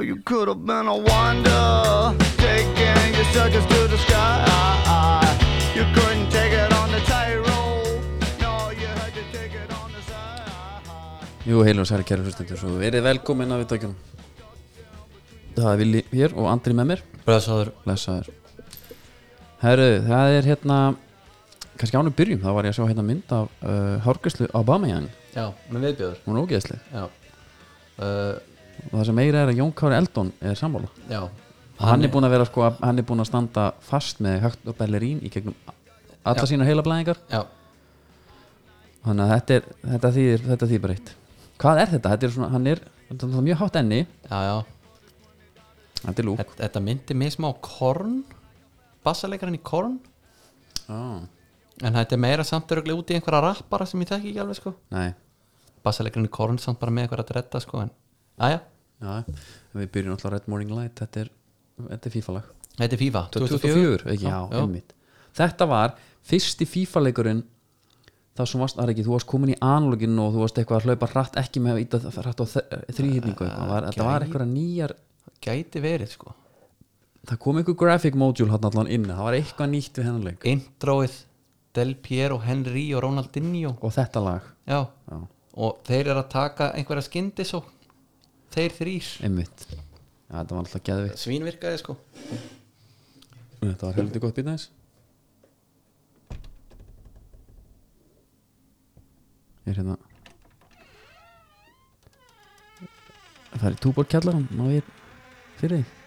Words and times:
know 0.00 0.06
you 0.06 0.16
could 0.24 0.48
have 0.48 0.64
been 0.64 0.86
a 0.88 0.96
wonder, 0.96 2.16
taking 2.36 3.14
your 3.16 3.28
circus 3.36 3.64
to 3.72 3.80
the 3.92 3.98
sky. 3.98 5.36
You 5.76 5.84
couldn't 5.96 6.28
take 6.30 6.52
it 6.52 6.72
on 6.80 6.88
the 6.94 7.00
tightrope. 7.10 8.00
No, 8.40 8.52
you 8.80 8.88
had 9.00 9.12
to 9.18 9.24
take 9.36 9.54
it 9.62 9.70
on 9.80 9.88
the 9.96 10.02
side. 10.08 11.46
Jú, 11.46 11.62
heilum 11.66 11.84
særi 11.84 12.04
kæru 12.08 12.24
hlustendur 12.24 12.60
Svo 12.60 12.72
verið 12.80 13.04
velkomin 13.04 13.52
að 13.52 13.62
við 13.62 13.70
tökjum 13.74 13.94
Það 15.56 15.70
er 15.70 15.78
Vili 15.80 16.02
hér 16.12 16.34
og 16.36 16.50
Andri 16.52 16.76
með 16.76 16.90
mér. 16.92 17.04
Bræðsáður 17.26 17.72
Lesaður 17.88 18.28
Herru, 19.60 19.88
það 20.06 20.36
er 20.36 20.50
hérna 20.52 20.76
kannski 21.80 21.96
ánum 21.96 22.14
byrjum, 22.16 22.40
þá 22.44 22.52
var 22.56 22.68
ég 22.68 22.72
að 22.72 22.78
sjá 22.78 22.86
hérna 22.88 23.04
mynd 23.04 23.32
af 23.36 23.50
uh, 23.60 23.96
hárgæslu 24.04 24.48
Aubameyang. 24.56 25.08
Já, 25.34 25.50
með 25.68 25.86
viðbjöður 25.86 26.22
hún 26.24 26.38
er 26.38 26.46
ógeðsleg. 26.46 26.86
Já. 26.92 27.02
Uh, 28.00 28.49
og 28.88 28.96
það 28.96 29.06
sem 29.10 29.18
meira 29.20 29.44
er 29.44 29.52
að 29.52 29.60
Jón 29.60 29.72
Kári 29.76 29.96
Eldon 29.98 30.32
er 30.40 30.58
sammála. 30.58 30.90
Já. 31.10 31.22
Hann 31.80 32.04
er 32.04 32.12
búin 32.12 32.26
að 32.28 32.34
vera 32.34 32.48
sko, 32.48 32.66
hann 32.82 33.00
er 33.00 33.06
búin 33.08 33.22
að 33.22 33.30
standa 33.30 33.70
fast 33.84 34.18
með 34.20 34.42
högt 34.44 34.66
og 34.68 34.76
bellerín 34.76 35.22
í 35.24 35.30
gegnum 35.32 35.56
alla 36.28 36.44
sína 36.48 36.66
heila 36.68 36.84
blæðingar. 36.84 37.20
Já, 37.32 37.46
þannig 39.06 39.24
að 39.24 39.32
þetta 39.32 39.56
er, 39.56 39.70
þetta 39.94 40.10
þýðir, 40.16 40.44
þetta 40.50 40.68
þýðir 40.68 40.82
bara 40.84 40.96
eitt. 40.98 41.14
Hvað 41.60 41.80
er 41.80 41.94
þetta? 41.94 42.12
Þetta 42.12 42.28
er 42.28 42.34
svona, 42.34 42.50
hann 42.52 42.68
er, 42.68 42.82
þetta 43.08 43.30
er 43.30 43.46
mjög 43.48 43.62
hátt 43.62 43.80
enni. 43.80 44.02
Já, 44.28 44.38
já. 44.50 44.58
Þetta 46.00 46.22
er 46.22 46.28
lúk 46.28 46.38
Þetta, 46.40 46.56
þetta 46.62 46.82
myndi 46.84 47.16
mig 47.20 47.34
smá 47.34 47.50
korn 47.64 48.20
Bassalekarinn 49.04 49.56
í 49.56 49.62
korn. 49.64 49.96
Ah. 50.92 51.24
En 51.80 51.96
þetta 51.96 52.16
er 52.16 52.20
meira 52.20 52.44
samt 52.44 52.72
öruglega 52.74 53.00
út 53.00 53.12
í 53.12 53.16
einhverja 53.16 53.40
rappara 53.46 53.86
sem 53.88 54.00
ég 54.04 54.10
þekki 54.10 54.32
ekki 54.32 54.42
alveg 54.42 54.58
sko. 54.58 54.74
Nei, 54.92 55.14
Bassalekarinn 55.84 56.28
í 56.28 56.32
korn 56.32 56.60
samt 56.60 56.80
bara 56.80 56.92
með 56.92 57.06
einhverja 57.06 57.24
að 57.28 57.36
redda 57.38 57.62
sko 57.64 57.84
En, 57.86 57.92
aðja, 58.40 58.60
við 59.76 59.92
byrjum 59.96 60.16
alltaf 60.16 60.34
Red 60.34 60.48
Morning 60.50 60.74
Light. 60.76 60.96
Þetta 61.00 61.24
er, 61.24 61.30
þetta 61.86 62.10
er 62.10 62.16
FIFA-lag. 62.16 62.50
Þetta 62.80 62.96
er 62.96 63.02
FIFA. 63.04 63.24
2004, 63.36 64.02
ekki, 64.14 64.26
já, 64.26 64.36
já. 64.36 64.60
einmitt. 64.60 64.94
Þetta 65.40 65.70
var 65.70 65.96
fyrsti 66.30 66.68
FIFA 66.68 67.04
leikurinn 67.06 67.44
það 68.40 68.48
sem 68.50 68.62
varst, 68.62 68.78
það 68.78 68.86
er 68.86 68.92
ekki, 68.94 69.04
þú 69.06 69.14
varst 69.14 69.28
komin 69.28 69.52
í 69.52 69.60
analogin 69.64 70.18
og 70.22 70.34
þú 70.34 70.42
varst 70.44 70.58
eitthvað 70.60 70.80
að 70.80 70.88
hlaupa 70.88 71.08
hratt 71.12 71.38
ekki 71.40 71.62
með 71.64 71.80
hratt 72.00 72.40
á 72.40 72.46
þrýhýtningu 72.96 73.48
var, 73.68 73.88
þetta 73.90 74.06
var 74.06 74.24
eitthvað 74.24 74.52
nýjar 74.52 74.94
Gæti 75.40 75.80
verið 75.80 76.12
sko. 76.12 76.34
Það 77.28 77.40
kom 77.40 77.58
einhver 77.60 77.76
graphic 77.80 78.16
module 78.18 78.52
hann 78.52 78.66
allan 78.68 78.88
inn. 78.92 79.06
Það 79.08 79.24
var 79.24 79.36
eitthvað 79.38 79.70
nýtt 79.72 79.98
við 79.98 80.08
hennar 80.08 80.26
leik. 80.28 80.46
Introið 80.48 81.16
Del 81.76 81.92
Piero, 82.02 82.40
Henry 82.44 82.86
og 82.96 83.04
Ronaldinho. 83.04 83.74
Og 83.80 83.94
þetta 83.94 84.22
lag, 84.24 84.48
Já, 84.68 84.80
já, 85.08 85.20
og 85.64 85.80
þeir 85.86 86.10
eru 86.10 86.20
að 86.22 86.32
taka 86.32 86.70
einhverja 86.76 87.06
skyndis 87.06 87.54
og 87.56 87.68
þeir 88.54 88.76
þrýr 88.76 89.08
einmitt. 89.26 89.64
Já, 89.70 90.34
þetta 90.34 90.54
var 90.54 90.60
alltaf 90.64 90.84
geðvikt 90.86 91.22
Svínvirkaði 91.22 91.80
sko. 91.80 91.96
Þetta 93.60 93.86
var 93.88 93.98
heldur 93.98 94.22
gott 94.22 94.38
býta 94.38 94.54
þess 94.54 94.70
ég 99.66 99.72
er 99.74 99.80
hérna. 99.80 99.96
Það 103.50 103.66
er 103.70 103.80
túbor 103.82 104.06
kjallar 104.08 104.38
má 104.56 104.68
ég 104.72 104.86
fyrir 105.60 105.82
því 105.82 105.98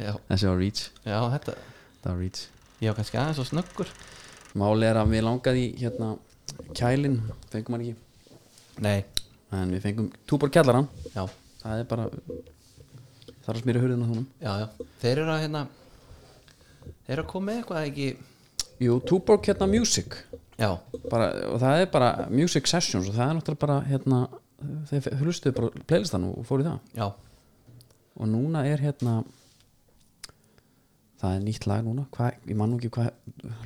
Já, 0.00 0.14
þessi 0.30 0.46
var 0.48 0.56
reach. 0.56 0.86
Já 1.04 1.18
þetta 1.34 1.54
það 2.00 2.06
var 2.06 2.20
reach. 2.22 2.44
Ég 2.80 2.88
var 2.88 2.96
kannski 2.96 3.18
aðeins 3.20 3.40
og 3.42 3.48
snöggur. 3.50 3.90
Máli 4.56 4.86
er 4.88 4.96
að 4.96 5.10
við 5.12 5.26
langaði 5.26 5.66
í 5.66 5.74
hérna 5.82 6.14
kælin, 6.72 7.18
fengum 7.52 7.76
hann 7.76 7.84
ekki 7.84 8.09
Nei, 8.80 9.04
en 9.56 9.74
við 9.74 9.84
fengum 9.84 10.08
túbor 10.30 10.52
kjallaran 10.52 10.88
já, 11.12 11.24
það 11.60 11.82
er 11.82 11.88
bara 11.90 12.08
það 12.10 13.50
er 13.50 13.56
að 13.58 13.62
smýra 13.64 13.82
hurðina 13.82 14.08
þúnum 14.08 14.26
já, 14.40 14.52
já. 14.62 14.66
Þeir 15.02 15.22
eru 15.24 15.34
að 15.34 15.42
hérna 15.44 15.66
Þeir 17.10 17.16
eru 17.16 17.24
að 17.24 17.30
koma 17.32 17.48
með 17.50 17.56
eitthvað 17.60 17.88
ekki? 17.88 18.08
Jú, 18.80 18.94
túbor 19.04 19.40
kjallar 19.44 19.68
music. 19.68 20.14
Já, 20.60 20.68
bara, 21.10 21.26
og 21.50 21.58
það 21.60 21.82
er 21.82 21.88
bara 21.92 22.10
music 22.32 22.68
sessions 22.70 23.08
og 23.10 23.16
það 23.16 23.26
er 23.26 23.36
náttúrulega 23.38 23.62
bara 23.64 23.78
hérna 23.88 24.20
þeir 24.88 25.08
hlustuðu 25.24 25.56
bara 25.56 25.84
playlistan 25.90 26.26
og 26.28 26.44
fóru 26.48 26.64
í 26.64 26.68
það. 26.68 26.78
Já, 26.96 27.06
og 28.20 28.30
núna 28.30 28.62
er 28.68 28.84
hérna 28.84 29.16
það 31.20 31.34
er 31.34 31.44
nýtt 31.44 31.66
lag 31.68 31.84
núna. 31.84 32.06
Hva, 32.14 32.30
ég 32.46 32.56
man 32.60 32.72
nú 32.72 32.78
ekki 32.80 32.92
hvað 32.94 33.10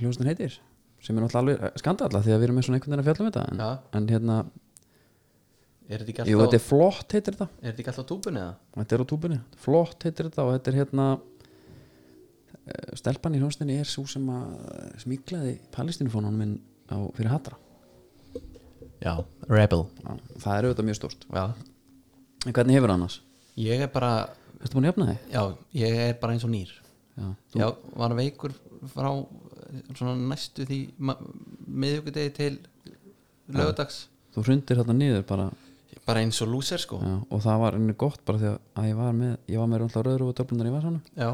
hljóðstin 0.01 0.31
heitir 0.31 0.59
sem 1.05 1.19
er 1.19 1.27
náttúrulega 1.27 1.43
alveg 1.69 1.81
skandalla 1.83 2.23
því 2.25 2.33
að 2.33 2.39
við 2.41 2.47
erum 2.49 2.59
með 2.59 2.67
svona 2.67 2.79
einhvern 2.79 2.95
veginn 2.95 3.03
að 3.05 3.09
fjalla 3.11 3.25
um 3.25 3.31
þetta 3.31 3.45
en, 3.51 3.61
Já. 3.61 3.99
en 3.99 4.07
hérna, 4.15 4.37
er 5.89 6.01
þetta 6.03 6.13
ekki 6.13 6.33
jú, 6.33 6.39
alltaf 6.39 6.53
þetta 6.53 6.61
er 6.61 6.65
flott 6.65 7.15
heitir 7.17 7.37
þetta. 7.37 7.49
Er 7.61 7.71
þetta 7.71 7.83
ekki 7.83 7.93
alltaf 7.93 8.09
túbunni 8.09 8.43
eða? 8.43 8.55
þetta 8.79 8.97
er 8.97 9.05
á 9.05 9.07
túbunni, 9.13 9.41
flott 9.65 10.07
heitir 10.07 10.29
þetta 10.31 10.47
og 10.47 10.53
þetta 10.55 10.73
er 10.73 10.79
hérna 10.81 11.09
eh, 12.65 12.95
stelpan 13.01 13.37
í 13.37 13.43
hljóðstinni 13.43 13.77
er 13.83 13.91
svo 13.91 14.07
sem 14.11 14.31
að 14.33 14.55
smíklaði 15.05 15.59
palestinufónunum 15.75 16.41
minn 16.41 16.57
á, 16.89 16.97
fyrir 17.17 17.33
hatra. 17.35 17.61
Já, 19.05 19.19
Rebel. 19.51 19.85
Já, 20.01 20.11
það 20.41 20.57
er 20.57 20.69
auðvitað 20.69 20.89
mjög 20.89 21.01
stórt. 21.01 21.29
Já, 21.29 21.45
en 22.47 22.57
hvernig 22.57 22.79
hefur 22.79 22.95
annars? 22.95 23.21
ég 23.61 23.85
er 23.85 23.93
bara 23.93 24.15
Ertu 24.65 24.79
búin 24.79 24.87
að 24.87 24.95
jafna 24.95 25.07
þig? 25.11 25.25
Já, 25.35 25.43
ég 25.77 25.99
er 26.07 26.15
bara 26.23 26.33
eins 26.33 26.45
og 26.47 26.51
nýr. 26.55 26.71
Já, 27.15 27.27
Já, 27.53 27.67
var 28.01 28.15
veikur 28.17 28.55
frá 28.95 29.11
eh, 29.13 29.83
svona 29.93 30.15
næstu 30.31 30.65
því 30.65 30.79
miðugudegi 31.69 32.33
til 32.39 32.55
lögudags 33.53 34.07
þú 34.35 34.45
hrundir 34.49 34.81
þetta 34.81 34.97
niður 34.97 35.27
bara 35.29 35.51
bara 36.05 36.21
eins 36.25 36.41
og 36.45 36.51
lúser 36.53 36.81
sko. 36.83 36.99
Já, 37.01 37.17
og 37.31 37.43
það 37.45 37.61
var 37.65 37.77
einnig 37.79 37.97
gott 38.01 38.23
bara 38.29 38.41
því 38.41 38.53
að 38.53 38.89
ég 38.91 38.99
var 38.99 39.13
með 39.17 39.35
ég 39.51 39.61
var 39.63 39.71
með 39.73 39.83
rúntlega 39.83 40.07
rauður 40.09 40.25
og 40.27 40.35
döflunar 40.39 40.69
í 40.69 40.75
vasanum 40.75 41.03
Já, 41.17 41.31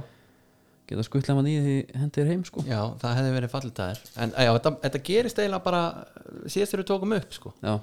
geta 0.91 1.07
skuttlega 1.07 1.39
maður 1.39 1.51
í 1.51 1.63
því 1.65 1.77
hendir 2.03 2.31
heim 2.31 2.45
sko. 2.47 2.65
Já, 2.69 2.81
það 3.03 3.17
hefði 3.19 3.35
verið 3.37 3.55
fallið 3.55 3.75
það 3.81 4.05
En 4.25 4.35
já, 4.37 4.51
þetta, 4.57 4.73
þetta 4.85 5.03
gerist 5.11 5.43
eiginlega 5.43 5.67
bara 5.67 5.83
síðast 6.47 6.75
þegar 6.75 6.85
við 6.85 6.91
tókum 6.93 7.17
upp 7.19 7.37
sko. 7.37 7.55
Já, 7.65 7.75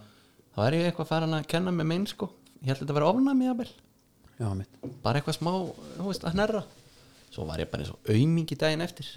þá 0.56 0.62
er 0.68 0.78
ég 0.80 0.90
eitthvað 0.92 1.12
farin 1.12 1.38
að 1.38 1.50
kenna 1.52 1.75
með 1.75 1.92
minn 1.92 2.08
sko. 2.09 2.31
Ég 2.62 2.72
held 2.72 2.81
að 2.81 2.90
þetta 2.94 3.12
ofnæmi 3.12 3.48
jafnvel. 3.48 3.69
Já 4.38 4.50
mitt. 4.54 4.81
Bara 5.04 5.19
eitthvað 5.19 5.38
smá, 5.40 5.52
þú 5.98 6.08
veist, 6.08 6.25
að 6.25 6.36
hnerra. 6.38 6.64
Svo 7.34 7.46
var 7.50 7.62
ég 7.62 7.69
bara 7.72 7.84
eins 7.84 7.94
og 7.94 8.12
aumingi 8.12 8.58
daginn 8.59 8.86
eftir. 8.86 9.09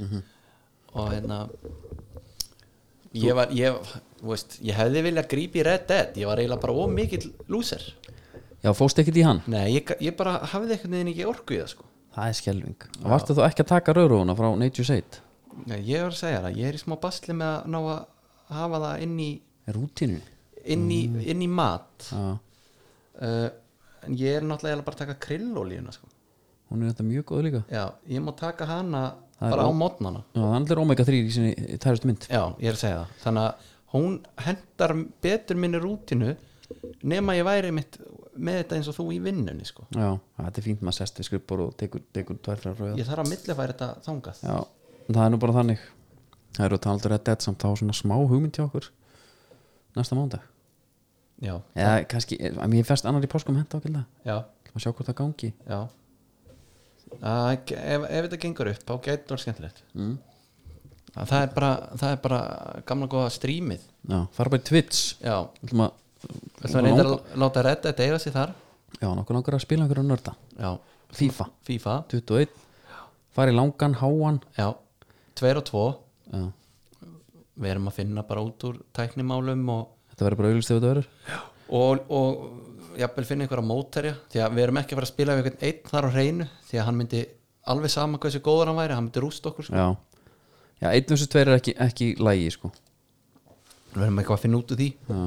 Og 0.91 1.11
hérna 1.13 1.45
ég 3.16 3.37
var, 3.37 3.54
ég, 3.56 3.94
veist 4.22 4.59
ég 4.65 4.76
hefði 4.78 5.04
viljað 5.09 5.31
grípa 5.34 5.60
í 5.60 5.66
Red 5.66 5.87
Dead. 5.88 6.21
Ég 6.21 6.31
var 6.31 6.43
eiginlega 6.43 6.65
bara 6.66 6.76
of 6.84 6.93
mikill 6.94 7.32
lúser. 7.50 7.82
Já, 8.60 8.72
fóst 8.76 8.98
ekkert 9.00 9.16
í 9.16 9.25
hann? 9.25 9.41
Nei, 9.50 9.65
ég, 9.78 9.94
ég 10.04 10.15
bara 10.19 10.38
hafði 10.53 10.76
einhvern 10.76 10.98
veginn 10.98 11.15
ekki 11.15 11.26
orku 11.31 11.56
í 11.56 11.62
það 11.62 11.72
sko. 11.72 11.88
Það 12.10 12.28
er 12.28 12.37
skelving 12.37 12.87
og 13.00 13.10
varstu 13.12 13.34
þú 13.38 13.43
ekki 13.47 13.62
að 13.62 13.69
taka 13.71 13.93
rauðrúna 13.94 14.34
frá 14.34 14.48
Nature's 14.59 14.91
Aid 14.91 15.21
nei, 15.66 15.81
ég 15.88 16.04
var 16.04 16.12
að 16.12 16.21
segja 16.21 16.43
það, 16.44 16.59
ég 16.60 16.69
er 16.69 16.76
í 16.76 16.82
smá 16.82 16.97
basli 17.00 17.37
með 17.37 17.54
að 17.54 17.72
ná 17.72 17.78
að 17.81 17.98
hafa 18.50 18.81
það 18.84 19.04
inn 19.06 19.16
í 19.22 19.31
rútinu 19.77 20.21
inn 20.71 20.87
í, 20.92 21.00
inn 21.32 21.42
í 21.44 21.48
mat. 21.50 22.10
Já, 22.12 22.31
uh, 23.25 23.47
en 24.06 24.16
ég 24.21 24.38
er 24.38 24.47
náttúrulega 24.47 24.84
bara 24.84 24.97
að 24.97 25.03
taka 25.04 25.19
krillolíuna 25.27 25.94
sko. 25.94 26.09
hún 26.71 26.84
er 26.84 26.92
þetta 26.92 27.06
mjög 27.09 27.25
góð 27.31 27.42
líka. 27.47 27.62
Já, 27.72 27.84
ég 28.09 28.22
má 28.22 28.31
taka 28.37 28.69
hana 28.69 29.03
bara 29.41 29.67
á 29.67 29.71
mótnana 29.73 30.23
það 30.37 30.73
er 30.75 30.81
omega 30.83 31.06
3 31.09 31.21
í 31.21 31.34
sinni 31.34 31.78
tærustu 31.81 32.11
mynd. 32.11 32.27
Já, 32.28 32.43
ég 32.61 32.71
er 32.71 32.77
að 32.77 32.83
segja 32.83 32.99
það. 33.01 33.15
Þannig 33.25 33.47
að 33.47 33.69
hún 33.95 34.17
hendar 34.47 34.95
betur 35.25 35.61
minni 35.61 35.81
rútinu 35.83 36.34
nema 37.03 37.37
ég 37.39 37.47
væri 37.49 37.73
mitt 37.75 37.99
með 38.41 38.61
þetta 38.61 38.77
eins 38.78 38.91
og 38.93 38.97
þú 39.01 39.06
í 39.17 39.19
vinnunni 39.25 39.67
sko. 39.67 39.87
já, 39.91 40.12
þetta 40.39 40.61
er 40.61 40.67
fínt 40.67 40.84
maður 40.87 40.99
sest 41.01 41.19
við 41.19 41.28
skrippur 41.31 41.65
og 41.65 41.73
tekur, 41.81 42.05
tekur 42.15 42.39
tvær 42.45 42.61
frá 42.62 42.71
rauða 42.71 42.99
Ég 43.01 43.09
þarf 43.09 43.25
að 43.25 43.33
millifæra 43.33 43.75
þetta 43.75 43.89
þangað. 44.06 44.45
Já, 44.47 44.56
það 45.11 45.25
er 45.25 45.34
nú 45.34 45.41
bara 45.43 45.57
þannig. 45.59 45.83
Það 46.57 46.67
eru 46.67 46.78
að 46.78 46.84
tala 46.84 46.99
aldrei 46.99 47.17
að 47.17 47.27
dead 47.28 47.45
samt 47.45 47.62
þá 47.62 47.69
svona 47.81 47.97
smá 47.97 48.16
hugmynd 48.19 48.57
hjá 48.59 48.65
okkur 48.66 48.89
næsta 49.98 50.16
mándag 50.19 50.47
Já, 51.41 51.54
eða 51.72 51.92
kannski, 52.10 52.37
mér 52.69 52.84
fest 52.84 53.07
annar 53.09 53.25
í 53.25 53.31
páskum 53.31 53.57
henda 53.57 53.78
ákveðlega 53.78 54.04
já, 54.28 54.42
að 54.45 54.83
sjá 54.83 54.91
hvort 54.91 55.09
það 55.09 55.16
gangi. 55.22 55.48
Já 55.65 55.78
að, 57.18 57.72
ef, 57.77 58.04
ef 58.07 58.27
þetta 58.27 58.41
gengur 58.45 58.71
upp 58.72 58.84
þá 58.86 58.95
getur 59.07 59.34
það 59.34 59.42
skemmtilegt. 59.45 59.83
Mm. 59.95 60.15
að 61.15 61.33
það, 61.33 61.42
er 61.42 61.53
bara, 61.57 61.72
það 62.03 62.15
er 62.15 62.22
bara 62.28 62.41
gamla 62.91 63.10
góða 63.10 63.33
strímið 63.34 63.83
já, 63.83 64.21
fara 64.36 64.54
bara 64.54 64.62
í 64.62 64.68
Twitch. 64.71 65.03
Já, 65.24 65.36
Við 65.60 66.66
ætlum 66.68 66.80
að 66.80 66.84
reynda 66.84 67.04
að 67.07 67.39
láta 67.41 67.62
redda 67.65 67.91
þetta 67.91 68.07
eiga 68.07 68.18
sig 68.21 68.34
þar. 68.34 68.51
Já, 69.01 69.07
nokkuð 69.16 69.36
langar 69.39 69.57
að 69.57 69.62
spila 69.65 69.86
einhverju 69.86 70.04
nörda. 70.04 70.34
Já, 70.60 70.72
FIFA. 71.16 71.47
FIFA. 71.65 71.95
21 72.12 72.59
fara 73.36 73.53
í 73.53 73.56
langan, 73.56 73.95
háan. 74.01 74.41
Já, 74.59 74.72
tveir 75.39 75.60
og 75.60 75.68
tvo. 75.68 75.84
Já, 76.30 76.48
Við 77.60 77.74
erum 77.74 77.89
að 77.91 77.97
finna 77.98 78.22
bara 78.24 78.42
út 78.45 78.65
úr 78.65 78.77
tæknimálum 78.97 79.66
og 79.68 79.89
þetta 80.13 80.27
verður 80.27 80.39
bara 80.41 80.53
verður. 80.86 81.09
Og, 81.77 82.04
og 82.09 82.45
jafnvel 82.98 83.27
finna 83.28 83.47
einhverja 83.47 83.66
mótterja 83.66 84.15
því 84.33 84.42
að 84.45 84.54
við 84.57 84.65
erum 84.65 84.81
ekki 84.81 84.95
að 84.95 85.01
fara 85.01 85.09
að 85.09 85.13
spila 85.13 85.37
við 85.37 85.42
einhvern 85.51 85.66
einn 85.69 85.91
þar 85.91 86.09
á 86.09 86.10
hreinu 86.15 86.47
því 86.69 86.81
að 86.81 86.87
hann 86.89 86.98
myndi 87.01 87.21
alveg 87.71 87.92
sama 87.92 88.21
hversu 88.22 88.41
góður 88.45 88.71
hann 88.71 88.81
væri, 88.81 88.97
hann 88.97 89.07
myndi 89.07 89.22
rúst 89.22 89.47
okkur 89.47 89.69
sko. 89.69 89.77
Já, 89.77 89.89
Já 90.81 90.89
einn 90.95 91.10
vs. 91.13 91.28
tveir 91.28 91.51
er 91.51 91.59
ekki, 91.60 91.75
ekki 91.77 92.10
lægi 92.16 92.51
sko. 92.57 92.71
Við 93.92 94.04
erum 94.07 94.21
eitthvað 94.22 94.39
að 94.39 94.45
finna 94.47 94.60
út 94.60 94.72
úr 94.72 94.81
því. 94.81 94.91
Já. 95.10 95.21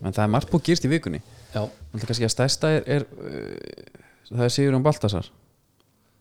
En 0.00 0.16
það 0.16 0.24
er 0.24 0.32
margt 0.34 0.50
búið 0.52 0.66
gerst 0.68 0.86
í 0.86 0.90
vikunni. 0.92 1.20
Já, 1.54 1.62
Þetta 1.92 2.08
kannski 2.10 2.26
að 2.26 2.32
stærsta 2.34 2.70
er, 2.76 2.84
er 2.86 3.06
uh, 3.16 4.00
það 4.30 4.44
er 4.46 4.52
Sigurjón 4.54 4.84
Baltasar. 4.86 5.30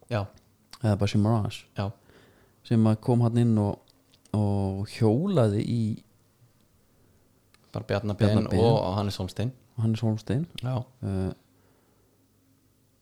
Já, 0.10 0.24
eða 0.82 0.96
bara 1.02 1.12
Simarage 1.12 1.68
já. 1.78 1.86
Sem 2.66 2.88
kom 3.04 3.22
hann 3.26 3.38
inn 3.42 3.54
og, 3.62 3.80
og 4.36 4.90
hjólaði 4.96 5.62
í 5.64 5.82
bara 7.74 7.86
Bjarnar 7.86 8.18
Bjarna 8.18 8.48
Ben. 8.50 8.58
Ben. 9.38 9.52
Og 9.80 9.86
Hannes 9.86 10.04
Holmstein. 10.04 10.46
Uh, 10.64 11.32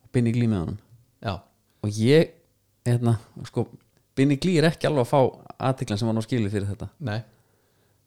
og 0.05 0.11
Binni 0.13 0.33
Glí 0.35 0.45
með 0.49 0.63
honum. 0.63 0.77
Já, 1.25 1.33
og 1.81 1.89
ég 1.97 2.35
hérna, 2.85 3.17
sko, 3.49 3.65
Binni 4.17 4.37
Glí 4.37 4.59
er 4.61 4.69
ekki 4.69 4.87
alveg 4.89 5.07
að 5.07 5.09
fá 5.09 5.19
aðtiklan 5.71 5.99
sem 5.99 6.09
var 6.09 6.15
ná 6.17 6.23
skilið 6.25 6.53
fyrir 6.53 6.69
þetta. 6.69 6.91
Nei. 7.09 7.17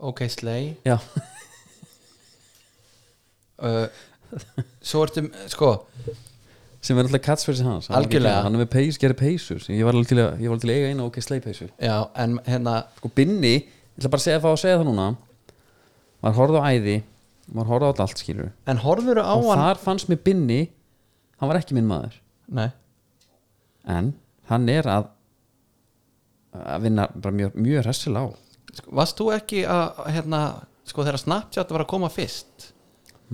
Ok, 0.00 0.22
já, 0.86 0.96
uh, 3.60 3.86
svo 4.92 5.02
ertu, 5.04 5.26
sko. 5.50 5.74
Sem 6.80 6.96
er 6.96 7.04
alltaf 7.04 7.20
catchphrase 7.26 7.64
hans. 7.66 7.90
Hann 7.92 8.06
er 8.16 8.38
hann 8.46 8.56
með 8.56 8.70
peys, 8.72 8.96
gerir 8.96 9.18
peysur. 9.18 9.60
Ég 9.68 9.84
var 9.84 9.92
alveg 9.92 10.14
til 10.14 10.22
að, 10.22 10.38
var 10.48 10.62
til 10.62 10.70
að 10.70 10.78
eiga 10.78 10.92
eina 10.94 11.04
ok 11.04 11.18
já, 11.20 11.96
en 12.22 12.38
hérna 12.46 12.78
sko 12.96 13.10
Binni, 13.12 13.56
ég 13.58 13.98
ætla 13.98 14.14
bara 14.14 14.22
að 14.22 14.28
segja, 14.30 14.40
fá 14.40 14.48
að 14.54 14.62
segja 14.62 14.78
það 14.78 14.88
núna. 14.88 15.08
Maður 16.22 16.38
horfði 16.38 16.62
á 16.62 16.68
æði 16.70 16.96
maður 17.50 17.72
horfði 17.74 17.86
á 17.86 17.90
þetta 17.90 18.06
allt 18.06 18.22
skilur 18.22 18.50
en 18.70 18.82
horfður 18.84 19.22
á 19.22 19.34
og 19.34 19.48
hann 19.50 19.62
þar 19.64 19.80
fannst 19.82 20.10
mér 20.10 20.22
Binni 20.24 20.60
hann 21.40 21.50
var 21.50 21.60
ekki 21.60 21.76
minn 21.76 21.88
maður. 21.88 22.18
Nei, 22.50 22.68
en 23.88 24.12
hann 24.50 24.68
er 24.68 24.88
að 24.90 25.08
að 26.50 26.86
vinna 26.86 27.06
bara 27.14 27.34
mjög, 27.36 27.56
mjög 27.62 27.84
hressilega 27.86 28.26
á. 28.26 28.28
Sko, 28.74 28.92
varst 28.98 29.18
þú 29.18 29.26
ekki 29.34 29.64
að 29.70 30.00
hérna, 30.14 30.40
sko 30.88 31.04
þegar 31.06 31.20
Snapchat 31.22 31.74
var 31.74 31.84
að 31.84 31.90
koma 31.92 32.10
fyrst? 32.12 32.70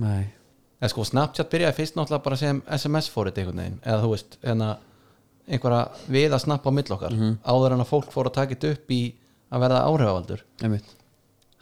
Nei, 0.01 0.29
eða 0.77 0.91
sko 0.93 1.05
Snapchat 1.09 1.49
byrjaði 1.53 1.77
fyrst 1.79 1.97
náttúrulega 1.97 2.25
bara 2.27 2.39
sem 2.39 2.61
SMS 2.77 3.09
fórið 3.13 3.41
einhvern 3.41 3.63
veginn, 3.63 3.79
eða 3.83 4.03
þú 4.03 4.11
veist 4.13 4.37
hérna, 4.43 4.69
einhverja 5.47 5.81
við 6.13 6.37
að 6.37 6.43
snappa 6.45 6.73
á 6.73 6.77
mill 6.77 6.93
okkar. 6.97 7.17
Áður 7.47 7.75
en 7.75 7.83
að 7.83 7.91
fólk 7.91 8.13
fór 8.13 8.29
að 8.29 8.37
taka 8.37 8.55
þetta 8.55 8.73
upp 8.75 8.93
í 8.93 9.01
að 9.47 9.63
verða 9.63 9.83
áhrifavaldur. 9.87 10.45
Einmitt. 10.61 10.95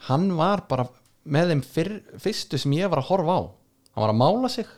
Hann 0.08 0.28
var 0.36 0.64
bara 0.68 0.88
með 1.26 1.52
þeim 1.52 1.62
fyrr, 1.66 1.94
fyrstu 2.22 2.60
sem 2.60 2.74
ég 2.76 2.90
var 2.92 3.02
að 3.02 3.10
horfa 3.10 3.36
á. 3.36 3.42
Hann 3.94 4.04
var 4.04 4.12
að 4.12 4.20
mála 4.20 4.50
sig. 4.52 4.72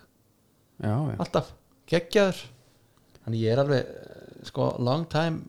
Já, 0.78 0.94
já. 0.94 1.16
alltaf, 1.18 1.52
geggjaður. 1.90 2.42
Þannig 3.24 3.44
ég 3.44 3.54
er 3.54 3.62
alveg 3.64 3.88
eh, 3.92 4.28
sko 4.48 4.68
long 4.78 5.06
time 5.10 5.42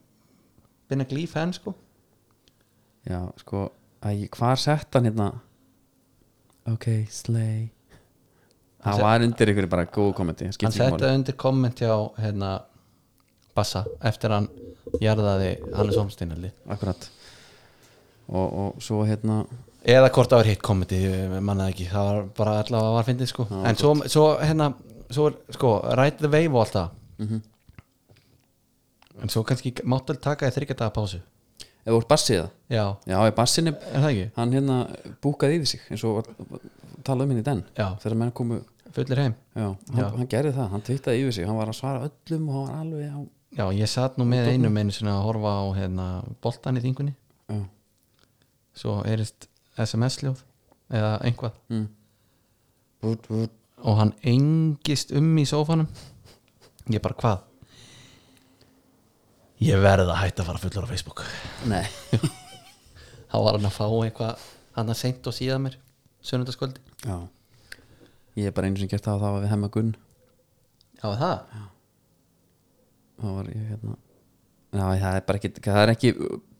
been 0.89 1.03
a 1.03 1.07
glee 1.07 1.29
fan 1.29 1.53
sko. 1.53 1.75
Já, 3.07 3.21
sko 3.39 3.67
að 4.05 4.23
ég, 4.23 4.31
hvar 4.35 4.59
sett 4.59 4.97
hann 4.97 5.07
hérna? 5.09 5.29
Ok, 6.69 6.89
slay. 7.13 7.69
Það 8.79 9.03
var 9.03 9.23
undir 9.25 9.51
ykkur 9.51 9.67
bara 9.71 9.85
góð 9.91 10.13
kommenti 10.15 10.47
hann 10.47 10.71
setti 10.71 11.07
undir 11.11 11.35
komment 11.35 11.81
hjá 11.83 11.91
hérna 12.15 12.53
Bassa 13.51 13.81
eftir 14.07 14.31
hann 14.31 14.45
jarðaði 15.03 15.49
Hannes 15.75 15.97
Holmsteinalli 15.99 16.51
akkurat. 16.71 17.09
Og, 18.29 18.45
og 18.45 18.83
svo 18.83 19.01
hérna 19.03 19.41
eða 19.85 20.09
hvort 20.11 20.29
það 20.31 20.41
var 20.41 20.49
hitt 20.49 20.61
kommenti, 20.65 20.99
ég 21.05 21.35
mannaði 21.41 21.73
ekki. 21.75 21.87
Það 21.91 22.09
var 22.09 22.23
bara 22.37 22.55
allavega 22.63 22.95
var 22.97 23.07
fyndið 23.07 23.31
sko. 23.31 23.47
En 23.65 23.75
svo, 23.79 23.93
svo 24.11 24.25
hérna, 24.41 24.73
svo 25.09 25.27
er 25.31 25.37
sko 25.55 25.73
Ride 25.99 26.17
the 26.23 26.31
Wave 26.31 26.53
og 26.55 26.61
allt 26.65 26.75
það. 26.75 26.89
Mhm. 27.19 27.41
en 29.21 29.27
svo 29.29 29.43
kannski 29.43 29.73
máttu 29.83 30.13
vel 30.13 30.21
taka 30.23 30.47
í 30.47 30.53
þryggjadaga 30.55 30.93
pásu. 30.95 31.17
Þú 31.83 31.97
ert 31.97 32.07
bassið 32.07 32.37
það? 32.39 32.49
Já, 32.69 32.83
já, 33.09 33.15
ég 33.27 33.35
bassinni 33.35 33.71
er 33.73 33.99
það 34.03 34.09
ekki? 34.11 34.27
hann 34.35 34.51
hérna 34.53 34.75
búkaði 35.23 35.57
yfir 35.57 35.67
sig 35.67 35.81
eins 35.89 36.03
og 36.07 36.27
talað 37.03 37.23
um 37.25 37.29
henni 37.33 37.43
den 37.43 37.63
Já. 37.75 37.87
þegar 37.99 38.15
menn 38.21 38.31
komu 38.31 38.61
fullir 38.93 39.17
heim. 39.23 39.35
Já, 39.55 39.65
hann, 39.65 39.99
Já. 39.99 40.07
hann 40.17 40.27
gerði 40.27 40.53
það, 40.55 40.69
hann 40.69 40.81
tvittaði 40.87 41.23
yfir 41.23 41.33
sig 41.33 41.47
hann 41.47 41.57
var 41.57 41.67
að 41.67 41.79
svara 41.79 42.09
öllum 42.09 42.47
og 42.49 42.55
hann 42.55 42.67
var 42.69 42.79
alveg 42.79 43.11
á 43.11 43.19
já, 43.57 43.65
ég 43.81 43.89
satt 43.89 44.17
nú 44.17 44.25
með 44.29 44.51
einu 44.53 44.69
meinu 44.69 44.91
svona 44.93 45.17
að 45.17 45.25
horfa 45.25 45.51
á 45.51 45.65
hérna, 45.79 46.07
boltan 46.41 46.77
í 46.77 46.83
þingunni. 46.85 47.15
Já, 47.49 47.59
svo 48.75 48.99
erist 49.03 49.47
SMS-ljóð 49.85 50.43
eða 50.95 51.11
einhvað 51.25 51.57
mm. 51.69 51.85
Vút, 53.05 53.27
vút. 53.31 53.53
og 53.85 53.99
hann 54.01 54.13
engist 54.27 55.13
um 55.15 55.29
í 55.39 55.45
sófanum. 55.47 55.87
Ég 56.89 57.03
bara 57.03 57.17
hvað? 57.19 57.45
Ég 59.63 59.79
verð 59.83 60.09
að 60.09 60.21
hætta 60.21 60.43
að 60.43 60.49
fara 60.49 60.63
fullur 60.63 60.87
á 60.87 60.91
Facebook. 60.91 61.23
Nei. 61.69 61.85
Þá 63.29 63.37
var 63.45 63.57
hann 63.57 63.69
að 63.69 63.75
fá 63.75 63.85
eitthvað 63.87 64.47
hann 64.75 64.91
að 64.91 64.99
seint 65.01 65.27
og 65.29 65.35
síða 65.35 65.59
mér 65.61 65.77
sunnundaskvöldi 66.25 66.81
já. 67.05 67.15
ég 68.39 68.49
er 68.49 68.55
bara 68.55 68.67
einu 68.67 68.79
sem 68.79 68.89
gert 68.91 69.05
það 69.05 69.19
og 69.19 69.23
það 69.23 69.35
var 69.35 69.43
við 69.43 69.53
hemma 69.53 69.71
Gunn. 69.73 69.91
Já 70.99 71.07
það? 71.19 71.57
Það 73.19 73.35
var 73.37 73.51
ég 73.53 73.65
hérna 73.71 73.97
já, 74.69 74.85
það 75.01 75.17
er 75.17 75.25
bara 75.27 75.39
ekki, 75.41 75.51
það 75.65 75.81
er 75.83 75.91
ekki 75.95 76.11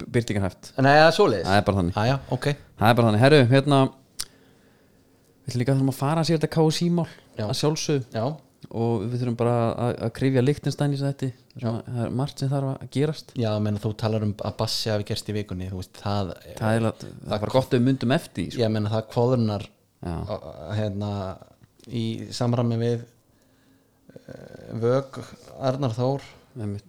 byrtingarhæft 0.09 0.69
nei 0.81 0.91
það 0.95 1.05
er 1.05 1.15
svoleiðis. 1.17 1.47
Það 1.49 1.57
er 1.61 1.65
bara 1.69 1.79
þannig. 1.79 1.97
Já 1.99 2.09
já 2.09 2.17
ok. 2.37 2.47
Það 2.79 2.91
er 2.91 2.99
bara 2.99 3.09
þannig, 3.09 3.23
herru, 3.25 3.41
hérna 3.53 3.79
við 3.89 5.49
ætlum 5.49 5.63
líka 5.63 5.73
að 5.73 5.79
þurfum 5.79 5.91
að 5.93 5.99
fara 5.99 6.21
að 6.23 6.29
sér 6.29 6.39
þetta 6.39 6.53
KSI 6.55 6.87
mál 6.93 7.09
Já. 7.39 7.43
að 7.49 7.57
sjálfsög 7.63 8.15
já. 8.15 8.25
Og 8.69 9.03
við 9.07 9.21
þurfum 9.21 9.37
bara 9.39 9.53
að, 9.71 9.91
að 10.05 10.11
krifja 10.19 10.41
Lichtenstein 10.43 10.93
í 10.93 10.99
þetta 10.99 11.29
það 11.59 12.01
er 12.05 12.11
margt 12.19 12.41
sem 12.43 12.49
þarf 12.51 12.71
að 12.75 12.89
gerast. 12.93 13.31
Já 13.39 13.49
menna 13.63 13.81
þú 13.81 13.91
talar 13.97 14.25
um 14.27 14.33
að 14.45 14.57
bassi 14.59 14.91
hafi 14.91 15.07
gerst 15.09 15.29
í 15.31 15.35
vikunni 15.37 15.69
þú 15.71 15.79
veist 15.79 16.01
það 16.01 16.33
það 16.59 16.75
er, 16.75 16.87
að, 16.89 17.05
það 17.29 17.45
var 17.45 17.53
gott 17.55 17.71
að 17.73 17.79
við 17.79 17.85
myndum 17.87 18.13
eftir 18.17 18.49
sko. 18.51 18.61
ég 18.61 18.73
menna 18.75 18.91
það 18.93 19.07
kvóðurnar 19.13 19.65
Já. 19.99 20.15
hérna 20.77 21.11
í 21.89 22.03
samræmi 22.35 22.77
við 22.83 23.05
uh, 23.05 24.75
Vög 24.83 25.21
Arnar 25.59 25.95
Þór. 25.97 26.27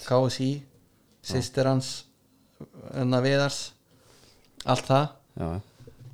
KSI 0.05 0.51
sýstir 1.27 1.69
hans 1.69 1.93
enna 2.97 3.21
viðars 3.25 3.71
allt 4.69 4.87
það. 4.89 5.07
Já, 5.41 5.49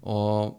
og 0.06 0.54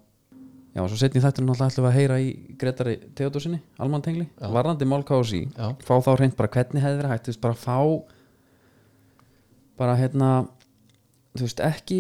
já, 0.75 0.81
og 0.83 0.89
svo 0.91 0.99
setni 0.99 1.23
þetta 1.23 1.43
náttúrulega 1.45 1.71
ætlum 1.71 1.85
við 1.85 1.91
að 1.91 1.97
heyra 1.97 2.19
í 2.21 2.27
Gretari 2.59 2.97
Theodorsinni, 3.17 3.61
almantengli 3.81 4.27
varðandi 4.41 4.87
mál 4.89 5.03
KSI, 5.07 5.43
Já. 5.55 5.71
fá 5.87 5.95
þá 6.03 6.11
reynd 6.19 6.37
bara 6.37 6.51
hvernig 6.53 6.83
hefði 6.83 7.01
verið 7.01 7.13
hægt, 7.13 7.25
þú 7.27 7.33
veist, 7.33 7.45
bara 7.45 7.61
fá 7.61 7.77
bara 9.77 9.95
hérna 9.99 10.29
þú 11.37 11.45
veist, 11.45 11.63
ekki 11.63 11.99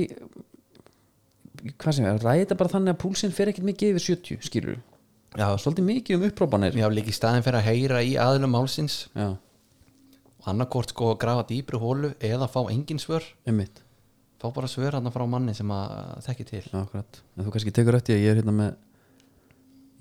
hvað 1.77 1.97
sem 1.97 2.05
er, 2.09 2.21
þetta 2.21 2.57
bara 2.59 2.73
þannig 2.73 2.93
að 2.93 3.01
púlsinn 3.01 3.33
fer 3.33 3.51
ekkert 3.51 3.67
mikið 3.69 3.95
yfir 3.95 4.05
70, 4.17 4.45
skýrur 4.45 4.77
já, 5.37 5.47
svolítið 5.61 5.87
mikið 5.87 6.17
um 6.17 6.27
upprópanir 6.29 6.77
já 6.77 6.87
líka 6.91 7.11
í 7.11 7.15
staðin 7.15 7.45
fyrir 7.45 7.59
að 7.59 7.69
heyra 7.69 8.01
í 8.05 8.15
aðlum 8.21 8.53
málsins. 8.55 9.05
Já, 9.17 9.35
annarkort 10.47 10.93
sko 10.93 11.11
að 11.13 11.19
grafa 11.23 11.45
dýpri 11.51 11.79
hólu 11.81 12.13
eða 12.23 12.49
fá 12.51 12.61
engin 12.71 13.01
svör. 13.01 13.25
Einmitt. 13.47 13.83
Fá 14.41 14.49
bara 14.53 14.69
svör 14.69 14.97
hann 14.97 15.11
frá 15.13 15.25
manni 15.29 15.55
sem 15.57 15.71
að 15.73 15.93
þekki 16.27 16.47
til. 16.51 16.63
Akkurat. 16.77 17.21
En 17.35 17.45
þú 17.45 17.53
kannski 17.55 17.75
tekur 17.75 17.99
í 17.99 18.01
að 18.01 18.23
ég 18.23 18.31
er 18.31 18.41
hérna 18.41 18.55
með 18.55 18.73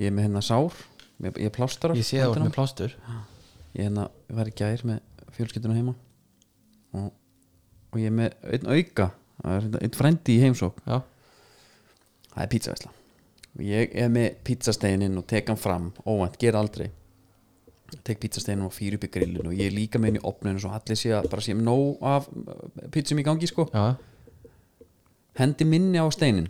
ég 0.00 0.11
er 0.11 0.17
með 0.17 0.29
hérna 0.29 0.45
sár 0.45 0.73
ég, 1.25 1.37
er 1.41 1.55
plástarar 1.55 1.97
ég 1.97 2.07
sé 2.07 2.21
það 2.21 2.43
með 2.45 2.57
plástur. 2.57 2.97
Ég 3.76 3.87
hérna 3.88 4.09
ég 4.29 4.41
var 4.41 4.50
í 4.50 4.57
gær 4.57 4.88
með 4.88 5.31
fjölskylduna 5.37 5.76
heima. 5.76 5.97
Og, 6.97 7.09
og 7.93 8.00
ég 8.00 8.12
er 8.12 8.19
með 8.23 8.37
einn 8.57 8.69
auka 8.73 9.11
er 9.45 9.67
hérna 9.67 9.83
einn 9.85 9.97
frændi 9.97 10.37
í 10.37 10.43
heimsók 10.45 10.79
já, 10.87 11.00
það 12.33 12.45
er 12.45 12.53
pizzavæsla 12.53 12.93
og 13.57 13.65
ég 13.65 13.97
er 13.97 14.12
með 14.12 14.38
pizzasteinin 14.47 15.19
og 15.21 15.26
tek 15.29 15.50
hann 15.50 15.61
fram 15.61 15.91
óvænt, 16.05 16.38
ger 16.41 16.59
aldrei 16.59 16.91
tek 18.07 18.21
pizzasteinin 18.23 18.66
og 18.66 18.75
fyrir 18.75 18.99
upp 18.99 19.07
í 19.07 19.12
grillin 19.12 19.49
og 19.49 19.57
ég 19.57 19.71
er 19.71 19.75
líka 19.75 20.00
með 20.00 20.12
henni 20.12 20.23
í 20.23 20.26
opninu 20.28 20.62
svo 20.62 20.73
allir 20.75 20.99
sé 20.99 21.12
að 21.16 21.31
bara 21.33 21.45
sé 21.45 21.55
með 21.57 21.69
nóg 21.69 22.05
af 22.07 22.28
uh, 22.31 22.61
pizzum 22.95 23.23
í 23.23 23.26
gangi 23.26 23.49
sko. 23.50 23.69
Já, 23.73 23.97
hendi 25.40 25.69
minni 25.69 26.00
á 26.02 26.07
steinin 26.14 26.49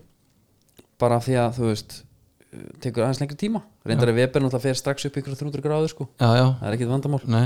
bara 1.00 1.20
því 1.22 1.38
að 1.42 1.58
þú 1.58 1.70
veist 1.70 1.96
uh, 2.00 2.68
tekur 2.84 3.06
aðeins 3.06 3.22
lengri 3.22 3.40
tíma. 3.40 3.64
Reyndar 3.86 4.12
að 4.12 4.20
Weber 4.22 4.44
náttúrulega 4.44 4.68
fer 4.68 4.80
strax 4.80 5.08
upp 5.08 5.18
ykkur 5.20 5.36
300 5.36 5.64
gráður 5.64 5.92
sko. 5.92 6.08
Já, 6.20 6.30
já, 6.40 6.46
það 6.60 6.68
er 6.68 6.78
ekkit 6.78 6.92
vandamál. 6.94 7.22
Nei. 7.30 7.44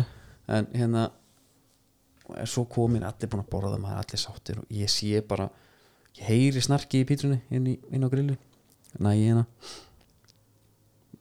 En 0.50 0.70
hérna 0.74 1.08
er 2.38 2.50
svo 2.50 2.64
komin 2.70 3.04
allir 3.06 3.30
búin 3.30 3.42
að 3.42 3.50
borða 3.52 3.78
maður 3.80 4.02
allir 4.04 4.22
sáttir 4.22 4.60
og 4.62 4.74
ég 4.74 4.90
sé 4.92 5.22
bara 5.26 5.48
ég 6.18 6.26
heyri 6.28 6.62
snarki 6.62 7.02
í 7.02 7.06
pítrunni 7.08 7.40
inn, 7.50 7.66
í, 7.66 7.76
inn 7.90 8.06
á 8.06 8.08
grillu 8.12 8.36
næ 8.98 9.10
ég 9.14 9.30
hérna 9.30 9.44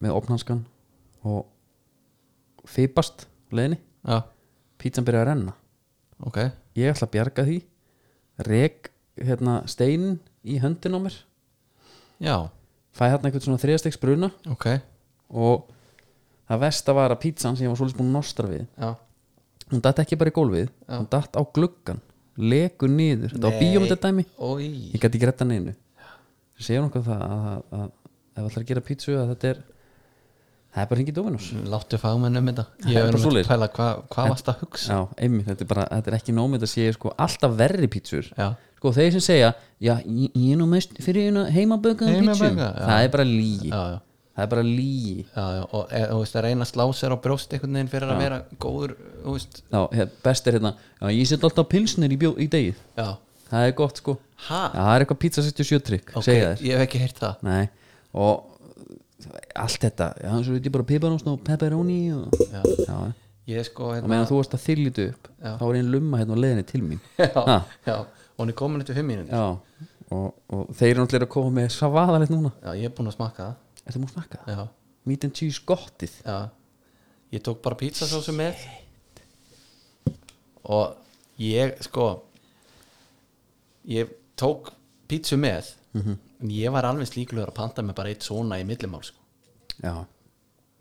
með 0.04 0.16
opnanskan 0.18 0.64
og 1.28 1.48
fipast 2.70 3.26
leðinni, 3.56 3.80
já, 4.06 4.22
pítsan 4.82 5.08
byrja 5.08 5.24
að 5.24 5.30
renna. 5.32 5.56
Ok. 6.28 6.40
Ég 6.78 6.94
ætla 6.94 7.08
að 7.08 7.14
bjarga 7.16 7.46
því. 7.48 7.58
Rek 8.48 8.92
hérna 9.20 9.58
steinin 9.68 10.20
í 10.48 10.60
höndin 10.64 10.96
á 10.96 11.00
mér. 11.02 11.18
Já, 12.20 12.36
fæ 12.96 13.06
hérna 13.10 13.30
einhvern 13.30 13.46
svona 13.46 13.62
þriðastegs 13.62 14.00
bruna. 14.00 14.32
Ok. 14.52 14.68
Og 15.30 15.70
það 16.50 16.94
var 16.98 17.14
að 17.14 17.22
pítsan 17.22 17.58
sem 17.58 17.68
ég 17.68 17.72
var 17.72 17.80
svolítið 17.80 18.02
búin 18.02 18.10
að 18.10 18.18
nostra 18.18 18.50
við 18.50 18.64
já, 18.66 18.90
hún 19.70 19.84
datt 19.86 20.00
ekki 20.02 20.18
bara 20.18 20.32
í 20.32 20.34
gólfið 20.34 20.72
hún 20.90 21.10
datt 21.12 21.38
á 21.38 21.42
gluggan, 21.54 22.00
legur 22.38 22.90
niður. 22.90 23.36
Þetta 23.36 23.52
var 23.52 23.60
bíómyndadæmi, 23.62 24.26
ég 24.96 24.98
gæti 25.04 25.20
ekki 25.20 25.30
retta 25.30 25.46
neinu. 25.46 25.76
Það 26.58 26.66
segir 26.66 26.84
nokkuð 26.84 27.06
það 27.06 27.22
að, 27.28 27.44
að, 27.46 27.60
að 27.78 28.40
ef 28.40 28.50
ætlar 28.50 28.64
að 28.64 28.72
gera 28.72 28.86
pítsu 28.90 29.16
að 29.16 29.34
þetta 29.34 29.52
er 29.52 29.62
það 30.74 30.84
er 30.84 30.90
bara 30.92 31.02
hengið 31.02 31.20
Dominos. 31.20 31.52
Láttu 31.74 32.00
fagmenn 32.02 32.40
um 32.40 32.50
þetta. 32.52 32.66
Ég 32.88 33.02
er 33.02 33.18
um 33.18 33.30
að 33.30 33.48
pæla 33.50 33.70
hvað 33.76 34.02
hva 34.14 34.26
varst 34.30 34.52
að 34.52 34.64
hugsa? 34.64 34.90
Já, 34.94 35.00
einmitt, 35.26 35.48
þetta 35.50 35.66
er 35.66 35.70
bara, 35.74 35.86
þetta 35.98 36.12
er 36.12 36.18
ekki 36.20 36.36
nómið 36.38 36.66
að 36.68 36.74
sé 36.74 36.90
sko 36.96 37.14
alltaf 37.18 37.56
verri 37.60 37.90
pítsur. 37.92 38.30
Já, 38.38 38.52
sko 38.80 38.92
þeir 38.96 39.16
sem 39.16 39.24
segja, 39.24 39.50
já, 39.84 39.96
ég, 40.06 40.30
ég 40.36 40.54
er 40.54 40.60
nú 40.60 40.68
mest 40.72 40.94
fyrir 41.04 41.30
einu 41.30 41.46
heimabökaðum 41.52 42.30
pítsum. 42.30 42.60
já. 42.60 42.70
það 42.78 43.02
er 43.04 43.12
bara 43.16 43.26
lígi 43.28 43.72
já, 43.72 43.80
já, 43.94 43.98
það 44.36 44.46
er 44.46 44.52
bara 44.54 44.66
lígi 44.68 45.16
já, 45.26 45.46
já. 45.58 45.64
og 45.66 45.92
e, 45.92 46.04
þú 46.12 46.20
veist 46.22 46.38
að 46.40 46.46
reyna 46.48 46.68
að 46.68 46.72
slá 46.72 46.86
sér 47.00 47.16
á 47.16 47.18
brjóst 47.26 47.56
einhvern 47.56 47.80
veginn 47.80 47.92
fyrir 47.92 48.14
að 48.14 48.22
vera 48.24 48.38
góður 48.66 48.96
já, 48.96 50.06
best 50.24 50.48
er 50.48 50.60
hérna, 50.60 50.74
já, 51.02 51.10
ég 51.16 51.32
set 51.32 51.48
alltaf 51.50 51.68
pilsnir 51.74 52.16
í, 52.16 52.20
bjó, 52.22 52.32
í 52.40 52.48
degið 52.52 52.80
já, 52.80 53.10
það 53.50 53.68
er 53.68 53.76
gott 53.82 54.00
sko. 54.04 54.16
Ha, 54.48 54.62
já, 54.72 54.80
það 54.80 54.94
er 54.94 55.06
eitthvað 55.06 55.22
pizza 55.26 55.46
77 55.50 55.88
trikk, 55.90 56.16
ok, 56.16 56.28
segja 56.30 56.54
þér. 56.54 56.64
ég 56.70 56.80
hef 56.80 56.88
ekki 56.88 57.04
heyrt 57.04 57.20
það. 57.26 57.44
Nei, 57.50 57.66
og 58.16 58.59
allt 59.60 59.82
þetta, 59.84 60.06
já, 60.24 60.30
svo 60.46 60.56
veit 60.56 60.68
ég 60.70 60.74
bara 60.76 60.88
piparóst 60.88 61.28
og 61.28 61.42
pepperoni 61.48 61.98
og 62.16 62.38
já, 62.40 62.62
já, 62.88 62.98
ég 63.52 63.66
sko 63.68 63.90
og 63.90 63.96
hérna, 63.98 64.12
meðan 64.14 64.30
þú 64.30 64.38
varst 64.40 64.56
að 64.56 64.64
þyllitu 64.68 65.08
upp 65.12 65.30
þá 65.44 65.64
var 65.66 65.80
einn 65.80 65.92
lumma 65.94 66.22
hérna 66.22 66.38
á 66.38 66.42
leiðinni 66.44 66.66
til 66.70 66.82
mín. 66.86 67.02
Og 68.40 68.44
hún 68.44 68.54
er 68.54 68.56
komin 68.56 68.80
eftir 68.84 68.96
fimm 68.96 69.10
mínútur. 69.12 69.36
Já, 69.36 69.90
og, 70.16 70.28
og 70.56 70.70
þeir 70.80 70.94
eru 70.94 71.04
náttúrulega 71.04 71.28
að 71.28 71.34
koma 71.34 71.52
með 71.58 71.74
savaðalegt 71.76 72.32
núna. 72.32 72.54
Já, 72.64 72.70
ég 72.80 72.88
er 72.88 72.94
búinn 72.96 73.12
að 73.12 73.18
smakka 73.18 73.50
það. 73.50 73.58
Meat 75.10 75.26
and 75.28 75.36
cheese 75.36 75.60
gottið 75.68 76.16
ég 77.34 77.44
tók 77.46 77.60
bara 77.66 77.76
pizzasósu 77.80 78.32
með. 78.38 78.64
Og 80.70 80.96
ég 81.44 81.76
sko 81.84 82.08
ég 83.90 84.16
tók 84.40 84.72
pizzu 85.10 85.36
með 85.42 85.74
en 86.42 86.50
ég 86.54 86.72
var 86.72 86.88
alveg 86.88 87.08
slíkulegur 87.10 87.52
að 87.52 87.58
panta 87.60 87.84
með 87.84 87.96
bara 88.00 88.10
eitt 88.14 88.24
svona 88.26 88.60
í 88.62 88.66
millimál 88.68 89.04
sko. 89.04 89.20
Já, 89.84 89.94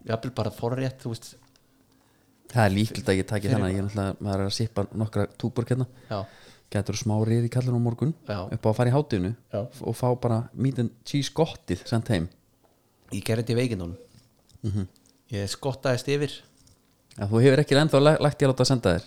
ég 0.06 0.12
hafði 0.14 0.32
bara 0.34 0.50
forrétt 0.54 1.02
þú 1.02 1.12
veist. 1.14 1.32
Það 2.48 2.64
er 2.64 2.72
líkilegt 2.74 3.08
að 3.12 3.18
ég 3.20 3.26
taki 3.28 3.50
þannig 3.52 3.74
ég 3.74 3.78
er 3.82 3.86
náttúrulega, 3.88 4.16
maður 4.24 4.40
er 4.44 4.48
að 4.48 4.56
sippa 4.56 4.84
nokkra 4.96 5.26
túborg 5.40 5.68
hérna. 5.74 5.86
Já, 6.08 6.20
getur 6.72 6.96
smá 7.00 7.14
rið 7.28 7.44
í 7.48 7.50
kallur 7.52 7.76
á 7.76 7.80
morgun? 7.80 8.14
Já. 8.28 8.38
upp 8.54 8.64
á 8.64 8.68
að 8.70 8.76
fara 8.78 8.90
í 8.90 8.94
hátinu 8.94 9.34
Já. 9.52 9.60
og 9.82 9.96
fá 9.96 10.08
bara 10.20 10.38
meat 10.54 10.78
and 10.78 10.90
cheese 11.04 11.32
gottið 11.34 11.84
sendt 11.88 12.08
heim. 12.08 12.28
Ég 13.12 13.24
gerði 13.24 13.44
þetta 13.44 13.52
í 13.52 13.58
veikindunum. 13.62 13.96
Mhm. 14.64 14.88
ég 15.32 15.48
skottaðist 15.52 16.08
yfir. 16.08 16.32
Þú 17.18 17.40
hefur 17.42 17.60
ekki 17.60 17.76
ennþá 17.76 18.00
læ- 18.00 18.20
lagt 18.22 18.40
ég 18.40 18.48
að 18.48 18.52
láta 18.54 18.64
að 18.64 18.70
senda 18.72 18.92
þér? 18.96 19.06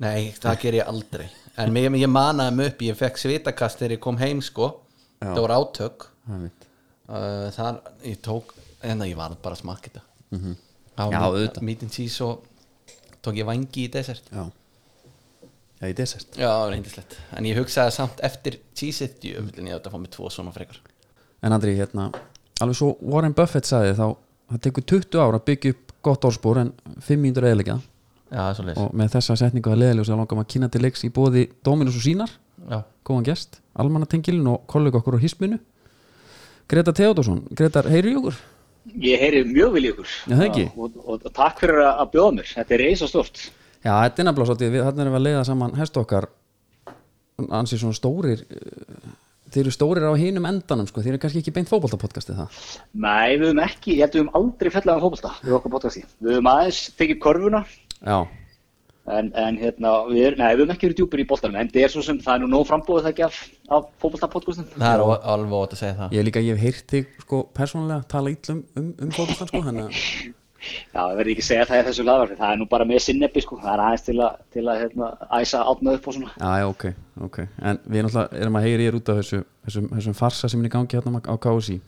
Nei, 0.00 0.32
það 0.32 0.60
ger 0.60 0.72
ég 0.74 0.86
aldrei. 0.88 1.26
En 1.56 1.72
mig, 1.72 1.84
ég 1.92 2.08
manaði 2.08 2.54
mig 2.56 2.66
upp, 2.72 2.78
ég 2.82 2.96
fekk 2.96 3.16
svitakast 3.20 3.78
þegar 3.78 3.96
ég 3.96 4.00
kom 4.00 4.16
heim 4.16 4.40
sko. 4.40 4.80
Það 5.20 5.40
voru 5.44 5.58
átök. 5.60 6.06
Það 6.26 6.46
uh, 6.46 7.50
þar, 7.56 7.80
ég 8.06 8.20
tók 8.24 8.54
en 8.86 9.04
ég 9.06 9.16
var 9.18 9.34
bara 9.42 9.56
að 9.58 9.62
smakka 9.64 9.90
þetta. 9.90 10.06
Mm 10.30 10.40
-hmm. 10.40 10.58
Auðvitað. 11.00 11.62
meat 11.62 11.82
and 11.82 11.92
cheese 11.92 12.24
og 12.24 12.44
tók 13.24 13.36
ég 13.38 13.46
vangi 13.48 13.86
í 13.86 13.90
desert 13.92 14.26
Já, 14.32 14.50
já 15.80 15.88
í 15.88 15.94
desert 15.96 16.36
já, 16.36 16.48
það 16.48 16.70
reyndislegt 16.74 17.16
en 17.36 17.48
ég 17.48 17.60
hugsaði 17.60 17.94
samt 17.96 18.20
eftir 18.26 18.58
cheese-it 18.76 19.24
ég 19.24 19.38
öflin 19.40 19.70
ég 19.70 19.78
átti 19.78 19.88
að 19.88 19.94
fá 19.96 20.00
með 20.00 20.10
tvo 20.16 20.30
svona 20.32 20.52
frekar. 20.52 20.80
En 21.42 21.52
Andri, 21.56 21.76
hérna, 21.78 22.10
alveg 22.60 22.76
svo 22.76 22.96
Warren 23.00 23.36
Buffett 23.36 23.68
sagði 23.68 23.94
þá 23.96 24.06
það 24.50 24.60
tekur 24.66 24.86
20 24.94 25.22
ára 25.22 25.40
að 25.40 25.46
byggja 25.48 25.74
upp 25.74 25.94
gott 26.02 26.24
orðspor 26.28 26.60
en 26.60 26.72
5 27.06 27.20
mínútur 27.20 27.46
eðilega 27.48 27.78
já, 28.30 28.40
það 28.40 28.50
er 28.50 28.54
svo 28.58 28.66
leys 28.68 28.80
og 28.80 28.94
með 28.96 29.12
þessa 29.16 29.36
setningu 29.40 29.72
að 29.72 29.82
leðilega 29.84 30.08
svo 30.08 30.20
langum 30.20 30.42
að 30.42 30.50
kynna 30.54 30.68
til 30.72 30.82
leiks 30.84 31.04
í 31.04 31.12
bóði 31.12 31.46
Dominus 31.64 31.96
og 31.96 32.04
sínar 32.04 32.34
góðan 33.06 33.26
gest, 33.26 33.60
almannatengilin 33.74 34.48
og 34.52 34.64
kollega 34.70 35.00
okkur 35.00 35.18
á 35.18 35.24
hisminu. 35.24 35.60
Greta 36.70 36.94
Theodorsson, 36.94 37.44
Greta, 37.56 37.82
heyri 37.90 38.16
okkur? 38.18 38.36
Ég 39.02 39.20
heyri 39.20 39.44
mjög 39.48 39.78
í 39.80 39.88
ykkur. 39.90 40.12
Já, 40.26 40.34
það 40.34 40.44
ekki. 40.48 40.66
og, 40.76 41.00
og, 41.04 41.24
og 41.26 41.32
takk 41.36 41.62
fyrir 41.62 41.82
að 41.84 42.04
að 42.04 42.12
bjóða 42.14 42.36
mér, 42.38 42.52
þetta 42.56 42.76
er 42.76 42.84
reisa 42.86 43.08
stort 43.10 43.42
Já, 43.80 43.94
þetta 43.94 44.20
er 44.20 44.26
nefnilega 44.28 44.50
svolítið, 44.50 44.70
við, 44.74 44.84
þarna 44.84 45.04
erum 45.04 45.14
við 45.14 45.20
að 45.20 45.26
leiða 45.26 45.44
saman 45.48 45.76
hest 45.78 45.94
okkar. 45.96 46.26
Ansið 47.40 47.80
svona 47.80 47.96
stórir 47.96 48.42
eh, 48.44 49.12
þeir 49.50 49.62
eru 49.64 49.72
stórir 49.74 50.06
á 50.06 50.14
hinum 50.20 50.48
endanum 50.50 50.88
sko, 50.88 51.02
þeir 51.02 51.14
eru 51.14 51.22
kannski 51.22 51.40
ekki 51.42 51.54
beint 51.56 51.70
fótboltapodcastið 51.70 52.42
það? 52.42 52.58
Nei, 52.92 53.38
við 53.40 53.46
höfum 53.48 53.62
ekki, 53.64 53.94
ég 53.96 54.04
held 54.04 54.16
við 54.16 54.22
höfum 54.22 54.36
aldrei 54.38 54.70
við 55.40 55.56
okkar 55.56 55.74
podcasti, 55.74 56.04
við 56.20 56.36
höfum 56.36 56.50
aðeins 56.52 56.82
tekið 56.98 57.20
korfuna 57.24 57.62
Já, 58.00 58.18
en, 59.18 59.28
en 59.44 59.58
hérna, 59.60 59.92
við, 60.08 60.22
er, 60.30 60.36
nei, 60.40 60.48
við 60.54 60.62
höfum 60.64 60.74
ekki 60.74 60.86
verið 60.88 60.98
djúpir 61.02 61.22
í 61.22 61.28
boltanum 61.30 61.60
en 61.60 61.70
það 61.72 61.84
er 61.86 61.94
svo 61.94 62.02
sem, 62.06 62.18
það 62.24 62.34
er 62.36 62.42
nú 62.44 62.50
nóg 62.54 62.66
frambóðið 62.70 63.06
það 63.06 63.12
ekki 63.14 63.24
af, 63.28 63.38
af 63.78 63.86
fótbolta 64.02 64.28
podcastin 64.32 64.68
það 64.74 64.90
er 64.96 65.06
alveg 65.34 65.56
ótt 65.60 65.76
að 65.76 65.82
segja 65.84 65.96
það. 66.02 66.12
Ég 66.18 66.26
líka, 66.28 66.42
ég 66.46 66.58
hef 66.60 66.66
heyrt 66.68 66.92
þig 66.96 67.08
sko 67.24 67.40
persónulega 67.56 68.06
tala 68.12 68.34
ítlum 68.34 68.60
um, 68.76 68.92
um 69.06 69.14
fótboltan 69.16 69.50
sko, 69.52 69.64
þannig 69.68 69.88
að 69.88 69.96
Já, 70.60 71.00
ég 71.08 71.14
verði 71.16 71.32
ekki 71.32 71.40
að 71.40 71.46
segja 71.46 71.66
það 71.70 71.78
í 71.80 71.84
þessu 71.86 72.04
laðvarfi, 72.04 72.34
það 72.36 72.50
er 72.52 72.58
nú 72.60 72.64
bara 72.68 72.84
með 72.84 72.98
sinnebbi 73.00 73.40
sko, 73.40 73.56
það 73.62 73.70
er 73.72 73.82
aðeins 73.86 74.02
til 74.04 74.16
að, 74.20 74.34
til 74.52 74.64
að 74.68 74.80
hérna, 74.82 75.06
æsa 75.38 75.62
átnað 75.70 75.96
upp 75.96 76.08
og 76.10 76.16
svona. 76.18 76.32
Já, 76.36 76.50
já, 76.60 76.66
ok, 76.68 76.84
ok. 77.28 77.38
En 77.70 77.78
við 77.86 78.04
náttúrulega 78.04 78.42
erum 78.44 78.58
að 78.60 78.66
heyri 78.66 78.84
ég 78.90 78.98
út 78.98 79.08
af 79.14 79.20
þessu, 79.22 79.40
þessum, 79.64 79.86
þessum 79.94 80.16
farsa 80.20 80.50
sem 80.52 80.60
er 80.60 80.68
í 80.68 80.72
gangi 80.74 80.98
hérna 81.00 81.22
á 81.24 81.34
KSI 81.40 81.78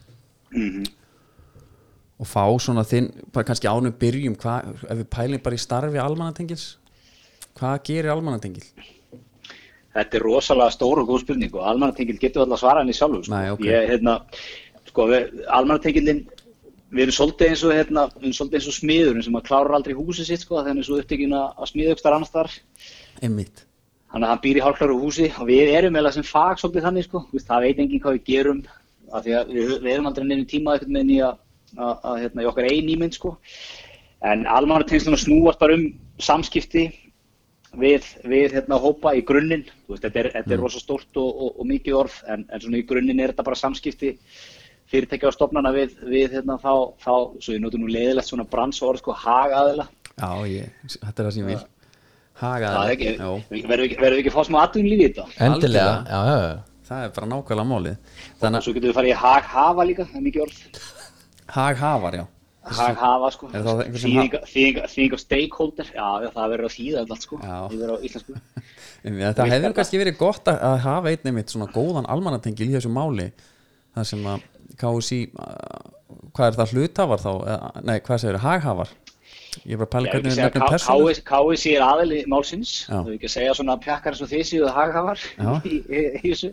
Mhm. 0.57 0.87
og 2.23 2.29
fá 2.29 2.45
svona 2.65 2.85
þinn, 2.89 3.11
bara 3.33 3.45
kannski 3.49 3.69
ánum 3.69 3.93
byrjum 3.99 4.35
hvað, 4.41 4.73
ef 4.89 4.99
við 5.03 5.07
pælum 5.11 5.43
bara 5.45 5.57
í 5.57 5.63
starfi 5.63 6.01
almannatengils 6.01 6.67
hvað 7.59 7.79
gerir 7.89 8.13
almannatengil? 8.15 8.67
Þetta 9.93 10.19
er 10.19 10.25
rosalega 10.25 10.73
stór 10.73 11.03
og 11.03 11.11
góð 11.11 11.25
spurning 11.27 11.57
og 11.57 11.67
almannatengil 11.69 12.21
getur 12.21 12.45
alltaf 12.45 12.63
svarað 12.63 12.87
henni 12.87 12.97
sjálfur 12.97 13.27
sko. 13.27 13.35
Nei, 13.35 13.51
ok. 13.53 13.67
Ég, 13.69 13.89
hérna, 13.91 14.15
sko, 14.89 15.09
við, 15.11 15.43
almannatengilin 15.59 16.23
við 16.93 17.05
erum 17.07 17.17
svolítið 17.17 17.51
eins 17.51 17.67
og 17.67 17.77
hérna, 17.77 18.07
eins 18.23 18.41
og 18.71 18.79
smiðurinn 18.79 19.27
sem 19.27 19.37
að 19.37 19.47
klárar 19.49 19.77
aldrei 19.77 19.97
húsið 19.97 20.31
sitt 20.31 20.47
sko, 20.47 20.61
þannig 20.61 20.85
er 20.85 20.89
svo 20.89 21.01
upptekinn 21.01 21.37
að 21.37 21.63
að 21.65 21.93
ykkur 21.93 22.17
annars 22.17 22.33
þar 22.33 22.57
Einmitt 23.23 23.67
þannig 24.13 24.27
að 24.27 24.33
hann 24.33 24.43
býr 24.45 24.59
í 24.59 24.63
hálfkláru 24.63 24.99
húsi 25.01 25.29
og 25.41 25.49
við 25.49 25.71
erum 25.73 25.97
eða 25.97 26.13
sem 26.13 26.27
fag 26.27 26.61
svolítið 26.61 26.87
þannig 26.87 27.07
sko, 27.07 27.23
það 27.33 27.65
veit 27.65 27.79
enginn 27.81 28.03
hvað 28.03 28.19
við 28.19 28.27
gerum 28.29 28.61
af 29.13 29.25
því 29.25 29.37
að 29.39 29.53
við, 29.57 29.71
við 29.79 29.93
erum 29.93 30.09
aldrei 30.11 30.27
nefnum 30.27 30.51
tíma 30.51 30.75
að, 30.77 31.39
að, 31.79 31.95
að 32.11 32.19
hérna, 32.21 32.45
í 32.45 32.51
okkar 32.51 32.69
ein 32.69 32.91
ímynd 32.93 33.17
sko 33.17 33.33
en 34.33 34.45
almannatengsluna 34.47 35.21
snúast 35.21 35.63
bara 35.63 35.79
um 35.79 35.87
samskipti 36.21 36.91
við, 37.79 38.09
við 38.29 38.57
hérna, 38.57 38.79
hópa 38.81 39.15
í 39.17 39.23
grunninn. 39.27 39.65
Þú 39.87 39.95
veist, 39.95 40.07
þetta 40.07 40.23
er, 40.23 40.31
þetta 40.37 40.57
er 40.57 40.63
rosa 40.63 40.83
stórt 40.83 41.21
og, 41.21 41.29
og, 41.31 41.61
og 41.63 41.69
mikið 41.71 41.99
orð 41.99 42.19
en, 42.33 42.47
en 42.49 42.65
svona 42.65 42.81
í 42.81 42.87
grunninn 42.89 43.23
er 43.23 43.33
þetta 43.33 43.47
bara 43.49 43.61
samskipti 43.61 44.17
fyrirtækja 44.93 45.31
og 45.31 45.37
stofnana 45.37 45.73
við, 45.73 45.95
við 46.05 46.37
hérna, 46.37 46.59
þá, 46.61 46.73
þá, 47.01 47.13
svo 47.41 47.55
ég 47.55 47.63
notur 47.63 47.81
nú 47.81 47.89
leiðilegt 47.93 48.29
svona 48.29 48.49
bransorð 48.49 49.01
sko, 49.01 49.15
hagaðila. 49.17 49.87
Já, 50.13 50.31
ég, 50.51 50.75
þetta 50.99 51.15
er 51.15 51.29
það 51.29 51.33
sem 51.37 51.47
ég 51.47 51.55
vil. 51.55 51.63
Haga 52.43 52.75
það 52.75 52.83
er 52.83 52.93
ekki, 52.97 53.11
Já, 53.15 53.31
verðum 53.71 53.91
við 53.93 54.03
við 54.03 54.19
ekki 54.19 54.31
að 54.33 54.37
fá 54.37 54.47
smá 54.49 54.59
atvinnlíf 54.65 55.01
í 55.01 55.09
þetta? 55.09 55.27
Endilega, 55.47 55.97
já, 56.09 56.21
já, 56.29 56.37
já. 56.43 56.85
Það 56.89 57.05
er 57.07 57.13
bara 57.17 57.29
nákvæmlega 57.31 57.69
málið. 57.71 58.15
Og 58.33 58.41
Þannig 58.43 58.59
að 58.59 58.65
svo 58.67 58.73
getum 58.77 58.91
við 58.91 58.97
farið 58.99 59.13
í 59.13 59.19
haghafa 59.23 59.87
líka, 59.89 60.07
það 60.09 60.19
er 60.19 60.25
mikið 60.27 60.45
orð. 60.49 60.63
Haghafar, 61.53 62.17
já 62.19 62.25
haghafa 62.63 63.31
sko 63.35 63.49
það 63.53 63.81
þýðing 63.99 65.17
af 65.17 65.23
stakeholder. 65.23 65.89
Já, 65.97 66.29
það 66.35 66.53
verður 66.55 66.69
að 66.69 66.75
þýða 66.77 67.03
allt 67.03 67.27
sko. 67.27 67.39
Já. 67.43 67.57
yfir 67.75 67.91
á 67.91 67.97
íslensku. 68.09 68.37
Það 69.03 69.49
hefði 69.51 69.73
kannski 69.75 69.99
verið 69.99 70.19
gott 70.21 70.47
að, 70.47 70.61
að 70.63 70.77
hafa 70.85 71.11
einn 71.11 71.31
einmitt 71.33 71.51
svona 71.51 71.67
góðan 71.75 72.07
almannatengil 72.07 72.69
í 72.69 72.77
þessu 72.77 72.93
máli 72.95 73.33
það 73.97 74.07
sem 74.13 74.29
að 74.31 74.45
KSI 74.79 75.19
uh, 75.35 75.81
hvað 76.37 76.47
er 76.47 76.59
það 76.61 76.75
hluthafar 76.77 77.25
þá 77.25 77.33
nei, 77.83 77.97
hvað 78.05 78.23
segir 78.23 78.39
haghafar? 78.45 78.93
Ég 79.69 79.77
bara 79.77 79.89
að 79.89 79.93
pæla 79.93 80.13
hvernig 80.13 80.33
við 80.33 80.39
nefnum 80.41 80.71
persónu. 80.71 81.17
KSI 81.29 81.75
er 81.77 81.85
aðili 81.85 82.21
málsins. 82.31 82.71
Þú 82.89 83.03
vil 83.11 83.17
ekki 83.19 83.33
segja 83.33 83.57
svona 83.59 83.77
pjakkar 83.83 84.15
eins 84.15 84.23
og 84.25 84.31
þið 84.31 84.45
séu 84.49 84.71
haghafar 84.73 85.25
í, 85.69 85.83
þessu. 86.23 86.53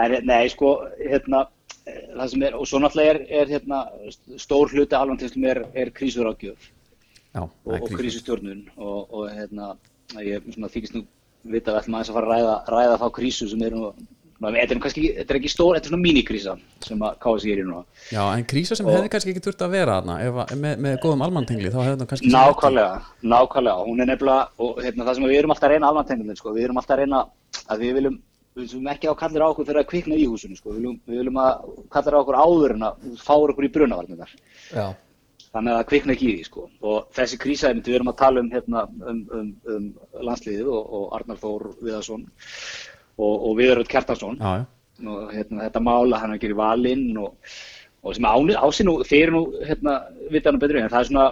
En 0.00 0.14
nei 0.28 0.44
sko 0.52 0.76
hérna 1.00 1.42
það 1.42 1.48
er, 1.90 2.56
og 2.58 2.68
svo 2.68 2.80
náttúrulega 2.82 3.14
er, 3.14 3.20
er 3.40 3.54
hérna, 3.54 3.80
stór 4.40 4.72
hluti 4.74 4.96
alvantinslum 4.98 5.48
er, 5.50 5.64
er 5.74 5.92
krísurákjöf 5.96 6.70
já, 7.34 7.42
og, 7.42 7.90
krísustjórnun. 7.96 8.64
Og, 8.76 9.12
og 9.14 9.28
hérna, 9.34 9.74
ég 10.18 10.46
þykist 10.46 10.96
nú 10.96 11.04
vita 11.50 11.72
að 11.72 11.82
ætlum 11.82 11.98
aðeins 11.98 12.10
að 12.12 12.16
fara 12.18 12.26
að 12.26 12.32
ræða, 12.34 12.56
ræða 12.74 12.96
þá 13.00 13.06
krísu 13.16 13.50
sem 13.50 13.62
er 13.68 13.76
nú 13.76 13.92
Þetta 14.40 14.72
er, 14.72 14.78
kannski, 14.80 15.02
þetta 15.18 15.34
er 15.34 15.36
ekki 15.36 15.50
stór, 15.52 15.74
þetta 15.76 15.88
er 15.90 15.92
svona 15.92 16.00
mínikrísa 16.06 16.52
sem 16.80 17.02
að 17.04 17.16
KSI 17.20 17.50
er 17.52 17.58
í 17.60 17.64
núna. 17.68 17.82
já, 18.08 18.22
en 18.32 18.44
krísa 18.48 18.76
sem 18.76 18.86
Og- 18.86 18.94
hefði 18.94 19.10
kannski 19.12 19.32
ekki 19.34 19.42
þurft 19.44 19.64
að 19.66 19.74
vera 19.74 19.96
þarna 20.00 20.14
ef, 20.24 20.38
með, 20.56 20.78
með 20.80 20.94
góðum 21.02 21.24
almannatengli 21.26 21.68
þá 21.68 21.80
hefði 21.82 21.98
það 22.00 22.08
kannski 22.12 22.30
Nákvæmlega, 22.32 22.94
nákvæmlega, 23.20 23.84
hún 23.84 24.00
er 24.00 24.08
nefnilega, 24.08 24.48
og 24.56 24.80
hérna, 24.80 25.04
það 25.04 25.14
sem 25.14 25.24
við 25.28 25.38
erum 25.42 25.52
alltaf 25.52 25.68
að 25.68 25.74
reyna 25.74 25.90
alvantengundin, 25.92 26.40
sko, 26.40 26.54
við 26.56 26.64
erum 26.64 26.80
alltaf 26.80 26.96
að 26.96 27.02
reyna 27.02 27.20
að 27.68 27.84
við 27.84 27.92
viljum, 27.98 28.16
við 28.56 28.66
viljum 28.66 28.90
ekki 28.92 29.10
á 29.10 29.14
kallir 29.18 29.44
á 29.44 29.50
okkur 29.50 29.68
fyrir 29.68 29.82
að 29.82 29.90
kvikna 29.92 30.18
í 30.18 30.26
húsinu, 30.30 30.58
sko, 30.58 30.72
við 30.72 30.80
viljum, 30.80 30.98
við 31.06 31.22
viljum 31.22 31.38
að 31.42 31.70
kallir 31.94 32.16
á 32.16 32.20
okkur 32.22 32.40
áður 32.40 32.74
en 32.76 32.86
að 32.88 33.06
fáur 33.22 33.54
okkur 33.54 33.68
í 33.68 33.72
brunavarnirnar. 33.76 34.34
já, 34.72 34.86
Þannig 35.50 35.72
að 35.72 35.78
það 35.80 35.88
kvikna 35.90 36.14
ekki 36.14 36.26
í 36.28 36.34
því, 36.34 36.42
sko, 36.46 36.66
og 36.86 37.06
þessi 37.16 37.38
einmitt, 37.70 37.88
við 37.90 37.96
erum 37.98 38.12
að 38.12 38.20
tala 38.20 38.42
um, 38.44 38.50
hérna, 38.52 38.84
um, 39.10 39.22
um, 39.34 39.48
um 39.74 39.88
landsliðið 40.28 40.68
og, 40.70 40.92
og 40.98 41.16
Arnar 41.18 41.40
Þór 41.40 41.64
Viðarsson 41.80 42.28
og, 43.18 43.34
og 43.34 43.56
Viðaröld 43.58 43.90
já, 43.90 44.38
og 45.10 45.32
hérna, 45.34 45.64
þetta 45.64 45.82
mála 45.82 46.20
hann 46.22 46.36
að 46.36 46.44
gera 46.44 46.60
valinn 46.60 47.18
og, 47.18 47.34
og 48.00 48.14
sem 48.16 48.24
áni, 48.24 48.54
ási 48.56 48.84
nú, 48.86 48.94
þeir 49.04 49.26
eru 49.26 49.34
nú 49.34 49.64
hérna, 49.68 49.98
vita 50.32 50.52
nú 50.52 50.60
betur 50.60 50.78
en 50.80 50.88
það 50.88 51.02
er 51.02 51.08
svona 51.10 51.26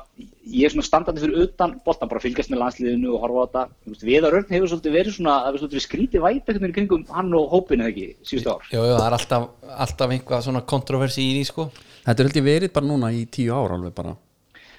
ég 0.49 0.69
er 0.69 0.73
svona 0.73 0.87
standandi 0.87 1.23
fyrir 1.23 1.47
utan 1.47 1.75
boltan 1.85 2.11
bara 2.11 2.21
fylgjast 2.23 2.51
með 2.53 2.61
landsliðinu 2.63 3.09
og 3.15 3.23
horfa 3.25 3.39
á 3.41 3.45
þetta. 3.47 3.63
Þú 3.85 3.93
veist, 3.93 4.05
Viðar 4.09 4.37
Örn 4.39 4.53
hefur 4.53 4.69
svolítið 4.73 4.97
verið 4.97 5.13
svona 5.17 5.35
það 5.35 5.49
hefur 5.49 5.61
svolítið 5.63 5.85
skrítið 5.85 6.21
væp 6.25 6.35
einhvern 6.37 6.63
veginn 6.65 6.73
í 6.73 6.77
kringum 6.79 7.05
hann 7.13 7.31
og 7.37 7.45
hópinu 7.53 7.85
eða 7.85 7.93
ekki, 7.93 8.07
síðustu 8.29 8.53
ár? 8.53 8.63
Jú, 8.73 8.81
jú, 8.81 8.95
það 8.95 9.07
er 9.07 9.17
alltaf, 9.19 9.43
alltaf 9.87 10.09
einhvað 10.17 10.45
svona 10.47 10.63
kontroversi 10.73 11.23
í 11.25 11.31
því 11.37 11.45
sko. 11.49 11.63
Þetta 12.07 12.25
er 12.25 12.39
ég 12.41 12.49
verið 12.49 12.75
bara 12.77 12.89
núna 12.89 13.09
í 13.13 13.25
tíu 13.33 13.53
ár 13.57 13.75
alveg 13.77 13.97
bara. 13.97 14.13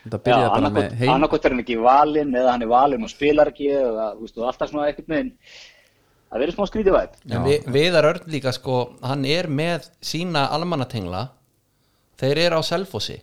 Þetta 0.03 0.21
byrjaði 0.25 0.49
bara 0.53 0.71
með 0.73 0.93
heim. 1.01 1.11
annarkot 1.15 1.43
er 1.45 1.51
hann 1.53 1.63
ekki 1.65 1.81
valinn 1.83 2.37
eða 2.37 2.53
hann 2.53 2.63
er 2.65 2.71
valinn 2.71 3.05
og 3.05 3.11
spilar 3.11 3.51
ekki 3.51 3.67
eða 3.75 4.05
þú 4.15 4.21
veist, 4.23 4.37
og 4.37 4.47
alltaf 4.47 4.71
svona 4.71 4.87
einhvern 4.87 5.11
veginn 5.11 5.33
það 11.09 11.27
þeir 12.19 12.43
eru 12.45 12.59
á 12.59 12.63
Selfossi. 12.65 13.19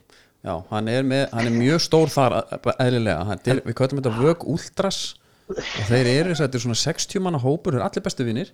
Já, 0.46 0.52
hann 0.70 0.88
er, 0.92 1.06
með, 1.06 1.24
hann 1.32 1.48
er 1.48 1.54
mjög 1.54 1.80
stór 1.82 2.12
þar 2.12 2.36
eðlilega, 2.76 3.22
hann 3.26 3.40
er, 3.50 3.62
við 3.66 3.76
kvæðum 3.78 3.98
þetta 3.98 4.12
vög 4.20 4.44
últras 4.52 5.00
og 5.50 5.88
þeir 5.88 6.10
eru 6.12 6.36
þetta 6.38 6.58
er 6.58 6.62
svona 6.62 6.78
60 6.78 7.24
manna 7.24 7.40
hópur, 7.42 7.74
þeir 7.74 7.80
eru 7.80 7.86
allir 7.88 8.04
bestu 8.04 8.26
vinnir 8.26 8.52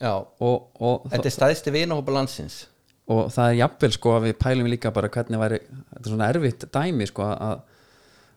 Já, 0.00 0.14
og, 0.16 0.70
og, 0.80 1.04
þetta 1.12 1.28
er 1.28 1.34
stæðsti 1.34 1.72
vinahópa 1.74 2.14
landsins. 2.16 2.62
Og 3.10 3.26
það 3.34 3.50
er 3.50 3.56
jafnvel 3.58 3.90
sko 3.92 4.14
að 4.16 4.26
við 4.30 4.36
pælum 4.40 4.70
líka 4.72 4.92
bara 4.96 5.10
hvernig 5.12 5.40
væri, 5.42 5.58
þetta 5.66 6.00
er 6.00 6.08
svona 6.14 6.28
erfitt 6.32 6.66
dæmi 6.72 7.08
sko 7.10 7.26
að, 7.26 7.60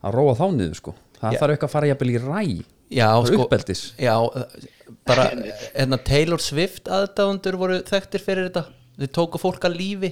að 0.04 0.18
róa 0.18 0.34
þá 0.42 0.46
niður 0.58 0.80
sko. 0.82 0.96
Það 1.22 1.38
Já. 1.38 1.40
þarf 1.40 1.56
eitthvað 1.56 1.70
að 1.70 1.76
fara 1.78 1.92
jafnvel 1.92 2.12
í 2.12 2.22
ræ 2.24 2.44
Já, 2.94 3.08
Bara 3.08 3.30
sko, 3.30 3.46
uppeldis. 3.46 3.84
Já, 3.98 4.14
bara 5.08 5.30
hérna, 5.32 5.98
Taylor 6.06 6.44
Swift 6.44 6.92
aðdáðundur 6.92 7.58
voru 7.62 7.80
þekktir 7.88 8.22
fyrir 8.22 8.50
þetta. 8.50 8.68
Þau 9.00 9.10
tóku 9.18 9.42
fólk 9.42 9.64
að 9.66 9.80
lífi 9.80 10.12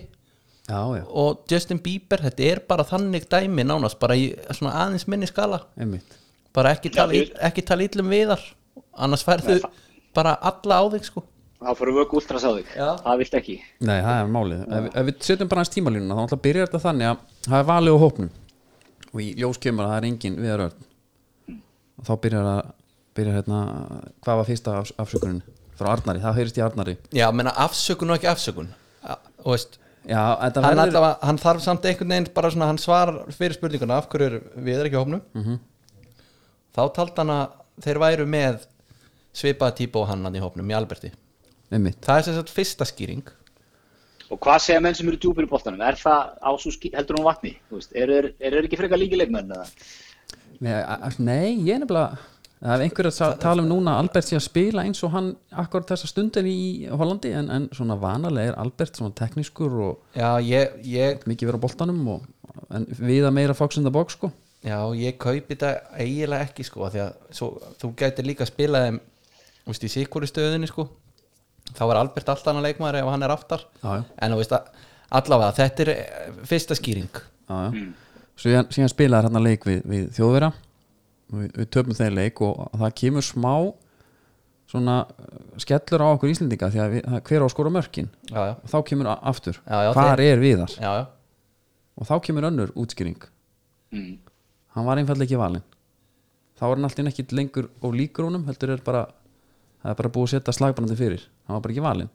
já, 0.69 0.81
já, 0.97 1.03
og 1.07 1.45
Justin 1.51 1.79
Bieber, 1.83 2.21
þetta 2.27 2.47
er 2.51 2.61
bara 2.67 2.85
þannig 2.87 3.27
dæmi 3.31 3.65
nánast, 3.67 3.99
bara 3.99 4.15
í 4.19 4.31
svona 4.51 4.73
aðeins 4.85 5.07
minni 5.07 5.29
skala. 5.29 5.63
Einmitt. 5.79 6.17
Bara 6.55 6.73
ekki 6.75 6.91
tala, 6.93 7.15
ekki 7.47 7.63
tala 7.63 7.85
illum 7.87 8.09
viðar 8.11 8.41
annars 8.99 9.23
færðu 9.23 9.61
bara 10.15 10.35
alla 10.41 10.81
á 10.81 10.85
þig 10.95 11.07
sko. 11.07 11.23
Þá 11.61 11.75
fyrir 11.77 11.93
vöku 11.99 12.17
últras 12.17 12.41
á 12.43 12.51
þig, 12.57 12.69
Já. 12.73 12.87
það 13.03 13.19
vilt 13.21 13.35
ekki. 13.37 13.55
Nei, 13.85 13.97
það 14.01 14.15
er 14.17 14.29
málið. 14.33 14.61
Ef, 14.65 14.85
ef 14.97 15.05
við 15.07 15.25
setjum 15.27 15.49
bara 15.51 15.61
hans 15.61 15.71
tímalínuna 15.75 16.17
þá 16.17 16.23
ætla 16.25 16.39
byrjar 16.47 16.69
þetta 16.69 16.81
þannig 16.87 17.09
að 17.11 17.19
það 17.45 17.57
er 17.59 17.67
valið 17.69 17.97
á 17.97 17.99
hópnum. 18.01 18.31
Og 19.11 19.21
í 19.21 19.27
ljós 19.37 19.59
kemur 19.61 19.85
að 19.85 19.91
það 19.91 19.99
er 19.99 20.07
engin 20.09 20.39
viðar 20.41 20.63
örn. 20.65 20.87
Og 22.01 22.07
þá 22.07 22.13
byrjar 22.25 22.49
að 22.55 22.61
byrjar 23.19 23.37
hérna, 23.37 23.59
hvað 24.25 24.39
var 24.41 24.49
fyrsta 24.49 24.75
af, 24.79 24.91
afsökunin? 25.05 25.41
Frá 25.77 25.91
Arnari, 25.93 26.23
það 26.23 26.39
heyrist 26.39 26.57
í 26.57 26.63
Arnari. 26.65 26.97
Já, 27.13 27.27
menna 27.35 27.53
afsökun 27.61 28.09
og 28.13 28.17
ekki 28.17 28.31
afsökun. 28.31 28.71
Og 29.45 29.53
veist, 29.53 29.77
Já, 30.11 30.21
þetta 30.41 30.61
hann, 30.65 30.75
verður 30.75 30.83
allavega, 30.89 31.17
hann 31.29 31.37
þarf 31.39 31.61
samt 31.63 31.85
einhvern 31.87 32.11
veginn 32.13 32.29
bara 32.35 32.49
svona, 32.51 32.67
hann 32.71 32.79
svarar 32.83 33.19
fyrir 33.31 33.55
spurninguna 33.55 33.97
af 34.01 34.09
hverju 34.11 34.27
er 34.27 34.39
viðar 34.65 34.89
ekki 34.89 34.99
á 34.99 35.03
hópnum 35.03 35.21
Mhm. 35.39 35.59
þá 36.75 36.81
taldi 36.97 37.21
hann 37.21 37.33
að 37.35 37.51
þeir 37.85 37.99
væru 38.03 38.25
með 38.27 38.65
svipaða 39.33 39.75
típa 39.79 40.01
og 40.01 40.07
hann 40.11 40.23
hann 40.27 40.35
í 40.35 40.41
hópnum 40.43 40.67
í 40.71 40.75
Alberti 40.75 41.11
einmitt. 41.71 42.01
það 42.03 42.17
er 42.17 42.23
sem 42.27 42.35
sagt 42.35 42.51
fyrsta 42.51 42.85
skýring 42.89 43.23
og 44.31 44.39
hvað 44.39 44.59
segja 44.63 44.81
menn 44.83 44.95
sem 44.95 45.07
eru 45.07 45.17
djúpir 45.17 45.43
í 45.47 45.49
boltanum 45.51 45.81
er 45.81 45.95
það 45.99 46.39
ású 46.43 46.71
heldur 46.93 47.17
hún 47.19 47.25
vatni 47.29 47.53
Þú 47.69 47.75
veist, 47.79 47.91
eru 47.95 48.13
þeir- 48.21 48.33
eru 48.41 48.55
þeir 48.61 48.67
ekki 48.67 48.77
frekar 48.81 48.99
líki 48.99 49.17
leikmenn 49.19 49.51
eða? 49.51 49.67
Nei, 50.61 50.83
nei, 51.19 51.57
ég 51.65 51.75
er 51.75 51.79
nefnilega 51.85 52.17
það 52.61 52.75
er 52.75 52.83
einhver 52.85 53.09
að 53.09 53.39
tala 53.41 53.63
um 53.63 53.69
núna 53.69 53.95
að 53.95 54.03
Albert 54.03 54.27
sé 54.27 54.37
að 54.37 54.45
spila 54.45 54.83
eins 54.85 55.01
og 55.05 55.13
hann 55.15 55.31
akkur 55.63 55.85
þessa 55.89 56.09
stundin 56.09 56.49
í 56.49 56.61
Hollandi 56.93 57.31
en, 57.37 57.49
en 57.49 57.67
svona 57.73 57.97
vanalega 57.99 58.51
er 58.51 58.59
Albert 58.61 58.99
svona 58.99 59.15
teknískur 59.17 59.77
og 59.87 60.17
já, 60.17 60.29
ég, 60.45 60.77
ég, 60.85 61.25
mikið 61.29 61.51
vera 61.51 61.61
á 61.61 61.65
boltanum 61.65 62.03
og, 62.15 62.27
en 62.69 62.85
við 62.99 63.25
að 63.25 63.35
meira 63.39 63.57
fox 63.57 63.81
in 63.81 63.87
the 63.87 63.93
box 63.93 64.19
sko. 64.19 64.29
Já, 64.61 64.77
ég 64.93 65.17
kaupi 65.17 65.55
þetta 65.55 65.73
eiginlega 65.97 66.45
ekki 66.45 66.67
sko 66.67 66.85
því 66.93 67.01
að 67.07 67.15
svo, 67.33 67.51
þú 67.81 67.93
gætir 67.97 68.29
líka 68.29 68.45
að 68.45 68.53
spila 68.53 68.85
þeim 68.85 69.01
veist, 69.65 69.87
í 69.87 69.93
sikvori 69.95 70.29
stöðunni 70.29 70.69
sko. 70.69 70.85
Þá 71.71 71.83
er 71.87 71.97
Albert 72.03 72.29
alltaf 72.29 72.53
hann 72.53 72.65
leikmaður 72.65 72.99
ef 73.01 73.09
hann 73.09 73.25
er 73.25 73.33
aftar. 73.33 73.65
Já, 73.81 73.89
já. 73.97 74.03
en 74.21 74.37
veist 74.37 74.53
að 74.53 74.69
allavega 75.17 75.57
þetta 75.57 75.85
er 75.85 75.91
eh, 75.95 76.41
fyrsta 76.45 76.77
skýring. 76.77 77.09
Já, 77.49 77.55
já. 77.57 77.87
Síðan, 78.41 78.89
spilaði 78.89 79.27
hérna 79.27 79.41
leik 79.43 79.65
við, 79.67 79.81
við 79.89 80.05
þjóðvera 80.15 80.51
við, 81.31 81.47
við 81.59 81.69
töfum 81.75 81.97
þeir 81.97 82.13
leik 82.17 82.41
og 82.45 82.59
það 82.81 82.93
kemur 83.01 83.25
smá 83.25 83.53
svona 84.71 84.97
uh, 85.03 85.39
skellur 85.61 86.03
á 86.03 86.07
okkur 86.15 86.31
Íslendinga 86.31 86.69
því 86.71 86.81
að 86.83 86.93
við, 86.95 87.07
hver 87.27 87.43
á 87.43 87.45
að 87.45 87.53
skora 87.55 87.73
mörkin? 87.75 88.09
Já, 88.31 88.39
já, 88.49 88.53
og 88.55 88.71
þá 88.71 88.77
kemur 88.87 89.09
aftur. 89.15 89.59
Já, 89.65 89.77
já, 89.87 89.91
hvar 89.95 90.21
þeir- 90.21 90.27
er 90.31 90.43
já, 90.81 90.91
já. 91.01 91.05
og 91.97 92.07
þá 92.07 92.15
kemur 92.27 92.47
önnur 92.51 92.75
útskýring. 92.79 93.21
Mm. 93.91 94.19
hann 94.71 94.85
var 94.87 94.97
einfallega 95.01 95.27
ekki 95.27 95.39
valinn. 95.41 95.63
Þá 96.55 96.63
er 96.67 96.75
hann 96.77 96.87
alltaf 96.87 97.07
ekki 97.11 97.25
lengur 97.35 97.67
og 97.81 97.95
líkur 97.97 98.27
honum 98.29 98.45
heldur 98.47 98.71
er 98.71 98.83
bara 98.85 99.01
það 99.81 99.91
er 99.91 99.97
bara 99.99 100.11
búið 100.15 100.27
að 100.27 100.33
setja 100.35 100.53
slagbrandi 100.55 100.95
fyrir. 100.95 101.25
Hann 101.47 101.57
var 101.57 101.63
bara 101.65 101.73
ekki 101.75 101.83
valinn. 101.83 102.11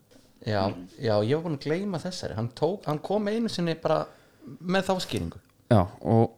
Já, 0.47 0.63
já, 1.03 1.15
ég 1.27 1.35
var 1.37 1.45
búin 1.45 1.59
að 1.59 1.67
gleyma 1.67 2.01
þessari. 2.01 2.37
Hann, 2.39 2.49
tók, 2.57 2.85
hann 2.87 3.01
kom 3.05 3.29
einu 3.29 3.51
sinni 3.53 3.75
bara 3.83 4.05
með 4.63 4.89
þá 4.89 4.95
skýringu. 5.05 5.41
Já 5.73 5.81
og, 5.83 6.37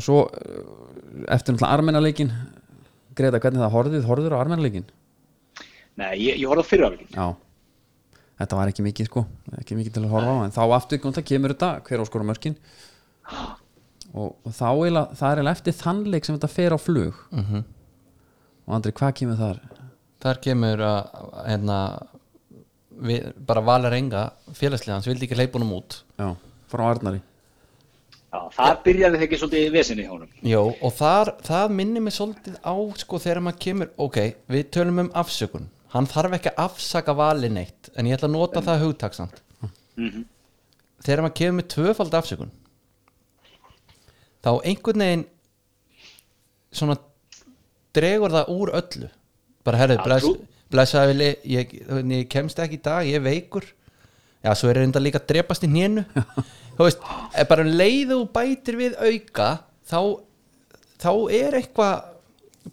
og 0.00 0.06
svo 0.06 0.24
uh, 0.24 0.64
eftir 1.28 1.54
náttúrulega 1.54 1.76
armennaleikin 1.76 2.32
Greta 3.18 3.40
hvernig 3.42 3.60
það 3.60 3.74
horfið, 3.74 4.04
horfður 4.08 4.36
á 4.38 4.40
armennaleikin 4.40 4.88
nei, 6.00 6.14
ég, 6.16 6.40
ég 6.40 6.48
horfði 6.48 6.64
á 6.64 6.70
fyrirhálfleikin 6.72 7.16
já. 7.18 7.28
Þetta 8.40 8.56
var 8.56 8.70
ekki 8.70 8.84
mikið 8.86 9.08
sko. 9.10 9.22
Ekki 9.58 9.76
mikið 9.76 9.96
til 9.98 10.02
að 10.06 10.12
horfa 10.14 10.32
á 10.32 10.44
en 10.46 10.54
þá 10.54 10.62
aftur 10.72 11.00
kom 11.02 11.12
það 11.12 11.26
kemur 11.28 11.52
þetta 11.52 11.68
hver 11.84 12.00
á 12.00 12.04
skora 12.08 12.28
mörkin? 12.30 12.54
Og, 14.10 14.30
og 14.32 14.54
þá 14.56 14.64
eiginlega, 14.70 15.18
það 15.20 15.42
er 15.42 15.50
eftir 15.52 15.76
þannleik 15.76 16.24
sem 16.26 16.38
þetta 16.38 16.50
fer 16.54 16.72
á 16.72 16.78
flug. 16.80 17.18
-hmm. 17.36 17.66
og 18.64 18.76
Andri 18.78 18.94
hvað 18.96 19.12
kemur 19.20 19.36
þar? 19.38 19.60
Þar 20.24 20.40
kemur 20.46 20.84
að 20.88 21.12
hérna, 21.50 21.78
við, 23.10 23.28
bara 23.52 23.66
valir 23.68 23.98
enga 23.98 24.24
félagslega, 24.56 24.96
hans 24.96 25.10
vildi 25.10 25.28
ekki 25.28 25.36
hleypunum 25.36 25.76
út. 25.76 26.00
Já, 26.16 26.32
frá 26.72 26.86
Arnari 26.88 27.20
Já, 28.30 28.40
það 28.54 28.76
byrjaði 28.84 29.16
þegar 29.18 29.26
ekki 29.26 29.38
svolítið 29.40 29.64
í 29.66 29.70
vesinni 29.74 30.04
hjá 30.06 30.10
honum. 30.12 30.28
Jó, 30.46 30.60
og 30.86 30.92
þar, 30.94 31.30
það 31.42 31.72
minnir 31.80 32.02
mig 32.06 32.14
svolítið 32.14 32.58
á 32.62 32.74
sko 33.02 33.18
þegar 33.18 33.40
maður 33.42 33.58
kemur, 33.64 33.88
ok, 34.06 34.18
við 34.54 34.68
tölum 34.76 35.00
um 35.02 35.10
afsökun, 35.18 35.66
hann 35.94 36.06
þarf 36.06 36.36
ekki 36.38 36.52
að 36.52 36.60
afsaka 36.68 37.14
valið 37.18 37.52
neitt, 37.56 37.90
en 37.96 38.06
ég 38.06 38.14
ætla 38.18 38.28
að 38.30 38.36
nota 38.36 38.62
það 38.62 38.84
hugtaksamt 38.84 39.40
Mhm. 39.98 40.24
þegar 41.02 41.22
maður 41.26 41.34
kemur 41.40 41.58
með 41.62 41.68
tvöfald 41.74 42.14
afsökun 42.14 42.50
þá 44.44 44.50
einhvern 44.64 45.02
veginn 45.04 45.24
svona 46.72 46.96
dregur 47.96 48.30
það 48.30 48.52
úr 48.54 48.70
öllu. 48.78 49.08
Bara 49.64 49.76
trú- 50.22 50.38
blessaði 50.70 51.10
vilji 51.12 51.36
ég, 51.56 51.72
ég 52.14 52.28
kemst 52.30 52.58
ekki 52.62 52.78
í 52.78 52.82
dag, 52.82 53.04
ég 53.06 53.20
veikur 53.22 53.64
já, 54.44 54.52
svo 54.56 54.70
er 54.72 54.80
reynda 54.80 55.02
líka 55.02 55.20
að 55.20 55.26
drepast 55.32 55.64
í 55.66 55.70
nénu 55.70 56.04
þú 56.76 56.86
veist, 56.86 57.02
bara 57.50 57.64
um 57.66 57.72
leiðu 57.76 58.20
og 58.22 58.30
bætir 58.36 58.78
við 58.80 58.96
auka 59.00 59.50
þá, 59.90 60.00
þá 61.02 61.10
er 61.40 61.58
eitthvað 61.60 62.06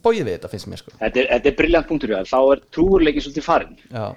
bóið 0.03 0.23
við 0.27 0.33
þetta 0.37 0.49
finnst 0.51 0.67
mér 0.71 0.81
sko. 0.83 0.91
Þetta 0.99 1.19
er, 1.23 1.27
þetta 1.33 1.49
er 1.51 1.57
briljant 1.61 1.87
punktur 1.89 2.11
þér. 2.13 2.27
þá 2.29 2.39
er 2.53 2.61
trúurleikin 2.75 3.23
svolítið 3.23 3.45
farinn. 3.47 3.77
Já, 3.91 4.07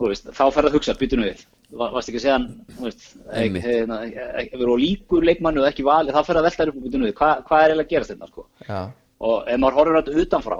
Þú 0.00 0.08
veist, 0.08 0.30
þá 0.32 0.42
fer 0.48 0.64
það 0.64 0.68
að 0.70 0.74
hugsa, 0.78 0.92
býtum 0.96 1.20
við. 1.26 1.40
Va- 1.76 1.90
varst 1.92 2.08
ekki 2.08 2.18
að 2.18 2.22
segja 2.24 2.36
hann 2.38 2.46
þú 2.78 2.86
veist, 2.86 3.02
ekki- 3.36 3.60
hérna, 3.66 3.98
ekki- 4.08 4.46
ef 4.48 4.54
við 4.56 4.62
erum 4.64 4.80
líkur 4.80 5.26
leikmannu 5.28 5.60
og 5.62 5.68
ekki 5.68 5.84
valið, 5.86 6.14
þá 6.16 6.24
fer 6.24 6.34
það 6.34 6.40
að 6.40 6.46
velta 6.48 6.66
upp 6.70 6.78
og 6.80 6.86
býtum 6.86 7.04
við. 7.04 7.12
Hvað, 7.20 7.42
hvað 7.50 7.60
er 7.60 7.68
eiginlega 7.68 7.86
að 7.86 7.92
gerast 7.92 8.12
þetta 8.14 8.28
sko? 8.32 8.46
já, 8.70 8.80
og 9.28 9.50
ef 9.52 9.60
maður 9.60 9.76
horfir 9.78 9.94
á 9.94 10.00
þetta 10.00 10.22
utanfrá 10.24 10.58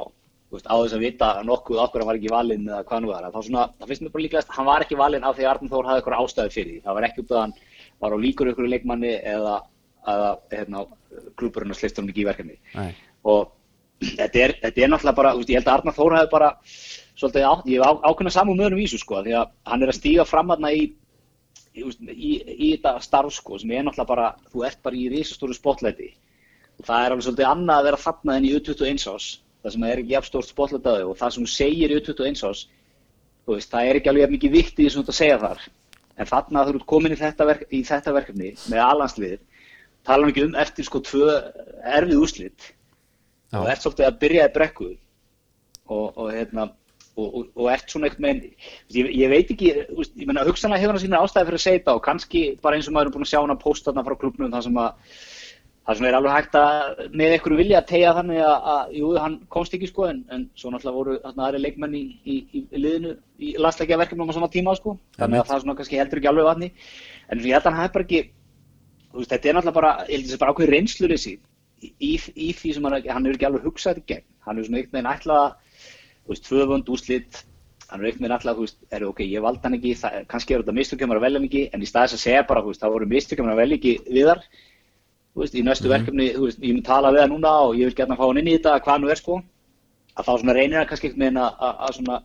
veist, 0.50 0.66
á 0.66 0.74
þess 0.74 0.96
að 0.96 1.04
vita 1.04 1.28
nokkuð 1.46 1.80
af 1.82 1.92
hverju 1.92 2.04
hann 2.04 2.10
var 2.10 2.20
ekki 2.20 2.32
valinn 2.32 2.68
eða 2.68 2.86
hvað 2.88 3.04
nú 3.04 3.12
er. 3.14 3.28
Þá 3.30 3.40
svona, 3.46 3.66
það 3.78 3.92
finnst 3.92 4.04
mér 4.04 4.14
bara 4.14 4.24
líklegast 4.24 4.56
hann 4.56 4.68
var 4.70 4.84
ekki 4.86 5.00
valinn 5.00 5.26
af 5.26 5.36
því 5.36 5.46
að 5.46 5.52
Arnur 5.52 5.72
Þór 5.74 5.90
hafði 5.90 6.02
eitthvað 6.02 6.24
ástæði 6.24 6.54
fyrir 6.56 6.72
því. 6.72 6.82
Það 6.86 6.98
var 6.98 7.08
ekki 7.08 7.24
út 7.24 7.34
að 7.36 7.44
hann 7.44 7.54
var 8.00 8.16
á 8.16 8.18
líkur 8.24 8.50
ykkur 8.50 8.70
leikmanni 8.70 9.14
eða 9.34 9.54
að 10.10 10.26
hérna, 10.54 10.84
klúburinn 11.38 11.74
að 11.74 11.80
sleistur 11.80 12.02
hann 12.02 12.12
ekki 12.12 12.24
í 12.24 12.28
verkefni. 12.30 12.58
Nei. 12.74 12.92
og 13.28 13.50
þetta 14.00 14.42
er, 14.44 14.54
þetta 14.62 14.82
er 14.82 14.90
náttúrulega 14.92 15.18
bara, 15.18 15.34
veist, 15.36 15.50
ég 15.52 15.60
held 15.60 15.68
að 15.68 15.74
Arnar 15.74 15.96
Þór 15.96 16.16
hafi 16.16 16.30
bara 16.32 16.48
svolítið 17.20 17.44
á, 17.44 17.52
ég 17.68 17.84
hef 17.84 18.06
ákveðna 18.06 18.32
samum 18.32 18.56
möðunum 18.56 18.80
þessu 18.80 19.00
sko, 19.02 19.20
því 19.26 19.36
að 19.36 19.52
hann 19.68 19.84
er 19.84 19.92
að 19.92 19.98
stíga 19.98 20.26
fram 20.28 20.54
aðna 20.54 20.72
í, 20.72 20.86
í, 21.76 21.84
í, 21.84 22.30
í 22.56 22.70
þetta 22.72 22.94
starf 23.04 23.34
sko, 23.36 23.60
sem 23.60 23.74
er 23.74 23.84
náttúrulega 23.84 24.08
bara, 24.08 24.30
þú 24.52 24.64
ert 24.68 24.80
bara 24.86 24.96
í 24.96 25.06
risastóru 25.12 25.56
spotlæti 25.56 26.10
og 26.80 26.88
það 26.88 27.04
er 27.04 27.14
alveg 27.14 27.26
svolítið 27.26 27.50
annað 27.50 27.82
að 27.82 27.88
vera 27.90 28.02
þarna 28.06 28.36
en 28.38 28.48
í 28.48 28.54
U21 28.56 29.06
ás, 29.12 29.28
það 29.60 29.74
sem 29.74 29.86
er 29.88 30.02
ekki 30.02 30.14
jafnstórt 30.16 30.50
spotlætaði 30.50 31.06
og 31.08 31.18
það 31.20 31.34
sem 31.34 31.46
þú 31.46 31.52
segir 31.54 31.92
í 31.92 32.00
U21 32.00 32.42
ás, 32.48 32.64
veist, 33.50 33.70
það 33.70 33.90
er 33.90 34.00
ekki 34.00 34.12
alveg 34.12 34.34
mikið 34.34 34.58
í 34.60 34.64
þessum 34.72 35.00
þú 35.00 35.06
ert 35.06 35.14
að 35.14 35.20
segja 35.20 35.38
þar, 35.44 35.62
en 36.16 36.30
þarna 36.32 36.66
þú 36.66 36.74
ert 36.74 36.90
komin 36.92 37.14
í 37.14 37.20
þetta, 37.20 37.48
verk, 37.50 37.64
í 37.70 37.80
þetta 37.86 38.16
verkefni 38.16 38.52
með 38.72 38.84
alansliðir, 38.86 39.40
tala 40.06 40.28
ekki 40.30 40.44
um 40.46 40.58
eftir 40.64 40.86
sko 40.88 41.02
tvö 41.04 41.38
erfið 41.98 42.20
úrslit. 42.20 42.70
Já. 43.50 43.58
og 43.58 43.70
ert 43.70 43.82
svolítið 43.82 44.06
að 44.06 44.20
byrja 44.20 44.46
í 44.46 44.52
brekku. 44.54 44.92
Og, 45.90 46.04
og 46.14 46.28
hérna 46.30 46.68
og, 47.18 47.26
og, 47.26 47.46
og 47.58 47.70
ert 47.72 47.90
svona 47.90 48.06
eitthvað 48.06 48.26
með 48.26 48.44
ég, 48.94 49.08
ég 49.10 49.32
veit 49.32 49.50
ekki, 49.50 49.72
veist, 49.96 50.14
ég 50.14 50.28
meina 50.28 50.44
hugsanlega 50.46 50.84
hefur 50.84 50.94
hann 50.94 51.02
sína 51.02 51.22
ástæði 51.24 51.48
fyrir 51.48 51.58
að 51.58 51.64
segja 51.64 51.80
þetta 51.80 51.96
og 51.96 52.04
kannski 52.04 52.42
bara 52.62 52.78
eins 52.78 52.88
og 52.88 52.94
maður 52.94 53.10
er 53.10 53.16
búin 53.16 53.26
að 53.26 53.32
sjá 53.32 53.40
hann 53.40 53.54
að 53.56 53.64
posta 53.64 53.90
þarna 53.90 54.04
frá 54.06 54.16
klubnum 54.20 54.54
þar 54.54 54.66
sem 54.68 54.78
að 54.84 55.16
það 55.86 56.06
er 56.06 56.16
alveg 56.18 56.34
hægt 56.34 56.56
að 56.60 57.00
með 57.16 57.34
einhverju 57.34 57.58
vilja 57.58 57.78
að 57.80 57.88
tegja 57.88 58.10
þannig 58.18 58.42
að, 58.44 58.66
að 58.72 58.90
jú, 58.98 59.12
hann 59.18 59.36
komst 59.52 59.74
ekki 59.74 59.88
sko 59.90 60.06
en, 60.10 60.20
en 60.30 60.44
svo 60.58 60.70
náttúrulega 60.70 60.96
voru 60.98 61.16
þarna 61.24 61.46
aðri 61.46 61.62
leikmenn 61.64 61.96
í, 61.96 62.02
í, 62.24 62.36
í, 62.52 62.62
liðinu 62.76 63.14
í 63.40 63.54
landsleikja 63.58 63.98
verkefnum 64.00 64.30
á 64.30 64.36
sama 64.36 64.50
tíma 64.52 64.74
sko. 64.78 64.98
Þannig 65.18 65.42
að 65.42 65.48
það 65.50 65.64
svona 65.64 65.76
kannski 65.80 66.00
heldur 66.00 66.20
ekki 66.20 66.30
alveg 66.30 66.48
vatni. 66.50 66.70
En 67.30 67.42
ég 67.42 67.56
held 67.56 67.64
að 67.64 67.70
hann 67.70 67.80
hafi 67.80 67.94
bara 67.96 68.06
ekki 68.06 68.22
veist, 69.16 69.32
þetta 69.32 69.50
er 69.50 69.58
náttúrulega 69.58 69.78
bara, 69.80 69.92
ég 70.06 70.14
held 70.14 70.24
að 70.24 70.30
þetta 70.30 70.38
er 70.38 70.44
bara 70.44 70.54
ákveð 70.54 70.72
reynsluleysi 70.76 71.36
í, 71.80 72.12
í, 72.12 72.48
því 72.60 72.74
sem 72.76 72.88
hann, 72.88 72.98
hann 73.00 73.28
hefur 73.28 73.38
ekki 73.38 73.50
alveg 73.50 73.68
hugsað 73.68 74.00
þetta 74.00 74.04
í 74.04 74.10
gegn. 74.14 74.26
Hann 74.46 74.60
hefur 74.60 74.70
svona 74.70 74.82
veginn 74.84 75.12
ætlað 75.14 75.44
að, 75.44 75.86
þú 76.20 76.34
veist, 76.34 76.48
tvöfund 76.48 76.92
úrslit. 76.94 77.44
Hann 77.90 77.98
hefur 77.98 78.10
einhvern 78.10 78.26
veginn 78.26 78.36
ætlað, 78.36 78.58
þú 78.60 78.66
veist, 78.68 78.82
er 78.94 79.06
ok, 79.08 79.22
ég 79.26 79.46
valdi 79.46 79.64
hann 79.66 79.78
ekki 79.80 79.94
það, 79.98 80.18
kannski 80.30 80.54
er 80.54 80.62
þetta 80.62 80.76
mistökjumar 80.76 81.18
að 81.18 81.26
velja 81.26 81.46
ekki 81.48 81.62
en 81.74 81.82
í 81.82 81.88
staðis 81.88 82.18
að 82.18 82.24
segja 82.26 82.44
bara, 82.46 82.62
þú 82.62 82.74
veist, 82.74 82.84
það 82.84 82.94
voru 82.94 83.08
mistökjumar 83.10 83.56
að 83.56 83.62
velja 83.64 83.78
ekki 83.80 83.94
viðar 84.10 84.44
veist, 85.38 85.54
í 85.54 85.62
næstu 85.66 85.90
verkefni, 85.90 86.30
þú 86.34 86.46
veist, 86.48 86.62
ég 86.64 86.74
mun 86.74 86.86
tala 86.86 87.12
við 87.14 87.24
hann 87.24 87.34
núna 87.34 87.52
og 87.66 87.76
ég 87.78 87.90
vil 87.90 87.98
gætna 88.00 88.18
fá 88.18 88.24
hann 88.26 88.40
inn 88.40 88.50
í 88.50 88.56
þetta, 88.56 88.80
hvað 88.86 89.02
nú 89.02 89.12
er 89.12 89.20
sko. 89.20 89.36
Að 90.16 90.26
þá 90.26 90.32
svona 90.32 90.56
reynir 90.56 90.80
hann 90.80 90.88
kannski 90.90 91.10
einhvern 91.10 91.26
veginn 91.26 91.44
að, 91.44 91.92
svona 91.98 92.18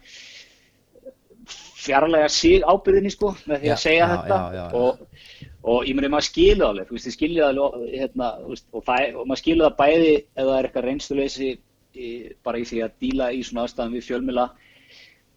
fjarlæga 1.85 2.29
sig 2.33 2.63
ábyrðinni 2.65 3.11
sko 3.13 3.35
með 3.45 3.61
því 3.61 3.71
að 3.75 3.81
segja 3.83 4.05
já, 4.05 4.13
þetta. 4.15 4.39
já, 4.41 4.57
já. 4.57 4.65
Og, 4.79 5.39
og 5.69 5.85
ég 5.85 5.97
meni 5.97 6.09
maður 6.09 6.27
skilur 6.29 6.63
það 6.63 6.71
alveg, 6.71 6.89
þú 6.89 6.97
veist, 6.97 7.09
ég 7.09 7.15
skilur 7.15 7.43
það 7.43 7.51
alveg 7.53 7.95
hérna, 8.01 8.29
veist, 8.49 8.67
og, 8.71 8.85
það, 8.87 9.07
og 9.13 9.29
maður 9.29 9.41
skilur 9.43 9.67
það 9.67 9.77
bæði 9.81 10.11
ef 10.15 10.41
það 10.41 10.55
er 10.57 10.69
eitthvað 10.69 10.87
reynsluleysi 10.89 11.49
í, 11.51 12.11
bara 12.45 12.61
í 12.61 12.69
því 12.69 12.81
að 12.85 12.95
díla 13.05 13.31
í 13.35 13.43
svona 13.45 13.65
aðstæðum 13.65 13.97
við 13.99 14.07
fjölmila 14.09 14.47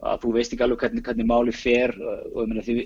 að 0.09 0.21
þú 0.23 0.33
veist 0.37 0.55
ekki 0.55 0.65
alveg 0.65 0.83
hvernig, 0.85 1.05
hvernig 1.07 1.29
máli 1.29 1.55
fer 1.55 1.95
og, 1.99 2.43
ég 2.43 2.51
meina 2.51 2.65
því 2.65 2.77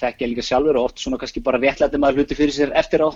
þekkja 0.00 0.30
líka 0.30 0.46
sjálfur 0.46 0.78
og 0.80 0.88
oft 0.88 1.02
svona 1.02 1.20
kannski 1.20 1.42
bara 1.44 1.60
réttlæti 1.60 2.00
maður 2.00 2.22
hluti 2.22 2.38
fyrir 2.38 2.56
sér 2.56 2.72
eftir 2.80 3.04
á 3.04 3.08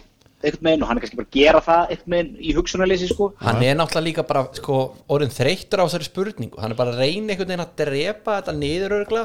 einhvern 0.44 0.68
veginn 0.68 0.85
og 0.85 0.90
hann 0.90 0.98
er 0.98 1.04
kannski 1.04 1.18
bara 1.20 1.28
að 1.30 1.37
gera 1.38 1.61
það 1.64 1.92
einhvern 1.94 2.14
veginn 2.14 2.37
í 2.38 2.54
hugsunarleysi 2.59 3.09
sko 3.11 3.30
hann 3.40 3.62
er 3.64 3.78
náttúrulega 3.78 4.07
líka 4.09 4.24
bara 4.28 4.44
sko, 4.59 4.78
orðin 5.14 5.35
þreyttur 5.35 5.83
á 5.83 5.87
þessari 5.87 6.09
spurningu 6.09 6.61
hann 6.62 6.74
er 6.74 6.78
bara 6.78 6.94
að 6.94 7.02
reyna 7.04 7.35
einhvern 7.35 7.50
veginn 7.52 7.64
að 7.64 7.76
drepa 7.83 8.38
þetta 8.40 8.57
niður 8.59 8.96
örgla 9.00 9.24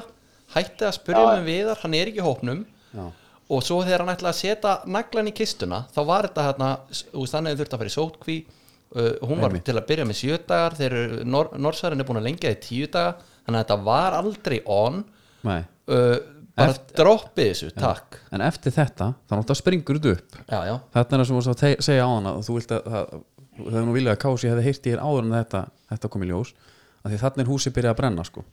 hætti 0.55 0.87
að 0.89 0.95
spyrja 0.97 1.25
Já. 1.25 1.31
með 1.35 1.49
viðar 1.51 1.83
hann 1.83 1.97
er 1.99 2.11
ekki 2.11 2.21
í 2.23 2.25
hópnum 2.25 2.63
Já. 2.95 3.03
og 3.49 3.65
svo 3.65 3.81
þegar 3.85 4.05
hann 4.05 4.13
ætlaði 4.15 4.33
að 4.33 4.39
setja 4.39 4.75
naglan 4.97 5.29
í 5.29 5.35
kistuna 5.37 5.83
þá 5.93 5.99
var 6.09 6.29
þetta 6.29 6.47
hérna 6.47 6.71
þú 6.89 7.25
veist, 7.25 7.35
hann 7.37 7.51
hefði 7.51 7.61
þurft 7.63 7.75
að 7.75 7.83
fara 7.83 7.91
í 7.91 7.97
sótkví 7.97 8.37
uh, 8.45 9.13
hún 9.29 9.43
var 9.43 9.51
Einmitt. 9.51 9.67
til 9.69 9.77
að 9.77 9.87
byrja 9.91 10.07
með 10.09 10.19
sjö 10.23 10.39
dagar 10.49 10.77
þegar 10.79 11.21
Nor 11.29 11.51
Norsarinn 11.61 12.01
er 12.01 12.09
búin 12.09 12.21
að 12.21 12.27
lengja 12.31 12.53
því 12.55 12.59
tíu 12.65 12.89
daga 12.89 13.15
þannig 13.45 13.59
að 13.59 13.63
þetta 13.63 13.79
var 13.91 14.17
aldrei 14.23 14.57
on 14.65 15.03
Nei. 15.45 15.61
uh, 15.93 16.17
bara 16.59 16.73
Eft- 16.75 16.93
droppið 16.99 17.49
þessu, 17.51 17.69
takk. 17.79 18.19
En 18.35 18.43
eftir 18.45 18.73
þetta 18.75 19.07
þá 19.15 19.33
náttúrulega 19.35 19.59
springur 19.61 19.99
þetta 19.99 20.13
upp. 20.15 20.39
Já, 20.49 20.59
já, 20.69 20.75
þetta 20.95 21.15
er 21.15 21.21
það 21.23 21.27
sem 21.29 21.35
þú 21.35 21.41
varst 21.41 21.63
að 21.65 21.83
segja 21.89 22.05
á 22.05 22.09
hana 22.13 22.33
þú 22.45 22.55
vilt 22.59 22.73
að 22.77 22.89
það, 22.93 23.13
það 23.59 23.77
er 23.81 23.85
nú 23.89 23.95
viljað 23.97 24.15
að 24.15 24.21
kási 24.25 24.51
hefði 24.53 24.65
heyrt 24.69 24.85
í 24.89 24.93
þér 24.93 25.03
áður 25.05 25.25
en 25.29 25.35
þetta, 25.39 25.61
þetta 25.93 26.11
kom 26.15 26.23
í 26.25 26.29
ljós 26.31 26.53
af 26.99 27.11
því 27.13 27.19
þannig 27.23 27.43
er 27.45 27.49
húsið 27.53 27.75
byrjað 27.79 27.93
að 27.95 27.99
brenna 28.01 28.23
sko. 28.27 28.43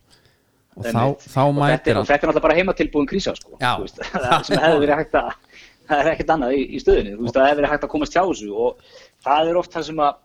og 0.76 0.84
þá, 0.84 0.98
Einmitt. 1.00 1.22
þá 1.32 1.40
og 1.40 1.54
þetta, 1.56 1.60
mætir 1.62 1.92
er- 1.92 1.98
og 2.00 2.06
þetta 2.06 2.14
er 2.16 2.28
náttúrulega 2.28 2.46
bara 2.46 2.56
heimatilbúin 2.58 3.06
krísa 3.08 3.32
sko, 3.38 3.56
þú 3.56 3.84
veist, 3.86 4.00
það 4.12 4.42
sem 4.44 4.60
hefði 4.60 4.80
verið 4.82 4.98
hægt 5.00 5.14
að 5.16 5.30
það 5.86 6.00
er 6.02 6.10
ekkert 6.12 6.32
annað 6.34 6.52
í, 6.56 6.62
í 6.76 6.80
stöðinni 6.82 7.14
þú 7.16 7.22
veist, 7.24 7.36
það 7.38 7.46
hefði 7.48 7.60
verið 7.62 7.72
hægt 7.72 7.86
að 7.86 7.92
komast 7.94 8.16
hjá 8.16 8.22
þessu 8.28 8.50
og 8.66 8.82
það 9.24 9.50
er 9.52 9.56
oft 9.62 9.72
það 9.76 9.86
sem 9.88 10.02
að 10.04 10.18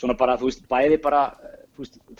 svona 0.00 0.16
bara, 0.20 0.36
þú 0.40 0.50
veist, 0.50 0.62
bæði 0.68 0.98
bara 1.04 1.22
þú 1.40 1.59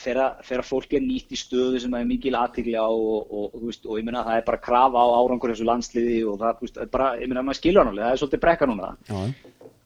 þegar, 0.01 0.63
fólk 0.67 0.95
er 0.97 1.05
nýtt 1.05 1.35
í 1.35 1.39
stöðu 1.39 1.81
sem 1.83 1.95
er 1.99 2.09
mikil 2.09 2.35
aðtigli 2.39 2.77
á 2.79 2.87
og, 2.87 3.29
og, 3.29 3.59
veist, 3.67 3.87
og 3.87 4.01
ég 4.01 4.07
meina 4.07 4.25
það 4.27 4.41
er 4.41 4.49
bara 4.49 4.63
krafa 4.65 5.05
á 5.05 5.07
árangur 5.19 5.53
þessu 5.53 5.69
landsliði 5.69 6.19
og 6.31 6.41
það, 6.41 6.65
veist, 6.65 6.79
það 6.79 6.87
er 6.87 6.91
bara, 6.97 7.13
ég 7.21 7.31
meina 7.31 7.45
maður 7.47 7.61
skilur 7.61 7.83
hann 7.83 7.93
alveg, 7.93 8.05
það 8.07 8.17
er 8.17 8.23
svolítið 8.23 8.43
brekka 8.47 8.69
núna. 8.71 8.91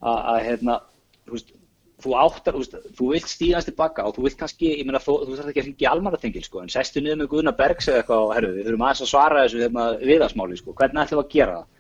Að, 0.05 0.19
að 0.19 0.41
hérna, 0.49 0.79
þú 1.25 1.37
veist, 1.37 1.55
þú 2.05 2.15
áttar, 2.21 2.57
þú 2.57 2.63
veist, 2.63 2.77
þú 2.99 3.09
vilt 3.15 3.31
stíðast 3.33 3.71
tilbaka 3.71 4.05
og 4.05 4.17
þú 4.17 4.27
vilt 4.27 4.39
kannski, 4.41 4.71
ég 4.79 4.89
meina, 4.89 5.01
þú, 5.03 5.17
þú 5.25 5.39
þarf 5.39 5.51
ekki 5.53 5.63
að 5.63 5.69
hringja 5.69 5.93
almannatengil, 5.95 6.45
sko, 6.45 6.63
en 6.63 6.73
sestu 6.73 7.01
niður 7.01 7.23
með 7.23 7.31
Guðna 7.33 7.55
Bergs 7.57 7.89
eða 7.89 8.03
eitthvað 8.03 8.25
og 8.27 8.33
herru, 8.37 8.51
við 8.59 8.69
þurfum 8.69 8.87
aðeins 8.87 9.05
að 9.05 9.11
svara 9.13 9.45
þessu 9.45 9.63
hérna, 9.63 9.87
viðasmáli, 10.03 10.59
sko, 10.61 10.75
hvernig 10.81 11.05
ætlum 11.05 11.21
við 11.21 11.25
að 11.25 11.37
gera 11.37 11.59
það? 11.61 11.71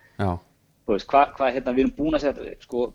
Þú 0.84 0.94
veist, 0.94 1.08
hvað, 1.10 1.34
hva, 1.36 1.50
hérna, 1.56 1.74
við 1.76 1.84
erum 1.84 1.96
búin 1.98 2.16
að 2.16 2.24
setja, 2.24 2.54
sko, 2.64 2.86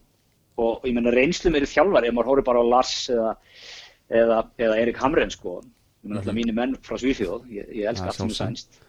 og 0.60 0.88
ég 0.88 0.96
meina, 0.96 1.14
reynslu 1.14 1.54
meiri 1.54 1.70
þjálfari, 1.70 2.10
ef 2.10 2.18
maður 2.18 2.32
horfir 2.32 2.48
bara 2.50 2.64
á 2.64 2.72
Lars 2.74 2.96
eða, 3.14 3.36
eða, 4.10 4.44
eða 4.62 4.78
Erik 4.84 5.02
Hamren, 5.02 5.34
sko, 5.34 5.60
meina, 6.04 6.22
alltaf 6.22 6.38
mínir 6.38 6.58
menn 6.58 6.78
frá 6.86 6.98
Svíþjóð, 7.00 7.50
ég, 7.54 7.74
ég 7.82 7.90
elska 7.92 8.10
Ja, 8.10 8.14
allt 8.14 8.22
sem 8.22 8.32
er 8.34 8.40
sænst 8.40 8.80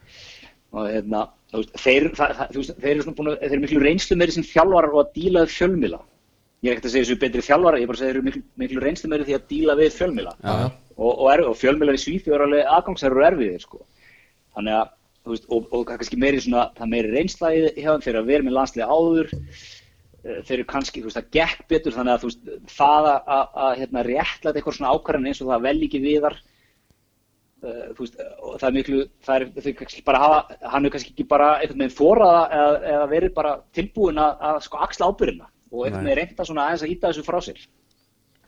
og 0.70 0.86
hérna, 0.86 1.24
þú 1.50 1.62
veist, 1.62 1.72
þeir, 1.82 2.06
það, 2.14 2.42
þú 2.52 2.60
veist, 2.60 2.76
þeir 2.78 2.92
eru 2.92 3.04
svona 3.04 3.18
búin 3.18 3.30
að, 3.32 3.40
þeir 3.40 3.54
eru 3.56 3.62
miklu 3.64 3.80
reynslu 3.82 4.18
meiri 4.20 4.34
sem 4.36 4.46
þjálfarar 4.46 4.94
og 4.94 5.00
að 5.02 5.16
díla 5.16 5.42
við 5.42 5.56
fjölmila. 5.56 5.98
Ég 6.60 6.70
er 6.70 6.76
ekkert 6.76 6.86
að 6.86 6.94
segja 6.94 7.06
þessu 7.08 7.20
betri 7.24 7.44
þjálfarar, 7.46 7.80
ég 7.80 7.86
er 7.86 7.90
bara 7.90 7.98
að 7.98 8.02
segja 8.02 8.12
þeir 8.12 8.18
eru 8.20 8.28
miklu, 8.28 8.42
miklu 8.62 8.84
reynslu 8.84 9.10
meiri 9.10 9.26
því 9.26 9.36
að 9.36 9.48
díla 9.50 9.76
við 9.80 9.90
fjölmila. 9.96 10.36
já. 10.44 10.54
Og, 11.00 11.12
og, 11.14 11.26
er, 11.32 11.42
og 11.48 11.56
fjölmilar 11.56 11.96
í 11.96 12.00
Svíþjóð 12.02 12.36
eru 12.36 12.46
alveg 12.46 12.70
aðgangsherru 12.76 13.22
erfiðir, 13.24 13.62
sko. 13.64 13.78
Þannig 14.52 14.74
að, 14.76 14.90
þú 15.24 15.32
veist, 15.32 15.46
og, 15.56 15.68
og 15.72 15.84
kannski 15.88 16.18
meiri 16.20 16.42
svona, 16.44 16.66
það 16.76 16.86
er 16.86 16.90
meiri 16.94 17.12
reynsla 17.14 17.52
í 17.56 17.62
hjá 17.78 17.92
fyrir 18.04 18.20
að 18.20 18.28
vera 18.28 18.46
með 18.46 18.56
landslega 18.58 18.98
áður, 18.98 19.32
þeir 20.20 20.54
eru 20.58 20.68
kannski, 20.68 21.00
þú 21.00 21.08
veist, 21.08 21.18
það 21.18 21.34
gekk 21.36 21.66
betur 21.70 21.96
þannig 21.96 22.14
að 22.14 22.22
þú 22.22 22.30
veist, 22.30 22.48
það 22.74 23.10
að, 23.10 23.20
að, 23.36 23.44
að 23.64 23.74
hérna, 23.80 24.06
réttlæta 24.06 24.58
eitthvað 24.60 24.76
svona 24.76 24.94
ákvarðan 24.94 25.28
eins 25.30 25.40
og 25.40 25.50
það 25.50 25.66
vel 25.66 25.76
ekki 25.86 26.00
viðar 26.04 26.36
uh, 27.64 27.86
þú 27.96 28.04
veist, 28.04 28.20
það 28.52 28.66
er 28.68 28.76
miklu 28.76 29.02
það 29.26 29.36
er, 29.36 29.46
þau 29.56 29.72
kannski 29.80 30.06
bara 30.10 30.22
hafa, 30.24 30.58
hann 30.74 30.86
er 30.86 30.94
kannski 30.94 31.14
ekki 31.14 31.28
bara 31.30 31.50
einhvern 31.58 31.84
veginn 31.84 31.96
þóraða 31.96 32.42
eða, 32.58 32.78
eða 32.94 33.10
verið 33.14 33.36
bara 33.40 33.54
tilbúin 33.76 34.20
að, 34.20 34.46
að 34.50 34.62
sko 34.66 34.82
axla 34.86 35.10
ábyrðina 35.10 35.48
og 35.70 35.86
Nei. 35.86 35.94
veginn 35.94 36.18
reynda 36.20 36.48
svona 36.48 36.66
aðeins 36.66 36.84
að 36.84 36.96
íta 36.96 37.12
þessu 37.12 37.24
frá 37.24 37.40
sér 37.46 37.64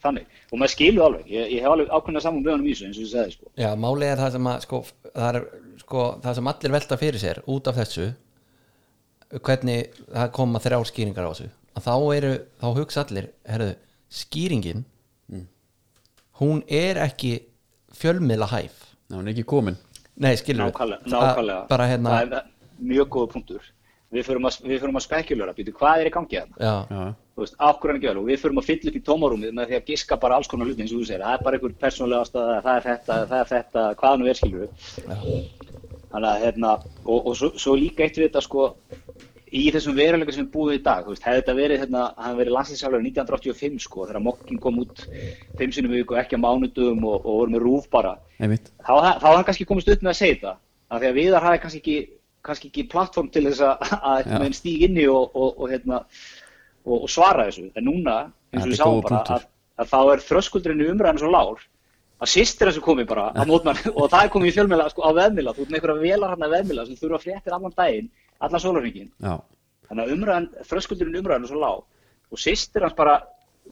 þannig, 0.03 0.27
og 0.51 0.59
maður 0.59 0.75
skilur 0.75 1.07
alveg 1.07 1.31
ég, 1.31 1.49
ég 1.55 1.63
hef 1.63 1.73
alveg 1.73 1.93
ákveðna 1.95 2.23
saman 2.25 2.43
með 2.43 2.57
honum 2.57 2.67
í 2.69 2.75
þessu 2.75 2.89
eins 2.89 2.99
og 2.99 3.05
ég 3.05 3.11
segði 3.13 3.35
sko. 3.37 3.51
Já, 3.55 3.69
málið 3.79 4.09
er 4.09 4.23
það 4.23 4.33
sem 4.35 4.49
að 4.51 4.65
sko, 4.67 4.81
það 5.15 5.29
er 5.31 5.45
sko, 5.79 6.07
það 6.25 6.39
sem 6.39 6.53
allir 6.53 6.75
velta 6.75 6.99
fyrir 6.99 7.23
sér 7.23 7.41
út 7.55 7.71
af 7.71 7.79
þessu 7.79 8.09
hvernig 9.47 10.01
það 10.11 10.33
koma 10.37 10.61
þrjár 10.61 10.89
skýringar 10.91 11.29
á 11.29 11.33
þessu 11.33 11.53
að 11.77 11.87
þá 11.87 11.95
eru, 12.17 12.33
þá 12.61 12.67
hugsa 12.79 13.05
allir 13.05 13.29
herðu, 13.49 13.75
skýringin 14.13 14.85
hún 16.43 16.63
er 16.69 17.01
ekki 17.03 17.37
fjölmiðla 17.97 18.49
hæf. 18.53 18.89
Já, 19.09 19.19
hann 19.19 19.29
er 19.29 19.35
ekki 19.35 19.47
komin. 19.49 19.79
Nei, 20.23 20.35
skilur 20.37 20.69
nákvæmlega, 20.69 21.09
nákvæmlega. 21.13 21.63
bara 21.71 21.87
hérna, 21.89 22.17
það 22.17 22.35
er 22.39 22.51
mjög 22.93 23.09
góða 23.15 23.33
punktur. 23.37 23.71
Við 24.13 24.27
förum 24.29 24.45
að, 24.45 24.57
við 24.69 24.83
að 24.85 25.05
spekulera, 25.07 25.55
býtu 25.57 25.73
hvað 25.73 26.03
er 26.03 26.09
í 26.11 26.13
gangi 26.13 26.37
hérna 26.37 26.59
já, 26.61 26.73
já, 26.93 27.05
þú 27.33 27.45
veist, 27.47 27.55
af 27.57 27.79
hverju 27.81 27.93
hann 27.93 28.01
ekki 28.01 28.09
vel? 28.11 28.19
Og 28.21 28.27
við 28.29 28.43
förum 28.43 28.61
að 28.61 28.67
fylla 28.67 28.91
upp 28.91 28.99
í 28.99 29.03
tómarúmið 29.07 29.55
með 29.57 29.71
því 29.71 29.79
að 29.79 29.87
giska 29.89 30.19
bara 30.21 30.37
alls 30.37 30.51
konar 30.53 30.69
hluti 30.69 30.85
eins 30.85 30.93
og 30.93 31.01
þú 31.01 31.07
segir, 31.09 31.25
það 31.25 31.37
er 31.39 31.47
bara 31.47 31.59
einhver 31.59 31.77
persónulega 31.81 32.27
ástæða, 32.27 32.59
það 32.67 32.75
er 32.75 32.85
þetta, 32.89 33.17
það 33.31 33.39
er 33.39 33.49
þetta, 33.55 33.85
hvað 34.03 34.19
nú 34.21 34.29
er 34.29 34.41
skilur 34.43 34.69
þannig 36.13 36.29
að 36.29 36.45
hérna, 36.45 36.75
og, 37.07 37.19
og 37.31 37.39
svo, 37.41 37.51
svo 37.65 37.79
líka 37.81 38.05
eitt 38.05 38.21
við 38.21 38.29
þetta 38.29 38.45
sko 38.45 38.67
í 39.53 39.62
þessum 39.73 39.97
veruleika 39.97 40.33
sem 40.33 40.47
við 40.47 40.53
búum 40.55 40.71
við 40.71 40.79
í 40.79 40.83
dag, 40.87 41.07
veist, 41.09 41.25
hefði 41.27 41.41
þetta 41.43 41.55
verið 41.59 41.83
hérna, 41.83 42.03
hann 42.25 42.38
verið 42.38 42.55
landslýsjálfur 42.57 43.05
1985 43.05 43.85
sko, 43.85 44.07
þegar 44.09 44.25
Mokkin 44.25 44.61
kom 44.62 44.79
út 44.81 45.03
fimm 45.61 45.75
sinni 45.75 45.91
viku, 45.93 46.17
ekki 46.21 46.38
á 46.41 46.45
mánudum 46.45 47.05
og, 47.05 47.19
og 47.21 47.41
voru 47.43 47.55
með 47.55 47.65
rúf 47.67 47.88
bara, 47.93 48.15
einmitt. 48.38 48.71
þá, 48.81 48.93
þá 48.93 49.27
hafði 49.27 49.35
hann 49.37 49.49
kannski 49.51 49.69
komist 49.69 49.91
upp 49.93 50.05
með 50.05 50.12
að 50.15 50.21
segja 50.21 50.38
þetta, 50.38 50.55
af 50.88 51.03
því 51.03 51.11
að 51.11 51.19
Viðar 51.21 51.49
hafði 51.49 51.62
kannski 51.65 51.83
ekki, 51.83 51.97
kannski 52.49 52.71
ekki 52.71 52.87
plattform 52.95 53.29
til 53.35 53.45
þess 53.51 53.67
að, 53.69 53.93
að 54.01 54.33
ja. 54.33 54.41
stíg 54.57 54.87
inni 54.88 55.05
og, 55.12 55.37
og, 55.37 55.51
og, 55.59 55.67
hérna, 55.75 56.01
og, 56.88 57.05
svara 57.12 57.51
þessu, 57.51 57.69
en 57.77 57.88
núna, 57.91 58.17
eins 58.55 58.65
og 58.65 58.73
við 58.73 58.79
er 58.79 58.81
sáum 58.81 59.05
bara, 59.05 59.21
að, 59.37 59.47
að 59.83 59.93
þá 59.93 60.01
er 60.01 60.27
þröskuldurinn 60.31 60.88
umræðan 60.95 61.21
svo 61.21 61.35
lár, 61.35 61.69
að 62.23 62.31
sýstir 62.31 62.71
þessu 62.71 62.83
komið 62.85 63.09
bara 63.11 63.29
að 63.35 63.49
mótmann 63.51 63.79
og 63.99 64.09
það 64.09 64.25
er 64.25 64.33
komið 64.33 64.51
í 64.53 64.57
fjölmjöla 64.57 64.91
sko, 64.93 65.05
á 65.05 65.11
veðmila, 65.17 65.55
þú 65.57 65.65
ert 65.65 65.73
með 65.73 65.79
einhverja 65.81 66.03
velar 66.07 66.35
hann 66.35 66.45
að 66.47 66.55
veðmila 66.57 66.85
sem 66.87 66.99
þurfa 67.01 67.23
fréttir 67.25 67.57
allan 67.57 67.75
daginn, 67.77 68.11
allan 68.46 68.62
sólarhringin 68.64 69.11
já, 69.22 69.35
þannig 69.88 70.02
að 70.07 70.14
umræðan, 70.16 70.48
þröskuldurinn 70.70 71.20
umræðan 71.22 71.46
er 71.46 71.52
svo 71.52 71.61
lág. 71.62 71.85
Og 72.33 72.40
sýstir 72.40 72.85
hans 72.87 72.96
bara 72.96 73.18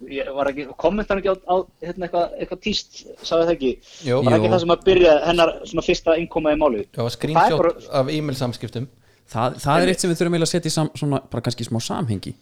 ég 0.06 0.28
var 0.36 0.50
ekki, 0.52 0.66
kommentar 0.80 1.18
ekki 1.20 1.32
á, 1.32 1.36
á 1.48 1.56
hérna, 1.82 2.06
eitthvað, 2.06 2.34
eitthvað 2.38 2.60
tíst, 2.66 3.00
sagði 3.26 3.46
það 3.48 3.54
ekki? 3.56 3.70
Jú. 4.06 4.20
var 4.26 4.36
ekki 4.36 4.46
Jú. 4.48 4.52
það 4.54 4.62
sem 4.64 4.74
að 4.74 4.84
byrja 4.86 5.14
hennar 5.26 5.52
svona 5.66 5.84
fyrsta 5.86 6.14
innkoma 6.20 6.52
í 6.54 6.58
málið 6.60 6.84
já, 6.86 7.02
screenshot 7.16 7.58
bara- 7.64 7.74
af 8.00 8.12
e-mail 8.14 8.36
samskiptum 8.38 8.86
það, 9.30 9.58
það 9.64 9.82
er 9.82 9.92
eitt 9.92 10.04
sem 10.04 10.10
við 10.12 10.20
þurfum 10.20 10.36
eiginlega 10.36 10.48
að 10.50 10.54
setja 10.54 10.70
í 10.70 10.76
sam, 10.76 10.90
svona, 10.94 11.20
bara 11.30 11.42
kannski 11.46 11.66
smá 11.66 11.80
samhengi. 11.82 12.34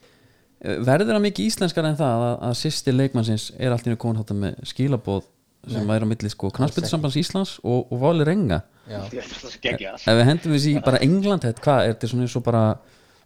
Eh, 0.59 0.77
verður 0.83 1.15
það 1.15 1.25
mikið 1.29 1.49
íslenskar 1.53 1.87
en 1.89 1.97
það 1.99 2.23
að, 2.29 2.37
að 2.49 2.55
sýstir 2.59 2.97
leikmannsins 2.99 3.49
er 3.59 3.71
allt 3.75 3.87
í 3.87 3.93
einu 3.93 3.99
komin 4.03 4.19
hátta 4.21 4.35
með 4.35 4.57
skilabóð 4.67 5.27
sem 5.67 5.91
er 5.95 6.05
á 6.05 6.09
milli 6.09 6.31
sko 6.33 6.51
knarsbyttusambands 6.55 7.19
Íslands 7.21 7.57
og, 7.65 7.91
og 7.91 8.03
Váli 8.03 8.27
Renga 8.29 8.61
já, 8.89 9.01
ef 9.09 10.07
við 10.07 10.25
hendum 10.29 10.55
við 10.55 10.69
í 10.71 10.77
bara 10.85 11.01
England 11.05 11.49
hvað, 11.59 11.83
er 11.83 11.95
þetta 11.95 12.11
svona 12.13 12.29
eins 12.29 12.37
og 12.39 12.45
bara, 12.47 12.63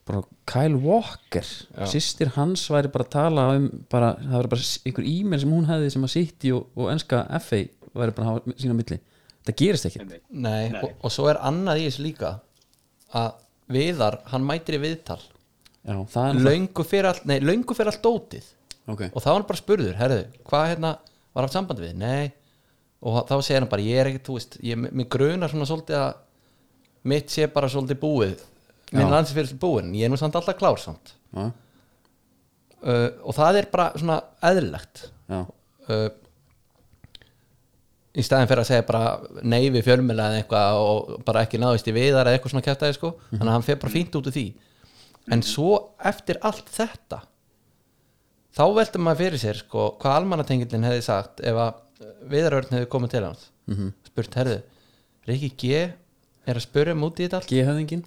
bara 0.09 0.23
Kyle 0.49 0.81
Walker? 0.83 1.47
Sýstir 1.91 2.33
hans 2.37 2.65
væri 2.73 2.91
bara 2.93 3.07
að 3.07 3.13
tala 3.15 3.47
um 3.59 3.69
bara, 3.93 4.15
það 4.23 4.39
væri 4.39 4.53
bara 4.55 4.69
einhver 4.89 5.09
e-mail 5.13 5.45
sem 5.45 5.55
hún 5.55 5.69
hefði 5.71 5.93
sem 5.95 6.09
að 6.09 6.15
City 6.17 6.55
og, 6.57 6.67
og 6.79 6.91
enska 6.95 7.23
FA 7.45 7.63
væri 7.93 8.17
bara 8.17 8.25
að 8.25 8.31
hafa 8.31 8.57
sína 8.63 8.77
milli. 8.79 8.99
Það 9.43 9.59
gerist 9.59 9.89
ekki. 9.89 10.07
Nei, 10.07 10.71
Nei. 10.73 10.81
Og, 10.81 10.97
og 11.03 11.13
svo 11.13 11.29
er 11.31 11.41
annað 11.43 11.83
í 11.83 11.87
þessu 11.89 12.05
líka 12.07 12.35
að 13.19 13.39
Viðar, 13.73 14.19
hann 14.33 14.43
mætir 14.45 14.77
í 14.77 14.83
viðtal. 14.83 15.21
Já, 15.87 15.95
það 16.13 16.27
er 16.29 16.41
löngu 16.47 16.85
fyrir 16.87 17.09
allt, 17.09 17.25
nei, 17.31 17.39
löngu 17.41 17.75
fyrir 17.77 17.93
allt 17.93 18.03
dótið. 18.05 18.49
Ok, 18.91 19.05
og 19.07 19.23
þá 19.23 19.29
var 19.29 19.37
hann 19.39 19.47
bara 19.49 19.61
spurður, 19.61 19.95
herðu, 19.99 20.23
hvað 20.51 20.67
hérna 20.73 20.91
var 21.33 21.47
haft 21.47 21.57
sambandi 21.57 21.87
við, 21.87 21.99
nei. 22.01 22.31
Og 23.03 23.25
þá 23.27 23.35
segir 23.43 23.61
hann 23.63 23.71
bara, 23.73 23.83
ég 23.83 23.99
er 23.99 24.11
ekkert, 24.13 24.29
þú 24.29 24.39
veist 24.39 24.57
ég, 24.63 24.79
mér 24.79 25.09
grunar 25.11 25.51
svona 25.51 25.67
svolítið 25.67 25.99
að 25.99 26.13
mitt 27.11 27.33
sé 27.35 27.49
bara 27.51 27.71
svolítið 27.73 27.99
búið 28.03 28.43
minn 28.93 29.09
landsfyrir 29.11 29.57
búin, 29.61 29.93
ég 29.97 30.07
er 30.07 30.13
nú 30.13 30.19
samt 30.21 30.37
alltaf 30.39 30.59
klár 30.59 30.81
samt. 30.81 31.15
Uh, 32.83 33.09
og 33.23 33.35
það 33.37 33.61
er 33.63 33.69
bara 33.73 33.89
svona 33.97 34.19
eðlilegt. 34.45 35.07
Uh, 35.89 36.09
í 38.13 38.25
staðin 38.27 38.51
fyrir 38.51 38.61
að 38.63 38.69
segja 38.69 38.85
bara 38.87 39.05
nei 39.49 39.71
við 39.73 39.87
fjölmjöla 39.87 40.29
eða 40.29 40.43
eitthvað 40.43 40.81
og 40.85 41.13
bara 41.27 41.47
ekki 41.47 41.61
náðist 41.63 41.89
í 41.89 41.95
viðar 41.97 42.29
eða 42.29 42.37
eitthvað 42.37 42.53
svona 42.55 42.67
kæftæði 42.67 42.99
sko. 42.99 43.13
Þannig 43.31 43.49
að 43.49 43.57
hann 43.57 43.67
fer 43.71 43.81
bara 43.81 43.95
fínt 43.95 44.19
út 44.19 44.29
úr 44.29 44.37
því. 44.37 44.47
En 45.33 45.45
svo 45.47 45.71
eftir 46.13 46.41
allt 46.45 46.69
þetta 46.75 47.23
þá 48.53 48.65
veldur 48.77 49.05
maður 49.05 49.23
fyrir 49.23 49.43
sér 49.43 49.61
sko 49.63 49.89
hvað 50.03 50.19
almannatengilin 50.21 50.87
hefði 50.89 51.05
sagt 51.07 51.43
ef 51.45 51.59
að 51.65 51.81
viðarörn 52.33 52.77
hefði 52.77 52.91
komið 52.93 53.15
til 53.15 53.25
hans. 53.27 53.49
-hmm. 53.71 53.93
spurt, 54.11 54.39
herðu, 54.41 54.61
Riki 55.29 55.53
G 55.57 55.83
er 56.47 56.59
að 56.59 56.67
spurja 56.67 56.97
um 56.97 57.05
út 57.07 57.21
í 57.21 57.27
þetta 57.27 57.41
allt? 57.41 57.51
G-höfðingin 57.51 58.05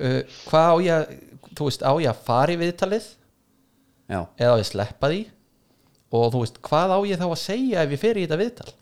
uh, 0.00 0.22
hvað 0.46 0.68
á 0.70 0.76
ég 0.86 1.14
þú 1.56 1.68
veist, 1.68 1.82
á 1.82 1.92
ég 2.00 2.10
að 2.10 2.24
fara 2.26 2.52
í 2.52 2.60
viðtalið? 2.60 3.06
Já, 4.06 4.20
eða 4.38 4.52
á 4.54 4.58
ég 4.58 4.64
að 4.64 4.70
sleppa 4.70 5.10
því? 5.10 5.22
Og 6.16 6.26
þú 6.32 6.42
veist, 6.44 6.58
hvað 6.62 6.94
á 6.94 6.98
ég 7.10 7.18
þá 7.18 7.26
að 7.26 7.40
segja 7.42 7.82
ef 7.82 7.94
ég 7.96 8.02
fer 8.02 8.16
í 8.16 8.26
þetta 8.26 8.42
viðtal? 8.42 8.72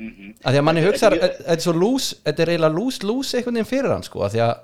Mhm. 0.00 0.34
að 0.40 0.54
því 0.54 0.58
að 0.60 0.64
manni 0.64 0.82
hugsa 0.86 1.10
þetta 1.10 1.26
er 1.26 1.34
þetta 1.36 1.54
er 1.58 1.64
svo 1.66 1.72
lús, 1.76 2.04
þetta 2.24 2.42
er 2.42 2.50
eiginlega 2.54 2.76
lús 2.78 2.98
lús 3.04 3.34
einhvern 3.34 3.58
veginn 3.58 3.68
fyrir 3.68 3.92
hann 3.92 4.06
sko 4.06 4.22
að 4.24 4.32
því 4.32 4.40
að 4.46 4.54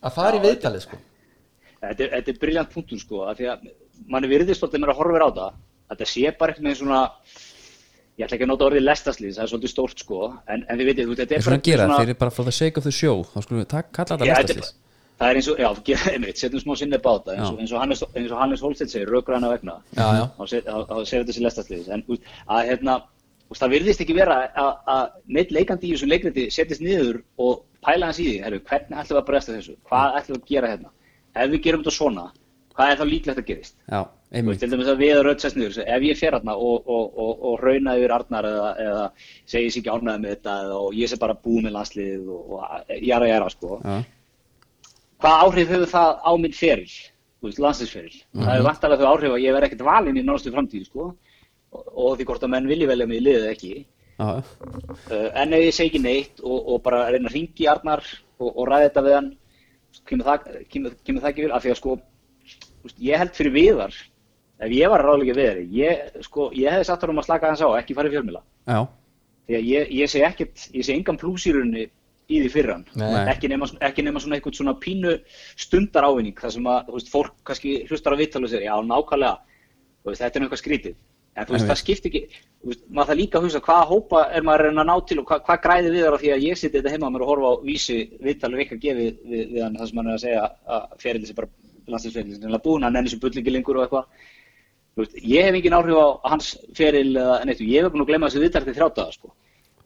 að 0.00 0.14
fara 0.16 0.38
í 0.38 0.40
Já, 0.40 0.44
viðtalið 0.46 0.84
sko 0.86 1.00
Þetta 1.80 2.04
er, 2.06 2.16
er 2.34 2.40
briljant 2.42 2.72
punktur 2.74 2.98
sko, 3.00 3.22
af 3.30 3.38
því 3.38 3.46
að 3.54 3.68
manni 4.12 4.28
virðist 4.28 4.62
alltaf 4.66 4.80
mér 4.82 4.92
að 4.92 4.98
horfa 5.00 5.22
á 5.24 5.30
það, 5.38 5.54
að 5.90 5.94
þetta 5.96 6.08
sé 6.12 6.32
bara 6.40 6.52
eitthvað 6.52 6.66
með 6.68 6.76
svona, 6.80 7.00
ég 8.20 8.26
ætla 8.26 8.36
ekki 8.36 8.44
að 8.46 8.50
nota 8.52 8.66
orðið 8.68 8.84
lestaslýs, 8.84 9.36
það 9.38 9.44
er 9.46 9.50
svolítið 9.54 9.72
stórt 9.72 10.02
sko, 10.04 10.18
en, 10.52 10.64
en 10.68 10.80
þú 10.80 10.86
veist, 10.90 11.00
þetta 11.22 11.38
er 11.38 11.56
að 11.56 11.62
gera 11.70 11.86
svona- 11.86 11.96
það 11.96 12.04
fyrir 12.04 12.18
bara 12.20 12.34
for 12.36 12.44
the 12.50 12.52
sake 12.52 12.76
of 12.80 12.84
the 12.84 12.92
show 12.92 13.22
þá 13.24 13.36
skulum 13.46 13.62
við 13.62 13.68
kalla 13.72 14.08
þetta 14.12 14.28
lestaslis 14.30 14.72
Það 15.20 15.30
er 15.30 15.36
eins 15.36 15.48
og, 15.52 15.58
já, 15.60 15.68
einmitt, 16.14 16.38
setjum 16.40 16.60
smá 16.62 16.74
sinni 16.80 16.96
báta, 17.04 17.34
eins 17.36 17.48
og, 17.50 17.58
eins 17.60 17.72
og 17.76 17.80
Hannes, 17.82 18.02
eins 18.16 18.30
og 18.32 18.38
Hannes 18.40 18.62
Holstedt 18.64 18.88
segir, 18.92 19.08
rökur 19.12 19.34
hana 19.36 19.50
vegna, 19.52 19.74
þá 19.92 20.44
se- 20.48 20.62
þá- 20.64 20.86
þá 20.88 20.94
segir 21.10 21.24
þetta 21.26 21.34
sér 21.36 21.44
lestaslýs, 21.44 21.90
en 21.92 22.04
að 22.56 22.70
hérna, 22.70 22.94
það 23.52 23.74
virðist 23.74 24.00
ekki 24.04 24.16
vera 24.16 24.38
að, 24.56 25.10
neitt 25.28 25.52
leikandi 25.52 25.90
í 25.90 25.92
þessum 25.92 26.08
leikriti 26.14 26.46
setjast 26.56 26.80
niður 26.80 27.18
og 27.36 27.60
pæla 27.84 28.08
hans 28.08 28.20
í 28.22 28.30
því, 28.30 28.62
hvernig 28.64 28.96
ætlum 29.02 29.16
við 29.18 29.20
að 29.20 29.28
breysta 29.28 29.56
þessu, 29.58 29.76
hvað 29.90 30.16
ætlum 30.22 30.38
við 30.38 30.40
að 30.40 30.50
gera 30.54 30.72
hérna, 30.72 30.92
ef 31.34 31.50
við 31.52 31.62
gerum 31.66 31.84
þetta 31.84 31.94
svona, 31.96 32.24
hvað 32.74 32.92
er 32.94 32.98
þá 33.00 33.04
líklegt 33.10 33.38
að 33.42 33.46
gerist? 33.50 33.76
já, 33.90 34.00
einmitt 34.32 34.60
til 34.62 34.70
dæmis 34.70 34.88
að 34.92 35.02
við 35.02 35.12
erum 35.14 35.26
rauðsast 35.28 35.56
niður, 35.58 35.78
ef 35.84 36.06
ég 36.06 36.18
fer 36.20 36.36
hérna 36.38 36.54
og, 36.56 36.86
og, 36.86 37.18
og, 37.24 37.44
og 37.50 37.60
rauna 37.64 37.96
yfir 37.98 38.14
Arnar 38.16 38.48
eða, 38.50 38.70
eða 38.86 39.04
segir 39.50 39.70
sér 39.74 39.82
ekki 39.82 39.94
ánæði 39.94 40.22
með 40.24 40.34
þetta 40.36 40.56
eða, 40.64 40.80
og 40.86 40.98
ég 40.98 41.10
sé 41.12 41.18
bara 41.20 41.38
búið 41.44 41.64
með 41.66 41.76
landslið 41.78 42.28
og, 42.36 42.52
og 42.58 42.92
jara 43.10 43.28
jara 43.30 43.50
sko. 43.52 43.80
já, 43.84 44.00
Hvað 45.20 45.40
áhrif 45.44 45.68
hefur 45.74 45.90
það 45.92 46.12
á 46.24 46.30
minn 46.40 46.54
feril, 46.56 46.92
þú 47.40 47.48
veist, 47.50 47.58
landsliðsferil? 47.60 48.20
Það 48.38 48.52
er 48.54 48.62
vantarlega 48.64 49.02
þau 49.04 49.10
áhrif 49.14 49.34
að 49.34 49.42
ég 49.44 49.52
verð 49.56 49.66
ekkert 49.68 49.82
valinn 49.90 50.16
í 50.16 50.22
náttúrustu 50.24 50.52
framtíð 50.54 50.86
sko 50.88 51.08
og, 51.10 51.82
og 51.92 52.14
því 52.16 52.26
hvort 52.30 52.46
að 52.46 52.52
menn 52.54 52.70
vilji 52.70 52.88
velja 52.88 53.06
mig 53.10 53.20
í 53.20 53.24
liðið 53.26 53.50
ekki. 53.54 53.72
já, 54.20 54.30
Uh, 55.10 55.28
en 55.38 55.52
ef 55.56 55.62
ég 55.64 55.74
segi 55.74 55.88
ekki 55.90 56.00
neitt 56.02 56.40
og, 56.44 56.58
og 56.74 56.80
bara 56.84 57.06
reyna 57.10 57.28
að 57.30 57.34
ringi 57.36 57.66
Arnar 57.70 58.02
og, 58.40 58.48
og 58.50 58.66
ræða 58.68 58.86
þetta 58.88 59.02
við 59.06 59.14
hann, 59.16 59.28
kemur 60.10 60.28
það, 60.28 60.48
kemur, 60.72 60.96
kemur 61.06 61.24
það 61.24 61.32
ekki 61.32 61.44
vil? 61.46 61.52
Af 61.56 61.64
því 61.64 61.72
að 61.72 61.78
sko, 61.80 61.96
veist, 62.84 62.98
ég 63.06 63.22
held 63.22 63.36
fyrir 63.38 63.54
viðar, 63.56 63.98
ef 64.60 64.74
ég 64.76 64.92
var 64.92 65.04
ráðlega 65.06 65.36
viðari, 65.38 65.66
ég, 65.76 66.18
sko, 66.26 66.50
ég 66.56 66.74
hefði 66.74 66.88
satt 66.90 67.06
hann 67.06 67.14
um 67.14 67.22
að 67.22 67.28
slaka 67.30 67.52
hans 67.52 67.64
á, 67.64 67.68
ekki 67.78 67.96
fara 67.98 68.10
í 68.10 68.14
fjölmila. 68.16 68.42
já, 68.66 68.80
Því 69.50 69.56
að 69.58 69.64
ég, 69.66 69.88
ég 69.98 70.10
sé 70.12 70.20
ekkert, 70.22 70.68
ég 70.76 70.86
sé 70.86 70.94
engan 70.94 71.18
plús 71.18 71.46
í 72.30 72.38
því 72.38 72.50
fyrir 72.52 72.70
hann. 72.70 72.84
Nei. 72.94 73.24
Ekki 73.32 73.48
nema, 73.50 73.66
ekki 73.82 74.04
nema 74.06 74.20
svona 74.22 74.36
eitthvað 74.36 74.60
svona 74.60 74.76
pínu 74.78 75.16
stundar 75.58 76.06
ávinning, 76.06 76.36
þar 76.38 76.52
sem 76.54 76.68
að, 76.70 76.84
þú 76.86 76.94
veist, 76.94 77.08
fólk 77.10 77.32
kannski 77.48 77.72
hlustar 77.88 78.14
á 78.14 78.20
viðtal 78.20 78.44
og 78.46 78.52
segir, 78.52 78.68
já, 78.68 78.76
nákvæmlega, 78.86 79.56
veist, 80.06 80.22
þetta 80.22 80.38
er 80.38 80.46
eitthvað 80.46 80.60
skrítið. 80.62 80.94
En 81.38 81.46
þú 81.46 81.54
veist, 81.54 81.66
það 81.70 81.78
skiptir 81.80 82.10
ekki, 82.10 82.22
þú 82.60 82.68
veist, 82.72 82.80
maður 82.90 83.08
það 83.10 83.18
líka 83.20 83.38
að 83.38 83.44
hugsa 83.46 83.60
hvaða 83.64 83.84
hópa 83.90 84.20
er 84.34 84.42
maður 84.42 84.60
að 84.60 84.66
reyna 84.70 84.82
að 84.82 84.88
ná 84.90 84.96
til 85.06 85.18
og 85.20 85.26
hvað, 85.30 85.42
hvað 85.46 85.60
græði 85.66 85.90
við 85.94 86.02
þar 86.04 86.16
á 86.18 86.20
því 86.22 86.30
að 86.34 86.42
ég 86.46 86.58
siti 86.58 86.76
þetta 86.80 86.90
heima 86.94 87.06
á 87.06 87.12
mér 87.14 87.22
og 87.24 87.30
horfa 87.30 87.50
á 87.50 87.54
vísi 87.64 87.96
viðtal 88.20 88.50
og 88.54 88.58
eitthvað 88.64 88.82
gefið 88.84 89.12
við, 89.30 89.44
við 89.54 89.62
hann 89.62 89.76
það 89.78 89.88
sem 89.92 90.00
hann 90.00 90.10
er 90.10 90.16
að 90.18 90.24
segja 90.24 90.42
að 90.76 90.98
ferili 91.04 91.26
sem 91.30 91.38
bara 91.38 91.48
landsinsferili 91.94 92.34
sem 92.40 92.54
er 92.58 92.64
búin, 92.66 92.82
hann 92.84 92.92
nenni 92.98 93.12
sem 93.14 93.22
bullingi 93.22 93.54
lengur 93.54 93.78
og 93.78 93.86
eitthvað. 93.86 94.26
Þú 94.90 95.04
veist, 95.04 95.16
ég 95.22 95.46
hef 95.46 95.54
engin 95.60 95.76
áhrif 95.78 95.96
á 96.02 96.06
hans 96.34 96.50
feril 96.76 97.14
eða 97.16 97.38
neitt, 97.46 97.62
ég 97.62 97.84
hef 97.86 97.92
búin 97.94 98.02
að 98.04 98.10
glemma 98.10 98.28
þessu 98.30 98.42
viðtal 98.44 98.64
til 98.66 98.74
þrjátaða, 98.76 99.12
sko. 99.16 99.32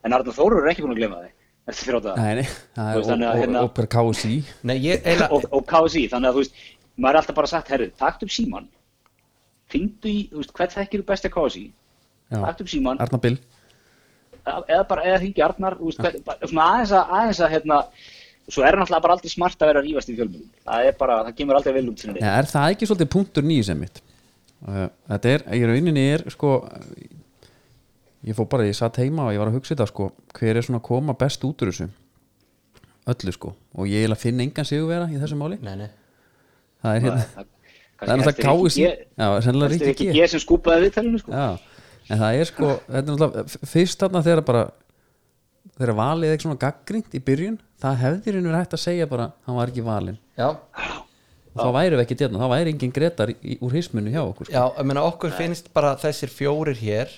En 0.04 0.12
Arnar 0.16 0.35
Þórur 0.37 0.64
er 0.64 0.72
ekki 0.72 0.83
búin 0.87 0.96
að 0.96 1.02
glemma 1.02 1.20
þig 1.22 1.33
eftir 1.68 1.90
þrjátaða. 1.92 2.16
nei, 2.24 2.35
nei 2.40 2.48
það 2.48 2.88
Þú 2.88 2.88
er 2.88 2.96
veist, 2.98 3.11
þannig 3.12 3.28
að 3.28 3.35
og- 3.37 3.40
hérna- 3.44 3.61
og- 3.61 3.68
og 3.68 3.74
per 3.76 3.87
KSI 3.94 4.35
Nei, 4.64 4.76
ég 4.85 5.04
eiginlega 5.04 5.30
og, 5.33 5.44
og 5.52 5.66
KSI, 5.70 6.02
þannig 6.12 6.28
að 6.28 6.35
þú 6.35 6.42
veist, 6.42 6.54
maður 6.96 7.14
er 7.14 7.20
alltaf 7.20 7.37
bara 7.38 7.46
sagt, 7.52 7.68
herru, 7.68 7.90
takt 8.00 8.22
upp 8.26 8.33
síman, 8.35 8.66
fingdu 9.74 10.10
í, 10.10 10.24
þú 10.32 10.40
veist, 10.40 10.54
hvern 10.56 10.74
þekkir 10.78 11.02
þú 11.02 11.08
best 11.10 11.28
að 11.28 11.38
já, 11.58 12.40
takt 12.40 12.64
upp 12.64 12.72
síman, 12.72 13.00
eða 14.44 14.84
bara, 14.88 15.04
eða 15.08 15.20
hringi 15.22 15.44
Arnar, 15.44 15.78
veist, 15.80 16.00
hvern, 16.02 16.22
bara, 16.26 16.48
svona 16.48 16.68
aðeins 16.72 16.94
að, 16.94 17.12
aðeins 17.18 17.42
að, 17.42 17.52
hérna, 17.54 17.80
svo 18.44 18.64
er 18.64 18.78
náttúrulega 18.78 19.04
bara 19.06 19.16
aldrei 19.18 19.32
smart 19.32 19.62
að 19.62 19.70
vera 19.70 19.82
að 19.82 19.88
rífast 19.88 20.10
í 20.12 20.16
fjölmjölum, 20.18 20.48
það 20.68 20.88
er 20.88 20.98
bara, 21.00 21.20
það 21.28 21.38
kemur 21.38 21.58
aldrei 21.60 21.76
vel 21.78 21.87
út 21.92 22.04
sinni. 22.04 22.24
Er 22.24 22.48
það 22.50 22.74
ekki 22.74 22.88
svolítið 22.90 23.12
punktur 23.14 23.46
nýju 23.46 23.68
sem 23.70 23.80
mitt? 23.80 24.02
Uh, 24.64 24.87
þetta 25.12 25.32
er, 25.34 25.46
í 25.56 25.64
rauninni 25.68 26.04
er 26.14 26.24
sko 26.32 26.54
ég 28.24 28.37
fór 28.37 28.48
bara, 28.50 28.66
ég 28.68 28.76
satt 28.76 29.00
heima 29.02 29.28
og 29.28 29.34
ég 29.34 29.42
var 29.42 29.50
að 29.50 29.58
hugsa 29.58 29.74
þetta 29.74 29.88
sko, 29.90 30.08
hver 30.37 30.58
er 30.58 30.64
svona 30.64 30.80
að 30.80 30.87
koma 30.88 31.16
best 31.20 31.44
út 31.44 31.64
úr 31.64 31.72
þessu? 31.72 31.88
Öllu 33.12 33.34
sko. 33.37 33.52
Og 33.76 33.90
ég 33.90 34.06
er 34.06 34.14
að 34.14 34.22
finna 34.22 34.44
engan 34.46 34.68
sigurvera 34.68 35.10
í 35.12 35.18
þessu 35.20 35.37
máli. 35.37 35.58
Nei, 35.64 35.74
nei. 35.82 35.90
Það 36.84 36.96
er 36.96 37.04
hérna, 37.04 37.44
Það- 37.94 38.09
er 38.09 38.18
náttúrulega 38.20 38.42
já, 39.16 39.28
er 39.38 39.74
Ríkki 39.74 39.90
ekki 39.94 40.07
ég 40.18 40.30
sem 40.33 40.40
skúpaði 40.42 40.88
viðtælinu, 40.88 41.20
sko. 41.22 41.30
já, 41.33 41.59
en 42.11 42.18
það 42.18 42.40
er 42.40 42.48
sko 42.50 42.70
er 42.88 43.44
fyrst 43.70 44.02
þarna 44.02 44.22
þegar 44.26 44.44
bara 44.44 44.64
þegar 45.78 45.94
valið 45.98 46.33
eitthvað 46.33 46.46
svona 46.48 46.61
gaggrínt 46.64 47.14
í 47.14 47.22
byrjun, 47.24 47.59
það 47.83 47.96
hefði 48.02 48.35
rauninu 48.35 48.50
verið 48.50 48.61
hægt 48.62 48.76
að 48.76 48.83
segja 48.85 49.09
bara, 49.11 49.33
hann 49.46 49.57
var 49.57 49.72
ekki 49.72 49.85
valinn. 49.87 50.18
Já, 50.38 50.48
og 51.54 51.62
þá 51.62 51.70
væri 51.78 51.96
við 51.98 52.02
ekki 52.04 52.18
dérna, 52.20 52.42
þá 52.42 52.48
væri 52.52 52.74
engin 52.74 52.94
gretar 52.94 53.33
í, 53.35 53.57
úr 53.62 53.74
hismunu 53.78 54.11
hjá 54.11 54.22
okkur 54.22 54.46
sko. 54.48 54.54
já, 54.54 54.64
ég 54.78 54.87
meina 54.90 55.07
okkur 55.07 55.35
finnst 55.38 55.72
bara 55.74 55.94
þessir 56.02 56.30
fjórir 56.35 56.78
hér 56.78 57.09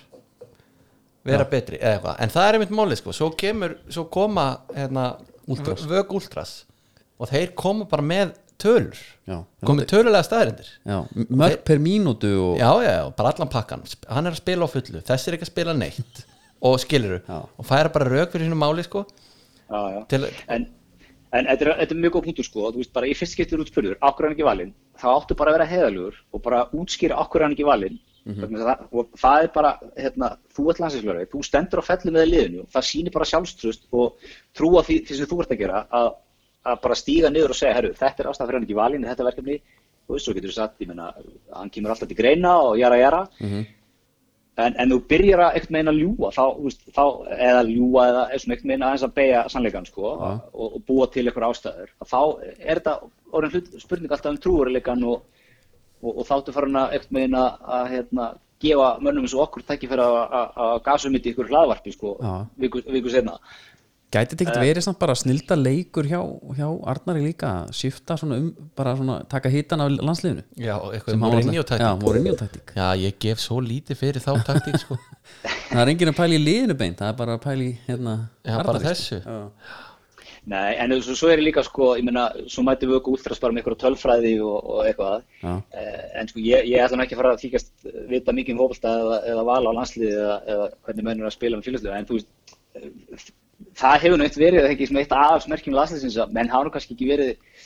vera 1.26 1.44
betri 1.50 1.80
eða 1.80 1.96
eitthvað, 1.98 2.16
en 2.22 2.32
það 2.36 2.48
er 2.48 2.58
einmitt 2.58 2.74
málið 2.78 3.00
sko. 3.02 3.12
Svo 3.16 3.30
kemur, 3.34 3.76
svo 3.90 4.04
koma 4.12 4.46
hérna, 4.76 5.06
vög 5.90 6.12
últras. 6.20 6.64
Og 7.18 7.30
þeir 7.32 7.54
koma 7.58 7.86
bara 7.88 8.04
með 8.04 8.34
tölur. 8.62 9.00
Já. 9.26 9.36
komið 9.66 9.88
tölulega 9.90 10.22
staðrindir 10.26 10.68
Já, 10.86 10.96
mörg 11.28 11.60
per 11.66 11.80
mínútu 11.82 12.30
og 12.44 12.60
já, 12.60 12.68
já, 12.84 12.92
já, 13.00 13.04
bara 13.18 13.32
allan 13.34 13.50
pakkan 13.52 13.82
hann 14.08 14.26
er 14.28 14.36
að 14.36 14.40
spila 14.40 14.66
á 14.66 14.68
fullu, 14.70 15.02
þessi 15.06 15.28
er 15.30 15.36
ekki 15.38 15.48
að 15.48 15.52
spila 15.52 15.76
neitt. 15.76 16.24
Og 16.66 16.78
skiluru, 16.80 17.18
Já. 17.28 17.42
og 17.44 17.66
færa 17.68 17.90
bara 17.92 18.06
rauk 18.08 18.30
fyrir 18.32 18.48
sínu 18.48 18.56
máli 18.56 18.82
sko. 18.82 19.02
Já, 19.68 19.80
já. 19.92 19.98
til, 20.08 20.24
En, 20.48 20.62
en 21.36 21.48
þetta, 21.50 21.66
er, 21.66 21.72
þetta 21.82 21.94
er 21.94 22.00
mjög 22.00 22.14
góð 22.14 22.24
punktur 22.24 22.46
sko, 22.48 22.70
þú 22.72 22.80
veist 22.80 22.94
bara 22.96 23.10
í 23.10 23.12
fyrst 23.18 23.36
skiptir 23.36 23.60
út 23.60 23.68
spurður, 23.68 23.98
okkur 24.00 24.24
er 24.24 24.30
hann 24.30 24.36
ekki 24.38 24.46
valinn, 24.48 24.72
þá 24.96 25.06
áttu 25.12 25.36
bara 25.36 25.52
að 25.52 25.58
vera 25.58 25.68
heiðalugur 25.68 26.16
og 26.32 26.42
bara 26.46 26.62
útskýra 26.72 27.18
okkur 27.20 27.42
er 27.42 27.46
hann 27.46 27.56
ekki 27.58 27.68
valinn. 27.68 28.00
Mm 28.26 28.56
það, 28.56 28.80
og 28.90 29.12
það 29.20 29.44
er 29.44 29.50
bara, 29.54 29.68
hérna, 29.94 30.28
þú 30.56 30.64
ert 30.72 30.80
landsinsflöru, 30.82 31.26
þú 31.30 31.42
stendur 31.46 31.78
á 31.78 31.88
fellu 31.92 32.14
með 32.16 32.24
liðinu 32.32 32.62
og 32.64 32.72
það 32.74 32.86
sýnir 32.88 33.14
bara 33.14 33.28
sjálfstrust 33.30 33.84
og 33.94 34.32
trúa 34.56 34.82
því, 34.82 34.96
því 35.06 35.18
sem 35.20 35.28
þú 35.30 35.38
ert 35.44 35.52
að 35.54 35.60
gera 35.60 35.82
að, 35.94 36.08
að 36.72 36.80
bara 36.82 36.98
stíga 36.98 37.30
niður 37.30 37.54
og 37.54 37.58
segja, 37.60 37.74
herru, 37.78 37.92
þetta 37.96 38.22
er 38.24 38.28
ástæða 38.32 38.46
fyrir 38.50 38.58
hann 38.60 38.66
ekki 38.68 38.78
valinn 38.80 39.04
í 39.06 39.08
þetta 39.10 39.26
verkefni, 39.30 39.56
þú 40.06 40.14
veist, 40.16 40.26
svo 40.28 40.34
getur 40.36 40.52
þú 40.52 40.56
sagt, 40.58 40.80
ég 40.84 40.88
menna, 40.92 41.08
hann 41.56 41.70
kemur 41.74 41.94
alltaf 41.94 42.08
til 42.10 42.18
greina 42.18 42.54
og 42.66 42.78
jara 42.80 42.98
jara, 43.00 43.20
en, 44.56 44.74
en 44.80 44.92
þú 44.94 44.98
byrjar 45.10 45.42
að 45.46 45.56
eitthvað 45.58 45.74
meina 45.76 45.92
ljúa 45.96 46.30
þá, 46.32 46.42
veist, 46.64 46.82
þá, 46.96 47.02
eða 47.48 47.62
ljúa 47.68 48.06
eða 48.10 48.22
eitthvað 48.32 48.70
meina 48.70 48.86
aðeins 48.90 49.04
að 49.08 49.14
beigja 49.18 49.42
sannleikan 49.52 49.86
sko, 49.88 50.12
og, 50.54 50.66
og 50.76 50.82
búa 50.88 51.06
til 51.12 51.26
eitthvað 51.26 51.50
ástæður. 51.50 51.90
Þá 52.12 52.20
er 52.56 52.80
þetta 52.80 52.94
orðin 53.36 53.52
hlut, 53.56 53.70
spurning 53.82 54.14
alltaf 54.16 54.32
um 54.32 54.40
trúurileikan 54.46 55.04
og, 55.10 55.22
og, 56.02 56.10
og 56.14 56.24
þáttu 56.30 56.54
farin 56.56 56.80
að 56.80 56.96
eitthvað 56.96 57.18
meina 57.20 57.44
að 57.80 57.90
hérna, 57.92 58.30
gefa 58.64 58.88
mönnum 59.04 59.26
eins 59.26 59.34
og 59.36 59.42
okkur 59.44 59.66
tækifæra 59.68 60.04
að- 60.40 60.82
gasa 60.86 61.08
um 61.10 61.16
þetta 61.18 61.28
í 61.28 61.32
ykkur 61.34 61.50
hlaðvarpi 61.50 61.92
sko, 61.92 62.14
Já. 62.24 62.30
viku, 62.56 62.80
viku 62.94 63.10
senna 63.12 63.34
Gæti 64.14 64.36
þetta 64.36 64.44
ekkert 64.46 64.62
verið 64.62 64.84
samt 64.86 64.98
bara 65.02 65.14
snilda 65.18 65.56
leikur 65.58 66.06
hjá, 66.06 66.20
hjá 66.54 66.66
Arnari 66.92 67.24
líka 67.24 67.48
að 67.64 67.72
skipta 67.74 68.14
svona 68.20 68.36
um, 68.38 68.52
bara 68.78 68.92
svona 68.96 69.16
taka 69.28 69.50
hitan 69.50 69.82
af 69.82 69.88
landsliðinu 69.98 70.44
Já, 70.62 70.76
eitthvað 70.94 71.16
alltaf- 71.40 71.56
Já, 72.78 72.86
ég 73.02 73.16
gef 73.24 73.38
svo 73.42 73.58
lítið 73.64 73.98
fyrir 73.98 74.22
þá 74.22 74.30
taktík 74.46 74.78
sko 74.84 74.94
Það 75.72 75.82
er 75.82 75.90
enginn 75.92 76.12
að 76.12 76.18
pæla 76.20 76.38
í 76.38 76.40
liðinu 76.44 76.76
beint, 76.78 76.98
það 77.02 77.10
er 77.10 77.18
bara 77.18 77.34
að 77.34 77.42
pæla 77.48 77.66
í 77.66 77.72
hérna 77.88 78.14
Já, 78.46 78.52
bara 78.54 78.62
Arnari, 78.62 78.84
sko. 78.86 78.92
þessu. 78.94 79.18
Já. 79.26 79.40
Nei, 80.46 80.76
en 80.78 80.94
svo, 81.02 81.14
svo 81.18 81.26
er 81.32 81.40
ég 81.42 81.48
líka 81.48 81.64
sko, 81.66 81.88
ég 81.98 82.04
meina, 82.06 82.28
svo 82.46 82.62
mætum 82.62 82.92
við 82.92 83.00
okkur 83.00 83.16
últras 83.18 83.40
bara 83.42 83.50
með 83.56 83.64
eitthvað 83.64 83.80
tölfræði 83.82 84.34
og, 84.46 84.58
og 84.62 84.84
eitthvað 84.86 85.16
Já. 85.42 85.54
Eh, 85.74 86.04
en 86.20 86.30
sko 86.30 86.38
ég, 86.44 86.62
ég 86.70 86.84
ætla 86.84 87.00
nú 87.00 87.02
ekki 87.02 87.16
að 87.18 87.22
fara 87.24 87.32
að 87.34 87.42
þykast 87.42 87.72
vita 88.12 88.30
mikið 88.38 88.54
um 88.54 88.60
fótbolta 88.62 88.92
eða, 89.02 89.18
eða 89.32 89.42
vala 89.50 89.74
á 89.74 89.76
landsliði 89.80 90.14
eða, 90.14 90.36
eða 90.54 90.70
það 93.76 94.02
hefur 94.04 94.24
eitt 94.26 94.38
verið 94.40 94.68
ekki 94.70 94.88
sem 94.90 95.00
eitt 95.00 95.14
aðalsmerkjum 95.16 95.76
landsliðsins 95.76 96.18
að 96.22 96.34
menn 96.36 96.50
hafa 96.52 96.66
nú 96.66 96.74
kannski 96.74 96.96
ekki 96.96 97.08
verið 97.10 97.62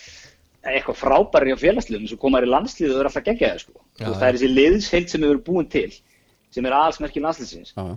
eitthvað 0.70 0.98
frábæri 1.00 1.54
á 1.56 1.58
félagsliðum 1.60 2.06
svo 2.10 2.18
komaður 2.20 2.50
í 2.50 2.52
landslið 2.52 2.90
og 2.90 2.94
það 2.94 3.00
er 3.00 3.08
alltaf 3.08 3.26
geggjaði 3.26 3.62
sko. 3.62 3.74
Já, 3.96 4.06
það 4.10 4.26
er 4.26 4.36
þessi 4.36 4.50
liðsheild 4.52 5.12
sem 5.12 5.24
hefur 5.24 5.42
búin 5.46 5.68
til 5.72 5.88
sem 6.52 6.66
er 6.66 6.76
aðalsmerkjum 6.76 7.26
landsliðsins 7.26 7.72
Já, 7.72 7.82
já. 7.86 7.94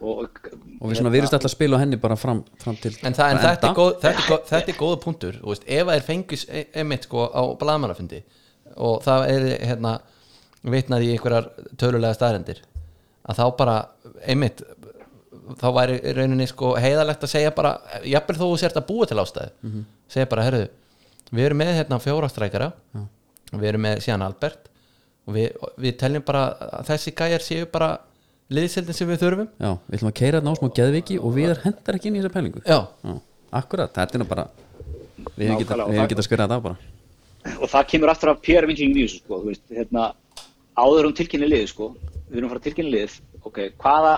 og, 0.00 0.40
og 0.78 0.86
við 0.88 1.00
svona 1.00 1.12
virðist 1.12 1.36
alltaf 1.36 1.50
að 1.50 1.54
spila 1.56 1.80
á 1.80 1.82
henni 1.82 1.98
bara 2.00 2.16
fram, 2.18 2.44
fram 2.62 2.78
til 2.80 2.94
En, 3.02 3.16
það, 3.16 3.34
en 3.34 3.42
þetta, 3.42 3.70
er 3.70 3.76
góð, 3.76 3.92
þetta, 4.04 4.14
er 4.14 4.30
góð, 4.30 4.44
þetta 4.52 4.72
er 4.72 4.78
góða 4.78 5.00
punktur 5.04 5.40
veist, 5.42 5.66
ef 5.66 5.90
það 5.90 5.94
er 5.96 6.06
fengis 6.06 6.46
emitt 6.84 7.08
sko, 7.08 7.26
á 7.28 7.42
blaðmannafundi 7.60 8.22
og 8.78 9.02
það 9.04 9.26
er 9.34 9.48
hérna, 9.72 9.94
vitnað 10.62 11.06
í 11.06 11.12
einhverjar 11.16 11.50
tölulega 11.80 12.16
staðrendir 12.16 12.62
að 13.28 13.42
þá 13.42 13.44
bara 13.58 13.76
emitt 14.30 14.62
þá 15.60 15.66
væri 15.74 15.98
í 16.02 16.12
rauninni 16.16 16.46
sko, 16.50 16.74
heiðalegt 16.76 17.22
að 17.24 17.32
segja 17.32 17.50
bara 17.54 17.72
jafnvel 18.04 18.36
þó 18.36 18.44
þú 18.52 18.58
sért 18.58 18.76
að 18.76 18.86
búa 18.88 19.06
til 19.06 19.16
ástæðu 19.22 19.50
Mhm. 19.62 19.84
segja 20.08 20.28
bara, 20.28 20.42
herðu, 20.44 20.68
við 21.32 21.44
erum 21.46 21.58
með 21.58 21.74
hérna 21.78 21.98
fjóra 22.00 22.28
strækara 22.28 22.72
og 22.94 23.60
við 23.60 23.68
erum 23.68 23.82
með 23.82 23.96
síðan 24.04 24.22
Albert 24.26 24.68
og 25.26 25.34
við, 25.34 25.52
við 25.78 25.96
teljum 25.98 26.22
bara 26.24 26.42
að 26.60 26.86
þessi 26.88 27.12
gæjar 27.14 27.40
séu 27.44 27.66
bara 27.70 27.98
liðsildin 28.50 28.94
sem 28.94 29.08
við 29.08 29.18
þurfum. 29.20 29.48
Já, 29.60 29.74
við 29.90 29.98
ætlum 29.98 30.08
að 30.10 30.14
keira 30.14 30.40
þetta 30.40 30.52
á 30.52 30.58
smá 30.58 30.68
geðviki 30.78 31.18
og 31.20 31.34
við 31.34 31.58
hendar 31.64 31.94
ekki 31.98 32.06
inn 32.08 32.16
í 32.16 32.20
þessa 32.22 32.32
pælingu. 32.32 32.62
Já, 32.64 32.78
Já, 33.04 33.20
akkurat, 33.52 33.92
þetta 33.92 34.14
er 34.14 34.18
nú 34.22 34.28
bara 34.28 34.46
við 35.36 35.48
hefum 35.48 35.58
getað 35.60 35.68
hefum 35.68 36.48
það- 36.48 36.62
bara. 36.62 36.76
Og 37.60 37.68
það 37.68 37.86
kemur 37.88 38.08
aftur 38.08 38.30
af 38.30 38.40
PR 38.42 38.64
vinklingin 38.66 38.96
í 38.96 39.04
þessu 39.04 39.20
sko, 39.20 39.40
þú 39.42 39.46
veist, 39.52 39.62
hérna, 39.70 40.12
áður 40.78 41.06
um 41.06 41.12
tilkynni 41.12 41.46
liðið 41.48 41.68
sko, 41.68 41.94
við 42.30 42.36
erum 42.38 42.48
að 42.48 42.52
fara 42.54 42.64
tilkynni 42.64 42.92
liðið 42.94 43.20
ok, 43.44 43.58
hvaða, 43.78 44.14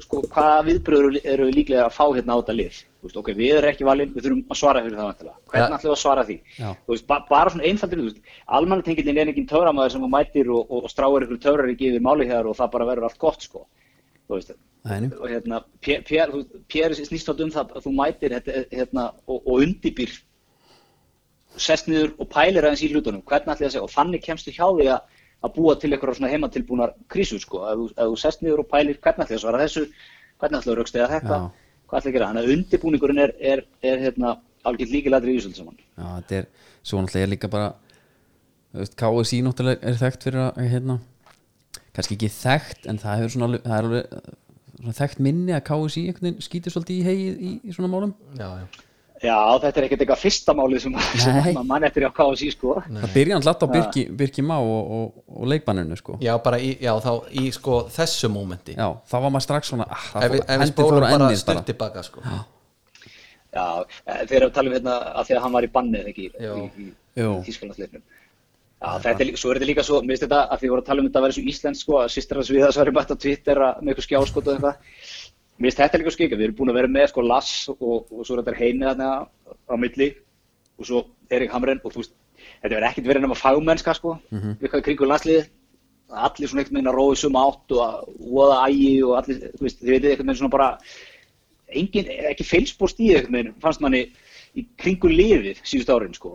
sko, 0.00 0.22
hvaða 0.32 0.64
viðbröður 0.68 1.18
eru 1.24 1.46
við 1.50 1.56
líklega 1.58 1.84
að 1.86 1.94
fá 1.96 2.04
hérna 2.14 2.36
á 2.36 2.40
þetta 2.40 2.56
lið? 2.56 2.80
Veist, 3.02 3.16
ok, 3.18 3.28
við 3.36 3.54
erum 3.58 3.70
ekki 3.72 3.84
valin, 3.84 4.12
við 4.14 4.24
þurfum 4.24 4.42
að 4.54 4.58
svara 4.60 4.82
fyrir 4.82 4.98
það 4.98 5.08
vantilega, 5.10 5.36
hvernig 5.52 5.62
Ja. 5.62 5.76
ætlum 5.76 5.90
við 5.90 5.94
að 5.96 6.02
svara 6.02 6.24
því? 6.28 6.36
Veist, 6.88 7.06
ba 7.06 7.18
bara 7.28 7.50
svona 7.50 7.66
einfaldir 7.66 8.02
almannatengilin 8.46 9.18
er 9.18 9.32
ekki 9.32 9.46
töframæður 9.50 9.90
sem 9.92 10.02
þú 10.02 10.10
mætir 10.14 10.50
og, 10.54 10.70
og, 10.70 10.84
og 10.84 10.90
stráir 10.90 11.26
ykkur 11.26 11.40
töfrar 11.42 11.72
ekki 11.72 11.90
yfir 11.90 12.04
máli 12.06 12.28
hér 12.30 12.46
og 12.46 12.56
það 12.56 12.70
bara 12.76 12.88
verður 12.92 13.08
allt 13.08 13.18
gott 13.18 13.42
sko, 13.42 13.66
veist 14.30 14.54
og 14.82 15.28
hérna, 15.30 15.62
PR 15.82 16.94
snýst 16.98 17.28
átt 17.30 17.40
um 17.44 17.50
það 17.54 17.74
að 17.76 17.84
þú 17.84 17.92
mætir 17.94 18.32
hérna, 18.72 19.12
og, 19.26 19.42
og 19.46 19.60
undibýr 19.62 20.10
sest 21.56 21.86
niður 21.86 22.14
og 22.18 22.30
pælir 22.32 22.64
aðeins 22.64 22.82
í 22.82 22.88
hlutunum. 22.90 23.22
Hvernig 23.22 23.52
ætli 23.52 23.66
það 23.66 23.68
að 23.68 23.74
segja? 23.76 23.84
Og 23.84 23.92
þannig 23.92 24.24
kemstu 24.24 24.54
hjá 24.54 24.66
því 24.72 24.86
að, 24.94 25.18
að 25.42 25.54
búa 25.56 25.74
til 25.80 25.90
eitthvað 25.92 26.16
svona 26.18 26.30
heimatilbúnar 26.32 26.94
krísur 27.12 27.40
sko, 27.42 27.62
ef 27.70 27.78
þú, 27.80 27.86
ef 27.96 28.10
þú 28.12 28.18
sest 28.22 28.42
niður 28.44 28.62
og 28.62 28.68
pælir 28.70 28.98
hvernig 29.02 29.24
ætli 29.26 29.34
það 29.34 29.38
að 29.38 29.44
svara 29.44 29.62
þessu, 29.64 29.84
hvernig 30.38 30.58
ætli 30.58 30.68
það 30.68 30.74
að 30.74 30.78
raukstega 30.80 31.08
þetta 31.12 31.38
Já. 31.38 31.46
hvað 31.88 31.98
ætli 32.00 32.10
að 32.12 32.16
gera, 32.16 32.28
þannig 32.30 32.44
að 32.46 32.52
undirbúningurinn 32.56 33.22
er, 33.24 33.32
er, 33.52 33.64
er 33.92 34.04
hérna, 34.06 34.34
algjörð 34.68 34.94
líkilætri 34.96 35.34
í 35.34 35.40
þessu 35.40 35.56
saman. 35.58 35.80
Já, 35.98 36.06
þetta 36.20 36.38
er, 36.38 36.46
svo 36.82 37.00
náttúrulega 37.02 37.26
er 37.26 37.32
líka 37.34 37.50
bara 37.52 37.72
þú 38.72 38.84
veist, 38.84 38.94
KSI 39.02 39.40
náttúrulega 39.48 39.90
er 39.90 39.98
þekkt 40.04 40.28
fyrir 40.28 40.44
að, 40.46 40.62
hérna 40.72 40.98
kannski 41.92 42.16
ekki 42.16 42.30
þekkt, 42.36 42.86
en 42.88 43.02
það 43.02 43.26
svona 43.34 43.48
alveg- 43.50 43.66
það 43.66 43.76
er 43.80 43.88
alveg 43.90 44.30
svona 44.78 44.96
þekkt 45.02 45.20
minni 45.26 45.52
að 45.56 45.66
KSI 45.68 46.06
skýtur 46.46 46.72
svolítið 46.76 46.96
í 47.02 47.04
hegið 47.10 47.42
í, 47.42 47.52
í 47.68 47.74
svona 47.76 47.90
málum. 47.92 48.14
Já, 48.38 48.48
já 48.62 48.91
Já, 49.22 49.36
þetta 49.62 49.78
er 49.80 49.84
ekkert 49.86 50.00
eitthvað 50.02 50.18
fyrsta 50.24 50.54
málið 50.58 50.80
sem, 50.82 50.94
sem 51.22 51.36
Nei. 51.38 51.52
mann 51.68 51.84
eftir 51.86 52.06
á 52.08 52.10
KSI 52.16 52.48
sko 52.56 52.72
það 52.82 53.12
byrja 53.14 53.36
hann 53.36 53.44
látt 53.46 53.62
á 53.62 53.68
Birki, 53.70 54.02
Birki 54.18 54.42
Má 54.42 54.56
og, 54.58 54.94
og, 54.96 55.20
og 55.38 55.50
leikbanninu 55.52 55.98
sko 56.00 56.16
Já, 56.22 56.32
bara 56.42 56.58
í, 56.58 56.72
já, 56.82 56.90
þá 57.04 57.12
í 57.38 57.44
sko 57.54 57.76
þessu 57.94 58.32
mómenti 58.34 58.74
Já, 58.74 58.88
þá 59.06 59.14
var 59.20 59.30
maður 59.30 59.46
strax 59.46 59.70
svona 59.70 59.86
ah, 59.86 60.08
það 60.14 60.26
Ef 60.26 60.34
við, 60.34 60.42
fór- 60.42 60.50
hendin 60.56 60.72
spólum 60.72 60.90
fór 60.96 61.06
bara 61.06 61.12
ennið 61.20 61.38
stutt 61.44 61.62
tilbaka 61.70 62.02
sko. 62.08 62.24
Já, 63.52 63.66
eh, 64.08 64.24
þegar 64.26 64.46
við 64.48 64.52
talum 64.56 64.74
hérna 64.78 64.96
að 65.12 65.28
því 65.28 65.36
að 65.36 65.42
hann 65.46 65.54
var 65.58 65.66
í 65.68 65.70
bannið 65.78 66.10
ekki 66.12 66.26
í, 66.26 66.32
Jú. 66.40 66.58
í, 66.82 66.86
í 67.20 67.30
Þískalandsleiknum. 67.46 68.02
Já, 68.82 68.88
þetta 69.04 69.22
er, 69.22 69.28
svo 69.38 69.50
er 69.52 69.58
þetta 69.60 69.68
líka 69.68 69.82
svo, 69.86 69.98
mér 70.02 70.16
finnst 70.16 70.24
þetta 70.24 70.38
að 70.50 70.58
því 70.58 70.66
við 70.66 70.72
vorum 70.72 70.82
að 70.82 70.88
tala 70.88 71.02
um 71.02 71.08
þetta 71.10 71.20
að 71.20 71.26
vera 71.28 71.36
svo 71.36 71.42
íslensk 71.52 71.84
sko, 71.84 71.98
að 72.02 72.08
sýstir 72.16 72.40
hans 72.40 72.50
við 72.50 72.64
að 72.66 72.72
svari 72.74 72.94
bætt 72.96 73.12
á 73.12 73.16
Twitter 73.22 73.60
að- 73.62 73.76
með 73.84 73.92
eitthvað 73.92 74.06
skjáskot 74.08 74.48
og 74.48 74.56
eitthvað. 74.56 74.96
Mér 75.62 75.70
finnst 75.70 75.78
þetta 75.78 75.98
líka 76.00 76.10
skika, 76.10 76.36
við 76.38 76.48
erum 76.48 76.56
búin 76.58 76.72
að 76.72 76.78
vera 76.80 76.90
með 76.90 77.04
sko 77.12 77.22
Lass 77.22 77.68
og, 77.70 78.08
og 78.10 78.24
svo 78.26 78.34
er 78.34 78.40
þetta 78.42 78.58
heimið 78.58 78.88
þarna 78.88 79.10
á 79.70 79.74
milli 79.78 80.08
og 80.74 80.88
svo 80.88 81.02
Erik 81.30 81.54
Hamren 81.54 81.78
og 81.84 81.94
þú 81.94 82.02
veist, 82.02 82.16
þetta 82.64 82.72
verður 82.72 82.86
ekkert 82.88 83.10
verið 83.12 83.24
nema 83.26 83.38
fagmennska 83.38 83.94
sko, 83.94 84.16
við 84.32 84.72
hvað 84.72 84.84
kringu 84.88 85.06
landsliðið. 85.06 85.52
Allir 86.12 86.50
svona 86.50 86.64
einhvern 86.64 86.80
veginn 86.80 86.90
að 86.90 86.98
rói 86.98 87.20
suma 87.20 87.44
átt 87.46 87.76
og 87.76 87.84
að 87.84 88.00
voða 88.34 88.58
ægi 88.66 88.90
og 89.06 89.14
allir, 89.20 89.44
þú 89.54 89.68
veist, 89.68 89.78
þið 89.78 89.92
veitir 89.94 90.10
einhvern 90.10 90.32
veginn 90.32 90.40
svona 90.42 90.56
bara 90.56 90.68
engin, 91.82 92.10
ekki 92.32 92.48
feilspór 92.50 92.92
stíð 92.92 93.20
einhvern 93.20 93.38
veginn, 93.38 93.54
fannst 93.62 93.84
manni 93.84 94.02
í 94.58 94.66
kringu 94.82 95.14
liðið 95.14 95.62
síðust 95.62 95.94
árin 95.94 96.18
sko. 96.18 96.34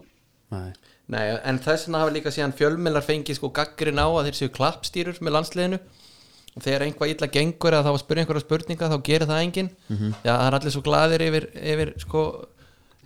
Nei. 0.56 0.72
Nei, 1.08 1.24
en 1.48 1.60
þess 1.63 1.88
vegna 1.88 2.02
hafa 2.04 2.16
líka 2.16 2.32
síðan 2.36 2.56
fjölmillar 2.56 3.06
fengið 3.06 3.38
sko 3.38 3.52
gaggrin 3.56 4.00
á 4.00 4.08
að 4.08 4.26
þeir 4.28 4.40
séu 4.42 4.52
klappstýrur 4.56 5.22
með 5.24 5.36
landsliðinu 5.38 5.78
og 6.58 6.65
þegar 6.65 6.88
einhvað 6.88 7.13
illa 7.13 7.32
gengur 7.38 7.76
eða 7.78 7.86
þá 7.86 7.93
að 7.93 8.02
spyrja 8.02 8.24
einhverja 8.26 8.43
spurninga 8.43 8.91
þá 8.91 8.98
gerir 9.06 9.30
það 9.30 9.41
enginn. 9.46 9.72
Já, 10.26 10.32
það 10.34 10.46
er 10.48 10.58
allir 10.58 10.74
svo 10.74 10.84
glaðir 10.88 11.24
yfir, 11.28 11.50
yfir 11.74 11.91
sko, 12.02 12.24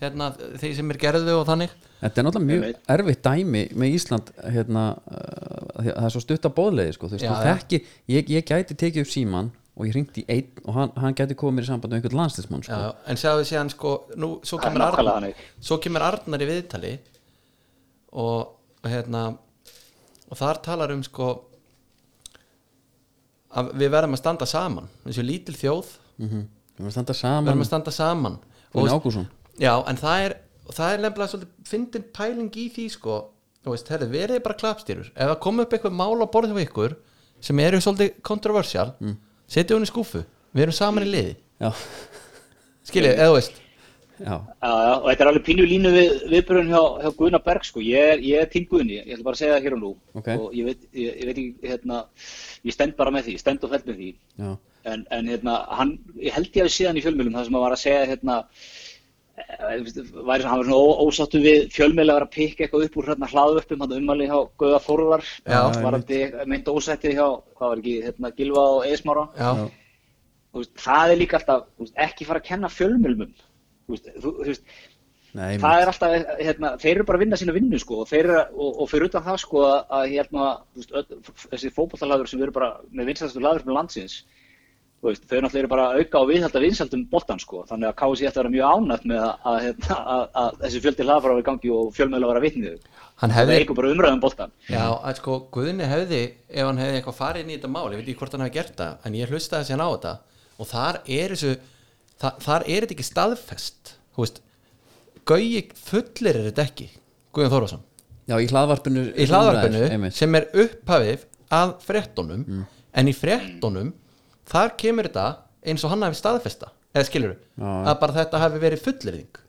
hérna, 0.01 0.29
þeir 0.61 0.75
sem 0.77 0.93
er 0.93 0.99
gerðu 1.01 1.39
og 1.41 1.47
þannig. 1.49 1.73
Þetta 2.01 2.21
er 2.21 2.25
náttúrulega 2.25 2.49
mjög 2.49 2.93
erfitt 2.95 3.25
dæmi 3.27 3.63
með 3.77 3.97
Ísland 3.97 4.31
hérna, 4.55 4.85
uh, 5.11 5.81
það 5.83 6.05
er 6.07 6.13
svo 6.15 6.21
stutt 6.23 6.47
að 6.47 6.55
bóðleiði 6.57 6.95
sko, 6.95 7.11
Já, 7.19 7.33
þekki, 7.43 7.81
ég, 8.15 8.31
ég 8.33 8.47
gæti 8.47 8.77
tekið 8.79 9.03
upp 9.05 9.11
síman 9.11 9.51
og 9.77 9.85
ég 9.87 9.93
ringdi 9.95 10.23
í 10.23 10.25
einn 10.33 10.65
og 10.65 10.75
hann, 10.79 10.95
hann 10.99 11.15
gæti 11.17 11.37
komið 11.37 11.59
mér 11.59 11.67
í 11.67 11.69
samband 11.69 11.93
með 11.93 11.99
einhvern 11.99 12.19
landslismann 12.23 12.65
sko. 12.65 12.79
En 13.11 13.19
sjáðu 13.19 13.45
síðan 13.51 13.69
sko 13.71 13.93
nú, 14.19 14.33
svo, 14.47 14.57
kemur 14.63 14.87
Arnar, 14.87 15.13
þannig. 15.19 15.45
svo 15.61 15.77
kemur 15.83 16.07
Arnar 16.07 16.43
í 16.43 16.49
viðtali 16.49 16.91
og 18.21 18.89
hérna 18.89 19.27
og 20.31 20.39
þar 20.39 20.61
talar 20.65 20.95
um 20.95 21.03
sko 21.05 21.29
að 23.57 23.73
við 23.81 23.91
verðum 23.93 24.15
að 24.15 24.21
standa 24.21 24.47
saman. 24.49 24.87
Þessu 25.05 25.25
lítil 25.27 25.55
þjóð. 25.57 25.91
Mm 26.17 26.29
-hmm. 26.29 26.47
Við 26.71 26.79
erum 26.79 26.89
að 26.89 26.95
standa 26.95 27.15
saman. 27.17 27.49
Verðum 27.49 27.65
að 27.65 27.69
standa 27.69 27.91
saman. 27.91 28.39
Ágússon. 28.71 29.27
já, 29.59 29.73
en 29.87 29.97
það 29.97 30.25
er, 30.25 30.35
það 30.71 30.93
er 30.93 30.99
nefnilega 31.03 31.31
svolítið 31.31 31.49
fyndin 31.67 32.05
pæling 32.13 32.55
í 32.55 32.67
því 32.71 32.89
sko. 32.89 33.17
Veist, 33.65 33.89
herri, 33.93 34.07
verið 34.09 34.43
bara 34.43 34.57
klappstýrur. 34.57 35.11
Ef 35.13 35.27
það 35.27 35.39
kom 35.39 35.59
upp 35.59 35.73
eitthvað 35.73 35.93
mál 35.93 36.17
á 36.23 36.25
borðið 36.25 36.55
hjá 36.57 36.65
ykkur 36.65 36.95
sem 37.41 37.59
eru 37.59 37.81
svolítið 37.81 38.21
kontroversial 38.25 38.93
mm. 38.99 39.17
setja 39.47 39.75
hún 39.75 39.85
í 39.85 39.89
skúfu, 39.89 40.23
við 40.53 40.63
erum 40.63 40.73
saman 40.73 41.05
í 41.05 41.11
liði. 41.11 41.35
Skiljið, 42.89 43.19
eða 43.19 43.35
veist 43.35 43.59
já, 44.21 44.35
Já, 44.61 44.71
já, 44.85 44.93
og 44.95 45.07
þetta 45.07 45.23
er 45.23 45.29
alveg 45.31 45.45
pínu 45.47 45.65
línu 45.67 45.91
við, 45.95 46.11
viðbröðun 46.31 46.71
hjá, 46.73 46.81
hjá 47.03 47.13
Guðna 47.19 47.39
Berg 47.45 47.65
sko, 47.67 47.83
ég 47.85 48.11
er, 48.13 48.21
ég 48.25 48.43
er 48.43 48.51
tím 48.51 48.67
Guðni, 48.69 48.99
ég 48.99 49.15
ætla 49.15 49.27
bara 49.27 49.37
að 49.37 49.41
segja 49.41 49.55
það 49.55 49.65
hér 49.65 49.75
og 49.77 49.81
nú. 49.81 49.91
Ok. 50.19 50.29
og 50.35 50.53
ég 50.57 50.69
veit, 50.69 50.85
ég, 50.91 51.09
ég 51.09 51.29
veit 51.29 51.41
ekki, 51.41 51.71
hérna, 51.71 52.03
ég 52.67 52.77
stend 52.77 52.95
bara 52.99 53.15
með 53.15 53.27
því, 53.27 53.35
ég 53.37 53.43
stend 53.43 53.65
og 53.65 53.73
fell 53.73 53.83
með 53.89 53.99
því. 54.03 54.11
Já, 54.43 54.53
en, 54.93 55.03
en 55.17 55.33
hérna, 55.33 55.57
hann, 55.79 55.97
ég 56.21 56.37
held 56.37 56.61
ég 56.61 56.69
að 56.69 56.73
síðan 56.77 57.01
í 57.01 57.03
fjölmjölum 57.05 57.35
það 57.37 57.49
sem 57.49 57.57
hann 57.59 57.65
var 57.65 57.77
að 57.77 57.83
segja 57.83 58.07
hérna 58.11 58.37
eh, 59.41 59.75
væri, 60.31 60.47
hann 60.47 60.63
var 60.63 60.69
svona 60.69 61.03
ósáttu 61.05 61.43
við 61.43 61.67
fjölmjölu 61.75 62.13
að 62.13 62.19
vera 62.21 62.29
að 62.29 62.33
pikka 62.37 62.65
eitthvað 62.65 62.87
upp 62.87 62.97
úr 63.01 63.11
hérna 63.11 63.31
hlaðu 63.33 63.61
upp 63.61 63.75
um 63.75 63.85
hann 63.85 63.99
ummæli 63.99 64.31
hjá 64.31 64.39
Guða 64.61 64.81
Þórðar. 64.87 65.27
Já. 65.45 65.61
varandi 65.81 66.23
meint 66.49 66.73
ósættið 66.73 67.19
hjá, 67.19 67.27
hvað 67.57 67.75
var 67.75 67.83
ekki, 67.83 67.99
hérna, 68.07 68.35
Gilva 68.37 68.65
og 68.79 68.89
Já. 69.37 69.53
Þú 70.51 70.59
veist, 70.59 70.73
það 70.83 71.13
er 71.13 71.19
líka 71.21 71.37
alltaf, 71.37 71.67
ekki 72.03 72.25
fara 72.27 72.41
að 72.41 72.47
kenna 72.49 72.67
fjölmjölum 72.67 73.29
þú 73.91 73.97
veist, 73.99 74.09
þú, 74.23 74.33
þú 74.39 74.49
veist 74.49 74.65
Nei, 75.31 75.53
það 75.63 75.77
er 75.81 75.89
alltaf, 75.93 76.13
hérna, 76.43 76.69
þeir 76.81 76.91
eru 76.97 77.03
bara 77.07 77.15
að 77.17 77.21
vinna 77.23 77.37
sína 77.39 77.53
vinnu 77.55 77.77
sko 77.79 78.01
og 78.01 78.09
þeir 78.09 78.25
eru, 78.25 78.39
og, 78.51 78.79
og 78.83 78.89
fyrir 78.91 79.07
utan 79.07 79.23
það 79.23 79.37
sko 79.45 79.61
að- 79.63 79.93
að 79.95 80.09
að, 80.43 80.57
þú 80.75 80.81
veist, 80.81 81.45
þessi 81.53 81.69
fótballalagur 81.77 82.27
sem 82.27 82.41
eru 82.43 82.51
bara 82.57 82.73
með 82.91 83.07
vinstæðastu 83.13 83.43
lagur 83.45 83.63
með 83.69 83.77
landsins, 83.77 84.17
þú 84.99 85.07
veist, 85.07 85.23
þau 85.31 85.37
náttúrulega 85.45 85.61
eru 85.63 85.69
bara 85.71 85.85
að 85.87 86.01
auka 86.03 86.19
og 86.19 86.27
viðhalda 86.33 86.63
vinsaldum 86.65 87.05
boltan 87.13 87.39
sko, 87.39 87.63
þannig 87.69 87.87
að 87.87 87.95
ætti 88.27 88.35
að 88.35 88.43
vera 88.43 88.53
mjög 88.57 88.75
ánætt 88.75 89.07
með 89.13 89.23
að, 89.23 89.31
að, 89.53 89.57
hérna, 89.69 89.97
að, 90.17 90.25
að 90.43 90.59
þessi 90.65 90.83
fjöldi 90.83 91.07
hlaða 91.07 91.23
fara 91.23 91.31
að 91.31 91.39
vera 91.39 91.45
í 91.45 91.49
gangi 91.49 91.73
og 91.79 91.95
fjölmjöla 91.95 92.27
að 92.27 92.33
vera 92.33 92.43
vitnið 92.49 92.85
hann 93.21 93.31
það 93.37 93.53
eigur 93.55 93.79
bara 93.79 93.93
umræðum 93.95 94.21
boltan 94.27 94.51
Já, 94.67 94.83
að 94.99 95.15
sko 95.23 95.39
Guðni 95.55 95.87
hefði 95.87 96.21
ef 96.51 96.65
hann 96.67 96.83
hefði 96.83 96.99
eitthvað 96.99 97.19
farið 97.23 97.41
inn 97.45 97.51
í 97.53 97.57
þetta 97.57 97.71
mál 97.71 97.87
ég 97.87 98.01
veit 98.01 98.07
ekki 98.11 98.19
hvort 98.19 98.35
hann 98.35 98.43
hefði 98.45 98.57
gert 98.59 98.75
það 98.83 99.07
en 99.07 99.17
ég 99.21 99.31
hlustaði 99.31 99.67
sér 99.71 99.83
á 99.85 99.87
þetta 99.95 100.13
og 100.61 100.69
þar 100.69 100.99
er 101.07 101.33
þessu 101.35 101.51
Þa, 102.21 102.33
þar 102.43 102.65
er 102.67 102.85
þetta 102.85 102.95
ekki 102.97 103.07
staðfest 103.07 103.95
þú 104.15 104.25
veist, 104.25 104.41
Gauji 105.25 105.61
fullir 105.77 106.37
er 106.37 106.49
þetta 106.49 106.67
ekki 106.67 106.89
Guðjón 107.33 107.53
Þórðarsson 107.55 107.85
já, 108.29 108.35
í 108.37 108.49
hlaðvarpinu 108.51 109.05
í 109.11 109.27
hlaðvarpinu 109.29 109.81
einmitt. 109.87 110.17
sem 110.17 110.37
er 110.37 110.47
upphafið 110.63 111.25
að 111.51 111.73
fréttunum 111.85 112.45
en 112.45 113.09
í 113.09 113.15
fréttunum 113.15 113.93
þar 114.51 114.75
kemur 114.79 115.09
þetta 115.09 115.25
eins 115.65 115.83
og 115.85 115.93
hann 115.93 116.05
hafi 116.05 116.19
staðfesta 116.19 116.71
eða 116.91 117.07
skilur 117.07 117.35
Já. 117.35 117.69
að 117.91 117.93
bara 118.01 118.17
þetta 118.19 118.41
hafi 118.41 118.61
verið 118.61 118.83
fullirðing 118.85 119.41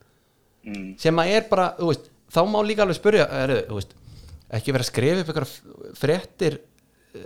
mm. 0.63 0.89
sem 1.01 1.21
að 1.23 1.33
er 1.37 1.47
bara, 1.49 1.71
þú 1.79 1.89
veist, 1.91 2.11
þá 2.33 2.41
má 2.49 2.59
líka 2.65 2.85
alveg 2.85 2.99
spyrja, 2.99 3.25
er, 3.43 3.55
þú 3.67 3.79
veist, 3.79 3.95
ekki 4.53 4.75
vera 4.75 4.85
að 4.85 4.91
skrifa 4.91 5.23
upp 5.23 5.31
einhverja 5.33 5.97
fréttir 5.99 6.59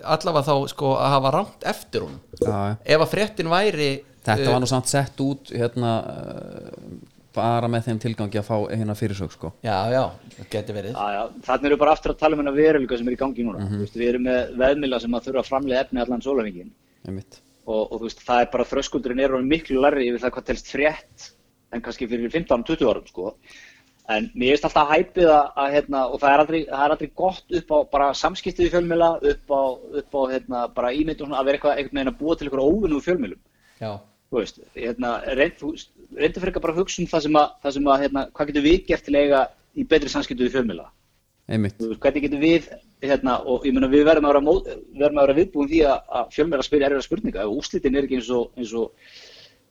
allavega 0.03 0.47
þá 0.49 0.71
sko 0.73 0.93
að 0.99 1.13
hafa 1.13 1.33
rámt 1.35 1.67
eftir 1.69 2.03
hún 2.07 2.17
já, 2.41 2.49
já. 2.49 2.77
ef 2.95 3.03
að 3.03 3.11
fréttin 3.13 3.51
væri 3.51 3.91
þetta 4.27 4.49
uh, 4.49 4.53
var 4.55 4.63
nú 4.63 4.69
samt 4.71 4.91
sett 4.91 5.23
út 5.23 5.53
hérna 5.53 5.93
uh, 6.03 6.91
bara 7.37 7.69
með 7.69 7.89
þeim 7.89 7.99
tilgangi 8.01 8.39
að 8.41 8.47
fá 8.47 8.55
hérna 8.71 8.95
fyrirsök 8.97 9.33
sko 9.35 9.51
já, 9.65 9.75
já, 9.93 10.03
það 10.37 10.51
geti 10.55 10.77
verið 10.77 10.95
Já, 10.97 11.07
já, 11.17 11.23
þannig 11.49 11.69
erum 11.69 11.77
við 11.77 11.83
bara 11.83 11.95
aftur 11.97 12.13
að 12.13 12.21
tala 12.21 12.37
um 12.37 12.43
hennar 12.43 12.57
veruleika 12.57 12.99
sem 12.99 13.09
er 13.09 13.17
í 13.17 13.21
gangi 13.21 13.45
núna. 13.45 13.63
Mhm. 13.63 13.75
Þú 13.75 13.85
veist, 13.85 13.99
við 14.01 14.13
erum 14.13 14.27
með 14.27 14.53
veðmila 14.63 15.01
sem 15.03 15.17
að 15.17 15.27
þurfa 15.27 15.43
að 15.43 15.51
framlega 15.51 15.83
efni 15.85 16.03
allan 16.03 16.25
sólarhingin 16.25 16.71
einmitt 17.07 17.41
og, 17.67 17.81
og 17.81 17.95
þú 17.99 18.03
veist, 18.07 18.21
það 18.27 18.43
er 18.43 18.51
bara 18.53 18.69
þröskuldurinn 18.71 19.23
er 19.23 19.39
miklu 19.43 19.81
larri 19.83 20.07
yfir 20.09 20.23
það 20.23 20.35
hvað 20.37 20.47
telst 20.51 20.69
frétt 20.71 21.31
en 21.75 21.83
kannski 21.83 22.07
fyrir 22.07 22.31
15-20 22.31 22.87
árum, 22.87 23.07
sko. 23.11 23.33
En 24.07 24.29
mér 24.39 24.53
finnst 24.55 24.67
alltaf 24.69 24.91
hæpið 24.93 25.29
að, 25.33 25.49
að 25.59 25.73
hérna, 25.75 26.03
og 26.07 26.21
það 26.21 26.33
er, 26.33 26.43
aldrei, 26.43 26.59
það 26.69 26.83
er 26.85 26.93
aldrei 26.93 27.09
gott 27.21 27.57
upp 27.59 27.73
á 27.75 27.77
bara 27.91 28.05
samskiptið 28.15 28.69
í 28.69 28.71
fjölmila, 28.71 29.09
upp 29.33 29.51
á, 29.51 29.61
upp 30.01 30.15
á 30.15 30.21
hérna, 30.31 30.61
bara 30.77 30.93
ímynd 30.95 31.19
og 31.19 31.27
svona 31.27 31.41
að 31.41 31.49
vera 31.49 31.59
eitthvað 31.59 31.81
einhvern 31.81 31.99
veginn 31.99 32.13
að 32.13 32.21
búa 32.21 32.37
til 32.37 32.47
eitthvað 32.47 32.69
óvinnu 32.71 33.01
fjölmilum 33.03 33.41
já, 33.81 33.91
þú 34.27 34.41
veist, 34.41 34.59
hérna, 34.75 35.13
reyndu 35.37 36.41
fyrir 36.41 36.55
bara 36.59 36.73
að 36.73 36.81
hugsa 36.81 37.01
um 37.03 37.09
það 37.11 37.25
sem 37.27 37.39
að, 37.39 37.55
það 37.63 37.75
sem 37.77 37.89
að 37.93 38.03
hérna, 38.03 38.23
hvað 38.35 38.51
getur 38.51 38.65
við 38.65 38.77
gert 38.89 39.05
til 39.07 39.15
að 39.15 39.23
eiga 39.23 39.41
í 39.77 39.85
betri 39.87 40.11
samskiptu 40.11 40.47
við 40.47 40.55
veist, 41.63 41.85
hvernig 42.03 42.25
getum 42.25 42.43
við 42.43 42.67
hérna, 43.05 43.37
og 43.47 43.65
ég 43.67 43.75
meina 43.75 43.87
við 43.91 44.05
verðum 44.09 44.27
að 44.27 44.33
vera, 44.33 44.43
mót, 44.43 44.69
verðum 44.99 45.21
að 45.21 45.27
vera 45.27 45.37
viðbúin 45.39 45.71
því 45.71 45.81
að, 45.87 45.99
að 46.19 46.31
fjölmela 46.35 46.65
spila 46.67 46.89
erfiða 46.89 47.05
spurninga. 47.05 47.43
Ef 47.45 47.61
úslitin 47.61 47.95
er 47.95 48.07
ekki 48.07 48.19
eins 48.19 48.31
og, 48.35 48.49
eins 48.57 48.73
og, 48.75 49.13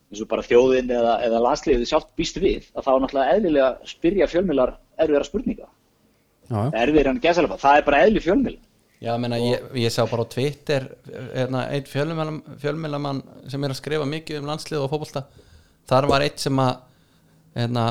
eins 0.08 0.22
og 0.24 0.30
bara 0.30 0.46
þjóðin 0.46 0.94
eða, 0.96 1.16
eða 1.26 1.42
landsliðið 1.48 1.90
sjálft 1.90 2.14
býst 2.16 2.40
við 2.40 2.70
að 2.72 2.86
þá 2.86 2.90
er 2.94 3.02
náttúrulega 3.04 3.34
eðlilega 3.36 3.68
að 3.68 3.90
spyrja 3.92 4.30
fjölmelar 4.32 4.72
erfiðara 4.96 5.28
spurninga. 5.28 5.68
Erfiðar 6.46 7.12
en 7.12 7.20
gæsalapa, 7.20 7.60
það 7.60 7.80
er 7.80 7.86
bara 7.90 8.02
eðli 8.06 8.24
fjölmela 8.24 8.65
já, 9.02 9.12
menna, 9.20 9.38
ég, 9.40 9.64
ég 9.76 9.92
sá 9.92 10.02
bara 10.08 10.24
á 10.24 10.32
Twitter 10.32 10.88
hérna, 11.34 11.66
einn 11.74 11.88
fjölmiðlam, 11.90 12.40
fjölmiðlamann 12.62 13.22
sem 13.50 13.64
er 13.64 13.74
að 13.74 13.80
skrifa 13.80 14.08
mikið 14.08 14.40
um 14.40 14.50
landslið 14.50 14.84
og 14.84 14.90
fótbolta. 14.92 15.26
Þar 15.86 16.08
var 16.10 16.24
eitt 16.26 16.42
sem 16.42 16.62
að 16.62 16.72
hérna, 17.56 17.84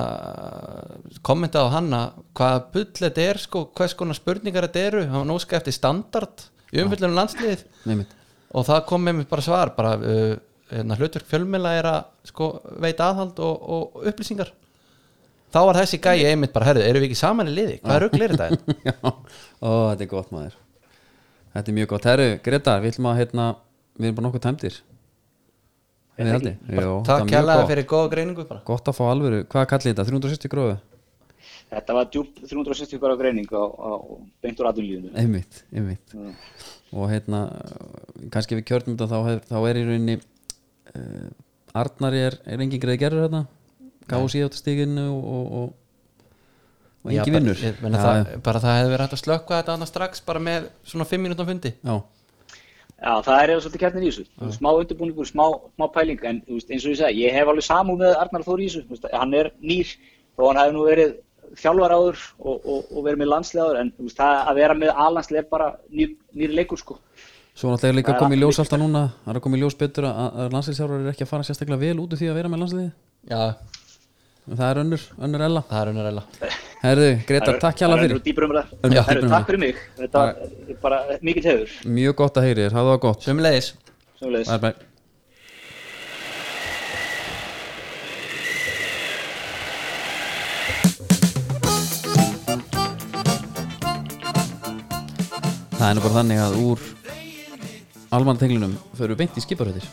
kommentaði 1.26 1.70
á 1.70 1.76
hann 1.76 1.94
að 1.98 2.20
hvaða 2.38 2.66
bull 2.74 2.90
þetta 3.00 3.30
er 3.30 3.42
sko, 3.42 3.64
hvers 3.78 3.96
konar 3.98 4.18
spurningar 4.18 4.68
þetta 4.68 4.84
eru? 4.90 5.06
Hann 5.14 5.30
nóska 5.30 5.60
eftir 5.60 5.78
standard 5.78 6.48
í 6.74 6.82
umfyllunum 6.84 7.22
landsliðið. 7.22 7.64
Einmitt. 7.86 8.20
Og 8.56 8.68
það 8.68 8.84
kom 8.90 9.06
með 9.06 9.20
mér 9.20 9.32
bara 9.32 9.46
svar 9.46 9.74
bara 9.78 9.96
uh, 10.00 10.36
hérna, 10.72 10.98
hlutverk 11.00 11.30
fjölmiðla 11.30 11.74
er 11.80 11.90
að 11.92 12.30
sko, 12.32 12.52
veita 12.82 13.12
aðhald 13.12 13.42
og, 13.46 13.66
og 13.78 14.06
upplýsingar. 14.12 14.54
Þá 15.56 15.62
var 15.70 15.80
þessi 15.80 16.02
gæi 16.04 16.28
einmitt 16.28 16.52
bara, 16.56 16.68
herðu, 16.72 16.84
eru 16.84 17.00
við 17.00 17.12
ekki 17.12 17.22
saman 17.22 17.48
í 17.48 17.56
liði? 17.56 17.80
Hvað 17.84 18.06
er 18.10 18.36
þetta? 18.36 18.48
já, 18.90 18.96
ó, 19.00 19.70
þetta 19.94 20.04
er 20.04 20.12
gott 20.12 20.34
maður 20.36 20.62
þetta 21.56 21.72
er 21.72 21.78
mjög 21.80 21.94
gott, 21.94 22.10
herru, 22.12 22.28
Greta 22.46 22.76
við 22.84 22.96
ætlum 22.96 23.10
að 23.12 23.22
hérna, 23.24 23.48
við 23.96 24.12
erum 24.12 24.20
bara 24.20 24.28
nokkuð 24.30 24.50
haldi 26.16 26.52
Jó, 26.72 26.92
Takk 27.04 27.28
kærlega 27.28 27.64
fyrir 27.68 27.88
góða 27.92 28.12
greiningu 28.14 28.46
bara. 28.48 28.62
Gott 28.64 28.88
að 28.88 28.96
fá 28.96 29.02
alvöru, 29.10 29.42
hvað 29.52 29.66
kallið 29.74 29.92
þetta, 29.92 30.06
360 30.08 30.52
gróðu 30.54 30.78
Þetta 31.72 31.96
var 31.98 32.10
djúpt 32.14 32.42
360 32.46 33.02
gráða 33.02 33.20
greining 33.20 33.50
á, 33.52 33.64
á 33.66 33.92
beint 34.44 34.60
úr 34.62 34.70
aðunlíðinu 34.70 35.12
einmitt, 35.18 35.64
einmitt. 35.74 36.14
Og 36.96 37.10
hérna, 37.10 37.42
kannski 38.34 38.60
við 38.60 38.68
kjörnum 38.70 38.98
þetta 39.00 39.10
þá, 39.10 39.48
þá 39.50 39.58
er 39.72 39.80
í 39.80 39.86
rauninni 39.88 40.16
uh, 40.22 41.30
Arnari 41.76 42.22
er, 42.30 42.38
er 42.46 42.64
engin 42.64 42.82
greið 42.82 43.02
gerður 43.02 43.26
hérna. 43.26 43.42
Gáðu 44.06 44.30
síðan 44.36 44.54
á 44.54 44.58
stiginu 44.62 45.08
og, 45.10 45.26
og, 45.26 45.48
og, 45.60 45.74
og 47.06 47.12
Já, 47.14 47.22
engin 47.22 47.34
bara- 47.34 47.44
vinnur 47.44 47.62
Já, 47.62 47.72
það, 48.02 48.20
já. 48.34 48.42
bara 48.50 48.60
það 48.66 48.78
hefði 48.80 48.92
verið 48.96 49.06
hægt 49.06 49.16
að 49.18 49.24
slökka 49.24 49.60
þetta 49.62 49.74
annað 49.78 49.92
strax 49.94 50.22
bara 50.26 50.40
með 50.50 50.68
svona 50.92 51.06
5 51.14 51.22
mínútum 51.26 51.50
fundi 51.52 51.72
já, 51.86 51.96
Já, 52.96 53.12
það 53.22 53.38
er 53.44 53.52
eða 53.54 53.62
svolítið 53.66 53.82
kjarnin 53.84 54.04
í 54.06 54.10
þessu. 54.10 54.24
Smá 54.56 54.70
undirbúningur, 54.72 55.28
smá, 55.28 55.44
smá 55.76 55.86
pæling, 55.94 56.22
en 56.26 56.38
þú 56.48 56.56
veist, 56.56 56.70
eins 56.72 56.86
og 56.88 56.94
ég 56.94 56.98
segi, 57.02 57.24
ég 57.26 57.34
hef 57.36 57.50
alveg 57.52 57.66
samúð 57.68 58.00
með 58.02 58.14
Arnar 58.22 58.46
Þór 58.48 58.62
í 58.64 58.68
þessu. 58.70 58.84
Þú 58.88 58.94
Veist, 58.96 59.08
hann 59.12 59.34
er 59.36 59.50
nýr, 59.62 59.92
þó 60.40 60.42
hann 60.48 60.60
hefði 60.62 60.74
nú 60.78 60.86
verið 60.88 61.12
þjálfar 61.60 61.94
áður 61.98 62.24
og, 62.40 62.56
og, 62.66 62.88
og 62.96 63.04
verið 63.06 63.20
með 63.22 63.30
landslið 63.34 63.62
áður, 63.66 63.80
en 63.84 63.92
þú 64.00 64.08
veist, 64.08 64.18
það 64.22 64.40
að 64.50 64.56
vera 64.62 64.78
með 64.80 64.94
A-landslið 65.06 65.42
er 65.44 65.48
bara 65.52 65.68
nýr, 65.92 66.16
nýr 66.40 66.56
leikur, 66.56 66.82
sko. 66.82 66.98
Svo 67.56 67.70
náttúrulega 67.76 67.92
er 67.94 68.00
líka 68.00 68.18
komið 68.20 68.40
í 68.40 68.42
ljós 68.42 68.58
alltaf 68.64 68.80
núna 68.82 69.04
Það 69.24 69.30
er 69.32 69.38
að 69.40 69.44
komið 69.46 69.60
í 69.60 69.62
ljós 69.64 69.78
betur 69.80 70.08
að, 70.10 70.26
að 70.44 70.56
landslýsjárar 70.56 71.04
er 71.06 71.12
ekki 71.14 71.24
að 71.24 71.30
fara 71.30 71.46
sérstaklega 71.48 71.84
vel 71.86 72.00
út 72.04 72.12
úr 72.16 72.20
því 72.20 72.28
að 72.32 72.36
vera 72.40 72.50
með 72.52 72.64
landsliði 72.64 72.90
Já, 73.32 73.44
Það 74.46 74.68
er 74.70 74.80
önnur, 74.84 75.04
önnur 75.26 75.42
ella. 75.42 75.62
Það 75.70 75.80
er 75.82 75.92
unnur 75.92 76.10
eða 76.12 76.24
Herðu, 76.86 77.08
Greta, 77.26 77.54
takk 77.58 77.80
hjá 77.80 77.88
Það 77.90 78.02
fyrir. 78.04 78.20
Önnur 78.86 79.08
Herru, 79.08 79.30
Takk 79.32 79.48
fyrir 79.50 79.62
mig. 79.64 79.80
Þetta 79.98 80.26
er 80.30 80.82
bara 80.84 81.00
mikill 81.26 81.48
hefur. 81.50 81.78
Mjög 81.90 82.20
gott 82.20 82.38
að 82.38 82.46
heyri 82.50 82.68
þér, 82.68 82.76
hafðu 82.78 82.94
það 82.94 83.02
gott. 83.08 83.26
Sömulegis 83.26 83.72
bye 84.62 84.76
Það 95.76 95.90
er 95.90 95.98
nú 95.98 96.04
bara 96.06 96.16
þannig 96.16 96.40
að 96.42 96.56
úr 96.64 96.84
almannatenglunum 98.16 98.76
förum 98.96 99.14
við 99.14 99.22
beint 99.22 99.38
í 99.38 99.44
skiparhættir 99.44 99.90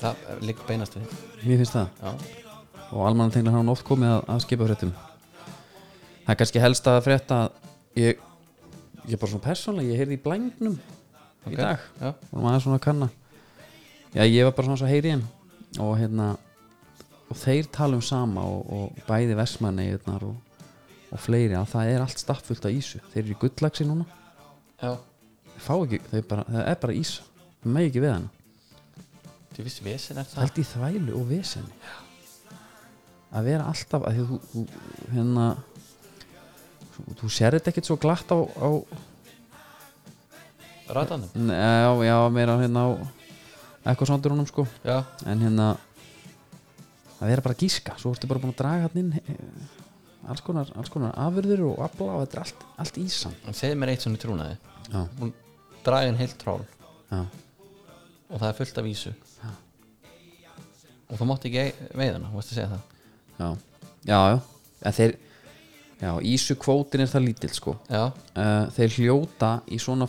Það 0.00 0.44
líka 0.44 0.66
beinast 0.68 0.96
við. 0.96 1.14
Mér 1.42 1.60
finnst 1.62 1.74
það. 1.76 1.88
Já, 2.02 2.45
og 2.92 3.02
almannatenglun 3.08 3.54
hafa 3.54 3.66
nú 3.66 3.74
oft 3.74 3.86
komið 3.86 4.12
að, 4.14 4.24
að 4.34 4.42
skipafréttum. 4.44 4.92
Það 6.26 6.32
er 6.34 6.38
kannski 6.40 6.62
helst 6.62 6.88
að 6.90 7.00
frétta 7.06 7.38
ég, 7.98 8.20
ég 9.06 9.20
bara 9.20 9.30
svona 9.32 9.44
persónlega, 9.46 9.92
ég 9.92 10.00
heyrði 10.02 10.18
í 10.18 10.22
blængnum 10.24 10.76
í 10.76 11.52
Ok, 11.52 11.58
dag. 11.60 11.84
já. 12.00 12.08
og 12.32 12.42
maður 12.42 12.64
svona 12.66 12.80
kanna. 12.82 13.08
Já, 14.14 14.22
ég 14.24 14.46
var 14.48 14.54
bara 14.56 14.68
svona 14.70 14.80
svo 14.80 14.90
heyri 14.90 15.12
hann 15.14 15.26
og 15.82 15.92
hérna 16.00 16.32
og 17.26 17.36
þeir 17.38 17.68
tala 17.74 17.98
um 17.98 18.02
sama 18.02 18.42
og, 18.46 18.66
og 18.72 19.04
bæði 19.08 19.36
Vestmanni 19.38 19.88
og, 19.98 20.30
og 21.10 21.20
fleiri 21.22 21.56
að 21.58 21.68
það 21.74 21.90
er 21.92 22.04
allt 22.04 22.22
staffullt 22.22 22.66
af 22.66 22.74
ísu. 22.74 23.02
Þeir 23.12 23.22
eru 23.24 23.34
í 23.34 23.40
gullagsi 23.42 23.86
núna. 23.86 24.06
Já. 24.82 24.96
Ekki, 25.56 26.00
bara, 26.28 26.44
það 26.46 26.66
er 26.70 26.80
bara 26.82 26.96
ís. 26.96 27.16
Það 27.62 27.72
megi 27.76 27.90
ekki 27.90 28.02
við 28.04 28.12
hann 28.12 28.26
Þú 29.56 29.64
veist, 29.64 29.78
vesen 29.80 30.18
er 30.20 30.26
það. 30.28 30.42
Held 30.44 30.58
í 30.60 30.64
þvælu 30.68 31.12
og 31.16 31.28
vesenni 31.30 31.72
að 33.36 33.48
vera 33.50 33.66
alltaf 33.70 34.06
að 34.08 34.20
þú, 34.20 34.38
þú 34.52 34.64
hérna 35.12 35.46
þú, 37.20 37.28
sér 37.36 37.56
þetta 37.58 37.72
ekkert 37.72 37.88
svo 37.90 37.96
glatt 38.00 38.30
á, 38.32 38.38
á 38.40 38.68
Ratanum 40.96 41.28
Nei, 41.34 41.56
já, 41.56 41.90
já, 42.06 42.16
meira 42.30 42.54
hérna 42.60 42.84
á 42.86 42.90
eitthvað 43.86 44.08
sondurunum 44.10 44.46
sko. 44.50 44.64
Já, 44.86 45.02
en 45.30 45.42
hérna 45.44 45.66
að 47.20 47.28
vera 47.30 47.42
bara 47.44 47.54
að 47.54 47.62
gíska, 47.64 47.94
svo 48.02 48.10
ertu 48.14 48.26
bara 48.30 48.40
búin 48.42 48.50
að 48.54 48.58
draga 48.60 48.86
hann 48.88 49.00
inn 49.02 49.12
eh, 49.18 50.30
alls 50.30 50.42
konar, 50.46 50.70
alls 50.78 50.90
konar 50.92 51.14
afurður 51.22 51.62
og 51.70 51.82
afla 51.86 52.16
og 52.16 52.24
þetta 52.24 52.36
er 52.38 52.42
allt, 52.44 52.64
allt 52.82 52.98
ísan 53.02 53.36
hann 53.46 53.56
segði 53.56 53.78
mér 53.78 53.92
eitt 53.94 54.02
svona 54.04 54.20
trúnaði. 54.22 54.56
Hún 55.20 55.30
dragi 55.86 56.10
hann 56.10 56.18
heilt 56.20 56.36
tról 56.42 56.64
já, 57.12 57.20
og 57.22 58.36
það 58.42 58.48
er 58.50 58.58
fullt 58.60 58.82
af 58.82 58.86
vísu. 58.88 59.14
Og 61.06 61.20
þú 61.20 61.28
mátt 61.30 61.46
ekki 61.46 61.60
ei- 61.62 61.74
veiða 61.94 62.16
hana, 62.18 62.30
þú 62.32 62.40
veist 62.40 62.50
að 62.52 62.58
segja 62.58 62.70
það 62.74 62.95
já. 63.38 63.48
Já, 64.06 64.18
já, 64.30 64.36
en 64.86 64.96
þeir 64.96 65.16
já, 66.00 66.10
ísu 66.34 66.56
kvótin 66.62 67.04
er 67.04 67.10
það 67.10 67.26
lítill 67.26 67.52
sko. 67.56 67.76
Já, 67.90 68.04
uh, 68.12 68.68
þeir 68.76 68.96
hljóta 69.00 69.52
í 69.72 69.80
svona 69.82 70.08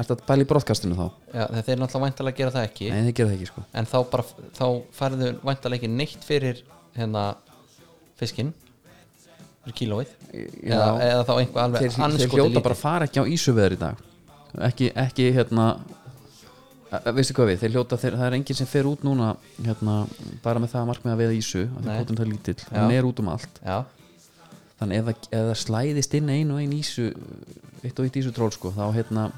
er 0.00 0.08
þetta 0.08 0.26
bæli 0.28 0.46
brotkastinu 0.48 0.96
þá? 0.96 1.06
já 1.34 1.44
þeir 1.44 1.64
þeir 1.68 1.80
náttúrulega 1.82 2.06
væntalega 2.06 2.40
gera 2.40 2.54
það 2.56 2.66
ekki. 2.70 2.90
Nei, 2.90 3.04
þeir 3.08 3.16
gera 3.18 3.30
það 3.30 3.36
ekki 3.36 3.50
sko. 3.50 3.64
En 3.76 3.88
þá 3.90 3.96
bara, 4.12 4.26
þá 4.56 4.66
færðu 4.96 5.30
væntalega 5.44 5.80
ekki 5.80 5.92
neitt 5.92 6.26
fyrir 6.26 6.62
hérna 6.96 7.24
fiskinn. 8.20 8.52
Fyrir 9.64 9.76
kílóið. 9.76 10.12
Já. 10.32 10.76
eða, 10.76 10.90
eða 11.06 11.24
þá 11.28 11.32
einhver 11.36 11.64
alveg 11.64 11.84
þeir, 11.84 11.94
þeir 11.96 12.06
anskoti 12.06 12.38
hljóta 12.38 12.64
bara 12.64 12.76
að 12.76 12.84
fara 12.84 13.08
ekki 13.08 13.22
á 13.22 13.24
ísuveður 13.34 13.76
í 13.76 13.80
dag. 13.80 14.04
Ekki, 14.70 14.90
ekki 14.98 15.28
hérna 15.36 15.66
veistu 16.90 17.34
hvað 17.36 17.50
við, 17.52 17.60
þeir 17.62 17.72
hljóta 17.76 17.98
þeir, 18.00 18.16
það 18.18 18.26
er 18.26 18.36
enginn 18.40 18.58
sem 18.58 18.68
fer 18.70 18.88
út 18.90 19.04
núna 19.06 19.30
hérna, 19.62 19.94
bara 20.42 20.62
með 20.62 20.72
það 20.74 20.80
að 20.82 20.88
markmið 20.90 21.12
að 21.14 21.20
veiða 21.22 21.36
ísu 21.38 21.62
það 21.76 22.10
er 22.24 22.30
lítill, 22.32 22.58
hann 22.74 22.94
er 22.96 23.06
út 23.06 23.22
um 23.22 23.30
allt. 23.30 23.60
Já, 23.62 23.78
þannig 24.80 25.00
ef 25.00 25.10
ef 25.12 25.44
það 25.50 25.56
slæðist 25.62 26.16
inn 26.18 26.32
ein 26.34 26.50
og 26.54 26.60
ein 26.62 26.74
ísu 26.74 27.10
eitt 27.84 27.98
og 28.00 28.08
eitt 28.08 28.18
ísu 28.20 28.32
tról 28.34 28.50
sko, 28.54 28.72
þá 28.74 28.84
hérna 28.96 29.28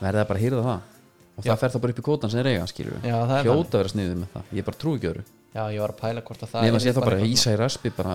verði 0.00 0.20
það 0.20 0.28
bara 0.30 0.38
að 0.38 0.44
hýrða 0.44 0.66
það. 0.68 0.90
Og 1.34 1.42
Já. 1.42 1.50
það 1.50 1.60
fer 1.64 1.72
það 1.74 1.82
bara 1.82 1.94
upp 1.94 1.98
í 1.98 2.04
kvotan 2.06 2.30
sem 2.30 2.38
þeir 2.38 2.50
eiga 2.52 2.66
er 2.70 3.48
hljóta 3.48 3.74
að 3.74 3.80
vera 3.80 3.90
sniðið 3.90 4.18
með 4.20 4.28
það, 4.36 4.52
ég 4.54 4.66
bara 4.68 4.78
trú 4.78 4.92
ekki 4.94 5.10
öðru. 5.10 5.24
Já, 5.54 5.62
ég 5.74 5.80
var 5.82 5.90
að 5.94 5.98
pæla 6.02 6.22
hvort 6.28 6.44
að 6.44 6.52
það 6.52 6.62
Nefn 6.62 6.74
að 6.74 6.78
yrði 6.78 6.84
sé 6.84 6.92
þá 6.94 7.00
bara 7.04 7.16
eitthvað- 7.16 7.34
ísa 7.34 7.54
í 7.54 7.58
raspi 7.58 7.90
bara 7.96 8.14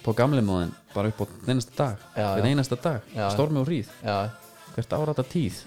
på 0.00 0.14
gamli 0.16 0.40
móðin 0.44 0.72
bara 0.94 1.08
upp 1.12 1.20
á 1.20 1.24
einasta 1.48 1.76
dag. 1.76 1.96
Einasta 2.16 2.76
dag, 2.80 3.02
stormi 3.34 3.60
og 3.60 3.66
hríð. 3.68 3.88
Hvert 4.74 4.96
árata 4.96 5.24
tíð 5.24 5.60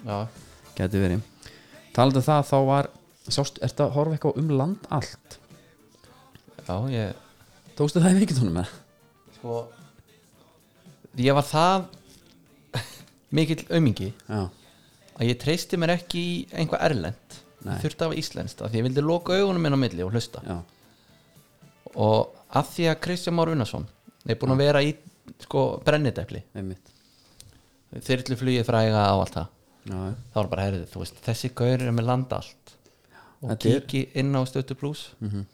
geti 0.74 0.98
verið 0.98 1.22
talandi 1.96 2.20
um 2.20 2.26
það 2.26 2.48
þá 2.50 2.56
var 2.68 2.90
sást, 3.28 3.60
ertu 3.64 3.86
að 3.86 3.94
horfa 3.96 4.16
eitthvað 4.16 4.40
um 4.42 4.50
land 4.58 4.88
allt? 4.94 5.38
Já, 6.64 6.76
ég 6.92 7.72
tókstu 7.78 8.02
það 8.02 8.16
í 8.16 8.20
veikitónum 8.22 8.58
með 8.60 8.74
sko 9.38 9.62
ég 11.20 11.36
var 11.36 11.46
það 11.46 11.88
mikill 13.34 13.64
aumingi 13.70 14.10
já, 14.10 14.42
að 15.14 15.28
ég 15.28 15.40
treysti 15.42 15.78
mér 15.80 15.96
ekki 15.98 16.22
í 16.22 16.36
einhvað 16.54 16.86
erlend 16.90 17.40
þurfti 17.64 18.02
að 18.02 18.10
hafa 18.10 18.20
íslenskt 18.20 18.62
af 18.62 18.72
því 18.72 18.80
ég 18.80 18.86
vildi 18.88 19.04
loka 19.04 19.36
augunum 19.38 19.64
minn 19.64 19.76
á 19.76 19.80
milli 19.80 20.04
og 20.04 20.12
hlusta. 20.12 20.42
Já, 20.44 20.58
og 21.94 22.34
að 22.54 22.70
því 22.74 22.88
að 22.90 23.00
Kristján 23.06 23.36
Már 23.38 23.52
Unnarsson 23.52 23.86
er 24.26 24.38
búin 24.40 24.54
að 24.54 24.64
vera 24.64 24.82
í 24.84 24.92
sko 25.46 25.64
brennidepli. 25.84 26.42
Einmitt. 26.56 26.92
Þyrluflugið 27.94 28.66
fræga 28.66 29.06
á 29.08 29.14
allt 29.14 29.36
það. 29.38 29.46
já, 29.46 29.52
já. 29.54 29.63
Þá 29.84 30.34
var 30.34 30.48
bara 30.48 30.62
herðið, 30.70 30.86
þú 30.92 30.98
veist, 31.02 31.18
þessi 31.26 31.50
gaur 31.54 31.82
er 31.82 31.92
með 31.92 32.06
landa 32.08 32.36
allt 32.40 32.74
og 33.44 33.50
Þetta 33.50 33.92
er- 33.92 34.18
inn 34.22 34.32
á 34.32 34.40
stötu 34.48 34.74
plus. 34.74 35.10
Mhm. 35.20 35.44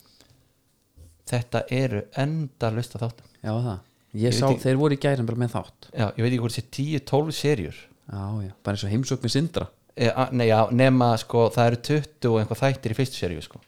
þetta 1.31 1.65
eru 1.71 2.03
enda 2.19 2.71
lusta 2.75 2.99
þáttum. 2.99 3.27
Já 3.43 3.51
það. 3.55 3.79
Ég, 4.15 4.23
Ég 4.23 4.33
sá, 4.35 4.47
ekki- 4.51 4.63
þeir 4.63 4.77
voru 4.77 4.95
í 4.97 4.99
gærin 4.99 5.27
bara 5.27 5.39
með 5.39 5.51
þátt. 5.55 5.91
Já, 5.95 6.07
ég 6.17 6.17
veit 6.23 6.33
ekki 6.33 6.41
hvort 6.41 6.57
þessi 6.57 6.71
10-12 7.05 7.33
serjur 7.33 7.75
já, 8.11 8.43
já, 8.43 8.53
bara 8.65 8.75
eins 8.77 8.85
og 8.85 8.91
heimsókn 8.91 9.23
með 9.23 9.31
Sindra. 9.31 9.69
E, 9.97 10.11
nei, 10.33 10.47
já, 10.49 10.71
nema 10.71 11.17
sko, 11.19 11.49
það 11.51 11.67
eru 11.67 11.77
20 11.77 12.31
og 12.31 12.41
einhvað 12.41 12.61
þættir 12.63 12.91
í 12.91 12.97
fyrstu 12.99 13.15
serju 13.21 13.43
sko. 13.43 13.61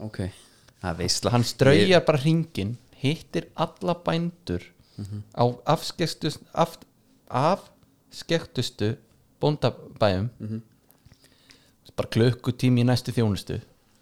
ok, 0.00 0.16
það 0.82 0.90
er 0.90 0.94
veistla 0.96 1.30
hann 1.30 1.44
straujar 1.44 2.04
bara 2.06 2.18
hringin 2.18 2.76
hittir 3.02 3.46
alla 3.56 3.94
bændur 3.94 4.62
Mhm. 4.98 5.22
á 5.36 5.44
afskektustu 5.66 6.38
af, 6.54 6.78
afskektustu 7.30 8.96
bóndabæjum. 9.42 10.28
Mhm. 10.38 10.62
bara 11.96 12.08
klukkutími 12.08 12.80
í 12.80 12.86
næstu 12.86 13.12
þjónustu. 13.12 13.58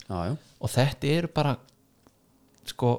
Já, 0.09 0.19
já, 0.29 0.37
og 0.61 0.71
þetta 0.71 1.09
eru 1.17 1.29
bara 1.35 1.57
sko 2.65 2.91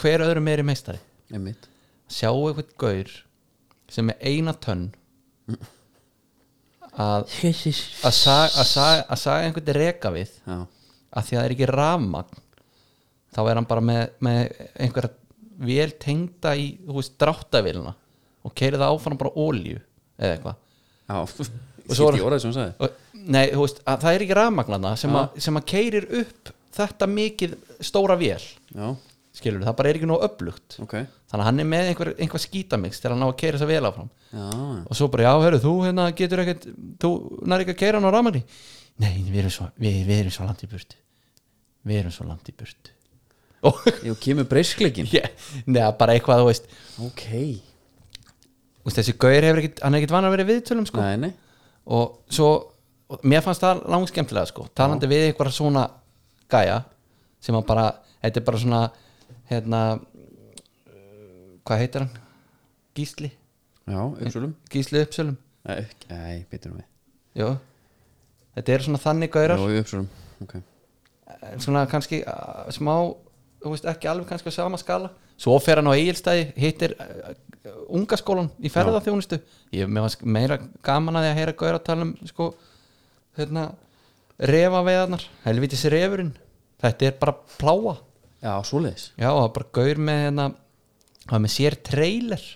hver 0.00 0.24
öðrum 0.24 0.48
er 0.48 0.62
í 0.62 0.64
meistari? 0.64 1.00
Einmitt. 1.32 1.68
Sjá 2.08 2.30
eitthvað 2.30 2.70
gaur 2.78 3.10
sem 3.92 4.08
er 4.10 4.16
eina 4.22 4.54
tönn 4.54 4.88
að 6.94 7.26
að 7.28 8.08
að 8.08 8.14
saga, 8.14 9.04
að 9.10 9.18
saga 9.18 9.44
einhvern 9.44 9.76
reka 9.76 10.10
við. 10.14 10.32
Já, 10.46 10.66
að 11.14 11.28
því 11.28 11.36
að 11.36 11.40
það 11.40 11.44
er 11.44 11.54
ekki 11.56 11.70
rafmagn 11.70 12.42
þá 13.34 13.40
er 13.44 13.58
hann 13.58 13.68
bara 13.68 13.84
með, 13.84 14.02
með 14.24 14.40
einhverja 14.74 15.12
vel 15.64 15.90
tengda 16.02 16.54
í 16.58 16.68
þú 16.82 16.96
veist, 16.98 17.16
dráttavélina 17.20 17.94
og 18.44 18.54
keiri 18.58 18.80
það 18.80 18.94
áfram 18.94 19.20
bara 19.20 19.34
olju 19.44 19.78
eða 20.18 20.32
eitthvað 20.36 20.60
já. 21.08 21.48
Í 21.84 22.22
orðið 22.26 22.40
sem 22.44 22.50
hún 22.52 22.56
sagði. 22.58 22.92
Nei, 23.24 23.46
þú 23.52 23.64
veist, 23.64 23.80
að 23.88 24.02
það 24.04 24.14
er 24.18 24.22
ekki 24.26 24.36
rafmagnana 24.38 24.94
sem, 25.00 25.12
Já. 25.12 25.18
að- 25.22 25.42
sem 25.46 25.56
að 25.60 25.66
keirir 25.70 26.06
upp 26.20 26.50
þetta 26.76 27.06
mikið 27.08 27.54
stóra 27.86 28.16
vél. 28.20 28.40
Já, 28.74 28.88
skilur, 29.36 29.62
það 29.64 29.76
bara 29.78 29.90
er 29.92 29.98
ekki 30.00 30.08
nóg 30.10 30.24
upplugt 30.26 30.76
ok. 30.84 30.94
Þannig 31.30 31.42
að 31.42 31.48
hann 31.48 31.60
er 31.62 31.68
með 31.70 31.88
einhver, 31.90 32.10
einhver 32.20 32.42
skítamix 32.44 33.00
til 33.02 33.10
að 33.10 33.18
ná 33.20 33.26
að 33.30 33.36
keira 33.40 33.58
þessa 33.58 33.68
vel 33.70 33.88
áfram. 33.88 34.10
Já, 34.34 34.48
og 34.84 34.98
svo 34.98 35.08
bara, 35.12 35.24
já, 35.26 35.32
hörru, 35.44 35.60
þú 35.64 35.72
hérna 35.86 36.08
getur 36.16 36.42
ekkert 36.44 36.66
þú 37.02 37.10
nær 37.48 37.64
ekki 37.64 37.74
að 37.74 37.80
keira 37.84 37.98
hann 38.00 38.08
á 38.08 38.14
rafmagni. 38.14 38.42
Nei, 39.02 39.14
við 39.26 39.40
erum 39.44 39.54
svo, 39.56 39.68
við, 39.82 39.96
við 40.06 40.20
erum 40.24 40.34
svo 40.36 40.46
langt 40.48 40.62
í 40.64 40.70
burtu. 40.70 41.00
Við 41.88 42.00
erum 42.04 42.14
svo 42.14 42.26
langt 42.28 42.48
í 42.52 42.56
burtu. 42.60 42.92
Jú, 44.08 44.14
kemur 44.20 44.44
breyskleikin 44.50 45.08
ég, 45.14 45.30
neða, 45.72 45.94
bara 45.98 46.14
eitthvað, 46.18 46.42
þú 46.44 46.50
veist, 46.52 46.68
ok, 47.08 47.24
veist 48.84 49.00
þessi 49.00 49.16
gaur 49.20 49.46
hefur 49.48 49.60
ekkert, 49.62 49.82
hann 49.84 49.96
er 49.96 50.02
ekkert 50.02 50.14
van 50.16 50.28
að 50.28 50.34
vera 50.36 50.48
viðtölum 50.48 50.88
sko. 50.88 51.02
nei, 51.02 51.16
nei. 51.26 51.32
Og 51.94 52.18
svo, 52.32 52.50
og 53.12 53.24
mér 53.28 53.44
fannst 53.44 53.64
það 53.64 53.84
langt 53.92 54.12
skemmtilega 54.12 54.50
sko, 54.50 54.66
talandi 54.76 55.10
við 55.10 55.28
eitthvað 55.28 55.52
svona 55.56 55.86
gæja, 56.52 56.82
sem 57.44 57.56
að 57.56 57.66
bara 57.68 57.86
þetta 58.22 58.40
er 58.40 58.46
bara 58.48 58.62
svona 58.62 58.82
hérna 59.50 59.80
hvað 61.64 61.82
heitir 61.82 62.04
hann? 62.04 62.20
Gísli, 62.94 63.30
já, 63.88 63.98
uppsölum. 63.98 64.54
Gísli 64.70 65.02
Uppsölum. 65.02 65.36
Nei, 65.64 65.86
nei, 66.10 66.44
bitur 66.50 66.76
við. 66.76 66.84
Jó. 67.40 67.48
þetta 68.54 68.74
eru 68.76 68.86
svona 68.86 69.02
þannig 69.02 69.32
gaurar. 69.34 69.58
Já, 69.58 69.82
uppsölum, 69.82 70.08
ok. 70.44 70.56
En 71.50 71.62
svona 71.64 71.84
kannski 71.90 72.20
uh, 72.22 72.68
smá 72.72 72.94
þú 73.64 73.72
veist 73.72 73.88
ekki 73.88 74.10
alveg 74.10 74.28
kannski 74.28 74.52
á 74.52 74.54
sama 74.54 74.78
skala. 74.80 75.10
Svo 75.40 75.56
fer 75.58 75.80
hann 75.80 75.88
á 75.90 75.96
eigilstæði 75.96 76.46
hittir 76.60 76.94
uh, 77.00 77.32
unga 77.88 78.16
skólan 78.20 78.50
í 78.60 78.70
ferðarþjónustu 78.72 79.38
ég 79.72 79.88
fannst 79.88 80.24
meira 80.28 80.58
gaman 80.84 81.16
að 81.16 81.26
því 81.26 81.30
að 81.30 81.38
heyra 81.38 81.56
gauður 81.56 81.78
að 81.78 81.86
tala 81.88 82.06
um 82.08 82.14
sko 82.28 82.48
hérna 83.38 83.64
refa 84.38 84.82
veðarnar 84.84 85.24
helvitis 85.44 85.86
refurinn. 85.92 86.34
Þetta 86.82 87.08
er 87.08 87.16
bara 87.20 87.36
pláa 87.56 87.94
já, 88.42 88.52
svoleiðis. 88.66 89.08
Já 89.16 89.28
það 89.30 89.40
var 89.40 89.52
bara 89.56 89.72
gaur 89.78 90.00
með 90.08 90.22
hérna 90.26 90.46
það 91.24 91.34
var 91.34 91.44
með 91.44 91.54
sér 91.54 91.76
trailer 91.88 92.46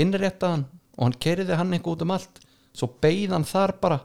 innréttaðan 0.00 0.66
og 0.96 1.02
hann 1.04 1.18
keiriði 1.26 1.58
hann 1.60 1.74
eitthvað 1.76 1.96
út 1.96 2.04
um 2.06 2.14
allt. 2.16 2.42
Svo 2.76 2.90
beigð 3.02 3.34
hann 3.36 3.48
þar 3.48 3.74
bara 3.82 3.98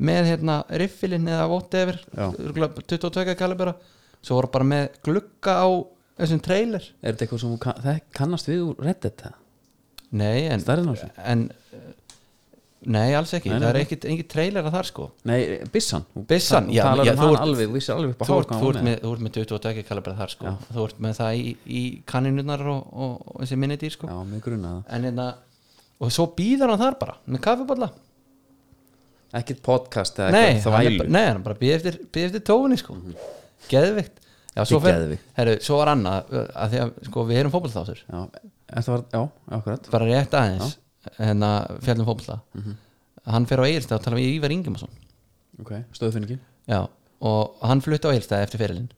með 0.00 0.30
hérna 0.32 0.60
riffilinn 0.80 1.28
eða 1.28 1.48
whatever 1.50 1.98
Já. 2.14 2.28
örugglega 2.30 2.84
22 2.88 3.34
kalibera 3.38 3.74
svo 4.20 4.38
voru 4.38 4.52
bara 4.52 4.68
með 4.68 4.86
glugga 5.04 5.56
á 5.60 5.68
þessum 6.20 6.42
trailer. 6.44 6.84
Er 7.00 7.14
þetta 7.14 7.26
eitthvað 7.26 7.42
sem 7.42 7.56
þú 7.56 7.98
kannast 8.16 8.50
við 8.50 8.64
úr 8.68 8.84
reddit 8.84 9.24
það? 9.24 9.39
Nei 10.10 10.46
en, 10.50 10.62
en 10.66 11.44
uh, 11.74 11.80
nei 12.90 13.14
alls 13.14 13.34
ekki, 13.36 13.50
Nei, 13.52 13.58
nei, 13.58 13.66
það 13.66 13.74
er 13.74 13.80
ekkit, 13.84 14.06
ekkit 14.14 14.30
trailer 14.32 14.66
að 14.66 14.76
þar 14.78 14.88
sko. 14.88 15.06
Nei, 15.28 15.38
Bissan. 15.72 16.06
Þú 16.16 16.24
já, 16.72 16.80
já, 16.80 17.12
um 17.12 17.20
þú 17.20 17.28
ert- 17.30 17.42
alveg, 17.44 17.74
alveg 17.94 18.16
þú 18.16 18.38
ert, 18.40 18.54
þú, 18.56 18.70
ert 18.72 18.82
með, 18.86 18.98
þú 19.04 19.12
ert 19.14 19.24
með 19.26 19.36
22 19.36 19.84
kalibera 19.90 20.18
þar 20.22 20.34
sko. 20.34 20.48
Já. 20.48 20.72
þú 20.74 20.86
ert 20.88 21.02
með 21.04 21.18
það 21.20 21.40
í, 21.42 21.54
í 21.66 21.82
kanninurnar 22.08 22.64
og, 22.72 22.80
og, 22.90 23.16
og 23.34 23.42
þessi 23.44 23.60
minni 23.60 23.78
dýr 23.80 23.94
sko. 23.98 24.08
Já, 24.10 24.18
mig 24.32 24.42
grunna 24.46 24.72
það. 24.78 24.94
En 24.96 25.08
hérna 25.10 25.28
og 26.00 26.14
svo 26.14 26.30
býður 26.36 26.72
hann 26.72 26.80
þar 26.80 26.96
bara 27.00 27.18
með 27.28 27.42
kaffiballa 27.44 27.90
ekkert 29.36 29.60
podcast 29.62 30.18
eða 30.18 30.40
eitthvað 30.48 30.80
þvælu? 30.80 31.06
nei, 31.12 31.26
hann 31.28 31.44
bara 31.44 31.58
býð 31.60 31.74
eftir, 31.76 31.98
eftir 32.24 32.42
tófinni 32.46 32.78
sko. 32.80 32.96
Geðvikt 33.70 34.16
já, 34.56 34.64
svo, 34.64 34.80
Ekki 34.80 34.86
fer, 34.86 34.96
geðveikt. 34.96 35.26
heru, 35.36 35.56
svo 35.62 35.78
var 35.78 35.92
annað 35.92 36.32
að 36.40 36.72
því 36.72 36.80
að 36.84 36.94
sko, 37.10 37.26
við 37.28 37.42
erum 37.42 37.52
fótballþáttur 37.54 38.00
já, 38.02 38.22
var, 38.74 39.04
já, 39.12 39.20
akkurat. 39.58 39.90
Bara 39.90 40.06
rétt 40.06 40.34
aðeins 40.36 40.76
hérna 41.18 41.50
fjallum 41.82 42.06
fótballta 42.06 42.40
Mhm. 42.54 42.76
hann 43.26 43.46
fer 43.46 43.58
á 43.58 43.64
Egilstað 43.68 43.98
og 43.98 44.04
tala 44.04 44.16
við 44.16 44.34
Ívar 44.40 44.52
Ingimarsson. 44.52 44.90
Ok, 45.60 45.72
stöðfinningi 45.92 46.38
já, 46.68 46.88
og 47.20 47.56
hann 47.62 47.80
flutti 47.80 48.08
á 48.08 48.12
Egilstað 48.14 48.42
eftir 48.46 48.58
fyrirlin 48.60 48.90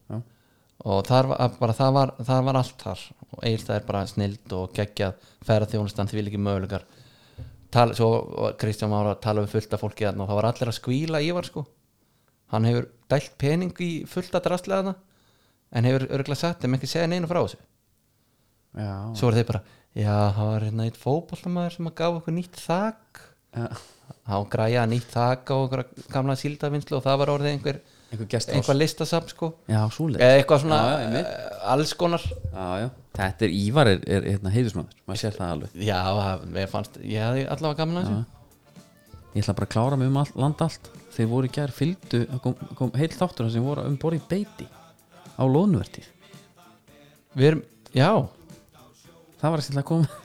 og 0.85 1.05
þar 1.07 1.27
var, 1.27 1.49
bara, 1.59 1.73
það, 1.73 1.93
var, 1.93 2.11
það 2.23 2.43
var 2.45 2.55
allt 2.59 2.77
þar. 2.81 2.99
Og 3.33 3.39
Egilstað 3.43 3.75
er 3.79 3.85
bara 3.87 4.05
snild 4.07 4.53
og 4.53 4.73
geggjað 4.73 5.13
ferðarþjónustan 5.47 6.07
því 6.09 6.13
vil 6.19 6.27
ekki 6.31 6.43
mögulegar 6.43 6.83
Tal, 7.73 7.89
svo 7.97 8.53
Kristján 8.61 8.91
Mára 8.91 9.15
að 9.15 9.21
tala 9.21 9.41
við 9.41 9.49
fullt 9.55 9.71
af 9.73 9.81
fólki 9.81 10.05
og 10.05 10.27
það 10.29 10.35
var 10.37 10.45
allir 10.45 10.69
að 10.69 10.75
skvíla 10.77 11.21
Ívar 11.25 11.45
sko. 11.47 11.63
Hann 12.51 12.65
hefur 12.65 12.85
dælt 13.09 13.31
pening 13.41 13.71
í 13.81 14.05
fullt 14.05 14.29
að 14.37 14.43
drastlega 14.45 14.95
en 15.73 15.83
hefur 15.83 16.05
örgulega 16.13 16.37
sagt 16.37 16.61
þeim 16.61 16.75
ekki 16.77 16.85
segja 16.91 17.07
neina 17.09 17.25
frá 17.25 17.41
þessu 17.41 17.57
já, 18.77 18.93
svo 19.17 19.29
er 19.29 19.39
þeir 19.39 19.49
bara, 19.49 19.61
já 19.97 20.13
það 20.35 20.49
var 20.49 20.65
hérna 20.67 20.85
eitt 20.87 20.99
fótbollamæður 21.01 21.75
sem 21.77 21.89
að 21.89 21.97
gaf 21.99 22.19
okkur 22.19 22.37
nýtt 22.37 22.61
þak. 22.61 23.23
Já. 23.53 23.67
hann 24.27 24.45
græja 24.49 24.85
nýtt 24.89 25.11
þak 25.13 25.51
á 25.51 25.55
okkur 25.55 25.83
gamla 26.13 26.35
síldavinnslu 26.39 26.97
og 26.97 27.03
það 27.05 27.19
var 27.21 27.31
orðið 27.35 27.51
einhver 27.51 27.79
einhver 28.13 28.29
gest 28.31 28.49
eitthvað 28.53 28.79
listasafn 28.79 29.33
sko. 29.33 29.49
Já, 29.69 29.81
eða 29.83 30.37
eitthvað 30.39 30.63
svona 30.63 30.79
Já, 30.79 31.19
uh, 31.19 31.57
alls 31.73 31.93
konar. 31.97 32.25
Já, 32.53 32.65
já, 32.83 32.87
þetta 33.19 33.47
er 33.47 33.55
Ívar 33.57 33.91
er, 33.91 34.01
er 34.07 34.27
hérna, 34.31 34.53
heiðusmaður, 34.53 34.97
maður 35.09 35.21
sér 35.21 35.37
það 35.37 35.53
alveg. 35.57 35.77
Já, 35.89 36.01
mér 36.55 36.71
fannst, 36.71 36.97
ég 37.01 37.27
hefði 37.27 37.45
allavega 37.55 37.89
þessu. 37.99 38.21
Ég 39.33 39.41
ætla 39.41 39.57
bara 39.57 39.69
að 39.69 39.73
klára 39.73 39.97
mig 39.97 40.11
um 40.11 40.19
all, 40.21 40.33
land 40.37 40.61
allt. 40.61 40.91
Þeir 41.13 41.29
voru 41.29 41.49
í 41.49 41.53
gær 41.53 41.73
fylgdu 41.73 42.23
kom, 42.41 42.57
kom 42.77 42.93
heil 42.97 43.09
þáttur 43.13 43.49
sem 43.53 43.65
voru 43.65 43.85
um 43.85 43.97
borði 44.01 44.21
beiti 44.29 44.65
á 45.37 45.43
lónvertíð 45.45 46.09
við 47.33 47.49
erum, 47.49 47.63
já, 47.93 48.09
það 49.43 49.55
var 49.55 49.65
að 49.83 49.87
koma 49.91 50.21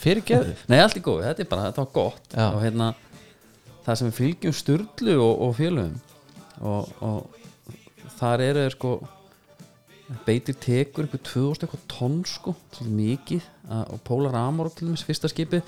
fyrir 0.00 0.24
geðu 0.24 0.54
nei 0.72 0.78
allt 0.80 0.96
í 0.96 1.02
góðu, 1.04 1.26
þetta 1.26 1.44
er 1.44 1.50
bara, 1.50 1.68
þetta 1.68 1.84
var 1.84 1.90
gott. 1.92 2.28
Já. 2.32 2.46
og 2.48 2.62
hérna 2.64 2.92
það 3.84 3.98
sem 4.00 4.14
fylgjum 4.16 4.56
Sturlu 4.56 5.16
og, 5.20 5.34
og 5.44 5.56
félögum 5.58 5.98
og, 6.64 6.94
og 7.04 8.08
þar 8.16 8.44
eru 8.46 8.64
þeir 8.64 8.76
sko 8.78 8.94
beitir 10.24 10.56
tekur 10.60 11.06
einhver 11.06 11.22
2000 11.24 11.66
eitthvað 11.66 11.84
tonn 11.90 12.18
sko, 12.28 12.54
svolítið 12.74 12.96
mikið. 12.98 13.46
Að, 13.72 13.84
og 13.94 14.02
Pólar 14.06 14.36
Amor 14.38 14.70
til 14.72 14.88
dæmis 14.88 15.04
fyrsta 15.06 15.30
skipið 15.32 15.64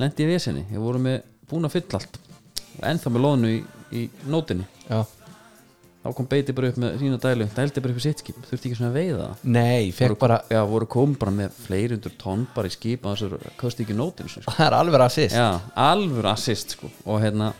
lendi 0.00 0.24
í 0.24 0.30
vesinni, 0.30 0.64
þeir 0.70 0.82
voru 0.82 1.02
með 1.04 1.18
búin 1.50 1.68
að 1.68 1.76
fylla 1.76 2.00
allt. 2.00 2.16
Ennþá 2.84 3.12
með 3.12 3.24
lónu 3.26 3.50
í, 3.52 3.58
í 3.94 4.06
nótinni 4.32 4.64
já, 4.88 5.04
þá 6.04 6.08
kom 6.18 6.28
beiti 6.28 6.54
bara 6.56 6.70
upp 6.70 6.80
með 6.82 6.98
sína 7.00 7.18
dælu 7.22 7.46
dældi 7.56 7.82
bara 7.84 7.94
upp 7.94 8.00
í 8.00 8.04
sitt 8.04 8.20
skip, 8.20 8.40
þurfti 8.44 8.68
ekki 8.70 8.78
svona 8.78 8.90
að 8.92 8.98
veiða 8.98 9.28
Nei, 9.56 9.92
fekk 9.96 10.18
bara 10.20 10.40
já, 10.52 10.60
voru 10.68 10.88
kom 10.94 11.14
bara 11.20 11.32
með 11.34 11.56
fleiri 11.64 11.96
undur 11.96 12.12
tonn 12.20 12.44
bara 12.54 12.68
í 12.68 12.74
skip 12.74 13.08
að 13.08 13.22
þessar 13.22 13.56
kosti 13.60 13.86
ekki 13.86 13.96
nótin 13.96 14.28
sko. 14.28 14.44
Það 14.50 14.66
er 14.66 14.76
alveg 14.78 15.00
rasist. 15.00 15.38
Já, 15.38 15.48
alvur 15.86 16.28
assist 16.28 16.76
sko. 16.76 16.92
Og 17.08 17.24
hérna 17.24 17.54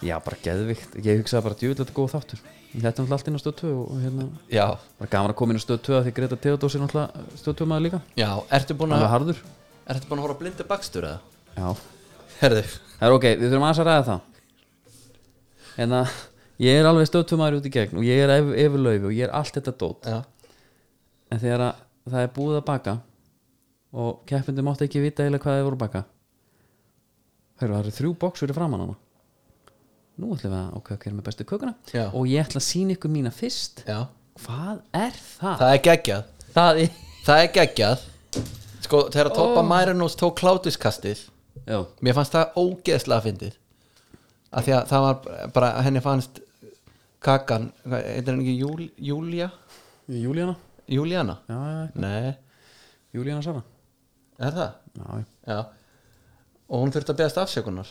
já, 0.00 0.16
bara 0.24 0.40
geðvikt, 0.48 0.96
ég 1.04 1.20
hugsaði 1.20 1.46
bara 1.46 1.60
er 1.60 1.94
góð 2.00 2.12
þáttur. 2.16 2.42
Þetta 2.72 2.88
er 2.88 2.92
náttúrulega 3.04 3.16
allt 3.18 3.28
inn 3.28 3.36
á 3.36 3.42
stöð 3.42 3.54
2 3.58 3.70
og, 3.76 3.88
og 3.92 3.98
hérna, 4.00 4.26
Já, 4.48 4.64
bara 4.96 5.10
gaman 5.12 5.32
að 5.34 5.36
koma 5.36 5.52
inn 5.52 5.60
á 5.60 5.64
stöð 5.66 5.80
2 5.84 5.96
af 5.98 6.06
því 6.06 6.12
Greta 6.16 6.38
Theodós 6.40 6.76
er 6.76 6.80
náttúrulega 6.80 7.24
stöð 7.36 7.56
2 7.58 7.66
maður 7.68 7.84
líka. 7.84 8.00
Já, 8.16 8.30
ertu 8.56 8.76
búin 8.80 8.94
alveg 8.96 9.08
að 9.08 9.12
harður. 9.12 9.42
Ertu 9.92 10.08
búin 10.08 10.22
að 10.22 10.24
horfa 10.24 10.38
blindu 10.40 10.66
bakstur 10.70 11.04
eða? 11.04 11.18
já, 11.52 11.66
Herðu. 12.40 12.62
Það 12.96 13.10
er 13.10 13.16
ok, 13.18 13.26
við 13.28 13.44
þurfum 13.44 13.66
aðeins 13.68 13.82
að 13.82 13.90
ræða 13.90 14.06
það. 14.08 14.22
Hérna, 15.76 16.00
ég 16.60 16.80
er 16.80 16.88
alveg 16.88 17.08
stöð 17.08 17.26
2 17.32 17.38
maður 17.40 17.60
út 17.60 17.68
í 17.68 17.72
gegn 17.72 18.00
og 18.00 18.06
ég 18.06 18.22
er 18.24 18.32
ef, 18.36 18.50
efurlaufi 18.64 19.08
og 19.08 19.14
ég 19.16 19.28
er 19.28 19.34
allt 19.38 19.56
þetta 19.56 19.74
dót. 19.80 20.08
Já, 20.08 20.18
en 21.32 21.42
þegar 21.42 21.64
að 21.68 21.84
það 22.12 22.26
er 22.26 22.34
búið 22.36 22.58
að 22.58 22.66
baka 22.68 22.96
og 23.92 24.24
keppindi 24.28 24.64
mátti 24.66 24.88
ekki 24.88 25.04
vita 25.04 25.24
eiginlega 25.24 25.46
hvað 25.46 25.60
þið 25.60 25.68
voru 25.68 25.78
að 25.78 25.84
baka. 25.84 26.04
Heru, 27.62 27.76
það 27.76 27.84
eru 27.84 27.94
þrjú 28.00 28.12
box 28.24 28.42
fyrir 28.42 28.58
framann 28.58 28.84
hana. 28.86 28.98
Nú 30.20 30.34
ætlum 30.34 30.52
við 30.52 30.58
að 30.58 30.74
ákveða 30.76 30.98
hver 30.98 31.12
er 31.12 31.16
með 31.16 31.28
bestu 31.28 31.46
kökuna. 31.48 31.74
Já. 31.92 32.04
og 32.10 32.26
ég 32.28 32.44
ætla 32.44 32.60
að 32.60 32.68
sína 32.68 32.96
ykkur 32.96 33.12
mína 33.12 33.32
fyrst. 33.32 33.84
Já. 33.88 34.04
Hvað 34.42 34.82
er 34.96 35.16
það? 35.16 35.56
Það 35.62 35.72
er 35.72 35.82
geggjað. 35.86 36.28
Það 36.52 36.82
er 36.82 37.00
Það 37.22 37.40
er 37.40 37.50
geggjað. 37.54 38.00
Sko, 38.82 39.00
þegar 39.14 39.28
að 39.30 39.36
Toppa 39.36 39.62
Mærinós 39.62 40.16
tók 40.18 40.40
klátuskastið 40.40 41.20
já, 41.68 41.76
Mér 42.02 42.16
fannst 42.16 42.34
það 42.34 42.56
ógeðslega 42.58 43.22
fyndið 43.28 43.52
af 44.52 44.64
því 44.66 44.74
að 44.76 44.88
það 44.92 45.04
var 45.06 45.50
bara 45.56 45.70
henni 45.86 46.02
fannst 46.04 46.40
kakan, 47.22 47.70
heitir 47.88 48.32
henni 48.32 48.44
ekki 48.46 48.56
Júl, 48.60 48.86
Júlía? 48.98 49.50
Júlíana 50.08 50.56
Júlíana? 50.90 51.38
já, 51.48 51.54
já, 51.54 51.82
já, 51.86 52.00
Nei, 52.02 52.32
Júlíana 53.14 53.42
Sara 53.46 53.62
er 54.42 54.56
það? 54.56 54.72
já, 54.98 55.06
já. 55.18 55.24
Já 55.52 55.60
og 56.72 56.80
hún 56.80 56.92
þurfti 56.94 57.12
að 57.12 57.18
beðast 57.20 57.38
afsökunar 57.42 57.88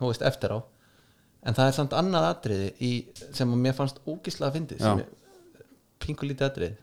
þú 0.00 0.08
veist, 0.10 0.22
eftir 0.24 0.52
á 0.56 0.58
en 1.46 1.54
það 1.54 1.68
er 1.70 1.74
samt 1.76 1.92
annað 1.94 2.24
atriði 2.30 2.68
í, 2.82 2.90
sem 3.36 3.50
að 3.52 3.60
mér 3.66 3.74
fannst 3.76 3.98
ógislega 4.08 4.54
fyndið 4.56 4.80
sem 4.82 5.02
Já. 5.02 5.04
er 5.04 5.66
pingu 6.02 6.26
lítið 6.28 6.46
atriði 6.48 6.76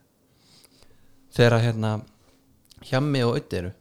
þegar 1.34 1.56
að 1.58 1.66
hérna 1.68 1.92
hjammi 2.88 3.24
og 3.26 3.38
ötti 3.40 3.60
eru 3.60 3.72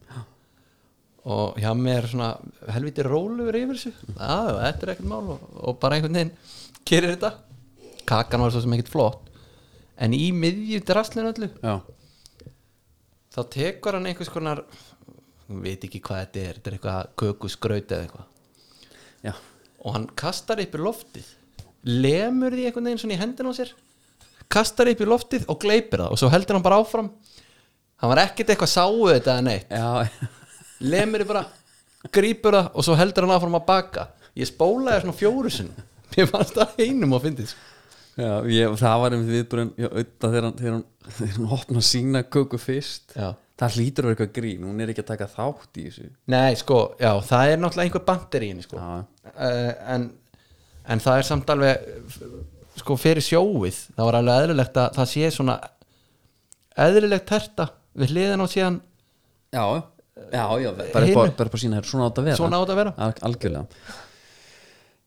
og 1.23 1.59
hjammi 1.61 1.91
er 1.93 2.07
svona 2.11 2.33
helviti 2.75 3.03
rólugur 3.05 3.55
yfir 3.55 3.77
þessu 3.77 3.91
já, 3.93 4.33
já, 4.49 4.55
þetta 4.59 4.85
er 4.85 4.93
ekkert 4.93 5.09
mál 5.09 5.29
og, 5.35 5.43
og 5.55 5.77
bara 5.79 5.97
einhvern 5.97 6.17
veginn 6.19 6.33
gerir 6.83 7.13
þetta 7.15 7.31
kakan 8.09 8.43
var 8.43 8.51
svo 8.51 8.63
sem 8.63 8.75
ekkert 8.75 8.91
flott 8.91 9.29
en 10.03 10.15
í 10.17 10.25
miðju 10.35 10.81
draslinu 10.87 11.31
öllu 11.31 11.49
já. 11.63 11.77
þá 13.35 13.41
tekur 13.55 13.97
hann 13.97 14.09
einhvers 14.11 14.33
konar 14.33 14.65
ég 15.47 15.63
veit 15.63 15.87
ekki 15.87 16.03
hvað 16.03 16.25
þetta 16.25 16.43
er 16.43 16.59
þetta 16.59 16.71
er 16.71 16.77
eitthvað 16.77 17.15
kökusgraut 17.23 17.95
eða 17.95 18.07
eitthvað 18.07 18.27
já. 19.29 19.33
og 19.79 19.95
hann 19.95 20.11
kastar 20.19 20.63
upp 20.63 20.75
í 20.75 20.83
loftið 20.83 21.33
lemur 21.87 22.55
því 22.55 22.67
einhvern 22.67 22.91
veginn 22.91 23.03
svona 23.05 23.15
í 23.15 23.23
hendina 23.23 23.55
á 23.55 23.59
sér 23.61 23.73
kastar 24.51 24.91
upp 24.91 25.01
í 25.01 25.07
loftið 25.07 25.47
og 25.47 25.63
gleipir 25.63 26.03
það 26.03 26.15
og 26.15 26.19
svo 26.19 26.35
heldur 26.35 26.59
hann 26.59 26.67
bara 26.67 26.83
áfram 26.83 27.13
hann 28.03 28.11
var 28.11 28.25
ekkert 28.27 28.51
eitthvað 28.51 28.75
sáu 28.75 29.05
þetta 29.07 29.37
eða 29.37 29.47
neitt 29.47 29.71
já. 29.71 30.41
Lemur 30.81 31.23
því 31.23 31.29
bara, 31.29 31.45
grípur 32.13 32.57
það 32.57 32.69
og 32.73 32.85
svo 32.87 32.95
heldur 32.99 33.27
hann 33.27 33.35
áfram 33.37 33.59
að 33.59 33.67
baka. 33.67 34.07
Ég 34.33 34.49
spólaði 34.49 35.03
svona 35.03 35.17
fjóru 35.17 35.51
sinni 35.53 35.89
mér 36.13 36.29
fannst 36.29 36.57
það 36.57 36.81
einum 36.83 37.15
að 37.17 37.27
fyndið 37.27 37.53
já 38.13 38.31
ég, 38.53 38.73
það 38.77 38.99
var 39.01 39.15
einmitt 39.15 39.55
auðvitað 39.57 40.35
þegar 40.35 40.45
hann, 40.45 40.59
hann, 40.61 41.31
hann 41.33 41.53
opna 41.57 41.81
sína 41.85 42.21
köku 42.35 42.59
fyrst 42.61 43.15
Já. 43.17 43.31
það 43.57 43.77
hlýtur 43.79 44.05
að 44.05 44.11
vera 44.11 44.15
eitthvað 44.17 44.35
grín, 44.35 44.65
hún 44.67 44.83
er 44.83 44.91
ekki 44.93 45.01
að 45.01 45.09
taka 45.09 45.29
þátt 45.33 45.79
í 45.81 45.85
þessu. 45.87 46.09
Nei 46.29 46.59
sko, 46.59 46.79
já, 47.01 47.11
það 47.25 47.53
er 47.53 47.61
náttúrulega 47.61 47.89
einhver 47.89 48.05
bandir 48.09 48.45
í 48.45 48.51
henni 48.51 48.65
sko. 48.65 48.81
Uh, 48.81 49.71
en, 49.95 50.07
en 50.85 51.03
það 51.03 51.21
er 51.21 51.29
samt 51.29 51.53
alveg 51.53 51.87
sko 52.83 52.97
fyrir 52.97 53.25
sjóið 53.25 53.79
það 53.95 54.07
var 54.09 54.19
alveg 54.19 54.43
eðlilegt 54.43 54.79
að 54.83 54.99
það 54.99 55.11
sé 55.15 55.33
svona 55.33 55.57
eðlilegt 56.85 57.27
terta 57.29 57.69
við 57.97 58.13
hliðin 58.13 58.45
á 58.45 58.47
síðan. 58.49 58.79
Já, 59.53 59.65
já, 60.31 60.45
já 60.63 60.69
bara 60.93 61.05
upp 61.25 61.39
á, 61.39 61.55
á 61.55 61.57
sína, 61.59 61.81
svona 61.83 62.09
átt 62.09 62.19
að 62.21 62.29
vera. 62.29 62.39
Svona 62.39 62.59
átt 62.61 62.73
að 62.73 62.79
vera. 62.79 62.93
Al 62.97 63.13
algjörlega. 63.29 63.65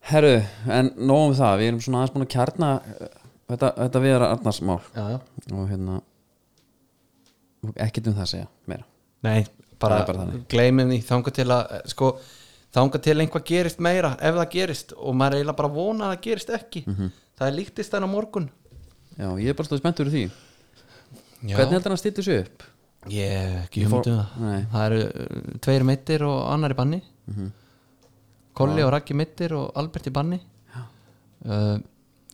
Herru, 0.06 0.34
en 0.70 0.90
nógum 0.96 1.32
við 1.32 1.40
það 1.40 1.60
við 1.60 1.68
erum 1.70 1.80
svona 1.82 2.02
aðeins 2.02 2.14
búin 2.14 2.26
að 2.26 2.32
kjarna 2.36 2.70
uh, 2.78 3.08
þetta, 3.50 3.70
þetta 3.80 4.02
við 4.04 4.14
er 4.14 4.24
Arnars 4.28 4.60
mál 4.62 4.78
já, 4.94 5.04
já. 5.16 5.18
og 5.50 5.64
hérna 5.72 6.00
ekkert 7.82 8.10
um 8.10 8.16
það 8.16 8.24
að 8.26 8.32
segja 8.32 8.48
meira. 8.70 8.86
Nei, 9.26 9.46
bara, 9.82 10.00
Það 10.04 10.10
bara 10.12 10.40
gleymum 10.52 10.92
því 10.92 11.00
þanga 11.08 11.34
til 11.40 11.48
að 11.50 11.74
eh, 11.74 11.84
sko, 11.90 12.12
þanga 12.76 13.02
til 13.02 13.16
einhvað 13.18 13.46
gerist 13.50 13.82
meira 13.82 14.12
ef 14.20 14.38
það 14.38 14.50
gerist 14.54 14.94
og 14.96 15.18
maður 15.18 15.40
eiginlega 15.40 15.60
bara 15.62 15.74
vona 15.74 16.06
að 16.06 16.14
það 16.14 16.24
gerist 16.28 16.54
ekki. 16.60 16.84
Mhm. 16.86 17.14
það 17.36 17.50
er 17.50 17.56
líktist 17.58 17.96
þennan 17.96 18.12
morgun. 18.12 18.50
Já, 19.16 19.28
ég 19.40 19.50
er 19.50 19.56
bara 19.58 19.68
stóð 19.68 19.82
spenntur 19.82 20.08
í 20.08 20.14
því. 20.14 20.24
Já. 21.46 21.56
hvernig 21.58 21.76
heldur 21.76 21.90
hann 21.92 21.98
að 21.98 22.02
stýttu 22.02 22.24
sig 22.24 22.40
upp? 22.44 22.64
Ég 23.12 23.54
ekki 23.64 23.82
Ég 23.84 23.90
fór- 23.92 24.02
hugmynd 24.06 24.10
um 24.12 24.18
það. 24.22 24.66
Það 24.72 24.84
eru 24.86 25.00
uh, 25.06 25.54
tveir 25.66 25.84
mittir 25.88 26.24
og 26.26 26.38
annar 26.52 26.74
í 26.74 26.78
banni. 26.78 27.00
Kolli 28.56 28.82
og 28.86 28.92
Raggi 28.94 29.14
mittir 29.18 29.52
og 29.56 29.70
Albert 29.76 30.08
í 30.08 30.12
banni. 30.16 30.38
Uh, 31.46 31.76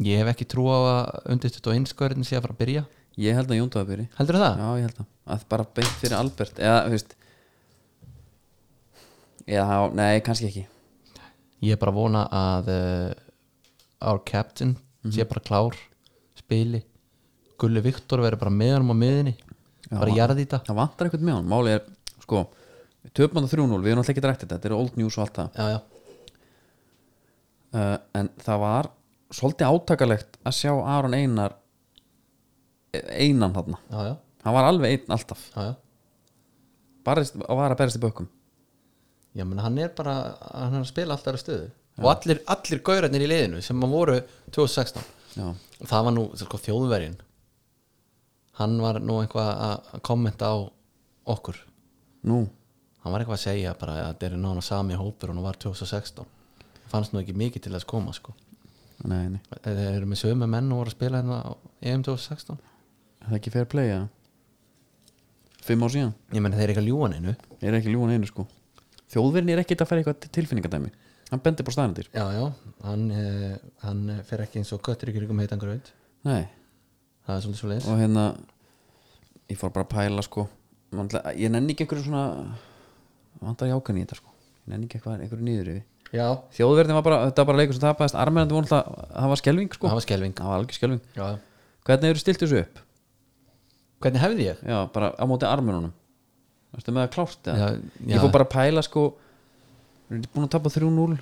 ég 0.00 0.22
hef 0.22 0.30
ekki 0.32 0.46
trú 0.48 0.68
á 0.72 0.78
að 0.78 1.32
undirstutt 1.34 1.66
og 1.68 1.74
einskörðin 1.76 2.24
sé 2.24 2.38
að 2.38 2.44
fara 2.46 2.54
að 2.56 2.60
byrja. 2.62 2.84
Ég 3.20 3.36
held 3.36 3.50
að 3.52 3.58
Jóndu 3.58 3.76
að 3.82 3.90
byrja 3.90 4.06
heldur 4.16 4.38
það? 4.40 4.54
já, 4.62 4.68
ég 4.78 4.86
held 4.86 5.00
að, 5.02 5.08
að 5.34 5.42
bara 5.52 5.66
beint 5.76 5.96
fyrir 6.00 6.14
Albert. 6.16 6.60
Eða, 6.62 6.78
þú 6.86 6.94
veist. 6.94 7.16
Eða, 9.52 9.76
nei, 9.98 10.20
kannski 10.24 10.48
ekki. 10.48 10.62
Ég 11.62 11.74
er 11.76 11.80
bara 11.82 11.92
að 11.92 11.98
vona 11.98 12.22
að 12.34 12.70
uh, 12.72 13.10
our 14.08 14.22
captain 14.26 14.76
sé 15.12 15.26
bara 15.28 15.42
klár 15.44 15.76
spili. 16.38 16.80
Gulli 17.60 17.82
Viktor 17.84 18.22
verður 18.24 18.40
bara 18.46 18.54
með 18.54 18.72
hann 18.78 18.88
á 18.90 18.96
miðinni 18.98 19.34
bara 20.00 20.16
jarði 20.16 20.44
þetta 20.46 20.62
það 20.68 20.78
vantar 20.80 21.08
eitthvað 21.08 21.26
með 21.28 21.38
hann, 21.38 21.50
máli 21.52 21.74
er 21.76 21.86
sko, 22.22 22.42
á 22.46 23.10
það 23.12 23.48
3-0, 23.52 23.80
við 23.82 23.92
erum 23.92 24.02
alltaf 24.02 24.14
ekki 24.14 24.24
drækt 24.24 24.44
þetta 24.44 24.58
þetta 24.58 24.70
er 24.70 24.76
old 24.76 24.98
news 25.00 25.18
og 25.18 25.24
allt 25.26 25.40
það. 25.40 25.58
Já, 25.58 25.66
já. 25.72 25.78
uh, 27.76 27.96
en 28.20 28.30
það 28.42 28.62
var 28.62 28.90
svolítið 29.32 29.72
átakalegt 29.72 30.38
að 30.44 30.58
sjá 30.58 30.72
Aron 30.76 31.16
Einar 31.16 31.56
einan 32.92 33.56
þarna. 33.56 33.80
Já, 33.88 34.00
já, 34.10 34.14
hann 34.44 34.56
var 34.58 34.68
alveg 34.68 34.96
einn 34.96 35.16
alltaf. 35.16 35.48
Já, 35.56 35.70
já. 35.70 35.74
Barist, 37.02 37.34
og 37.40 37.58
var 37.58 37.72
að 37.74 37.80
berast 37.80 37.98
í 37.98 38.02
bökkum 38.02 38.28
Já, 39.32 39.46
menn 39.48 39.62
hann 39.64 39.78
er 39.80 39.92
bara 39.96 40.14
hann 40.52 40.76
er 40.76 40.82
að 40.84 40.90
spila 40.90 41.16
alltaf 41.16 41.40
stöðu. 41.40 41.70
Og 42.02 42.08
allir, 42.12 42.40
allir 42.52 42.80
gaurarnir 42.84 43.24
í 43.24 43.28
liðinu 43.28 43.60
sem 43.64 43.84
voru 43.88 44.18
2016 44.52 45.02
já, 45.36 45.46
og 45.52 45.88
það 45.88 46.06
var 46.06 46.14
nú 46.16 46.24
sko, 46.40 46.60
þjóðverjinn 46.66 47.18
hann 48.60 48.78
var 48.82 49.00
nú 49.00 49.18
eitthvað 49.22 49.50
að 49.50 49.74
að 49.96 50.02
kommenta 50.08 50.50
á 50.52 50.56
okkur. 51.32 51.58
Nú, 52.28 52.38
hann 53.02 53.14
var 53.14 53.22
eitthvað 53.22 53.38
að 53.38 53.44
segja 53.44 53.74
bara 53.78 53.98
að 53.98 54.08
þetta 54.12 54.28
er 54.28 54.38
nána 54.44 54.64
sami 54.64 54.98
hópur 54.98 55.32
og 55.32 55.36
hann 55.36 55.46
var 55.46 55.58
2016 55.62 56.26
fannst 56.92 57.14
nú 57.14 57.22
ekki 57.22 57.34
mikið 57.36 57.66
til 57.66 57.72
þess 57.72 57.88
koma 57.88 58.12
sko. 58.12 58.34
nei, 59.08 59.28
nei. 59.32 59.40
Þeir 59.64 59.78
eru 59.96 60.08
með 60.10 60.20
sömu 60.20 60.46
menn 60.46 60.72
og 60.72 60.82
voru 60.82 60.92
að 60.92 60.98
spila 60.98 61.22
hérna 61.22 61.38
EM 61.80 62.02
2016 62.04 62.58
það 63.22 63.30
er 63.30 63.38
ekki 63.38 63.54
fair 63.54 63.70
play, 63.70 63.88
ja 63.88 64.02
fimm 65.62 65.82
ár 65.86 65.94
síðan, 65.94 66.12
ég 66.34 66.42
menn 66.42 66.52
þeir 66.52 66.64
eru 66.66 66.74
ekki 66.74 66.82
að 66.82 66.90
ljúa 66.90 67.08
neinu. 67.08 67.32
Ég 67.62 67.68
er 67.70 67.78
ekki 67.78 67.92
ljúan 67.94 68.12
einu 68.12 68.26
sko. 68.26 68.44
Þjóðverðin 69.14 69.52
er 69.54 69.62
ekkert 69.62 69.84
að 69.84 69.88
fara 69.88 70.02
eitthvað 70.02 70.20
til 70.24 70.30
tilfinningadæmi 70.36 70.90
hann 71.32 71.40
bendir 71.40 71.64
bara 71.64 71.76
staðandir 71.78 72.08
já, 72.12 72.24
já, 72.36 72.44
hann, 72.84 73.04
eh, 73.16 73.54
hann 73.86 74.02
fer 74.28 74.44
ekki 74.44 74.60
eins 74.60 74.72
og 74.76 74.82
göttur 74.84 75.08
ykkur 75.12 75.24
ykkur 75.26 75.38
með 75.38 75.48
heitan 75.48 75.62
gröð 75.62 75.92
nei, 76.28 76.44
það 77.26 77.36
er 77.36 77.44
svolítið 77.44 77.60
svo 77.60 77.70
leiðis 77.70 77.88
og 77.92 78.00
hérna 78.02 78.24
ég 79.52 79.60
fór 79.60 79.72
bara 79.74 79.86
að 79.86 79.92
pæla 79.94 80.24
sko. 80.26 80.46
Ætla- 80.92 81.24
ég 81.36 81.50
nenni 81.52 81.72
ekki 81.74 81.86
einhverju 81.86 82.04
svona 82.06 82.24
vantar 83.40 83.70
jákan 83.70 83.98
í 83.98 84.04
þetta 84.04 84.18
sko. 84.20 84.34
Ég 84.66 84.72
nenni 84.72 84.86
ekki 84.88 84.98
eitthvað, 85.00 85.22
einhverju 85.24 85.46
niður 85.48 85.72
yfir 85.72 85.88
þjóðverðin 86.52 86.96
var 86.98 87.04
bara, 87.06 87.18
þetta 87.30 87.40
var 87.40 87.48
bara 87.48 87.58
leikur 87.62 87.76
sem 87.78 87.82
tapaðist. 87.86 88.16
Armennandi 88.20 88.52
voru 88.52 88.66
alltaf, 88.68 89.08
það 89.16 89.28
var 89.32 89.40
skelving 89.40 89.70
sko. 89.72 89.88
Það 89.88 89.96
var 89.96 90.04
skelving 90.04 90.34
það 90.36 90.50
var 90.50 90.58
algjör 90.60 90.76
skelving 90.76 91.00
já. 91.16 91.26
hvernig 91.88 92.10
eru 92.12 92.20
stilt 92.20 92.42
þessu 92.42 92.58
upp? 92.60 92.82
hvernig 94.02 94.20
hefði 94.20 94.46
ég? 94.50 94.62
já, 94.66 94.78
bara 94.92 95.12
á 95.16 95.24
móti 95.30 95.46
armennunum 95.48 95.92
Varstu 96.72 96.92
með 96.92 97.04
það 97.06 97.12
klárt 97.14 97.48
eða? 97.52 97.56
Já, 97.56 97.66
já. 97.76 98.14
ég 98.14 98.22
fór 98.22 98.32
bara 98.32 98.46
að 98.46 98.52
pæla 98.54 98.82
sko. 98.84 99.02
Við 100.08 100.16
erum 100.18 100.30
búin 100.32 100.46
að 100.46 100.52
tapa 100.54 100.72
3-0 100.72 101.18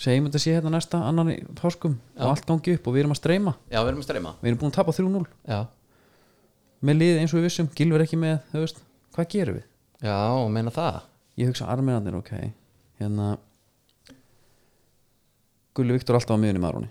segjum 0.00 0.26
þetta 0.28 0.40
sé 0.42 0.54
hérna 0.56 0.72
næsta 0.74 0.98
annan 1.08 1.30
í 1.30 1.36
páskum 1.60 1.96
og 2.18 2.28
allt 2.32 2.46
gangi 2.48 2.74
upp 2.78 2.86
og 2.90 2.94
við 2.96 3.04
erum 3.04 3.14
að 3.14 3.20
streyma. 3.20 3.54
Já, 3.70 3.78
við 3.84 3.90
erum 3.92 4.02
að 4.02 4.08
streyma. 4.08 4.32
Við 4.42 4.50
erum 4.50 4.60
búin 4.64 4.72
að 4.72 4.78
tapa 4.80 4.94
3-0 4.96 5.24
já, 5.48 5.60
með 6.84 6.98
lið 7.00 7.20
eins 7.20 7.32
og 7.34 7.38
við 7.40 7.46
vissum, 7.48 7.68
Gilver 7.78 8.04
ekki 8.04 8.18
með 8.20 8.36
þú 8.52 8.62
veist, 8.64 8.82
hvað 9.14 9.28
gerum 9.36 9.58
við? 9.60 9.66
já, 10.04 10.16
og 10.34 10.50
meina 10.52 10.72
það. 10.74 11.00
Ég 11.40 11.48
hugsa 11.50 11.66
armennandir, 11.72 12.14
ok. 12.18 12.32
Hérna 13.00 13.28
Gulli 15.74 15.96
Viktor 15.96 16.18
alltaf 16.18 16.36
á 16.36 16.38
miðunni 16.38 16.60
með 16.62 16.68
Aroni. 16.70 16.90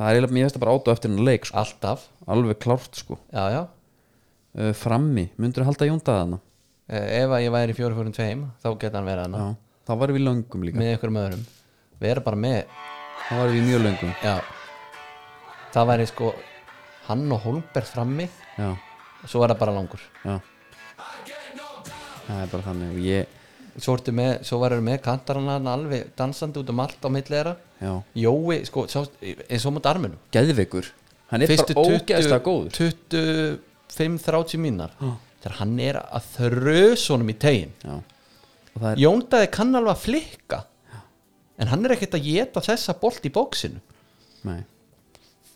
Það 0.00 0.08
er 0.08 0.16
eiginlega, 0.16 0.34
mér 0.34 0.46
veist 0.46 0.56
það 0.56 0.62
bara 0.64 0.74
átó 0.78 0.92
eftir 0.94 1.10
hennar 1.10 1.26
leik 1.28 1.44
sko. 1.46 1.58
alltaf. 1.60 2.06
Alveg 2.26 2.58
klárt 2.64 2.96
sko. 2.98 3.18
Já, 3.30 3.42
já, 3.54 3.60
uh, 4.58 4.72
frammi, 4.74 5.28
myndur 5.38 5.66
halda 5.68 5.90
Jóndaða 5.90 6.24
hana 6.26 6.40
Eh, 6.90 7.20
ef 7.22 7.30
að 7.30 7.44
ég 7.44 7.52
væri 7.54 7.70
í 7.70 7.76
4-4-2 7.78 8.48
þá 8.64 8.68
geta 8.82 8.98
hann 8.98 9.06
verið 9.06 9.20
hana 9.28 9.38
já, 9.38 9.50
þá 9.86 9.90
varum 10.00 10.16
við 10.16 10.24
löngum 10.26 10.64
líka. 10.66 10.80
Með 10.80 10.96
ykkur 10.96 11.12
öðrum 12.00 12.08
vera 12.08 12.20
bara 12.24 12.36
með. 12.40 12.62
Þá 13.28 13.32
varum 13.36 13.56
við 13.56 13.66
mjög 13.68 13.82
löngum. 13.84 14.14
Já, 14.24 14.36
það 15.74 15.90
væri 15.90 16.06
sko 16.10 16.30
hann 17.08 17.26
og 17.32 17.42
Holmberg 17.44 17.90
frammi. 17.90 18.28
Já, 18.56 18.70
og 19.22 19.28
svo 19.28 19.44
er 19.44 19.52
það 19.52 19.60
bara 19.60 19.76
langur. 19.76 20.06
Já. 20.24 20.38
Það 22.26 22.40
er 22.40 22.50
bara 22.52 22.62
þannig. 22.68 22.94
Og 22.94 23.04
ég, 23.04 23.36
svo, 23.76 23.96
með, 24.14 24.32
svo 24.46 24.60
varum 24.62 24.86
með 24.86 25.02
kantarana 25.04 25.58
alveg 25.74 26.12
dansandi 26.16 26.62
út 26.62 26.70
um 26.70 26.80
allt 26.80 27.04
á 27.04 27.10
já, 27.80 28.02
Jói, 28.14 28.64
sko, 28.64 28.86
eins 28.86 29.66
og 29.66 29.74
mútt 29.74 29.86
arminu 29.86 30.16
geðveikur. 30.32 30.92
Hann 31.30 31.44
er 31.44 31.50
fyrstu 31.50 31.74
bara 31.76 31.98
ógeðslega 31.98 32.40
20 32.42 32.46
góður 32.46 32.72
25-30 33.94 34.58
mínar 34.58 34.94
þegar 35.40 35.56
hann 35.60 35.76
er 35.82 35.98
að 36.02 36.26
þrös 36.36 37.04
honum 37.12 37.30
í 37.30 37.36
tegin 37.38 37.70
það 37.84 39.02
Jóndaði 39.04 39.50
kann 39.54 39.78
alveg 39.78 39.92
að 39.94 40.02
flikka 40.04 40.58
en 41.60 41.70
hann 41.72 41.84
er 41.86 41.96
ekkert 41.96 42.18
að 42.18 42.28
geta 42.30 42.62
þessa 42.64 42.96
bolt 43.00 43.26
í 43.28 43.32
bóksinu 43.34 43.80
nei, 44.48 44.62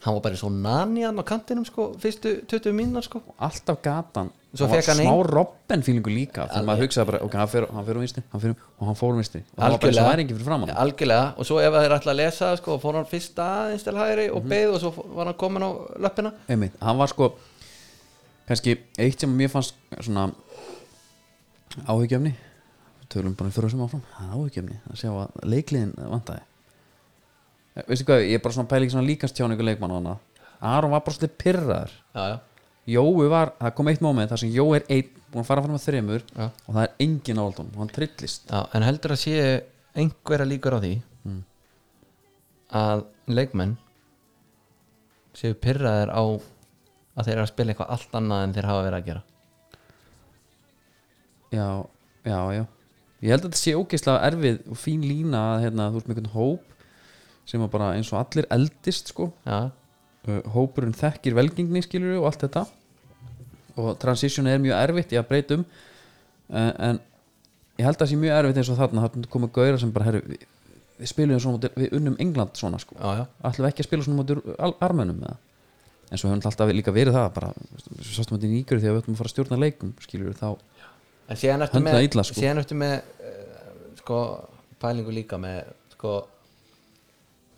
hann 0.04 0.16
var 0.18 0.24
bara 0.26 0.38
svo 0.38 0.50
nani 0.52 1.04
hann 1.06 1.20
á 1.20 1.24
kantinum 1.26 1.64
sko, 1.64 1.92
fyrstu 2.00 2.36
20 2.50 2.74
mínar 2.76 3.04
sko. 3.06 3.22
Alltaf 3.40 3.80
gatan. 3.84 4.28
Svo 4.54 4.66
Það 4.66 4.70
var 4.70 4.82
fékk 4.82 4.90
hann 4.90 5.00
smá 5.00 5.14
Robben 5.30 5.82
fílingu 5.82 6.12
líka 6.12 6.44
þegar 6.50 6.66
maður 6.68 6.84
hugsaði 6.84 7.08
bara, 7.08 7.20
ok, 7.26 7.36
hann 7.40 7.50
fer, 7.50 7.66
hann 7.74 7.86
fer 7.88 7.98
um 7.98 8.04
vinstri 8.04 8.22
hann 8.30 8.42
fer 8.42 8.52
um, 8.52 8.58
og 8.76 8.90
hann 8.90 8.98
fór 9.00 9.14
um 9.14 9.18
vinstri 9.18 9.40
og 9.42 9.64
hann 9.64 9.72
var 9.74 9.80
bara 9.82 9.90
eins 9.90 10.02
og 10.02 10.10
væri 10.10 10.24
ekki 10.26 10.36
fyrir 10.36 10.48
framann 10.50 10.74
algjörlega. 10.84 11.24
Og 11.40 11.48
svo 11.48 11.58
ef 11.64 11.78
þeir 11.78 11.96
ætla 11.96 12.14
að 12.14 12.20
lesa 12.20 12.52
sko, 12.60 12.76
fór 12.84 13.00
hann 13.00 13.08
fyrst 13.10 13.40
aðeins 13.46 13.86
til 13.88 13.96
hægri 13.98 14.28
og 14.36 14.46
beið 14.52 14.76
og 14.76 14.80
svo 14.84 15.08
var 15.16 15.30
hann 15.32 15.40
komin 15.40 15.66
á 15.66 15.70
löppina. 16.06 16.34
Einmitt, 16.52 16.76
hann 16.84 17.00
var 17.00 17.10
sko 17.10 17.32
kannski 18.48 18.76
eitt 19.00 19.24
sem 19.24 19.34
mér 19.40 19.50
fannst 19.56 19.80
svona 19.98 20.28
áhyggjefni 21.88 22.36
tölum 23.14 23.36
bara 23.38 23.54
fyrir 23.54 23.70
þessum 23.70 23.86
áfram. 23.86 24.02
Það 24.14 24.26
er 24.26 24.34
áhyggjefni 24.40 24.80
að 24.90 25.00
sjá 25.00 25.10
að 25.12 25.46
leikliðin 25.54 25.94
vantaði. 26.12 26.44
Eh, 27.74 27.82
veistu 27.88 28.06
hvað, 28.06 28.24
ég 28.28 28.38
er 28.38 28.42
bara 28.44 28.54
svona 28.54 28.70
pæling 28.70 28.92
svona 28.92 29.08
líkastjáningu 29.08 29.64
leikmann 29.66 29.94
og 29.94 30.02
annað 30.02 30.18
Aron 30.64 30.92
var 30.94 31.02
bara 31.04 31.16
svolítið 31.16 31.38
pyrraður 31.42 31.94
Jói 32.84 33.28
var, 33.32 33.50
það 33.58 33.72
kom 33.74 33.88
eitt 33.90 34.02
moment 34.04 34.30
þar 34.30 34.40
sem 34.42 34.52
Jói 34.54 34.76
er 34.78 34.84
einn 34.92 35.22
búin 35.32 35.42
að 35.42 35.48
fara 35.48 35.64
fram 35.64 35.74
að 35.74 35.86
þremur 35.88 36.22
Já. 36.28 36.44
og 36.44 36.68
það 36.68 36.82
er 36.84 36.92
engin 37.06 37.40
áldun 37.42 37.70
og 37.72 37.80
hann 37.80 37.90
trillist. 37.96 38.44
Já 38.46 38.60
en 38.76 38.86
heldur 38.86 39.14
að 39.16 39.22
sé 39.24 39.38
einhverja 39.98 40.46
líkur 40.46 40.76
á 40.76 40.80
því 40.84 40.92
að 42.74 43.04
leikmenn 43.30 43.74
séu 45.34 45.56
pyrraðir 45.58 46.12
á 46.14 46.22
að 46.22 47.26
þeir 47.26 47.34
eru 47.34 47.44
að 47.46 47.50
spila 47.50 47.74
eitthvað 47.74 47.92
allt 47.96 48.16
annað 48.20 48.44
en 48.44 48.54
þeir 48.54 48.68
hafa 48.70 48.86
verið 48.86 48.98
að 49.00 49.08
gera? 49.08 49.22
Já, 51.54 51.68
já, 52.26 52.38
já 52.60 52.64
ég 53.24 53.32
held 53.32 53.46
að 53.46 53.48
þetta 53.48 53.60
sé 53.60 53.74
ógeðslega 53.78 54.28
erfið 54.28 54.60
og 54.68 54.78
fín 54.80 55.04
lína 55.08 55.40
að 55.54 55.64
hérna, 55.64 55.88
þú 55.88 55.98
veist 55.98 56.08
með 56.08 56.18
einhvern 56.18 56.34
hóp 56.34 56.74
sem 57.48 57.64
að 57.64 57.72
bara 57.72 57.90
eins 57.96 58.10
og 58.12 58.20
allir 58.20 58.48
eldist 58.52 59.12
sko. 59.12 59.30
Já, 59.44 59.58
uh, 60.28 60.40
hópurinn 60.54 60.96
þekkir 60.96 61.36
velgengni 61.36 61.82
skilur 61.84 62.20
og 62.20 62.28
allt 62.30 62.44
þetta. 62.46 62.66
Og 63.80 63.90
transition 64.00 64.48
er 64.48 64.62
mjög 64.62 64.78
erfitt 64.78 65.14
í 65.16 65.20
að 65.20 65.28
breyta 65.30 65.58
um. 65.58 65.64
Uh, 66.52 66.70
en 66.90 67.00
ég 67.80 67.88
held 67.88 67.96
að 67.96 68.04
það 68.04 68.12
sé 68.12 68.20
mjög 68.20 68.38
erfitt 68.38 68.60
eins 68.62 68.72
og 68.72 68.80
þarna 68.80 69.06
þarna 69.08 69.32
koma 69.32 69.50
gauðra 69.56 69.80
sem 69.82 69.94
bara 69.94 70.10
herri, 70.10 70.22
við, 70.28 70.44
við 71.00 71.10
spilum 71.10 71.40
svona 71.42 71.58
móti, 71.58 71.72
við 71.80 71.98
unnum 71.98 72.20
England 72.22 72.60
svona 72.60 72.80
sko. 72.82 73.00
Ætlum 73.00 73.64
við 73.64 73.72
ekki 73.72 73.84
að 73.84 73.90
spila 73.90 74.06
svona 74.06 74.20
móti 74.20 74.76
armönum 74.84 75.24
það 75.24 75.42
en 76.10 76.20
svo 76.20 76.30
hefum 76.30 76.44
alltaf 76.46 76.72
líka 76.74 76.92
verið 76.94 77.16
það 77.16 77.28
bara, 77.34 77.50
svo 77.80 78.12
sástum 78.14 78.38
við 78.38 78.48
í 78.48 78.58
nýgur 78.58 78.80
þegar 78.80 78.96
við 78.96 79.02
ætlum 79.02 79.16
að 79.16 79.20
fara 79.20 79.30
að 79.30 79.34
stjórna 79.34 79.58
leikum 79.60 79.92
skilur 80.04 80.36
þá, 80.38 80.48
en 81.28 81.36
síðan 81.40 81.62
ertu 81.66 81.80
með, 81.80 82.00
illa, 82.08 82.24
sko. 82.26 82.40
síðan 82.40 82.60
ertu 82.62 82.76
með 82.78 82.94
uh, 82.98 83.84
sko, 84.02 84.18
pælingu 84.82 85.14
líka 85.16 85.38
með 85.40 85.62
sko 85.96 86.14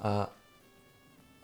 að 0.07 0.25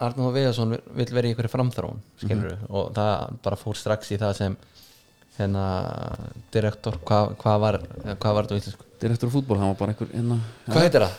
Arnóð 0.03 0.33
Viðarsson 0.35 0.73
vil 0.99 1.07
vera 1.15 1.29
í 1.31 1.35
ykkur 1.35 1.47
framþróun 1.53 2.01
skilur 2.19 2.57
Mhm. 2.57 2.71
og 2.75 2.89
það 2.97 3.37
bara 3.45 3.57
fór 3.61 3.77
strax 3.79 4.11
í 4.11 4.19
það 4.19 4.33
sem 4.37 4.57
hérna 5.39 5.67
direktor, 6.53 6.99
hvað 7.07 7.37
hva 7.41 7.59
var 7.63 7.79
hvað 8.19 8.35
var 8.35 8.45
þetta 8.49 8.57
á 8.57 8.61
íslensku? 8.61 8.85
direktor 9.03 9.31
fútból, 9.31 9.59
hann 9.59 9.71
var 9.73 9.79
bara 9.79 9.93
einhver 9.95 10.11
hérna, 10.13 10.41
Hvað 10.69 10.83
heitir 10.87 11.01
það? 11.07 11.15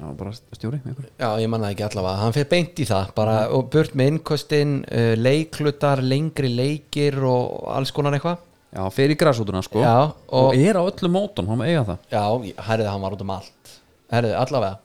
var 0.00 0.14
bara 0.18 0.32
stjóri 0.52 0.80
einhver 0.84 1.06
Já, 1.18 1.28
ég 1.40 1.48
manna 1.48 1.70
ekki 1.72 1.84
allavega, 1.86 2.16
hann 2.20 2.32
fyrir 2.34 2.48
beint 2.50 2.74
í 2.82 2.86
það 2.90 3.14
bara, 3.14 3.36
og 3.54 3.70
burt 3.70 3.94
með 3.94 4.10
innkostin 4.12 4.74
uh, 4.90 5.14
leiklutar, 5.16 6.02
lengri 6.02 6.50
leikir 6.54 7.18
og 7.24 7.68
alls 7.74 7.92
konar 7.94 8.12
eitthvað 8.18 8.38
já, 8.74 8.82
í 9.06 9.16
græsútuna 9.20 9.62
sko. 9.64 9.80
Já, 9.84 9.94
og, 10.28 10.48
og, 10.50 10.58
er 10.58 10.76
á 10.76 10.82
öllum 10.82 11.14
mótum, 11.14 11.48
hann 11.52 11.62
eiga 11.66 11.84
það. 11.92 12.08
Já, 12.10 12.24
herrið 12.68 12.90
hann 12.90 13.04
var 13.06 13.16
út 13.16 13.24
um 13.24 13.32
allt. 13.36 13.74
Herrið, 14.12 14.34
allavega. 14.42 14.78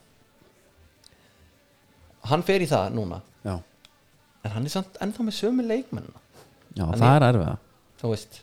Hann 2.30 2.44
fer 2.46 2.62
í 2.62 2.70
það 2.70 2.94
núna. 2.94 3.22
Já, 3.44 3.56
en 4.46 4.52
hann 4.56 4.68
er 4.68 4.74
samt 4.74 5.00
ennþá 5.02 5.26
með 5.26 5.40
sömu 5.42 5.66
leikmennina. 5.66 6.22
Já 6.78 6.86
Hann 6.86 7.00
það 7.02 7.16
er 7.16 7.26
erfið 7.30 7.58
þú 8.00 8.12
veist 8.14 8.38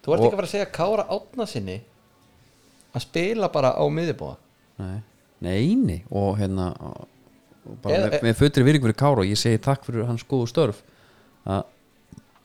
þú 0.00 0.12
ert 0.12 0.20
Og- 0.20 0.26
ekki 0.26 0.34
að 0.34 0.38
fara 0.40 0.48
að 0.48 0.54
segja 0.54 0.72
Kára 0.74 1.06
átna 1.10 1.46
sinni 1.48 1.78
að 2.94 3.04
spila 3.06 3.48
bara 3.52 3.72
á 3.74 3.84
miðjubóa 3.90 4.36
Nei, 4.80 5.00
nei, 5.40 5.74
nei. 5.76 5.98
Og 6.10 6.38
hérna 6.38 6.70
og 6.80 7.76
bara 7.82 7.96
Eða- 7.96 8.10
með, 8.10 8.22
með 8.22 8.38
fötri 8.38 8.64
virðing 8.64 8.82
fyrir 8.86 8.96
Kára 8.96 9.20
og 9.20 9.28
ég 9.28 9.36
segi 9.36 9.60
takk 9.60 9.84
fyrir 9.84 10.06
hans 10.06 10.24
góðu 10.24 10.48
störf. 10.48 10.78
Að 11.44 11.64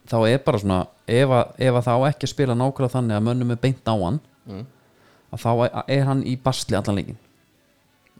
þá 0.09 0.17
er 0.29 0.41
bara 0.45 0.61
svona 0.61 0.79
ef 1.07 1.35
að, 1.37 1.53
ef 1.67 1.79
að 1.79 1.87
þá 1.87 1.93
ekki 2.09 2.31
spila 2.31 2.57
nákvæmlega 2.57 2.95
þannig 2.95 3.17
að 3.17 3.27
mönnum 3.27 3.53
er 3.55 3.61
beint 3.61 3.89
á 3.89 3.95
hann 3.95 4.19
mm. 4.45 4.65
að 5.33 5.45
þá 5.45 5.51
er, 5.85 6.03
hann 6.09 6.23
í 6.25 6.35
basli 6.41 6.77
allan 6.77 6.99
leikin 6.99 7.21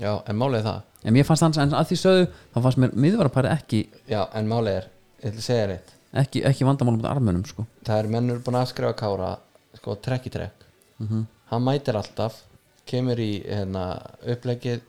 já, 0.01 0.11
en 0.25 0.39
málið 0.39 0.61
er 0.61 0.67
það. 0.69 0.81
En 1.05 1.13
mér 1.15 1.27
fannst 1.27 1.45
hans, 1.45 1.59
en 1.61 1.75
að 1.77 1.91
því 1.91 1.99
sögðu 2.01 2.25
þá 2.55 2.57
fannst 2.65 2.81
mér 2.81 2.95
miðvarapæri 3.05 3.51
ekki, 3.53 3.83
já, 4.09 4.23
en 4.35 4.49
málið 4.49 4.79
er, 4.81 4.89
ég 5.21 5.29
ætla 5.29 5.43
að 5.43 5.47
segja 5.49 5.69
reitt 5.71 5.93
ekki, 6.15 6.43
ekki 6.47 6.67
vandamálum 6.67 7.01
með 7.01 7.11
armönum 7.11 7.45
sko. 7.47 7.65
Það 7.85 8.01
er 8.01 8.11
mennur 8.13 8.41
búin 8.43 8.59
að 8.59 8.69
skrifa 8.71 8.95
Kára 8.97 9.31
sko 9.75 9.97
trekk 10.03 10.29
í 10.29 10.35
trekk. 10.35 10.67
Mhm. 10.99 11.25
hann 11.51 11.61
mætir 11.61 11.97
alltaf 11.99 12.39
kemur 12.87 13.19
í 13.19 13.43
hérna, 13.43 14.01
upplegið 14.23 14.81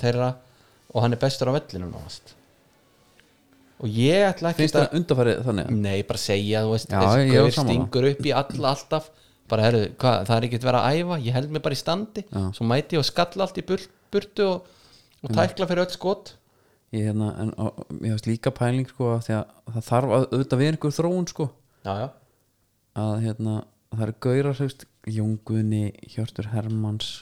þeirra 0.00 0.34
og 0.92 1.02
hann 1.02 1.14
er 1.14 1.20
bestur 1.20 1.50
á 1.50 1.56
vellinu 1.56 1.88
náðast 1.90 2.35
og 3.82 3.92
ég 3.92 4.24
ætla 4.30 4.52
ekki 4.52 4.64
finnst 4.64 4.76
það 4.78 4.96
undarfærið 4.98 5.42
þannig? 5.46 5.70
Nei, 5.84 5.98
bara 6.08 6.22
segja, 6.22 6.62
þú 6.64 6.72
veist 6.72 6.90
Já, 6.90 6.98
þessi 7.02 7.20
ég 7.20 7.28
er 7.28 7.36
gaur 7.36 7.54
sammála. 7.56 7.74
stingur 7.74 8.08
upp 8.10 8.26
í 8.26 8.32
alla 8.40 8.72
alltaf. 8.72 9.10
Bara, 9.46 9.66
herru, 9.68 9.82
hvað, 10.00 10.16
það 10.26 10.36
er 10.36 10.46
ekkert 10.48 10.66
verið 10.66 10.80
að 10.80 10.96
æfa 10.96 11.18
ég 11.22 11.36
held 11.36 11.52
mig 11.54 11.62
bara 11.62 11.76
í 11.76 11.78
standi, 11.78 12.24
Já. 12.26 12.40
svo 12.56 12.66
mæti 12.66 12.96
ég 12.96 13.02
og 13.02 13.06
skalla 13.06 13.46
allt 13.46 13.60
í 13.60 13.64
burt, 13.68 13.92
burtu 14.10 14.46
og, 14.46 14.72
og 15.22 15.36
tækla 15.36 15.68
fyrir 15.70 15.84
öll 15.84 15.94
skot. 15.94 16.32
Ég, 16.96 17.04
hérna, 17.10 17.28
en, 17.42 17.52
og, 17.62 17.78
ég 18.00 18.10
hefst 18.10 18.26
líka 18.26 18.50
pæling 18.54 18.88
sko 18.90 19.12
að 19.14 19.22
því 19.28 19.36
að 19.36 19.54
það 19.76 19.86
þarf 19.90 20.16
að 20.16 20.26
auðvitað 20.32 20.62
vera 20.64 20.74
einhver 20.74 20.96
þróun 20.96 21.30
sko. 21.30 21.48
Já, 21.86 21.92
já, 22.02 22.08
að 23.04 23.14
hérna 23.22 23.56
það 23.92 24.04
eru 24.08 24.18
gaurar 24.26 24.60
hefst, 24.64 24.86
Jónguðni, 25.06 25.84
Hjörtur 26.10 26.48
Hermanns 26.50 27.12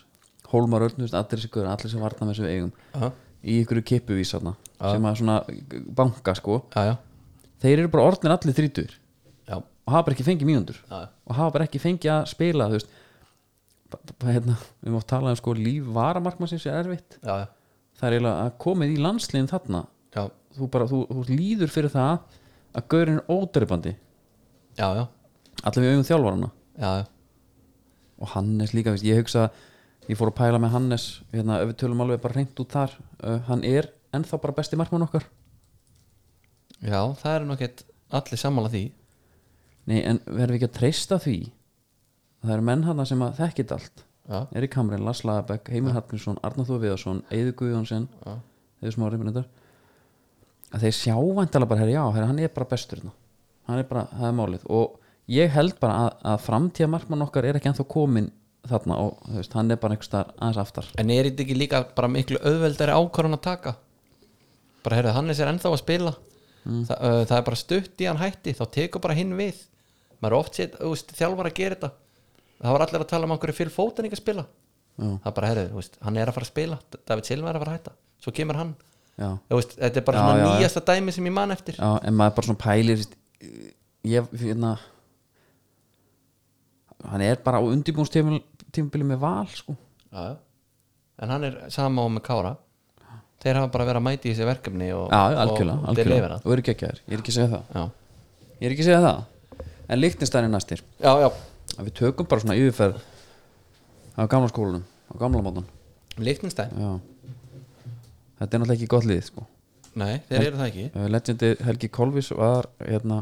Hólmar 0.49 0.85
veist, 0.87 1.13
allir 1.13 1.41
þessi 1.41 1.51
gaurar 1.53 1.75
allir 1.75 1.93
sem 1.93 2.03
varna 2.03 2.29
með 2.29 2.39
þessu 2.39 2.49
eigum. 2.49 2.73
Já, 2.95 3.09
í 3.45 3.61
ykkur 3.63 3.81
Já. 4.75 4.91
sem 4.91 5.07
að 5.07 5.19
svona 5.21 5.37
banka 5.97 6.35
sko, 6.37 6.59
já, 6.75 6.91
já, 6.91 6.95
þeir 7.63 7.79
eru 7.79 7.91
bara 7.93 8.07
orðnir 8.11 8.35
allir 8.35 8.57
þrítur 8.57 8.95
já, 9.47 9.57
og 9.57 9.93
hafa 9.95 10.07
bara 10.09 10.17
ekki 10.17 10.27
fengið 10.27 10.49
já. 10.91 10.99
og 11.09 11.37
hafa 11.39 11.55
bara 11.55 11.69
ekki 11.69 11.81
fengið 11.83 12.13
að 12.17 12.31
spila 12.33 12.69
þú 12.69 12.79
veist. 12.79 13.01
Hérna, 14.25 14.57
við 14.83 14.97
mátt 14.97 15.07
tala 15.07 15.31
um 15.31 15.39
sko 15.39 15.53
líf 15.55 15.85
varamarkmannsins 15.95 16.65
er 16.67 16.81
erfitt. 16.81 17.19
Það 17.23 18.07
er 18.09 18.17
eiginlega 18.17 18.47
að 18.49 18.57
komið 18.65 18.95
í 18.97 19.03
landsliðin 19.05 19.51
þarna. 19.53 19.83
Já, 20.17 20.23
þú 20.57 20.69
bara, 20.75 20.89
þú, 20.91 21.03
þú 21.13 21.27
líður 21.29 21.71
fyrir 21.71 21.93
það 21.93 22.41
að 22.75 22.89
gaurin 22.91 23.21
er 23.21 23.29
ódreifandi 23.31 23.93
allir 25.63 25.85
við 25.85 25.93
já, 26.75 26.91
já. 26.99 27.05
og 28.19 28.33
Hannes 28.35 28.75
líka, 28.75 28.95
veist, 28.95 29.07
ég 29.07 29.23
hugsa 29.23 29.47
ég 30.09 30.19
fór 30.19 30.31
að 30.33 30.39
pæla 30.41 30.61
með 30.63 30.75
Hannes 30.75 31.07
hérna, 31.33 31.61
ef 31.63 31.73
við 31.73 31.79
tölum 31.83 32.05
alveg 32.05 32.23
bara 32.23 32.39
reynd 32.39 32.61
út 32.61 32.75
þar 32.75 32.95
uh, 33.25 33.39
hann 33.49 33.65
er 33.67 33.91
ennþá 34.15 34.41
bara 34.43 34.57
besti 34.57 34.79
markmann 34.79 35.07
okkar. 35.07 35.27
Já 36.85 37.01
það 37.21 37.35
er 37.35 37.47
nokkið 37.49 37.85
allir 38.15 38.41
sammála 38.41 38.73
því. 38.73 38.85
Nei, 39.91 40.01
en 40.01 40.21
verðum 40.25 40.55
við 40.55 40.59
ekki 40.61 40.71
að 40.71 40.79
treysta 40.79 41.21
því? 41.21 41.39
Það 42.45 42.57
eru 42.57 42.67
menn 42.69 42.85
hann 42.87 43.07
sem 43.09 43.25
að 43.25 43.41
þekkit 43.41 43.75
allt. 43.77 44.05
Já, 44.25 44.39
Erik 44.57 44.77
Hamrin, 44.79 45.05
Lars 45.05 45.21
Lagerbæk, 45.25 45.69
Heimir 45.69 45.93
Hallgrímsson 45.93 46.39
Arnar 46.41 46.65
Þór 46.65 46.79
Viðarsson, 46.81 47.19
Eiður 47.29 47.57
Guðjónsson 47.59 48.07
já, 48.09 48.39
Eiður 48.81 48.95
Smári 48.95 49.19
Brynndar 49.21 49.51
að 50.75 50.87
þeir 50.87 50.97
sjá 50.97 51.15
væntalega 51.15 51.71
bara, 51.71 51.83
herri, 51.83 51.95
já, 51.95 52.05
herri, 52.09 52.29
hann 52.31 52.41
er 52.43 52.53
bara 52.55 52.69
bestur 52.71 53.01
hérna. 53.01 53.13
hann 53.69 53.81
er 53.83 53.89
bara, 53.89 54.07
það 54.13 54.29
er 54.29 54.39
málið. 54.39 54.65
Og 54.73 54.97
ég 55.31 55.53
held 55.55 55.77
bara 55.81 55.99
að, 56.07 56.17
að 56.33 56.41
framtíða 56.47 56.91
markmann 56.95 57.27
okkar 57.27 57.49
er 57.49 57.59
ekki 57.59 57.71
ennþá 57.71 57.87
komin 57.95 58.31
þarna 58.69 58.99
og 59.03 59.25
þú 59.27 59.39
veist, 59.39 59.57
hann 59.59 59.73
er 59.73 59.81
bara 59.81 59.97
einhvers 59.97 60.11
staðar 60.11 60.33
aðeins 60.39 60.61
aftar. 60.63 60.89
En 61.01 61.13
er 61.13 61.29
þetta 61.29 61.45
ekki 61.45 61.57
líka 61.59 61.81
bara 61.97 62.11
miklu 62.13 62.41
auðveldari 62.41 62.95
ákvarðan 62.97 63.39
að 63.39 63.45
taka? 63.47 63.75
Bara 64.85 64.99
heyrðu, 65.01 65.15
Hannes 65.17 65.41
er 65.41 65.51
ennþá 65.51 65.73
að 65.73 65.81
spila. 65.83 66.15
Mm. 66.65 66.83
Þa, 66.89 66.97
uh, 66.97 67.19
það 67.29 67.37
er 67.39 67.47
bara 67.49 67.61
stutt 67.61 68.01
í 68.05 68.09
hann 68.09 68.21
hætti 68.21 68.57
þá 68.57 68.65
tekur 68.79 69.05
bara 69.05 69.17
hinn 69.19 69.35
við. 69.39 69.61
Maður 70.19 70.37
er 70.37 70.39
oft 70.39 70.59
sétt, 70.61 70.79
þú 70.81 70.95
veist, 70.95 71.15
þjálfar 71.19 71.51
að 71.51 71.59
gera 71.61 71.79
þetta. 71.79 71.93
Það 72.65 72.77
var 72.77 72.87
allir 72.87 73.05
að 73.05 73.11
tala 73.11 73.29
um 73.29 73.37
okkur 73.37 73.55
fyrir 73.57 73.75
fótan 73.75 74.09
ekki 74.09 74.19
að 74.19 74.25
spila. 74.25 74.47
Já. 74.95 75.09
það 75.11 75.29
er 75.29 75.37
bara, 75.37 75.51
heyrðu, 75.51 75.69
þú 75.73 75.81
veist, 75.81 75.97
hann 76.07 76.19
er 76.23 76.31
að 76.31 76.37
fara 76.37 76.47
að 76.47 76.53
spila. 76.53 76.81
David 77.11 77.29
Silva 77.29 77.51
er 77.51 77.57
að 77.59 77.65
fara 77.65 77.73
að 77.73 77.79
hætta, 77.81 77.95
svo 78.23 78.35
kemur 78.37 78.61
hann. 78.61 78.75
Veist, 79.51 79.77
þetta 79.79 80.01
er 80.01 80.07
bara 80.07 80.21
Já, 80.21 80.25
svona 80.25 80.45
já, 80.45 80.47
nýjasta 80.55 80.83
dæmi 80.89 81.15
sem 81.15 81.29
ég 81.29 81.35
man 81.35 81.55
eftir. 81.55 81.77
Já, 81.79 81.91
en 81.99 82.17
maður 82.19 82.37
bara 82.39 82.49
svona 82.49 82.63
pælir 82.63 83.03
ég, 84.05 84.31
hérna 84.41 84.75
hann 87.11 87.25
er 87.25 87.41
bara 87.45 87.61
á 87.61 87.65
undirbúnstímabili 88.75 89.07
með 89.09 89.21
val 89.23 89.47
sko. 89.51 89.77
Já, 90.11 90.21
já. 90.29 90.37
en 91.23 91.31
hann 91.31 91.45
er 91.45 91.59
sama 91.71 92.03
á 92.03 92.09
með 92.11 92.25
Kára. 92.27 92.57
Þeir 93.45 93.59
hafa 93.61 93.71
bara 93.75 93.85
verið 93.85 94.01
að 94.01 94.05
mæti 94.07 94.31
í 94.31 94.33
þessi 94.33 94.47
verkefni 94.49 94.91
og, 94.97 95.09
já, 95.13 95.21
algjörlega, 95.43 95.79
og 95.79 95.89
algjörlega. 95.89 96.15
delivera. 96.15 96.37
og 96.45 96.53
eru 96.55 96.65
geggjaðir, 96.65 97.01
ég 97.05 97.15
er 97.15 97.23
ekki 97.23 97.33
að 97.33 97.37
segja 97.37 97.51
það. 97.53 97.65
Já, 97.75 97.83
ég 98.55 98.67
er 98.67 98.75
ekki 98.75 98.85
að 98.85 98.89
segja 98.89 99.01
það, 99.05 99.65
en 99.89 100.01
líktinstæðin 100.01 100.49
er 100.49 100.55
næstir. 100.55 100.85
Já, 100.97 101.11
já. 101.21 101.29
að 101.77 101.89
við 101.89 101.97
tökum 102.01 102.31
bara 102.31 102.45
svona 102.45 102.57
yfirferð 102.57 103.03
á 104.17 104.23
gamla 104.33 104.49
skólanum, 104.49 104.87
á 104.89 105.15
gamla 105.21 105.43
mótan 105.45 105.69
Lichtenstein, 106.17 106.73
já. 106.79 106.93
Þetta 108.39 108.57
er 108.57 108.63
náttúrulega 108.63 108.79
ekki 108.79 108.91
gott 108.95 109.09
lið 109.09 109.21
sko. 109.29 109.45
Nei, 109.95 110.23
þeir 110.29 110.47
eru 110.49 110.59
það 110.59 110.69
ekki. 110.71 110.87
Uh, 110.95 111.09
Legendi 111.11 111.51
Helgi 111.69 111.91
Kolvis 111.93 112.31
var 112.35 112.71
hérna 112.81 113.21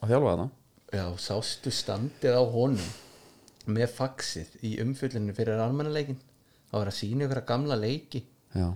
að 0.00 0.12
þjálfa 0.12 0.34
það 0.40 0.48
Já, 0.90 1.04
sástu 1.22 1.70
standið 1.70 2.34
á 2.34 2.42
honum 2.50 2.90
með 3.68 3.90
faxið 3.92 4.54
í 4.64 4.76
umfyllinu 4.82 5.34
fyrir 5.36 5.60
almennileikin 5.60 6.20
þá 6.70 6.78
er 6.80 6.90
að 6.92 6.96
sína 6.96 7.26
ykkur 7.26 7.40
að 7.42 7.48
gamla 7.50 7.76
leiki. 7.78 8.22
Já, 8.54 8.68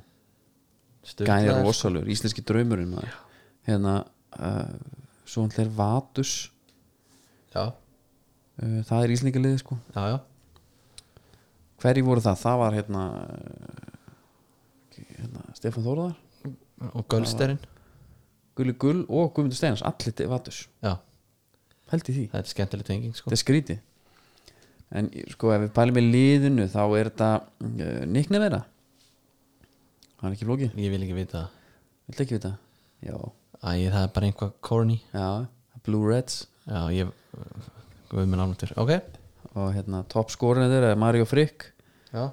gæðir 1.25 1.63
rosalur, 1.63 2.11
íslenski 2.11 2.45
draumurinn 2.47 2.93
maður. 2.93 3.17
hérna 3.69 3.95
uh, 4.37 4.75
svo 5.25 5.45
hann 5.45 5.55
hler 5.57 5.71
Vatus. 5.79 6.35
Já, 7.55 7.71
uh, 7.71 8.81
það 8.89 8.99
er 9.01 9.15
íslendingaliði 9.17 9.63
sko. 9.63 9.79
Já, 9.95 10.03
já. 10.15 10.19
Hverji 11.85 12.05
voru 12.07 12.23
það, 12.25 12.41
það 12.41 12.61
var 12.63 12.77
hérna, 12.79 13.07
uh, 13.23 14.99
hérna 15.21 15.49
Stefán 15.57 15.87
Þóraðar, 15.87 16.21
Og 16.85 17.05
Gölsterinn 17.09 17.61
Gulli 18.59 18.75
Gull 18.79 19.05
og 19.09 19.31
Guðmundur 19.35 19.57
Steinars, 19.57 19.83
allir 19.87 20.29
Vatus. 20.29 20.65
Já, 20.85 20.99
held 21.91 22.11
í 22.11 22.15
því, 22.17 22.25
það 22.33 22.41
er 22.41 22.51
skemmtileg 22.51 22.89
tenging 22.89 23.15
sko. 23.17 23.31
Þetta 23.31 23.39
er 23.39 23.43
skrítið 23.43 23.79
en 24.95 25.09
sko 25.33 25.51
ef 25.55 25.65
við 25.65 25.73
pælum 25.77 25.99
í 26.01 26.05
liðinu 26.07 26.69
þá 26.71 26.83
er 27.01 27.11
þetta 27.11 27.31
Nickni 28.11 28.41
vera 28.43 28.61
hann 30.21 30.31
er 30.33 30.37
ekki 30.39 30.47
flókið, 30.49 30.77
Ég 30.81 30.93
vil 30.95 31.03
ekki 31.05 31.17
vita. 31.19 31.41
Það 31.51 32.09
viltu 32.13 32.23
ekki 32.25 32.37
vita? 32.39 32.53
Já, 33.05 33.17
Æ, 33.65 33.71
það 33.93 33.99
er 34.07 34.13
bara 34.15 34.29
einhvað 34.29 34.53
corny. 34.65 34.97
Já, 35.13 35.27
Blue 35.85 36.09
Reds. 36.09 36.47
Já, 36.65 36.81
ég 36.97 37.11
Guð 38.09 38.29
minn 38.31 38.41
ánumtur 38.41 38.73
Ok. 38.81 38.93
Og 39.55 39.71
hérna 39.77 40.01
toppskórin 40.11 40.71
þeirra 40.71 40.93
er 40.95 40.99
Mario 41.01 41.27
Frick 41.29 41.69
Já. 42.15 42.31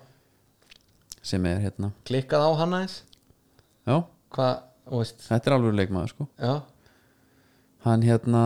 sem 1.22 1.46
er 1.46 1.60
hérna, 1.66 1.92
Klikkað 2.08 2.46
á 2.48 2.52
hann 2.62 2.76
aðeins 2.78 2.96
já, 3.86 3.98
Hvað, 4.32 4.62
þetta 5.28 5.50
er 5.52 5.56
alveg 5.58 5.76
leikmaður 5.78 6.14
sko. 6.14 6.28
Já. 6.40 6.54
Hann 7.86 8.06
hérna, 8.08 8.44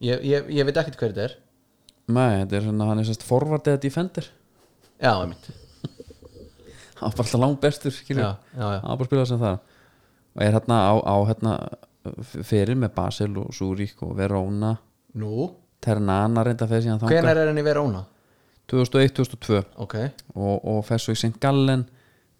Ég, 0.00 0.22
ég, 0.24 0.50
ég 0.56 0.66
veit 0.66 0.80
ekkert 0.80 0.98
hver 1.00 1.12
þetta 1.14 1.26
er 1.28 1.34
nei, 2.14 2.42
þetta 2.42 2.58
er 2.58 2.66
svona 2.68 2.88
hann 2.90 3.02
er 3.02 3.08
sérst 3.08 3.24
forward 3.26 3.68
eða 3.70 3.80
defender. 3.82 4.28
Já, 5.00 5.12
einmitt. 5.14 5.50
Hann 7.00 7.08
var 7.08 7.16
bara 7.16 7.24
alltaf 7.24 7.40
langt 7.40 7.60
bestur 7.62 7.94
skilur 7.96 8.20
Já, 8.26 8.30
já, 8.52 8.60
já. 8.60 8.80
hann 8.82 8.90
var 8.90 8.98
bara 9.00 9.06
að 9.06 9.10
spila 9.10 9.26
sem 9.30 9.38
það 9.40 9.60
og 10.30 10.42
er 10.44 10.52
hérna 10.54 10.76
á, 10.84 10.92
á 11.00 11.16
hérna 11.30 11.52
fyrir 12.46 12.76
með 12.78 12.92
Basel 12.94 13.32
og 13.40 13.54
Zúrík 13.56 14.02
og 14.04 14.12
Verona. 14.18 14.74
Nú? 15.18 15.48
Ternana 15.80 16.44
reynda 16.44 16.68
fyrir 16.68 16.84
síðan 16.84 17.00
þangað. 17.00 17.16
Hvenær 17.16 17.40
er 17.40 17.50
hann 17.50 17.60
í 17.60 17.64
Verona? 17.64 18.02
2001-2002 18.70 19.62
Ok. 19.82 19.96
Og, 20.36 20.60
og 20.70 20.84
fer 20.86 21.02
svo 21.02 21.16
í 21.16 21.18
St. 21.18 21.32
Gallen 21.42 21.86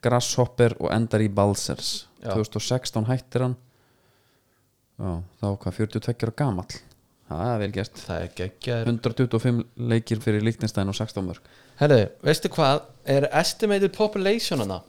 Grasshopper 0.05 0.77
og 0.79 0.93
endar 0.95 1.25
í 1.25 1.29
Balsers. 1.33 2.07
Já. 2.21 2.35
2016 2.37 3.09
hættir 3.09 3.47
hann. 3.49 3.57
Já, 5.01 5.17
þá 5.41 5.47
hvað 5.65 5.81
42 5.81 6.15
ára 6.29 6.37
gamall 6.37 6.79
það 7.39 7.55
er 7.55 7.61
vel 7.63 7.71
gert. 7.75 8.05
Það 8.07 8.23
er 8.25 8.31
geggjaður. 8.41 8.93
125 8.93 9.61
leikir 9.93 10.23
fyrir 10.25 10.45
Líknestein 10.47 10.91
og 10.91 10.97
16 10.99 11.27
mörg 11.27 11.51
Herðu, 11.81 12.01
veistu 12.27 12.51
hvað? 12.53 12.83
Er 13.09 13.27
estimated 13.41 13.95
population 13.97 14.61
hana 14.61 14.83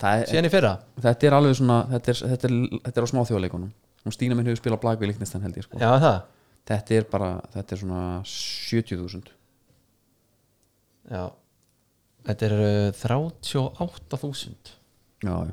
það 0.00 0.20
er, 0.20 0.30
síðan 0.32 0.48
í 0.48 0.52
fyrra? 0.52 0.72
þetta 1.04 1.28
er 1.28 1.36
alveg 1.36 1.58
svona 1.60 1.78
þetta 1.92 2.10
er, 2.10 2.20
þetta 2.32 2.48
er, 2.48 2.56
þetta 2.88 3.00
er 3.00 3.06
á 3.06 3.12
smáþjóðleikunum. 3.12 3.72
Og 4.04 4.12
Stína 4.16 4.36
minn 4.36 4.48
hefur 4.50 4.60
spilað 4.60 4.82
blag 4.82 5.00
við 5.00 5.12
Líknestein 5.12 5.44
held 5.46 5.60
ég 5.60 5.66
sko. 5.68 5.78
Já, 5.80 5.92
þetta 6.68 6.98
er 6.98 7.08
bara, 7.12 7.30
þetta 7.54 7.76
er 7.76 7.82
svona 7.84 8.02
70.000 8.28 9.32
Já. 11.14 11.24
Þetta 12.24 12.46
er 12.48 12.54
uh, 12.56 12.92
38.000 12.96 14.72
já, 15.24 15.34
já. 15.44 15.52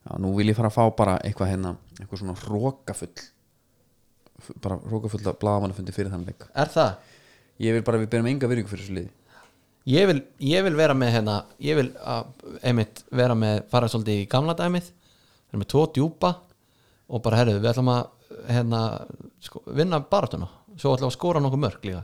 Já, 0.00 0.16
nú 0.18 0.32
vil 0.34 0.48
ég 0.50 0.56
fara 0.58 0.70
að 0.72 0.78
fá 0.78 0.96
bara 0.98 1.18
eitthvað 1.22 1.52
hérna, 1.52 1.76
eitthvað 2.00 2.22
svona 2.24 2.34
rókafull 2.40 3.12
bara 4.62 4.78
rókafull 4.90 5.22
að 5.24 5.40
blagamannafundi 5.42 5.94
fyrir 5.94 6.12
þann 6.12 6.28
leik. 6.28 6.46
Er 6.54 6.70
það? 6.72 6.92
ég 7.60 7.76
vil 7.76 7.84
bara 7.84 7.98
að 7.98 8.06
við 8.06 8.12
berum 8.14 8.28
enga 8.30 8.48
virðingu 8.50 8.72
fyrir 8.72 8.84
þessu 8.84 8.96
liði. 8.96 9.10
Ég 9.90 10.06
vil, 10.10 10.20
ég 10.44 10.64
vil 10.66 10.74
vera 10.76 10.94
með 10.96 11.12
hérna 11.14 11.34
Ég 11.64 11.76
vil 11.78 11.86
að, 12.04 12.32
einmitt 12.68 13.00
vera 13.16 13.34
með 13.36 13.62
fara 13.72 13.88
svolítið 13.88 14.22
í 14.22 14.28
gamla 14.30 14.54
dæmið 14.58 14.90
erum 15.50 15.62
með 15.62 15.70
tvo 15.72 15.84
djúpa 15.94 16.34
og 17.10 17.22
bara 17.24 17.40
herðu, 17.40 17.58
við 17.58 17.70
ætlum 17.72 17.90
að 17.90 18.02
hérna, 18.46 18.80
sko, 19.42 19.62
vinna 19.66 20.02
baratuna 20.12 20.50
svo 20.78 20.92
ætlum 20.94 21.10
að 21.10 21.16
skora 21.16 21.42
nokkuð 21.42 21.62
mörg 21.64 21.88
líka 21.88 22.02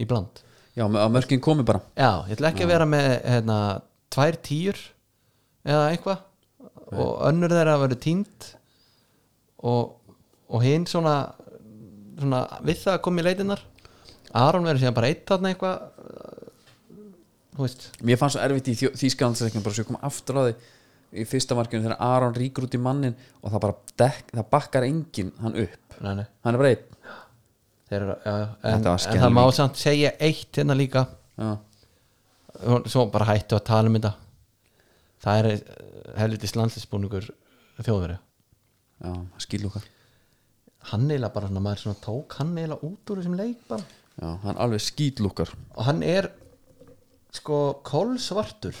í 0.00 0.06
bland. 0.08 0.40
Já, 0.74 0.86
að 0.86 1.10
mörkin 1.14 1.42
komi 1.44 1.66
bara. 1.66 1.82
Já, 1.94 2.24
ég 2.26 2.38
ætla 2.38 2.50
ekki 2.50 2.64
að 2.64 2.72
vera 2.72 2.86
með 2.88 3.10
hérna, 3.20 3.58
tvær 4.14 4.38
tíur 4.48 4.80
eða 5.66 5.90
eitthvað 5.92 6.24
og 6.94 7.12
önnur 7.28 7.52
þeirra 7.52 7.76
að 7.76 7.84
vera 7.84 8.00
tínt 8.00 8.48
og, 9.64 9.94
og 10.48 10.64
hinn 10.64 10.86
svona, 10.88 11.34
svona 12.18 12.44
við 12.64 12.80
það 12.82 12.96
að 12.96 13.02
koma 13.06 13.22
í 13.22 13.26
leitinnar 13.28 13.64
Aron 14.34 14.66
verður 14.66 14.82
síðan 14.82 14.96
bara 14.96 15.10
eitt 15.12 15.26
þarna 15.28 15.52
eitthvað 15.52 15.76
þú 17.54 17.62
veist. 17.62 17.84
Mér 18.02 18.18
fannst 18.18 18.36
svo 18.36 18.42
erfitt 18.42 18.70
í 18.72 18.74
Þýskalandsreiknum 19.02 19.64
bara 19.64 19.76
svo 19.76 19.84
ég 19.84 19.90
kom 19.90 20.00
aftur 20.08 20.40
á 20.40 20.42
því 20.48 20.54
í 21.14 21.26
fyrsta 21.30 21.54
markinu 21.54 21.84
þegar 21.84 22.02
Aron 22.02 22.34
ríkur 22.34 22.66
út 22.66 22.74
í 22.74 22.80
mannin 22.82 23.14
og 23.40 23.52
það 23.52 23.62
bara 23.62 23.76
dekk, 24.02 24.32
það 24.34 24.48
bakkar 24.50 24.88
enginn 24.88 25.30
hann 25.38 25.60
upp. 25.62 25.98
Nei, 26.02 26.10
nei, 26.18 26.26
hann 26.42 26.56
er 26.56 26.62
bara 26.64 26.72
einn. 26.74 27.12
Þeir 27.84 28.06
já, 28.08 28.16
já, 28.24 28.48
en, 28.72 28.88
en 28.88 29.22
það 29.22 29.36
má 29.36 29.44
samt 29.54 29.78
segja 29.78 30.10
eitt 30.18 30.58
hérna 30.58 30.74
líka. 30.74 31.04
Já, 31.38 31.52
svo 32.90 33.06
bara 33.14 33.30
hættu 33.30 33.54
að 33.60 33.66
tala 33.70 33.92
um 33.92 34.00
þetta. 34.00 34.14
Það 35.22 35.40
er 35.52 35.62
helvitis 36.18 36.56
landslisbúningur 36.58 37.30
þjóðveri 37.82 38.18
já, 38.18 39.14
skil 39.42 39.66
okkar 39.68 39.86
hann 40.90 41.06
eiginlega 41.08 41.32
bara 41.34 41.50
svona, 41.50 41.62
maður 41.64 41.84
svona 41.84 42.00
tók 42.04 42.38
hann 42.40 42.56
eiginlega 42.56 42.88
út 42.88 43.12
úr 43.12 43.20
þessum 43.20 43.36
leik 43.38 43.62
bara. 43.70 43.86
Já, 44.14 44.28
hann 44.44 44.58
alveg 44.62 44.82
skýtlúkar 44.84 45.54
og 45.74 45.86
hann 45.88 46.02
er 46.06 46.30
sko 47.34 47.60
kolsvartur. 47.86 48.76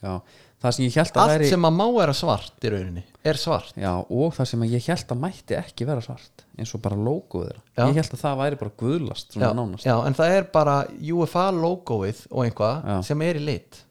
Já, 0.00 0.20
það 0.62 0.76
sem 0.76 0.86
ég 0.86 0.96
held 0.96 1.10
að 1.12 1.22
allt 1.22 1.34
væri 1.34 1.50
sem 1.50 1.66
að 1.68 1.76
má 1.76 1.84
vera 1.98 2.14
svart 2.16 2.64
í 2.64 2.72
rauninni 2.72 3.04
er 3.26 3.40
svart. 3.40 3.74
Já, 3.76 3.92
og 4.00 4.32
það 4.36 4.48
sem 4.52 4.64
ég 4.70 4.86
held 4.88 5.12
að 5.12 5.20
mætti 5.26 5.58
ekki 5.58 5.88
vera 5.88 6.04
svart 6.04 6.46
eins 6.56 6.72
og 6.76 6.82
bara 6.84 6.96
logoð 6.96 7.50
þeirra. 7.50 7.62
Já. 7.76 7.82
ég 7.82 8.00
held 8.00 8.16
að 8.16 8.22
það 8.22 8.40
væri 8.40 8.60
bara 8.62 8.74
guðlast 8.80 9.36
já, 9.36 9.46
já, 9.84 9.94
en 10.06 10.16
það 10.16 10.34
er 10.38 10.48
bara 10.54 10.78
UFA 11.16 11.46
logoið 11.56 12.24
og 12.30 12.46
einhvað 12.46 12.90
sem 13.08 13.26
er 13.26 13.40
í 13.40 13.44
lit. 13.44 13.82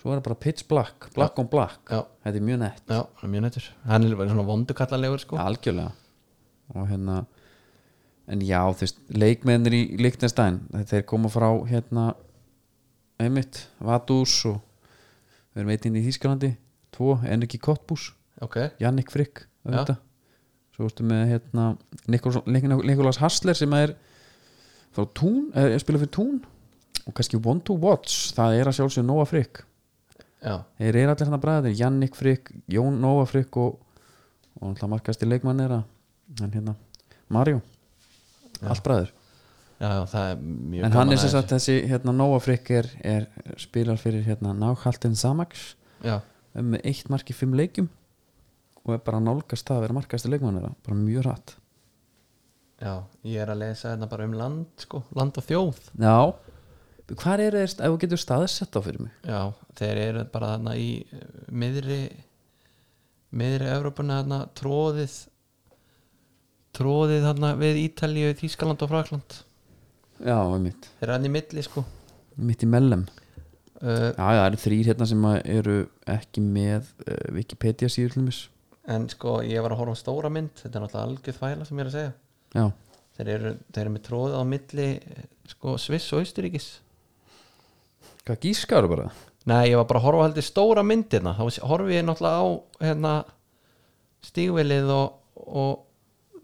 Svo 0.00 0.12
er 0.14 0.20
það 0.20 0.26
bara 0.30 0.40
pitch 0.46 0.66
black, 0.70 1.10
black 1.16 1.38
on 1.42 1.50
black. 1.52 1.82
Þetta 1.90 2.32
er 2.32 2.48
mjög 2.48 2.62
nett, 2.62 2.82
já, 2.88 3.04
mjög 3.26 3.46
nættur 3.48 3.70
hann 3.90 4.06
er 4.06 4.16
verið 4.16 4.34
svona 4.36 4.48
vondukallalegur 4.48 5.24
sko. 5.24 5.40
Algjörlega 5.42 6.05
og 6.74 6.88
hérna 6.90 7.24
en 8.26 8.42
já, 8.42 8.60
þú 8.74 8.82
veist, 8.82 9.02
leikmennir 9.14 9.74
í 9.76 9.82
Lichtenstein, 10.02 10.60
þeir 10.90 11.04
koma 11.06 11.30
frá 11.30 11.48
hérna 11.68 12.08
einmitt, 13.22 13.66
Vadús 13.78 14.34
og 14.50 14.58
við 15.54 15.62
erum 15.62 15.72
eitt 15.72 15.86
inn 15.88 15.98
í 16.00 16.02
Þýskalandi 16.04 16.50
tvo, 16.94 17.16
Enrique 17.24 17.60
Kottbús 17.62 18.10
ok, 18.42 18.58
Jannik 18.82 19.12
Já. 19.14 19.70
auðvitað. 19.70 20.02
svo 20.76 20.90
ertu 20.90 21.06
með 21.06 21.22
hérna 21.30 21.68
Nikolas 22.06 23.22
Hassler 23.22 23.56
sem 23.56 23.72
er 23.78 23.94
frá 24.92 25.06
Tún, 25.14 25.50
er, 25.54 25.72
er 25.76 25.80
spila 25.82 26.02
fyrir 26.02 26.12
Tún 26.12 26.42
og 27.06 27.14
kannski 27.14 27.38
One 27.38 27.62
to 27.64 27.78
Watch 27.78 28.34
það 28.36 28.58
er 28.58 28.70
að 28.70 28.78
sjálfsögðu 28.80 29.06
Nóa 29.06 29.26
já, 29.26 30.64
þeir 30.78 30.96
eru 30.96 31.10
allir 31.10 31.26
hérna 31.26 31.40
bræðir, 31.40 31.78
Jannik 31.78 32.18
Frick 32.18 32.52
Jón 32.68 33.00
Nóa 33.00 33.24
Frick 33.26 33.56
og 33.56 33.82
og 34.56 34.70
alltaf 34.70 34.88
markasti 34.88 35.28
leikmann 35.28 35.60
er 35.60 35.74
að 35.78 35.84
hann 36.40 36.54
hérna, 36.54 36.76
Mario. 37.32 37.60
Allt 38.64 38.82
bræður, 38.86 39.10
já, 39.76 39.88
já, 39.90 40.00
það 40.12 40.30
er 40.30 40.38
mjög 40.46 40.86
en 40.86 40.96
hann 40.96 41.12
er 41.12 41.20
sem 41.20 41.32
sagt 41.34 41.52
þessi 41.52 41.74
hérna 41.90 42.14
Nóa 42.16 42.38
Frick 42.40 42.70
er, 42.72 42.88
er 43.04 43.26
spilar 43.60 44.00
fyrir 44.00 44.24
hérna 44.24 44.54
Náhaltin 44.56 45.16
Samax 45.18 45.74
já, 46.00 46.22
með 46.56 46.80
eitt 46.88 47.10
mark 47.12 47.28
í 47.28 47.36
fimm 47.36 47.52
leikjum 47.58 47.90
og 48.86 48.94
er 48.94 49.04
bara 49.04 49.20
nálgast 49.20 49.70
að 49.74 49.82
vera 49.84 49.96
markaðasti 49.96 50.30
leikmann 50.30 50.60
þeirra. 50.60 50.74
Bara 50.86 50.98
mjög 51.00 51.24
hratt. 51.26 51.56
Já, 52.76 52.92
ég 53.26 53.40
er 53.42 53.50
að 53.50 53.62
lesa 53.64 53.94
þetta 53.94 54.08
bara 54.12 54.26
um 54.28 54.36
land 54.36 54.84
sko, 54.84 55.00
land 55.16 55.38
og 55.40 55.46
þjóð. 55.46 55.80
Já, 55.98 56.18
hvað 57.14 57.42
er 57.46 57.56
þeir, 57.58 57.72
ef 57.72 57.80
þú 57.80 58.00
getur 58.04 58.22
staðsett 58.22 58.78
á 58.78 58.80
fyrir 58.84 59.06
mig? 59.06 59.16
Já, 59.26 59.40
þeir 59.80 60.02
eru 60.04 60.24
bara 60.32 60.52
þarna 60.54 60.76
í 60.78 60.90
miðri 61.50 62.00
miðri 63.36 63.72
Evrópuna 63.72 64.20
þarna 64.20 64.40
tróðið 64.56 65.16
tróðið 66.76 67.26
þarna 67.26 67.52
við 67.60 67.82
Ítalíu, 67.84 68.32
Þískaland 68.38 68.84
og 68.84 68.92
Frakland 68.92 69.38
Já, 70.24 70.38
mitt, 70.62 70.88
þeir 70.96 71.06
eru 71.08 71.16
hann 71.16 71.28
í 71.28 71.32
milli 71.32 71.64
sko. 71.64 71.82
Mitt 72.40 72.64
í 72.64 72.68
mellem 72.72 73.04
uh, 73.82 74.12
Já, 74.12 74.22
það 74.22 74.42
eru 74.44 74.62
þrýr 74.64 74.90
hérna 74.92 75.08
sem 75.10 75.28
eru 75.42 75.78
ekki 76.16 76.44
með 76.44 76.92
uh, 77.06 77.18
Wikipedia 77.36 77.92
síður 77.92 78.16
til 78.16 78.26
mis 78.30 78.46
en 78.86 79.08
sko 79.10 79.40
ég 79.42 79.64
var 79.64 79.72
að 79.74 79.80
horfa 79.80 79.98
á 79.98 80.02
stóra 80.02 80.28
mynd. 80.30 80.52
Þetta 80.60 80.78
er 80.78 80.82
náttúrulega 80.84 81.06
algjörð 81.08 81.38
þvæla 81.40 81.64
sem 81.66 81.78
ég 81.80 81.82
er 81.82 81.88
að 81.88 81.94
segja. 81.96 82.10
Já, 82.54 82.66
þeir 83.18 83.30
eru, 83.32 83.50
þeir 83.74 83.80
eru 83.82 83.92
með 83.96 84.04
tróðið 84.06 84.36
á 84.38 84.44
milli 84.46 84.90
sko 85.50 85.72
Sviss 85.82 86.12
og 86.14 86.22
Austuríkis 86.22 86.68
hvað 88.26 88.42
gískaru 88.42 88.90
bara? 88.90 89.10
Nei, 89.46 89.70
ég 89.70 89.78
var 89.78 89.86
bara 89.86 90.00
að 90.02 90.06
horfa 90.08 90.26
heldur 90.26 90.46
stóra 90.46 90.82
myndina. 90.82 91.36
Þá 91.38 91.60
horfi 91.70 91.94
ég 91.94 92.06
náttúrulega 92.06 92.42
á 92.42 92.46
hérna, 92.82 93.12
stígvelið 94.26 94.90
og, 94.90 95.20
og 95.46 95.85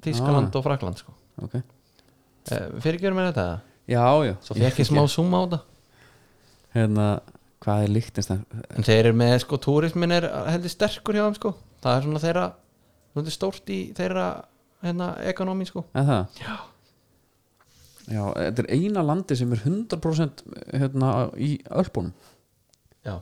Þískaland 0.03 0.50
Ah. 0.50 0.57
og 0.59 0.64
Frakland 0.64 0.98
sko. 0.98 1.12
Ok, 1.42 1.55
eh, 1.55 2.68
Fyrirgjörum 2.82 3.16
með 3.20 3.32
þetta. 3.32 3.61
Já, 3.88 4.07
já. 4.26 4.34
Svo 4.42 4.55
fekk 4.57 4.78
ég 4.82 4.88
smá 4.88 5.03
zoom 5.09 5.30
á 5.34 5.40
þetta. 5.46 5.61
Hérna, 6.74 7.07
hvað 7.61 7.82
er 7.84 7.88
líktist 7.92 8.30
En 8.30 8.82
þeir 8.82 9.05
eru 9.07 9.12
með, 9.12 9.38
sko, 9.44 9.59
túrismin 9.59 10.12
er 10.12 10.22
heldur 10.50 10.70
sterkur 10.72 11.14
hjá 11.14 11.26
þeim 11.28 11.34
sko. 11.36 11.55
Það 11.82 11.96
er 11.96 12.03
svona 12.07 12.22
þeirra 12.22 12.53
Þetta 13.14 13.26
er 13.28 13.34
stórt 13.36 13.66
í 13.68 13.92
þeirra 13.92 14.44
hérna, 14.82 15.11
ekonomi 15.28 15.66
sko. 15.68 15.84
En 15.94 16.07
það? 16.07 16.38
Já. 16.40 16.55
Já, 18.09 18.22
þetta 18.34 18.62
er 18.64 18.70
eina 18.72 19.03
landi 19.05 19.36
sem 19.36 19.53
er 19.53 19.61
100% 19.62 20.42
hérna 20.72 21.11
í 21.36 21.50
Ölpunum. 21.70 22.12
Já, 23.05 23.20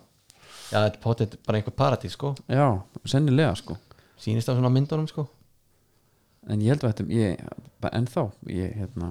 Já 0.71 0.79
þetta 0.87 0.95
er 0.95 1.03
potið 1.03 1.35
bara 1.45 1.59
einhver 1.59 1.75
paradís 1.77 2.15
sko. 2.15 2.35
Já, 2.49 2.69
sennilega 3.05 3.57
sko. 3.59 3.77
Sýnist 4.21 4.49
á 4.49 4.55
svona 4.55 4.71
myndunum 4.71 5.09
sko 5.11 5.27
En 6.49 6.63
ég 6.65 6.73
held 6.73 6.85
að 6.87 6.95
þetta, 6.95 7.05
ég, 7.13 7.41
bara 7.85 7.99
ennþá 7.99 8.23
ég, 8.49 8.73
hérna, 8.79 9.11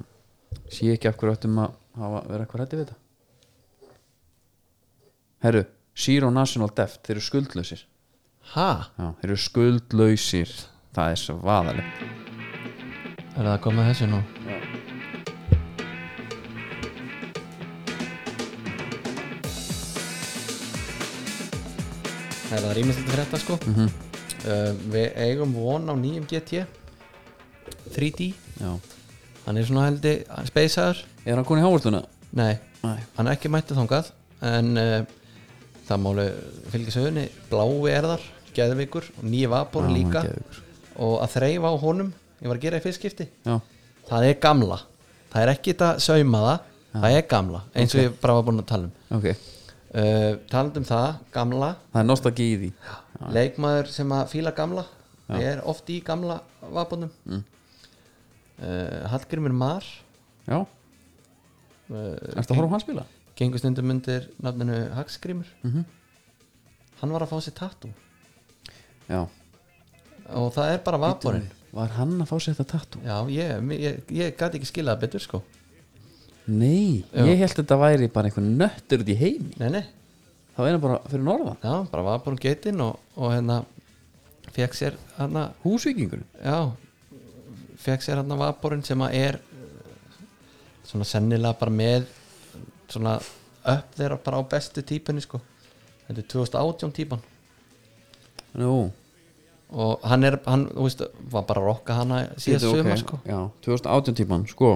sé 0.74 0.88
ekki 0.96 1.12
af 1.12 1.18
hverju 1.20 1.36
ættum 1.38 1.60
að 1.62 1.76
hafa 2.00 2.22
vera 2.26 2.46
eitthvað 2.46 2.64
rætti 2.64 2.80
við 2.80 2.88
þetta. 2.88 2.98
Herru, 5.46 5.62
Zero 5.94 6.32
National 6.34 6.74
Debt, 6.74 7.04
þeir 7.06 7.16
eru 7.20 7.26
skuldlausir? 7.28 7.86
Já, 8.56 8.90
þeir 8.98 9.30
eru 9.30 9.38
skuldlausir. 9.46 10.56
Það 10.98 11.14
er 11.14 11.22
svo 11.22 11.38
vaðalegt. 11.46 12.02
Er 13.38 13.46
það 13.46 13.54
að 13.54 13.62
koma 13.68 13.86
að 13.86 13.92
þessu 13.94 14.10
nú? 14.10 14.24
Það 22.50 22.64
er 22.66 22.80
rýmislegt 22.80 23.12
fyrir 23.14 23.28
þetta 23.28 23.46
sko. 23.46 23.62
Mm 23.70 24.08
uh, 24.48 24.74
Við 24.94 25.08
eigum 25.20 25.56
von 25.56 25.90
á 25.92 25.94
nýjum 25.94 26.28
GT 26.30 26.66
3D 27.96 28.30
Já. 28.60 28.72
Hann 29.46 29.58
er 29.58 29.66
svona 29.66 29.88
heldi 29.88 30.16
speysaður. 30.50 31.04
Er 31.26 31.40
hann 31.40 31.48
konið 31.48 31.68
hávölduna? 31.68 32.02
Nei, 32.38 32.54
Nei. 32.84 32.98
Hann 33.18 33.28
er 33.28 33.38
ekki 33.38 33.52
mættið 33.52 33.80
þangað 33.82 34.12
En 34.46 34.72
uh, 34.80 35.00
það 35.88 36.02
máli 36.06 36.26
fylgja 36.72 36.96
sögunni. 36.96 37.26
Blái 37.50 37.92
er 37.92 38.08
þar, 38.14 38.26
geðvikur 38.56 39.10
og 39.18 39.28
nýja 39.28 39.52
vapor 39.52 39.90
Já, 39.90 39.94
líka. 39.96 40.24
Geðveikur. 40.28 40.66
Og 41.00 41.16
að 41.24 41.34
þreifa 41.38 41.72
á 41.72 41.76
honum 41.84 42.12
Ég 42.40 42.48
var 42.48 42.56
að 42.56 42.64
gera 42.64 42.80
í 42.80 42.84
fyrst 42.84 43.02
skipti. 43.02 43.26
Já, 43.44 43.58
það 44.08 44.26
er 44.30 44.38
gamla. 44.40 44.78
Það 45.30 45.42
er 45.44 45.50
ekki 45.52 45.74
þetta 45.74 45.90
saumaða 46.04 46.54
það 46.94 47.16
er 47.18 47.26
gamla, 47.30 47.60
eins 47.76 47.96
og 47.96 48.02
ég 48.02 48.14
bara 48.22 48.36
var 48.38 48.46
búin 48.48 48.62
að 48.62 48.70
tala 48.70 48.88
um. 48.88 48.94
Ok. 49.18 49.28
Uh, 49.90 50.38
talandi 50.50 50.80
um 50.80 50.88
það, 50.88 51.20
gamla. 51.36 51.74
Það 51.92 52.02
er 52.02 52.08
nostalgi 52.08 52.48
í 52.48 52.56
því. 52.62 52.70
Leikmaður 53.36 53.92
sem 53.92 54.16
að 54.16 54.32
fíla 54.32 54.54
gamla 54.56 54.86
er 55.38 55.60
oft 55.70 55.90
í 55.94 56.00
gamla 56.06 56.40
vapunum 56.74 57.12
mm. 57.28 57.44
Uh, 58.62 59.08
Hallgrimur 59.12 59.54
Mar. 59.54 59.84
Já, 60.48 60.60
uh, 60.64 60.68
ertu 62.36 62.54
að 62.54 62.58
horfa 62.60 62.70
á 62.70 62.74
hann 62.76 62.84
spila? 62.86 63.06
gengur 63.40 63.62
stundum 63.62 63.90
undir 63.94 64.26
nafninu 64.44 64.78
Hagsgrimur 64.98 65.48
Mhm. 65.64 65.86
hann 67.02 67.12
var 67.14 67.22
að 67.24 67.30
fá 67.32 67.38
sér 67.46 67.54
tattoo. 67.56 67.92
Já. 69.10 69.28
Og 70.36 70.52
það 70.54 70.74
er 70.74 70.78
bara 70.84 70.98
vapurinn 70.98 71.48
Var 71.72 71.88
hann 71.96 72.18
að 72.22 72.28
fá 72.28 72.36
sér 72.42 72.56
þetta 72.58 72.66
tattoo? 72.74 73.02
já, 73.06 73.16
ég, 73.30 73.70
ég, 73.80 74.04
ég 74.10 74.36
gæti 74.38 74.58
ekki 74.60 74.66
skilað 74.74 75.00
betur 75.00 75.20
sko. 75.22 75.44
Nei, 76.50 77.06
Já. 77.14 77.24
ég 77.30 77.38
held 77.38 77.52
að 77.54 77.60
þetta 77.64 77.78
væri 77.80 78.08
bara 78.12 78.28
einhver 78.28 78.44
nöttur 78.44 79.04
út 79.04 79.10
í 79.10 79.16
heimi. 79.16 79.54
Nei, 79.60 79.70
nei, 79.70 79.86
Það 80.56 80.58
var 80.66 80.68
eina 80.74 80.80
bara 80.82 81.00
fyrir 81.08 81.24
norðan. 81.24 81.58
Já, 81.64 81.76
bara 81.92 82.04
vapurinn 82.04 82.40
getinn 82.42 82.82
og, 82.82 83.00
og 83.16 83.32
hérna 83.32 83.62
fekk 84.52 84.74
sér 84.76 84.98
hérna 85.18 85.54
Húsvíkingur 85.64 86.24
Já 86.44 86.72
fekk 87.80 88.06
sér 88.06 88.22
hann 88.22 88.40
vaporinn 88.40 88.86
sem 88.86 89.02
að 89.06 89.18
er 89.20 89.40
eh, 89.40 90.24
svona 90.88 91.08
sennilega 91.08 91.56
bara 91.60 91.74
með 91.74 92.08
svona 92.90 93.18
upp 93.20 93.98
þeirra 93.98 94.18
bara 94.24 94.40
á 94.42 94.44
bestu 94.50 94.84
típunni 94.86 95.24
sko. 95.24 95.42
Þetta 96.08 96.24
er 96.24 96.30
2018 96.34 96.96
típan. 96.98 97.22
Nú, 98.58 98.90
og 99.70 100.08
hann 100.10 100.26
er, 100.26 100.40
hann, 100.50 100.66
þú 100.74 100.88
veist, 100.88 101.04
var 101.30 101.46
bara 101.50 101.62
að 101.62 101.68
rokka 101.70 102.00
hana 102.00 102.24
síðast 102.42 102.66
Bíddu, 102.66 102.80
sumar 102.80 102.96
ok. 102.96 103.04
sko. 103.04 103.20
Já, 103.30 103.40
2018 103.68 104.18
tíman, 104.18 104.48
sko. 104.50 104.72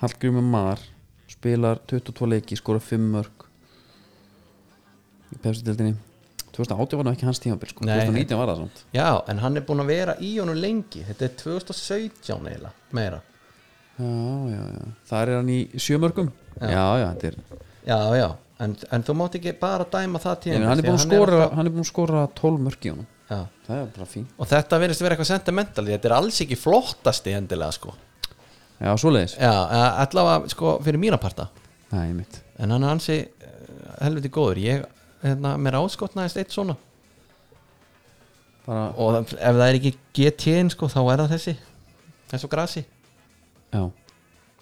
Hallgrímur 0.00 0.46
Mar 0.46 0.80
spilar 1.28 1.82
22 1.90 2.30
leiki, 2.32 2.56
skora 2.56 2.80
5 2.80 3.10
mörg 3.12 3.44
í 5.30 5.38
pefstildinni 5.44 5.98
2018 6.56 6.98
var 7.00 7.06
nú 7.06 7.14
ekki 7.14 7.28
hans 7.28 7.40
tímabil 7.42 7.70
sko. 7.72 7.86
Nei. 7.86 7.96
2019 8.04 8.38
var 8.40 8.50
það 8.52 8.62
samt. 8.64 8.84
Já, 8.96 9.08
en 9.30 9.42
hann 9.44 9.56
er 9.60 9.66
búinn 9.68 9.84
að 9.84 9.90
vera 9.92 10.14
í 10.20 10.30
honum 10.40 10.58
lengi. 10.58 11.04
Þetta 11.08 11.26
er 11.28 11.34
2017 11.44 12.34
eiginlega, 12.36 12.72
meira. 12.96 13.20
Já, 14.00 14.10
já, 14.50 14.60
já, 14.74 14.84
það 15.10 15.22
er 15.22 15.34
hann 15.36 15.50
í 15.52 15.60
7 15.76 16.00
mörgum. 16.00 16.30
Já, 16.60 16.84
já, 17.00 17.08
þetta 17.14 17.30
er 17.30 17.66
Já, 17.80 17.96
já, 18.18 18.26
en, 18.60 18.74
en 18.92 19.04
þú 19.06 19.14
mátt 19.16 19.36
ekki 19.38 19.54
bara 19.60 19.86
dæma 19.88 20.20
það 20.20 20.40
tíma 20.44 20.58
En 20.58 20.66
hann 20.68 20.82
búin 20.84 21.32
að 21.32 21.44
hann 21.56 21.66
er 21.70 21.72
búin 21.72 21.84
að 21.84 21.88
skora 21.88 22.26
12 22.36 22.62
mörg 22.66 22.84
í 22.84 22.92
honum. 22.92 23.08
Já, 23.30 23.38
Það 23.66 23.76
er 23.78 23.90
bara 23.94 24.06
fín 24.10 24.24
og 24.42 24.48
þetta 24.50 24.78
verðist 24.82 25.02
vera 25.04 25.14
eitthvað 25.14 25.28
sentimental 25.30 25.84
þetta 25.86 26.08
er 26.08 26.14
alls 26.16 26.40
ekki 26.42 26.56
flottasti 26.58 27.34
endilega 27.38 27.76
sko. 27.76 27.94
Já, 28.80 28.90
svoleiðis. 28.98 29.36
Já, 29.38 29.52
eh, 29.52 30.00
allavega 30.02 30.50
sko 30.50 30.72
fyrir 30.82 30.98
mína 31.00 31.20
parta. 31.22 31.46
Það 31.92 32.14
mitt 32.16 32.40
en 32.60 32.74
hann 32.74 32.84
er 32.84 32.94
ansi 32.96 33.18
eh, 33.20 33.52
helviti 34.00 34.32
góður. 34.34 34.60
Ég, 34.64 34.84
hérna, 35.22 35.54
mér 35.60 35.78
áskotnaðist 35.80 36.40
eitt 36.40 36.54
svona. 36.54 36.76
Bara, 38.66 38.86
og 38.96 39.14
það- 39.14 39.36
ef 39.40 39.54
það 39.56 39.66
er 39.68 39.78
ekki 39.80 39.92
GT-in 40.14 40.70
sko, 40.70 40.86
þá 40.88 41.00
er 41.12 41.22
það 41.24 41.34
þessi. 41.34 41.54
Þessu 42.30 42.48
grasi, 42.52 42.84
já, 43.72 43.90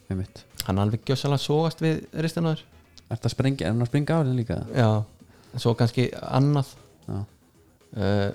er 0.09 0.17
mitt 0.17 0.45
hann 0.65 0.79
er 0.79 0.85
alveg 0.87 1.03
gjössalega 1.05 1.41
sógast 1.41 1.81
við 1.85 1.99
ristinaður 2.17 2.63
Ertu 3.09 3.25
að 3.25 3.33
sprengja, 3.33 3.65
er 3.67 3.73
hann 3.73 3.81
að 3.85 3.89
springa 3.89 4.17
á 4.17 4.21
þér 4.21 4.37
líka? 4.37 4.57
já, 4.77 5.05
svo 5.57 5.75
kannski 5.75 6.11
annað. 6.13 6.75
Já. 7.09 7.19
Uh, 7.97 8.33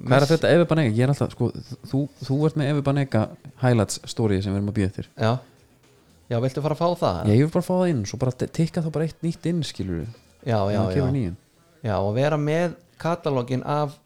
Hvað 0.00 0.16
er 0.22 0.26
þetta 0.30 0.50
Efi 0.54 0.64
Banega? 0.68 0.92
Ég 0.96 1.04
er 1.04 1.12
alltaf, 1.12 1.32
sko, 1.32 1.50
þú, 1.88 2.00
þú 2.24 2.36
ert 2.48 2.56
með 2.60 2.70
Efi 2.74 2.82
Banega 2.84 3.22
highlights 3.60 4.00
story 4.08 4.40
sem 4.40 4.52
við 4.52 4.60
erum 4.60 4.68
að 4.72 4.76
býða 4.78 4.92
þér 4.96 5.08
já, 5.20 5.30
já, 6.30 6.40
viltu 6.40 6.62
fara 6.64 6.76
að 6.76 6.80
fá 6.80 6.88
það? 7.04 7.30
Ég 7.32 7.40
vil 7.44 7.52
bara 7.56 7.66
fá 7.68 7.74
það 7.76 7.90
inn, 7.92 8.02
svo 8.08 8.18
bara 8.20 8.32
tikka 8.32 8.82
þá 8.84 8.90
bara 8.92 9.04
eitt 9.08 9.20
nýtt 9.24 9.48
inn, 9.52 9.62
skilur 9.64 10.00
við 10.00 10.08
já, 10.46 10.58
já, 10.72 10.82
já, 10.92 11.32
já, 11.82 11.98
og 11.98 12.14
vera 12.14 12.36
með 12.36 12.74
katalógin 12.98 13.62
af 13.64 13.98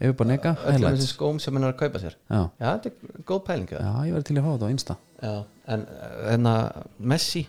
öllum 0.00 0.28
highlights. 0.72 1.12
skóm 1.12 1.38
sem 1.40 1.54
hann 1.54 1.64
er 1.64 1.72
að 1.72 1.78
kaupa 1.78 1.98
sér. 2.02 2.14
Já, 2.30 2.50
já, 2.60 2.66
þetta 2.78 2.86
er 2.90 3.22
góð 3.28 3.42
pæling 3.46 3.68
já, 3.70 3.78
ég 4.06 4.12
verði 4.16 4.24
til 4.28 4.36
að 4.38 4.44
fá 4.46 4.52
þetta 4.52 4.66
á 4.66 4.74
Insta. 4.74 4.96
Já, 5.22 5.44
en 5.68 5.86
hérna 6.30 6.54
Messi 6.98 7.46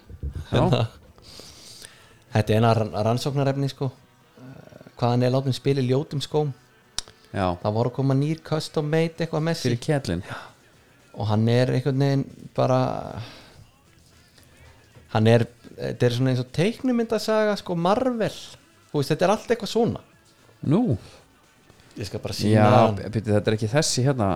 Já. 0.52 0.60
hérna, 0.60 0.88
Þetta 2.34 2.50
er 2.50 2.56
eina 2.58 2.74
rann- 2.74 2.94
rannsóknarefni 3.06 3.68
sko. 3.70 3.92
Hvað 4.98 5.10
hann 5.10 5.24
er 5.24 5.32
látum 5.32 5.54
spila 5.54 5.82
í 5.82 5.88
ljótum 5.90 6.22
skóm. 6.22 6.54
Já, 7.34 7.58
það 7.62 7.74
voru 7.74 7.90
að 7.90 7.94
koma 7.94 8.14
nýr 8.14 8.40
custom 8.44 8.90
made 8.90 9.18
eitthvað 9.22 9.44
Messi. 9.44 9.70
Og 11.14 11.28
hann 11.28 11.48
er 11.50 11.68
einhvern 11.76 12.00
veginn 12.00 12.26
bara 12.56 13.22
hann 15.14 15.28
er 15.28 15.46
þetta 15.78 16.08
er 16.08 16.16
svona 16.18 16.34
eins 16.34 16.42
og 16.44 16.50
teiknumyndasaga 16.56 17.56
sko 17.60 17.76
Marvel. 17.80 18.34
Þú 18.92 19.00
veist, 19.02 19.14
þetta 19.14 19.26
er 19.28 19.34
allt 19.36 19.54
eitthvað 19.56 19.72
svona. 19.74 20.02
Nú, 20.70 20.98
ég 21.98 22.08
skal 22.08 22.22
bara 22.24 22.34
sína 22.38 22.54
já, 22.60 22.68
hann. 22.74 23.00
byrju, 23.02 23.34
þetta 23.34 23.52
er 23.52 23.58
ekki 23.58 23.72
þessi 23.74 24.06
hérna. 24.06 24.28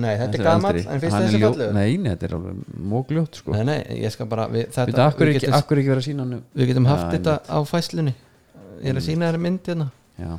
Nei, 0.00 0.14
þetta 0.16 0.38
er 0.38 0.44
gamall, 0.46 0.76
eldri. 0.78 0.86
en 0.86 1.00
finnst 1.02 1.14
Hann 1.14 1.22
er 1.24 1.28
þessi 1.28 1.38
ljó- 1.42 1.50
fallegur? 1.50 1.72
Nei, 1.74 1.96
nei, 1.98 2.10
þetta 2.14 2.26
er 2.28 2.34
alveg 2.36 2.60
mógljótt 2.92 3.38
sko. 3.40 3.52
Nei, 3.52 3.64
nei, 3.68 3.78
ég 4.00 4.12
skal 4.14 4.26
bara 4.30 4.46
við, 4.48 4.68
þetta, 4.70 4.86
Byrju, 4.92 5.06
akkur 5.06 5.26
við, 5.26 5.32
ekki, 5.34 5.40
getum, 5.46 5.56
akkur 5.58 5.80
ekki 5.80 5.90
verið 5.90 6.02
að 6.02 6.06
sína 6.06 6.24
hann 6.24 6.44
við 6.54 6.70
getum 6.70 6.86
haft 6.88 7.02
Já, 7.04 7.10
þetta 7.16 7.34
á 7.50 7.58
fæslunni 7.68 8.14
ég 8.80 8.86
er 8.94 9.00
að 9.00 9.04
sína 9.04 9.28
þér 9.32 9.38
mynd 9.44 9.66
hérna. 9.66 9.88
Já. 10.20 10.30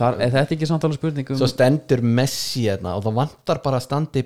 Þar, 0.00 0.20
er 0.20 0.30
þetta 0.36 0.54
ekki 0.54 0.68
samtala 0.70 0.94
spurning 0.94 1.30
um 1.32 1.40
svo 1.40 1.48
stendur 1.50 2.02
Messi 2.06 2.68
hérna 2.68 2.92
og 2.94 3.02
það 3.02 3.16
vantar 3.16 3.58
bara 3.64 3.80
að 3.80 3.86
standi 3.88 4.22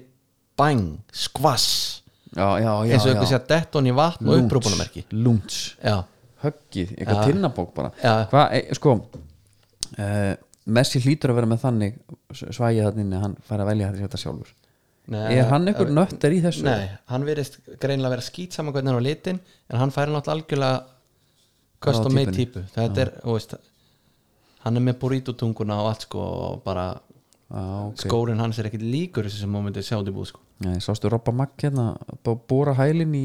bang, 0.59 0.99
skvass 1.11 1.94
eins 2.35 3.05
og 3.05 3.11
já. 3.11 3.12
einhver 3.12 3.30
sé 3.30 3.39
að 3.39 3.47
detta 3.53 3.78
hann 3.78 3.91
í 3.91 3.95
vatn 3.95 4.30
og 4.30 4.41
upprúpunamerki 4.43 5.05
Lunds 5.14 5.61
já, 5.78 6.01
höggið, 6.43 6.97
eitthvað 6.99 7.22
tinnabók 7.30 7.70
bara. 7.76 7.93
Já. 8.03 8.14
hvað, 8.32 8.57
e, 8.59 8.78
sko 8.78 8.97
uh, 8.99 10.35
Messi 10.74 11.03
hlýtur 11.05 11.35
að 11.35 11.41
vera 11.41 11.51
með 11.51 11.64
þannig 11.66 11.97
svægið 12.32 12.87
þannig 12.89 13.16
að 13.18 13.24
hann 13.26 13.35
fær 13.45 13.61
að 13.61 13.68
velja 13.68 13.91
þetta 13.99 14.20
sjálfur. 14.22 14.55
Nei, 15.12 15.26
er 15.37 15.51
hann 15.51 15.68
einhver 15.68 15.91
nöttar 15.93 16.32
í 16.32 16.39
þessu? 16.41 16.64
Nei, 16.64 16.87
hann 17.12 17.26
verðist 17.28 17.59
greinilega 17.76 18.14
vera 18.14 18.24
skýt 18.24 18.57
saman 18.57 18.72
hvernig 18.72 18.95
hann 18.95 19.05
á 19.05 19.05
litin 19.05 19.41
en 19.68 19.82
hann 19.82 19.93
færi 19.93 20.14
náttúrulega 20.14 20.39
algjörlega 20.39 20.78
custom 21.85 22.16
made 22.16 22.32
típu 22.32 22.62
þetta 22.74 23.05
er, 23.05 23.11
þú 23.20 23.37
veist 23.37 23.57
hann 24.64 24.80
er 24.80 24.87
með 24.87 24.97
burrito 25.03 25.35
tunguna 25.37 25.82
og 25.82 25.91
allt 25.93 26.07
sko 26.09 26.24
og 26.24 26.62
bara 26.64 26.87
Já, 26.95 27.61
ok. 27.61 28.07
skórin 28.07 28.41
hans 28.41 28.59
er 28.59 28.70
ekkit 28.70 28.82
líkur 28.82 29.28
þessu 29.28 29.45
sem 29.45 29.57
hún 29.57 29.66
myndi 29.66 29.85
sjá 29.85 29.99
til 30.01 30.14
búð 30.16 30.30
sko 30.32 30.41
Nei, 30.61 30.77
sástu 30.81 31.11
Robba 31.11 31.33
Magg 31.35 31.57
hérna 31.59 31.97
bú- 32.25 32.39
búra 32.49 32.75
hælinn 32.79 33.15
í 33.19 33.25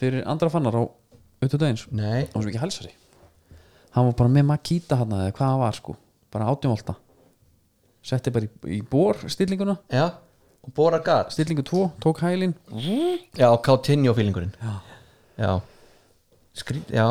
fyrir 0.00 0.24
andra 0.26 0.48
fannar 0.50 0.72
á 0.74 0.82
auðvitað 1.42 1.66
eins 1.68 1.84
Nei, 1.92 2.24
hann 2.24 2.32
var 2.34 2.42
svo 2.42 2.48
ekki 2.50 2.62
hælsari. 2.62 2.92
Hann 3.94 4.06
var 4.08 4.14
bara 4.14 4.28
með 4.32 4.46
Makita 4.48 4.96
hann 4.96 5.12
eða 5.12 5.32
hvað 5.32 5.52
það 5.52 5.58
var 5.64 5.72
sko. 5.78 5.96
Bara 6.32 6.48
átjumvolta 6.52 6.94
setti 8.08 8.30
bara 8.32 8.46
í, 8.46 8.50
í 8.78 8.80
bór 8.88 9.18
stillinguna. 9.28 9.76
Já, 9.92 10.06
og 10.64 10.72
Bora 10.74 10.98
Gat. 11.04 11.32
Stillingu 11.34 11.62
2, 11.66 11.82
tók 12.00 12.22
hælinn. 12.24 12.54
Já, 13.36 13.48
Coutinho 13.62 14.14
feelingurinn 14.16 14.54
Já. 14.62 14.80
Já. 15.38 15.60
Skrít, 16.58 16.88
já. 16.90 17.04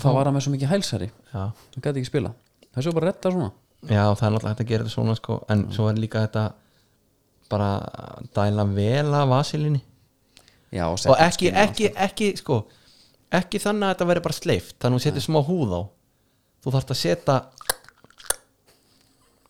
Þá 0.00 0.06
var 0.14 0.24
hann 0.26 0.34
með 0.34 0.46
svo 0.46 0.52
mikið 0.54 0.70
hælsari. 0.72 1.10
Já. 1.34 1.50
hann 1.52 1.82
gæti 1.84 2.00
ekki 2.00 2.08
spila 2.10 2.32
þessu 2.74 2.90
var 2.90 2.96
bara 3.00 3.06
að 3.06 3.12
retta 3.12 3.30
svona. 3.34 3.50
Já, 3.84 4.04
það 4.16 4.24
er 4.26 4.32
náttúrulega 4.34 4.54
hægt 4.54 4.62
að 4.64 4.70
gera 4.72 4.84
þetta 4.86 4.94
svona 4.96 5.14
sko. 5.18 5.36
En 5.52 5.66
svo 5.74 5.88
er 5.90 6.00
líka 6.00 6.22
þetta 6.24 6.44
bara 7.54 7.70
dæla 8.36 8.66
vel 8.76 9.14
af 9.22 9.28
vasilinni 9.32 9.82
Já, 10.74 10.88
og, 10.90 10.98
og 11.06 11.20
ekki, 11.22 11.52
ekki, 11.54 11.92
ekki 12.08 12.32
sko 12.40 12.64
ekki 13.34 13.60
þannig 13.62 13.86
að 13.88 13.92
þetta 13.94 14.06
veri 14.10 14.22
bara 14.24 14.36
sleift 14.36 14.76
þannig 14.82 14.98
að 14.98 15.04
þú 15.04 15.08
setur 15.08 15.24
smá 15.24 15.40
húð 15.46 15.74
á. 15.74 15.82
Þú 16.64 16.72
þarfst 16.74 16.92
að 16.94 16.98
setja 17.00 17.36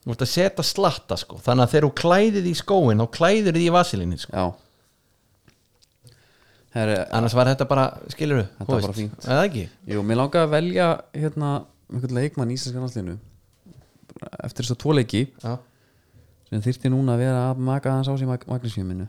þú 0.05 0.11
þarfst 0.11 0.25
að 0.27 0.31
setja 0.35 0.65
slatta 0.69 1.19
sko. 1.21 1.39
Þannig 1.45 1.65
að 1.67 1.73
þegar 1.75 1.87
þú 1.87 1.93
klæðið 2.03 2.49
í 2.51 2.55
skóin 2.61 3.01
þá 3.03 3.07
klæðir 3.19 3.57
þið 3.57 3.65
í 3.65 3.73
vasilinni 3.75 4.21
sko. 4.21 4.47
Herri, 6.75 6.97
annars 7.15 7.37
var 7.39 7.47
þetta 7.53 7.69
bara, 7.71 7.85
skilur 8.11 8.41
þú 8.41 8.47
Þetta 8.59 8.73
var 8.75 8.85
bara 8.89 8.97
fínt. 8.97 9.29
eða 9.29 9.45
ekki? 9.47 9.65
Jú, 9.95 10.01
mér 10.03 10.19
langaði 10.19 10.43
að 10.49 10.55
velja 10.57 10.89
hérna 11.15 11.51
einhvern 11.93 12.17
leikmann 12.19 12.51
í 12.51 12.57
íslenska 12.59 12.83
landslinu 12.83 13.15
eftir 14.43 14.65
þess 14.67 14.75
að 14.75 14.81
tvo 14.83 14.97
leiki. 14.99 15.21
Já, 15.45 15.53
sem 16.55 16.63
þyrfti 16.65 16.91
núna 16.95 17.17
að 17.17 17.23
vera 17.25 17.41
að 17.51 17.63
maka 17.67 17.93
hans 17.97 18.07
á 18.11 18.15
sig 18.15 18.29
mag 18.31 18.45
magnísjuminu 18.51 19.09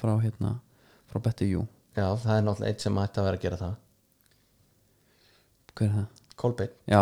frá 0.00 0.12
hérna 0.20 0.54
frá 1.10 1.20
Betty 1.24 1.48
Jú. 1.54 1.64
Já, 1.96 2.06
það 2.20 2.36
er 2.36 2.44
náttúrulega 2.46 2.70
eitt 2.70 2.84
sem 2.84 2.98
ætti 3.02 3.20
að 3.20 3.26
vera 3.26 3.38
að 3.40 3.44
gera 3.44 3.58
það. 3.60 3.72
Hver 5.74 5.86
er 5.88 5.94
það? 5.96 6.20
Kolbeinn, 6.40 6.74
Já, 6.88 7.00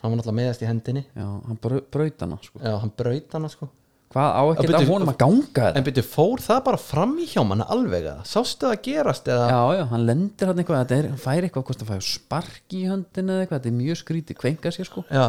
hann 0.00 0.10
var 0.12 0.16
náttúrulega 0.18 0.38
meðast 0.38 0.62
í 0.64 0.68
hendinni. 0.68 1.02
Já, 1.14 1.26
hann 1.48 1.58
brau, 1.62 1.80
braut 1.92 2.24
hana 2.24 2.38
sko. 2.42 2.62
já, 2.62 2.72
hann 2.82 2.92
braut 2.98 3.36
hana 3.36 3.50
sko. 3.52 3.68
Hvað 4.08 4.28
á 4.32 4.42
ekki 4.54 4.70
Já, 4.72 4.78
að 4.78 4.88
honum 4.88 5.10
að 5.12 5.18
ganga 5.20 5.64
en 5.68 5.74
þetta? 5.76 5.82
byrju, 5.90 6.04
fór 6.08 6.40
það 6.40 6.60
bara 6.64 6.78
fram 6.80 7.10
í 7.20 7.26
hjá 7.28 7.42
manna 7.44 7.66
alveg 7.68 8.06
að, 8.08 8.22
sástu 8.30 8.64
það 8.70 8.78
gerast 8.86 9.26
eða? 9.28 9.48
Já, 9.52 9.60
já, 9.76 9.82
hann 9.90 10.06
lendir 10.08 10.48
hann 10.48 10.62
eitthvað 10.62 10.94
er, 10.96 11.08
hann 11.12 11.20
fær 11.20 11.44
eitthvað, 11.44 11.74
það 11.82 11.90
fær 11.92 12.06
spark 12.08 12.76
í 12.78 12.86
höndin 12.88 13.28
eða 13.34 13.44
eitthvað, 13.44 13.60
þetta 13.60 13.68
er 13.68 13.76
mjög 13.82 14.00
skrítið, 14.00 14.38
kvenka 14.40 14.72
sér 14.72 14.88
sko. 14.88 15.04
Já, 15.12 15.26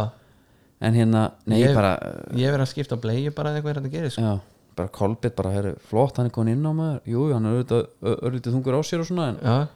en 0.81 0.93
hérna, 0.95 1.21
nei, 1.45 1.59
Ég- 1.63 1.73
bara 1.75 1.93
ég 2.31 2.51
verið 2.53 2.63
að 2.65 2.71
skipta 2.73 2.95
á 2.95 3.03
bleiu 3.03 3.31
bara 3.35 3.49
eða 3.51 3.59
eitthvað 3.61 3.69
er 3.75 3.79
þetta 3.81 3.91
gerir 3.95 4.11
sko. 4.15 4.21
já, 4.21 4.39
bara 4.75 4.87
Kolbett 4.95 5.35
bara, 5.35 5.51
herri, 5.51 5.73
flott, 5.89 6.17
hann 6.17 6.25
er 6.29 6.31
komin 6.31 6.53
inn 6.55 6.63
á 6.65 6.71
maður. 6.71 7.01
Jú, 7.05 7.25
hann 7.33 7.45
er 7.45 7.57
auðvitað, 7.59 8.53
þungur 8.53 8.77
á 8.79 8.81
sér 8.87 8.99
og 9.03 9.07
svona 9.09 9.25
en 9.29 9.39
já, 9.43 9.67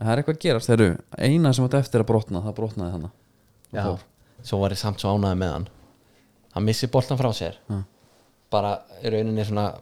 það 0.00 0.12
er 0.12 0.22
eitthvað 0.22 0.36
að 0.36 0.40
gerast, 0.46 0.70
þeirru 0.70 0.88
eina 1.18 1.52
sem 1.52 1.64
átti 1.66 1.78
eftir 1.82 2.00
að 2.00 2.06
brotna, 2.12 2.40
það 2.46 2.56
brotnaði 2.60 2.92
hann 2.96 3.10
já, 3.72 3.98
svo 4.42 4.60
var 4.60 4.70
ég 4.70 4.78
samt 4.80 5.00
svo 5.00 5.12
ánæði 5.18 5.36
með 5.42 5.52
hann. 5.52 5.68
Hann 6.54 6.64
missi 6.64 6.86
boltan 6.88 7.18
frá 7.20 7.28
sér. 7.36 7.56
Já. 7.68 7.82
bara 8.50 8.78
í 9.02 9.10
rauninni 9.10 9.44
svona 9.44 9.74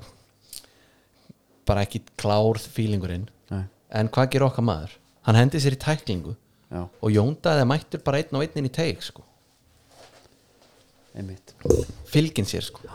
bara 1.69 1.85
ekki 1.85 2.01
klárð 2.21 2.65
fílingurinn 2.75 3.27
Nei, 3.53 3.65
en 3.93 4.09
hvað 4.09 4.31
gerir 4.33 4.47
okkar 4.49 4.65
maður? 4.67 4.97
hann 5.25 5.37
hendi 5.39 5.61
sér 5.63 5.77
í 5.77 5.81
tæklingu. 5.81 6.35
Já, 6.73 6.83
og 7.01 7.11
Jóndaði 7.15 7.65
mættur 7.69 8.03
bara 8.05 8.19
einn 8.19 8.35
og 8.37 8.43
einn 8.43 8.59
inn 8.61 8.67
í 8.69 8.73
teik 8.75 9.01
sko. 9.05 9.23
Einmitt. 11.15 11.55
Fylgin 12.11 12.49
sér 12.49 12.67
sko. 12.67 12.89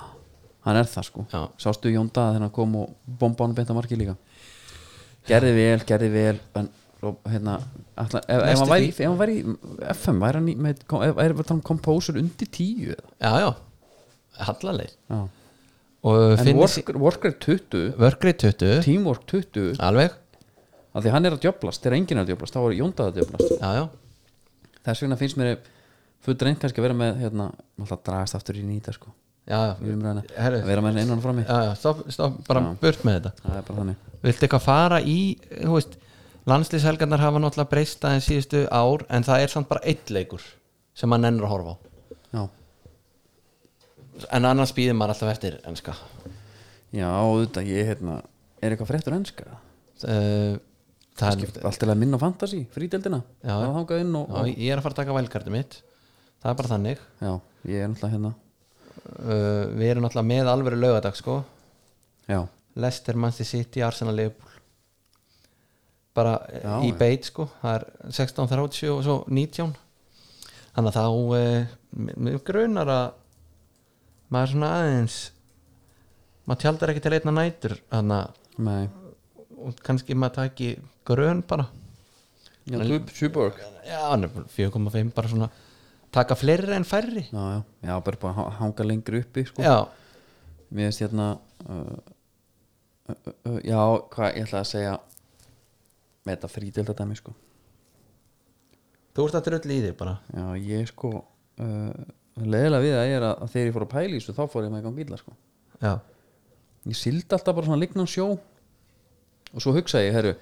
hann 0.65 0.75
er 0.75 0.89
það 0.91 1.05
sko, 1.07 1.25
Já. 1.31 1.41
sástu 1.61 1.91
Jónda 1.91 2.29
þegar 2.33 2.43
hann 2.45 2.51
kom 2.53 2.75
og 2.81 2.91
bomba 3.19 3.45
hann 3.45 3.55
beint 3.57 3.69
að 3.71 3.77
marki 3.79 3.97
líka? 3.97 4.17
Gerði 5.29 5.53
vel, 5.55 5.79
gerði 5.87 6.09
vel 6.13 6.35
en 6.59 6.69
hérna 6.99 7.55
ætla, 7.95 8.21
ef, 8.27 8.43
ef, 8.43 8.59
hann 8.59 8.69
væri, 8.69 8.89
væri 9.21 9.35
FM 9.95 10.21
væri 10.23 10.41
hann 10.41 10.63
með, 10.65 10.83
er 11.23 11.35
það 11.39 11.61
kompósur 11.67 12.19
undir 12.19 12.49
tíu 12.51 12.91
já, 12.91 13.31
já, 13.39 13.49
hallaleg 14.49 14.91
já. 14.91 15.21
og 16.03 16.25
en 16.25 16.41
finnir 16.41 16.59
work, 16.59 16.91
worker 17.05 17.37
20 17.39 17.95
vörgrið 18.03 18.37
20 18.43 18.83
teamwork 18.83 19.23
20 19.31 19.79
alveg, 19.79 20.11
af 20.91 21.05
því 21.05 21.15
hann 21.15 21.29
er 21.29 21.37
að 21.37 21.47
djöblast, 21.47 21.85
þegar 21.85 21.99
enginn 22.01 22.19
er 22.19 22.27
að 22.27 22.33
djöblast 22.33 22.57
þá 22.57 22.61
er 22.65 22.77
Jónda 22.81 23.07
að 23.07 23.21
djöblast 23.21 23.55
já, 23.55 23.69
já. 23.79 23.85
Þess 24.89 25.03
vegna 25.05 25.19
finnst 25.19 25.39
mér 25.39 25.55
full 26.25 26.35
reynd 26.45 26.59
kannski 26.61 26.81
að 26.81 26.87
vera 26.89 26.97
með 26.99 27.19
hérna, 27.23 27.49
alltaf 27.79 28.03
dragast 28.07 28.37
aftur 28.39 28.59
í 28.59 28.63
nýta 28.67 28.93
sko. 28.95 29.11
Já, 29.49 29.59
í 29.81 29.89
umræðina, 29.95 30.23
Herru. 30.37 30.59
að 30.61 30.67
vera 30.69 30.81
með 30.85 30.91
henni 30.93 31.03
innan 31.07 31.17
og 31.21 31.25
frammi. 31.25 31.43
Já, 31.47 31.57
já, 31.65 31.71
stopp, 31.79 32.03
stopp, 32.13 32.35
bara 32.47 32.61
burt 32.81 33.05
með 33.07 33.15
þetta. 33.17 33.31
Það 33.45 33.55
er 33.57 33.63
bara 33.69 33.79
þannig. 33.81 34.03
Viltu 34.27 34.45
eitthvað 34.45 34.65
fara 34.67 34.99
í 35.01 35.17
þú 35.55 35.73
veist, 35.73 35.95
landslýshelgarnar 36.51 37.23
hafa 37.23 37.41
náttúrulega 37.41 37.71
breyst 37.71 38.05
aðeins 38.05 38.27
síðustu 38.29 38.61
ár 38.69 39.05
en 39.09 39.25
það 39.25 39.45
er 39.45 39.53
samt 39.55 39.69
bara 39.71 39.81
eitt 39.89 40.11
leikur 40.13 40.43
sem 40.93 41.09
maður 41.09 41.25
nennir 41.25 41.47
að 41.47 41.53
horfa 41.55 41.73
á. 41.73 41.77
Já, 42.35 42.43
en 44.35 44.47
annars 44.49 44.73
býðir 44.75 44.97
maður 44.99 45.15
alltaf 45.15 45.33
eftir 45.33 45.57
enska. 45.69 45.95
Já 46.95 47.05
auðvitað 47.09 47.69
ég 47.73 47.89
hérna 47.93 48.19
er 48.61 48.73
eitthvað 48.73 48.89
fréttur 48.91 49.15
enska? 49.15 49.45
Uh, 50.03 50.57
það 51.19 51.43
er 51.45 51.65
allt 51.67 51.79
til 51.81 51.89
að 51.91 51.99
minna 51.99 52.19
fantasy, 52.21 52.61
frídeldina 52.73 53.19
Já. 53.43 53.51
það 53.51 53.73
þangað 53.75 54.01
inn 54.05 54.13
og, 54.15 54.29
já, 54.31 54.53
ég 54.55 54.71
er 54.71 54.79
að 54.79 54.85
fara 54.85 54.95
að 54.95 54.99
taka 55.01 55.15
vælkartu 55.17 55.53
mitt 55.53 55.79
það 56.39 56.51
er 56.51 56.59
bara 56.59 56.71
þannig. 56.73 57.01
Já, 57.19 57.31
ég 57.69 57.83
er 57.83 57.89
náttúrulega 57.91 58.15
hérna. 58.15 58.31
Uh, 59.09 59.63
við 59.79 59.91
erum 59.91 60.05
náttúrulega 60.05 60.29
með 60.29 60.51
alvöru 60.53 60.79
laugadag 60.79 61.17
sko. 61.19 61.39
Já, 62.29 62.39
Leicester, 62.79 63.17
Manchester 63.19 63.49
City, 63.49 63.83
Arsenal, 63.85 64.15
Liverpool. 64.17 64.57
Bara 66.17 66.35
Já, 66.51 66.73
í 66.85 66.91
beit 66.97 67.27
sko. 67.29 67.47
Það 67.61 67.75
er 67.77 67.87
16.30 68.19 68.93
og 68.93 69.03
svo 69.05 69.17
19 69.29 69.73
þannig 70.75 70.89
að 70.89 70.97
þá 70.97 71.05
uh, 71.09 71.75
mér 72.19 72.39
grunar 72.45 72.91
að 72.93 73.05
maður 74.29 74.45
er 74.45 74.53
svona 74.53 74.71
aðeins 74.77 75.17
maður 76.45 76.61
tjaldar 76.63 76.93
ekki 76.93 77.03
til 77.05 77.15
einna 77.17 77.35
nætur. 77.35 77.75
Þannig 77.91 78.69
að 78.69 79.75
kannski 79.85 80.15
maður 80.17 80.39
taki 80.43 80.71
grön 81.07 81.43
bara. 81.47 81.67
Já, 82.69 82.77
Tuborg 83.09 83.57
já, 83.89 83.97
hann 84.11 84.27
er 84.27 84.31
bara 84.33 84.45
4,5 84.53 85.11
bara 85.15 85.31
svona 85.31 85.49
taka 86.11 86.37
fleiri 86.37 86.73
en 86.75 86.87
færri. 86.87 87.25
Já, 87.29 87.43
já, 87.53 87.63
já, 87.89 87.93
bara 88.05 88.21
bara 88.21 88.45
að 88.45 88.55
hanga 88.59 88.85
lengri 88.87 89.21
uppi 89.23 89.45
sko. 89.45 89.61
já, 89.61 89.87
mér 90.69 90.89
finnst 90.89 91.03
hérna 91.03 91.27
uh, 91.69 91.99
uh, 93.09 93.33
uh, 93.49 93.59
já, 93.65 93.81
hvað 94.13 94.33
ég 94.35 94.47
ætla 94.47 94.63
að 94.63 94.69
segja 94.71 94.95
með 96.25 96.35
þetta 96.35 96.51
frídelda 96.53 96.97
dæmi 96.97 97.19
sko. 97.19 97.35
Þú 99.15 99.27
ert 99.27 99.39
að 99.39 99.49
drull 99.49 99.75
í 99.75 99.81
þig 99.85 99.97
bara. 99.99 100.15
Já, 100.33 100.45
ég 100.69 100.89
sko 100.91 101.13
uh, 101.19 102.07
leðilega 102.39 102.83
við 102.85 102.95
það 102.97 103.13
er 103.15 103.27
að, 103.27 103.35
að 103.43 103.53
þegar 103.53 103.69
ég 103.69 103.77
fór 103.77 103.87
að 103.87 103.93
pæla 103.93 104.09
í 104.09 104.19
þessu 104.19 104.37
þá 104.37 104.43
fór 104.53 104.67
ég 104.67 104.73
með 104.73 104.85
gang 104.85 104.99
bíla 104.99 105.19
sko. 105.19 105.35
Já, 105.79 105.93
ég 106.89 106.99
sildi 106.99 107.35
alltaf 107.35 107.55
bara 107.57 107.69
svona 107.69 107.81
lignan 107.81 108.09
sjó. 108.09 108.31
Og 109.49 109.63
svo 109.63 109.73
hugsaði 109.73 110.11
ég, 110.11 110.13
herru 110.15 110.35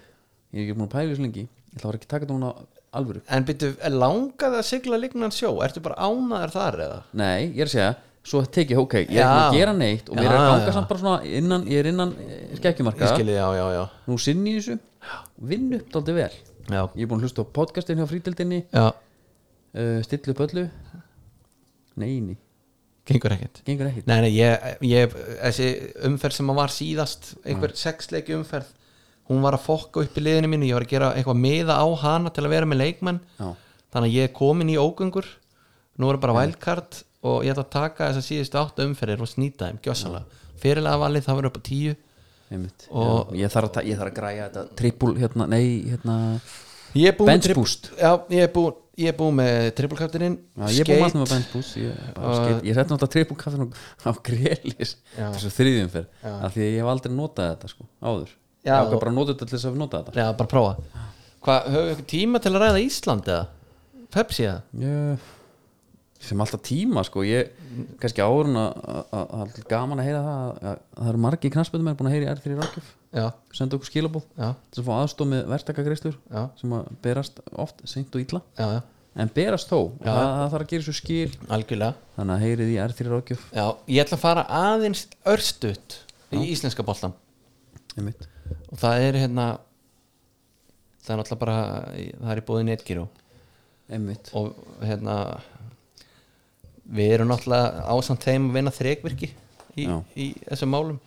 ég 0.51 0.59
er 0.59 0.65
ekki 0.65 0.75
búin 0.77 0.87
að 0.87 0.95
pæla 0.95 1.07
í 1.07 1.13
þessu 1.13 1.25
lengi. 1.25 1.45
Ég 1.47 1.77
ætla 1.77 1.87
að 1.87 1.91
vera 1.91 1.99
ekki 1.99 2.07
að 2.07 2.13
taka 2.13 2.25
þetta 2.25 2.35
núna 2.37 2.51
alvöru. 2.97 3.21
En 3.33 3.45
byrju, 3.47 3.71
langaði 3.93 4.59
að 4.59 4.67
sigla 4.67 4.99
lignan 5.01 5.33
sjó? 5.33 5.53
Ertu 5.65 5.83
bara 5.85 5.97
ánaður 6.07 6.53
þar 6.55 6.77
eða? 6.85 6.99
Nei, 7.21 7.47
ég 7.47 7.63
er 7.63 7.69
að 7.69 7.73
segja, 7.73 7.91
svo 8.27 8.41
tek 8.57 8.73
ég, 8.73 8.81
ok 8.81 8.95
ég 8.99 9.11
er 9.15 9.23
ekki 9.23 9.43
að 9.45 9.57
gera 9.57 9.75
neitt 9.77 10.09
og 10.11 10.19
mér 10.19 10.29
er 10.29 10.37
að 10.37 10.49
ganga 10.51 10.75
samt 10.75 10.89
bara 10.91 11.03
svona 11.03 11.35
innan, 11.39 11.67
ég 11.71 11.81
er 11.81 11.89
innan 11.93 12.13
ég 12.19 12.57
skekkjumarka 12.59 13.11
nú 14.07 14.17
sinni 14.21 14.55
í 14.55 14.59
þessu, 14.59 14.79
vinn 15.51 15.69
upp 15.77 15.93
daldið 15.93 16.19
vel. 16.21 16.31
Já, 16.67 16.81
ég 16.81 17.05
er 17.05 17.07
búin 17.07 17.21
að 17.21 17.29
hlusta 17.29 17.45
á 17.47 17.53
podcastin 17.55 18.01
hjá 18.01 18.07
frídeldinni 18.09 18.63
já, 18.65 18.87
uh, 18.91 19.99
stilla 20.03 20.33
upp 20.33 20.43
öllu. 20.49 20.65
Neini, 21.97 22.35
gengur 23.07 23.33
ekkert. 23.37 23.61
Gengur 23.65 23.87
ekkit 23.89 24.09
nei, 24.09 24.17
nei, 24.25 24.33
ég, 24.35 24.67
ég 24.85 25.15
þessi 25.39 25.69
umferð 26.09 26.41
sem 26.41 26.51
að 26.51 26.59
var 26.59 26.75
síðast 26.75 27.31
einhver 27.47 27.73
sexleiki 27.79 28.35
umferð 28.35 28.75
hún 29.29 29.41
var 29.43 29.53
að 29.57 29.65
fokka 29.65 30.01
upp 30.05 30.17
í 30.17 30.23
liðinu 30.23 30.47
mínu 30.53 30.67
ég 30.69 30.73
var 30.77 30.85
að 30.85 30.91
gera 30.93 31.09
eitthvað 31.15 31.41
meða 31.43 31.77
á 31.83 31.87
hana 32.03 32.29
til 32.33 32.43
að 32.45 32.53
vera 32.55 32.65
með 32.69 32.81
leikmenn. 32.83 33.19
Já, 33.39 33.49
þannig 33.93 34.09
að 34.11 34.15
ég 34.17 34.23
er 34.29 34.33
komin 34.37 34.69
í 34.71 34.77
ógöngur 34.79 35.27
nú 35.97 36.09
er 36.13 36.17
bara 36.21 36.33
wildcard 36.37 37.03
og 37.27 37.43
ég 37.43 37.51
ætla 37.55 37.63
að 37.65 37.71
taka 37.73 38.07
þess 38.11 38.21
að 38.21 38.27
síðustu 38.29 38.59
áttu 38.61 38.85
umferðir 38.87 39.21
og 39.25 39.27
snýta 39.31 39.67
þeim, 39.67 39.79
gjössalega 39.83 40.43
fyrirlega 40.61 40.99
valið 41.01 41.25
það 41.27 41.35
verður 41.39 41.51
upp 41.51 41.57
á 41.59 41.63
tíu. 41.67 41.95
Einmitt. 42.51 42.87
Og- 42.89 43.31
Já, 43.35 43.43
ég, 43.43 43.51
þarf 43.51 43.69
að, 43.75 43.85
ég 43.91 43.97
þarf 43.99 44.11
að 44.11 44.17
græja 44.21 44.43
þetta 44.49 44.75
triple, 44.79 45.13
hérna, 45.19 45.47
nei, 45.51 45.65
hérna 45.91 46.15
ég 46.95 47.07
er 47.11 47.15
búinn 47.17 47.27
með 47.27 47.33
Bench 47.33 47.43
triple- 47.49 47.61
boost. 47.61 47.89
já, 47.99 48.11
ég 48.31 48.43
er 48.47 48.51
búinn 48.55 48.75
ég 48.97 49.07
er 49.11 49.17
búinn 49.19 49.35
með 49.37 49.57
trippulkaptininn 49.77 50.37
Já, 50.57 50.69
ég 50.71 50.79
er 50.79 50.87
búin 50.87 51.11
að 51.11 51.17
með 51.21 51.29
bench 51.33 51.51
boost 51.53 51.75
ég, 51.77 51.97
ég 52.65 52.73
sett 52.73 52.87
náttúrulega 52.89 53.11
triple 53.13 53.35
kaffin 53.37 53.67
á, 53.67 54.07
á 54.07 54.11
grélis 54.23 54.95
Já. 55.17 55.27
þessu 55.35 55.51
þriðjum 55.53 55.91
fyrr 55.93 56.07
af 56.23 56.55
því 56.55 56.61
að 56.63 56.71
ég 56.71 56.79
hef 56.81 56.89
aldrei 56.93 57.13
notað 57.13 57.51
þetta 57.51 57.69
sko, 57.73 57.85
áður 58.01 58.31
Já, 58.67 58.73
ég 58.75 58.83
ákvað 58.83 58.97
og- 58.97 59.01
bara 59.05 59.11
að 59.13 59.17
nota 59.21 59.33
þetta 59.33 59.47
til 59.47 59.57
þess 59.57 59.69
að 59.71 59.79
nota 59.81 60.03
þetta. 60.03 60.19
Já, 60.19 60.27
bara 60.41 60.51
prófa. 60.51 60.75
Hvað, 61.47 61.67
höfum 61.71 61.87
við 61.87 61.91
eitthvað 61.95 62.11
tíma 62.11 62.41
til 62.43 62.51
að 62.53 62.61
ræða 62.65 62.83
Ísland 62.83 63.27
eða? 63.31 63.47
Pepsi 64.11 64.43
eða? 64.47 64.61
ég, 64.83 65.25
sem 66.27 66.41
alltaf 66.41 66.61
tíma 66.65 67.03
sko. 67.05 67.21
Ég, 67.27 67.51
kannski 68.01 68.23
áður 68.25 68.47
en 68.49 68.55
að 68.57 68.77
að- 68.87 69.05
að- 69.13 69.31
að 69.37 69.51
það 69.53 69.59
er 69.61 69.67
gaman 69.69 69.99
að 70.01 70.07
heyra 70.07 70.21
það 70.25 70.37
að, 70.37 70.57
að, 70.57 70.77
að 70.97 71.01
það 71.03 71.09
eru 71.13 71.21
margi 71.27 71.51
knastböndum 71.53 71.89
er 71.91 71.97
búin 71.99 72.09
að 72.09 72.15
heyra 72.15 72.25
í 72.25 72.31
R3 72.35 72.55
Rákjöf 72.57 72.87
já, 73.17 73.25
senda 73.53 73.77
okkur 73.77 73.89
skilabóð 73.91 74.23
já, 74.37 74.47
til 74.71 74.81
að 74.81 74.87
fá 74.87 74.93
aðstof 75.03 75.27
með 75.31 75.43
verktakagreistur 75.53 76.15
já, 76.33 76.41
sem 76.59 76.73
að 76.73 76.87
berast 77.05 77.39
oft 77.53 77.83
seint 77.87 78.15
og 78.17 78.21
illa. 78.25 78.41
Já, 78.57 78.65
já, 78.73 78.81
en 79.17 79.29
berast 79.33 79.69
þó, 79.69 79.79
Já. 80.01 80.09
það, 80.09 80.25
það 80.37 80.51
þarf 80.55 80.65
að 80.65 80.71
gera 80.73 80.83
svo 80.87 80.93
skil. 80.97 81.31
Algjörlega. 81.49 81.93
Þannig 82.17 82.33
að 82.35 82.43
heyrið 82.47 82.73
í 82.73 82.77
R3 82.87 83.07
Rákjöf 83.13 83.45
já, 83.53 83.65
ég 83.87 84.01
ætla 84.03 84.17
að 84.17 84.25
fara 84.25 84.43
aðeins 84.49 85.05
örstutt 85.25 85.99
í 86.33 86.41
íslenska 86.51 86.83
boltan 86.83 87.13
einmitt 87.97 88.27
og 88.71 88.81
það 88.81 89.05
er 89.07 89.19
hérna 89.23 89.47
það 91.03 91.13
er 91.13 91.21
náttúrulega 91.21 91.43
bara 91.43 91.59
það 91.95 92.31
er 92.33 92.41
í 92.41 92.47
búið 92.47 92.67
netgíru 92.67 93.05
og 94.35 94.57
hérna 94.83 95.17
við 96.87 97.13
erum 97.17 97.31
náttúrulega 97.31 97.85
ásamt 97.91 98.25
þeim 98.25 98.49
að 98.49 98.57
vinna 98.57 98.73
þrekvirki 98.75 99.29
í, 99.77 99.85
Já. 99.85 99.95
í 100.15 100.27
þessum 100.47 100.73
málum. 100.73 100.99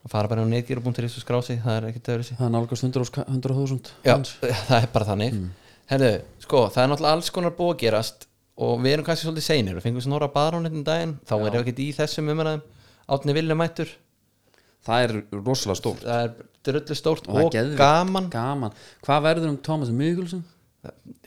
Að 0.00 0.14
fara 0.14 0.30
bara 0.30 0.44
á 0.46 0.48
netgíru.is 0.48 1.16
og 1.18 1.22
skrá 1.22 1.38
sig 1.44 1.60
það 1.60 1.76
er 1.76 1.86
ekkert 1.90 2.10
öðru 2.14 2.26
það 2.30 2.46
er 2.46 2.52
nálgast 2.54 2.86
100.000 2.86 3.24
100 3.28 3.90
Já, 4.06 4.14
það 4.70 4.76
er 4.78 4.90
bara 4.94 5.08
þannig. 5.10 5.36
Mm. 5.36 5.48
Herðu, 5.90 6.12
sko, 6.40 6.62
það 6.72 6.82
er 6.82 6.92
náttúrulega 6.92 7.18
alls 7.18 7.32
konar 7.34 7.56
búið 7.58 7.74
að 7.74 7.80
gerast 7.84 8.28
og 8.60 8.80
við 8.84 8.94
erum 8.94 9.08
kannski 9.08 9.26
svolítið 9.26 9.46
seinir. 9.46 9.80
Og 9.80 9.84
fengum 9.84 10.04
snorra 10.04 10.30
baðránettin 10.32 10.86
daginn 10.86 11.18
þá 11.28 11.34
erum 11.36 11.50
við 11.50 11.60
ekkert 11.60 11.82
í 11.84 11.88
þessum 11.98 12.32
umræðum. 12.32 12.64
Átni 13.10 13.36
Villi 13.36 13.56
mættur. 13.58 13.92
Það 14.86 15.04
er 15.04 15.14
rosalega 15.34 15.80
stórt. 15.82 16.06
Það 16.06 16.24
er 16.24 16.49
drullu 16.66 16.96
stórt 16.98 17.28
Og 17.30 17.42
og, 17.48 17.54
gaman. 17.78 18.28
Gaman. 18.32 18.72
Hvað 19.06 19.22
verður 19.28 19.52
um 19.54 19.58
Thomas 19.64 19.90
Mugulsson? 19.94 20.44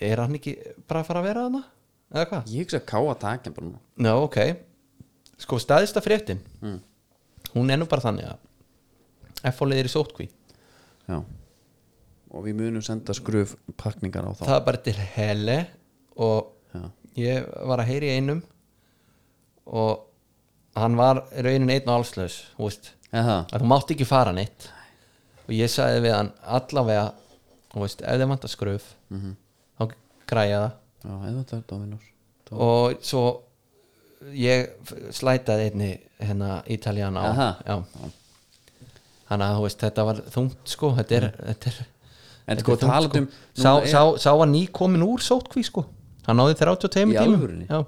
er 0.02 0.18
hann 0.18 0.34
ekki 0.34 0.56
bara 0.90 1.04
að 1.04 1.10
fara 1.12 1.22
að 1.22 1.28
vera 1.30 1.42
þarna? 1.46 1.64
eða 2.14 2.26
hvað? 2.30 2.48
ég 2.54 2.64
hugsa 2.66 2.80
að 2.80 2.88
káa 2.90 3.14
takin 3.22 3.54
bara 3.54 3.68
nú 3.68 4.08
Já, 4.08 4.14
ok. 4.18 4.38
Sko, 5.44 5.60
staðista 5.62 6.02
fréttin. 6.02 6.40
Mm. 6.62 6.80
hún 7.54 7.70
er 7.74 7.78
nú 7.82 7.86
bara 7.90 8.02
þannig 8.02 8.26
að 8.32 9.52
F-fólið 9.52 9.82
er 9.84 9.90
í 9.90 9.92
sótkví 9.94 10.28
já. 11.10 11.18
Og 12.34 12.46
við 12.48 12.56
munum 12.58 12.82
senda 12.82 13.14
skruf 13.14 13.56
pakningar 13.78 14.26
á 14.26 14.32
þá. 14.34 14.42
Það 14.48 14.56
er 14.56 14.66
bara 14.66 14.82
til 14.88 14.96
hele 15.18 15.58
og 16.18 16.48
Já. 16.74 16.84
ég 17.20 17.50
var 17.70 17.84
að 17.84 17.90
heyri 17.92 18.10
einum 18.16 18.40
og 19.70 20.08
hann 20.76 20.96
var 20.98 21.20
raunin 21.46 21.70
einn 21.70 21.86
og 21.90 22.00
allslaus 22.00 22.40
að 23.14 23.60
þú 23.60 23.68
mátt 23.70 23.94
ekki 23.94 24.08
fara 24.10 24.34
neitt 24.34 24.70
og 25.48 25.54
ég 25.56 25.70
sagði 25.72 26.02
við 26.06 26.14
hann 26.16 26.32
allavega, 26.44 27.14
veist, 27.76 28.02
ef 28.02 28.20
þið 28.22 28.28
vantar 28.30 28.50
skröf 28.54 28.84
Mhm. 29.12 29.36
þá 29.80 29.88
græja 30.28 30.60
það. 30.62 30.72
Já, 31.04 31.34
þetta 31.44 31.58
er 31.58 31.64
Dominos 31.68 32.10
og 32.54 33.02
svo 33.02 33.24
ég 34.34 34.70
slætaði 35.12 35.72
einni 35.72 35.90
hérna 36.22 36.62
Ítaljan 36.70 37.18
á. 37.18 37.84
Þannig 39.28 39.48
að 39.48 39.58
þú 39.58 39.64
veist, 39.66 39.80
þetta 39.82 40.06
var 40.06 40.22
þungt 40.36 40.70
sko, 40.70 40.92
þetta 41.00 41.16
er, 41.18 41.26
þetta 41.48 41.72
er 41.72 41.78
en 41.84 42.58
þetta 42.58 42.64
sko 42.66 42.72
er 42.74 42.78
þungt, 42.78 42.94
talað 42.94 43.18
um 43.18 43.28
sá, 43.56 43.72
sá, 43.90 44.02
sá 44.22 44.30
var 44.38 44.48
ný 44.52 44.62
komin 44.72 45.02
úr 45.06 45.24
sótkví 45.24 45.64
sko. 45.66 45.86
Hann 46.28 46.38
náði 46.40 46.58
32 46.60 47.12
Í 47.14 47.18
tímum. 47.18 47.36
alvörunni? 47.40 47.68
já, 47.68 47.80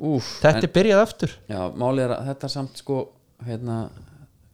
úf, 0.00 0.30
þetta 0.40 0.64
er 0.64 0.72
byrjað 0.78 1.02
aftur. 1.04 1.34
Já, 1.50 1.60
málið 1.76 2.04
er 2.06 2.14
að 2.16 2.30
þetta 2.30 2.48
samt 2.54 2.80
sko 2.80 3.00
hérna, 3.46 3.76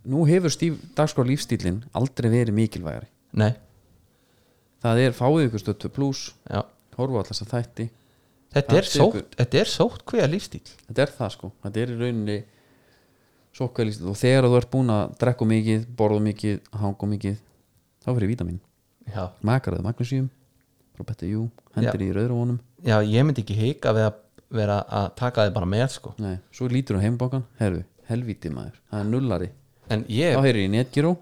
nú 0.07 0.25
hefur 0.29 0.53
stíf 0.55 0.79
dagskrá 0.97 1.25
lífstílin 1.27 1.83
aldrei 1.97 2.31
verið 2.33 2.55
mikilvægari. 2.57 3.09
Nei, 3.37 3.53
það 4.85 5.03
er 5.07 5.17
fáið 5.17 5.47
ykkur 5.49 5.63
stöttu 5.65 5.91
pluss 5.93 6.31
já. 6.51 6.63
horfa 6.97 7.23
alltaf 7.23 7.35
þess 7.37 7.47
að 7.47 7.55
þætti. 7.57 7.89
Þetta 8.57 8.77
er, 8.79 8.87
sótt, 8.89 9.17
ykkur- 9.17 9.37
þetta 9.41 9.59
er 9.61 9.69
sótt 9.69 10.05
hver 10.09 10.29
lífstíl 10.33 10.63
þetta 10.87 11.03
er 11.03 11.11
það 11.19 11.33
sko, 11.35 11.49
þetta 11.65 11.81
er 11.83 11.91
í 11.93 11.97
rauninni 12.01 12.37
sokkvæðlist 13.57 14.05
og 14.07 14.17
þegar 14.21 14.47
þú 14.49 14.57
ert 14.61 14.71
búin 14.73 14.93
að 14.93 15.17
drekka 15.21 15.49
mikið, 15.49 15.85
borða 15.99 16.21
mikið 16.25 16.71
hanga 16.81 17.09
mikið, 17.11 17.37
þá 18.05 18.09
fyrir 18.15 18.31
vítamin 18.33 18.61
já. 19.13 19.25
makaraði 19.43 19.87
magnusíum 19.89 20.31
Better 20.97 21.29
You, 21.29 21.51
hendur 21.77 22.01
í 22.07 22.09
rauðruvonum 22.17 22.61
já, 22.87 22.97
ég 23.05 23.27
myndi 23.29 23.43
ekki 23.45 23.57
hika 23.59 23.93
við 23.97 24.07
að 24.09 24.23
vera 24.57 24.79
að 24.89 25.11
taka 25.19 25.45
þið 25.49 25.55
bara 25.59 25.69
með 25.69 25.87
sko. 25.99 26.15
Nei, 26.23 26.37
svo 26.55 26.69
lítur 26.71 26.97
á 26.97 27.05
heimbókan, 27.05 27.43
herru, 27.59 27.83
helvíti 28.09 28.49
maður. 28.55 28.77
Það 28.93 29.01
er 29.03 29.09
nullari, 29.11 29.49
En 29.93 30.03
þá 30.07 30.13
ég, 30.13 30.39
heyrir 30.43 30.65
í 30.67 30.71
netgíró 30.73 31.15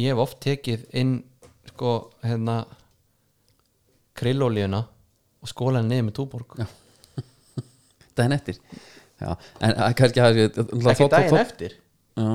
ég 0.00 0.10
hef 0.10 0.22
oft 0.24 0.40
tekið 0.42 0.88
inn 0.98 1.14
sko, 1.70 1.92
hérna 2.24 2.64
krillólíuna 4.18 4.82
og 5.44 5.50
skólaði 5.50 5.90
niður 5.90 6.08
með 6.08 6.16
túborg. 6.18 6.56
Já. 6.58 6.66
daginn 8.18 8.36
eftir. 8.36 8.58
Já, 9.20 9.30
en 9.62 9.74
að 9.86 9.96
kannski 10.00 10.22
hafi 10.22 10.46
Ekki 10.48 11.08
daginn 11.12 11.38
eftir? 11.40 11.76
Já, 12.18 12.28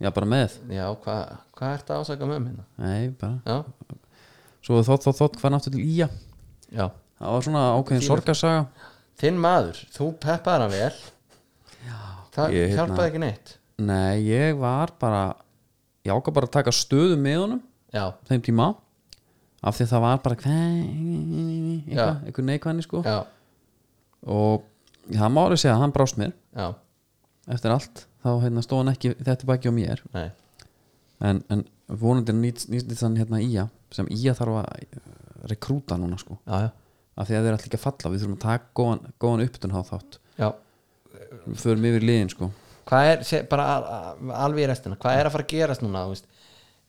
já, 0.00 0.10
bara 0.16 0.28
með. 0.28 0.56
Já, 0.72 0.86
hvað 1.04 1.36
hva 1.60 1.72
ertu 1.76 1.94
að 1.94 2.04
ásaka 2.04 2.30
með 2.30 2.42
minna? 2.46 2.66
Nei, 2.80 3.12
bara, 3.20 3.38
Já, 3.44 3.98
svo 4.64 4.80
þótt, 4.86 5.06
þótt, 5.06 5.20
þótt 5.20 5.40
hvað 5.42 5.54
náttu 5.56 5.74
til 5.76 5.84
Ía? 5.84 6.10
Já. 6.72 6.88
Það 7.20 7.36
var 7.36 7.44
svona 7.44 7.64
ákveðin 7.76 8.06
sorgarsaga. 8.06 8.90
Þinn 9.20 9.40
maður, 9.40 9.80
þú 9.92 10.12
peppaði 10.22 10.64
hann 10.64 10.72
vel. 10.72 11.00
Það 12.30 12.54
ég, 12.54 12.70
hérna- 12.70 12.76
hjálpaði 12.78 13.10
ekki 13.10 13.20
neitt 13.24 13.56
Nei, 13.80 14.20
ég 14.28 14.58
var 14.60 14.92
bara 15.00 15.24
ég 16.04 16.12
ákvað 16.12 16.36
bara 16.36 16.48
að 16.48 16.56
taka 16.58 16.72
stöðu 16.74 17.16
með 17.20 17.38
honum 17.44 17.60
Já, 17.90 18.04
þeim 18.28 18.42
tíma. 18.46 18.68
Af 19.60 19.76
því 19.76 19.84
að 19.84 19.90
það 19.92 20.02
var 20.04 20.20
bara 20.24 20.36
eitthvað, 20.36 22.12
eitthvað 22.24 22.46
neikvæðni 22.48 22.84
sko. 22.86 23.00
Já, 23.04 23.18
og 24.30 24.62
það 25.10 25.34
má 25.34 25.40
alveg 25.42 25.60
segja 25.60 25.74
að 25.74 25.82
hann 25.82 25.94
brást 25.96 26.20
mér. 26.20 26.32
Já, 26.56 26.68
eftir 27.56 27.74
allt, 27.74 28.04
þá 28.22 28.30
hérna, 28.44 28.64
stóð 28.64 28.82
hann 28.82 28.92
ekki 28.94 29.12
þetta 29.18 29.50
baki 29.50 29.72
á 29.72 29.74
mér. 29.76 30.04
Nei. 30.14 30.28
En, 31.26 31.42
en 31.52 31.66
vonandi 32.00 32.36
nýtt 32.36 32.94
þann 32.96 33.18
hérna 33.20 33.42
Ía 33.44 33.66
sem 33.92 34.08
Ía 34.14 34.32
þarf 34.38 34.62
að 34.62 34.70
eh, 34.86 35.04
rekrúta 35.50 35.98
núna 36.00 36.16
sko. 36.20 36.38
Já, 36.46 36.68
já, 36.68 36.70
af 37.20 37.28
því 37.28 37.36
að 37.36 37.44
þeir 37.48 37.58
ætla 37.58 37.68
ekki 37.68 37.80
að 37.80 37.86
falla, 37.88 38.14
við 38.14 38.22
þurfum 38.22 38.38
að 38.38 38.44
taka 38.46 38.72
góðan, 38.80 39.14
góðan 39.20 39.44
upptun 39.48 39.76
á 39.76 39.80
þátt. 39.90 40.20
Já. 40.40 40.48
Förum 41.60 41.88
yfir 41.90 42.06
liðin 42.06 42.32
sko 42.32 42.52
Hvað 42.88 43.10
er, 43.10 43.24
se, 43.26 43.42
bara 43.50 43.66
al, 43.74 43.84
al, 43.96 44.30
alveg 44.46 44.64
í 44.64 44.68
restina 44.70 44.98
Hvað 45.00 45.18
er 45.18 45.28
að 45.28 45.34
fara 45.36 45.46
að 45.46 45.52
gerast 45.54 45.84
núna, 45.84 46.06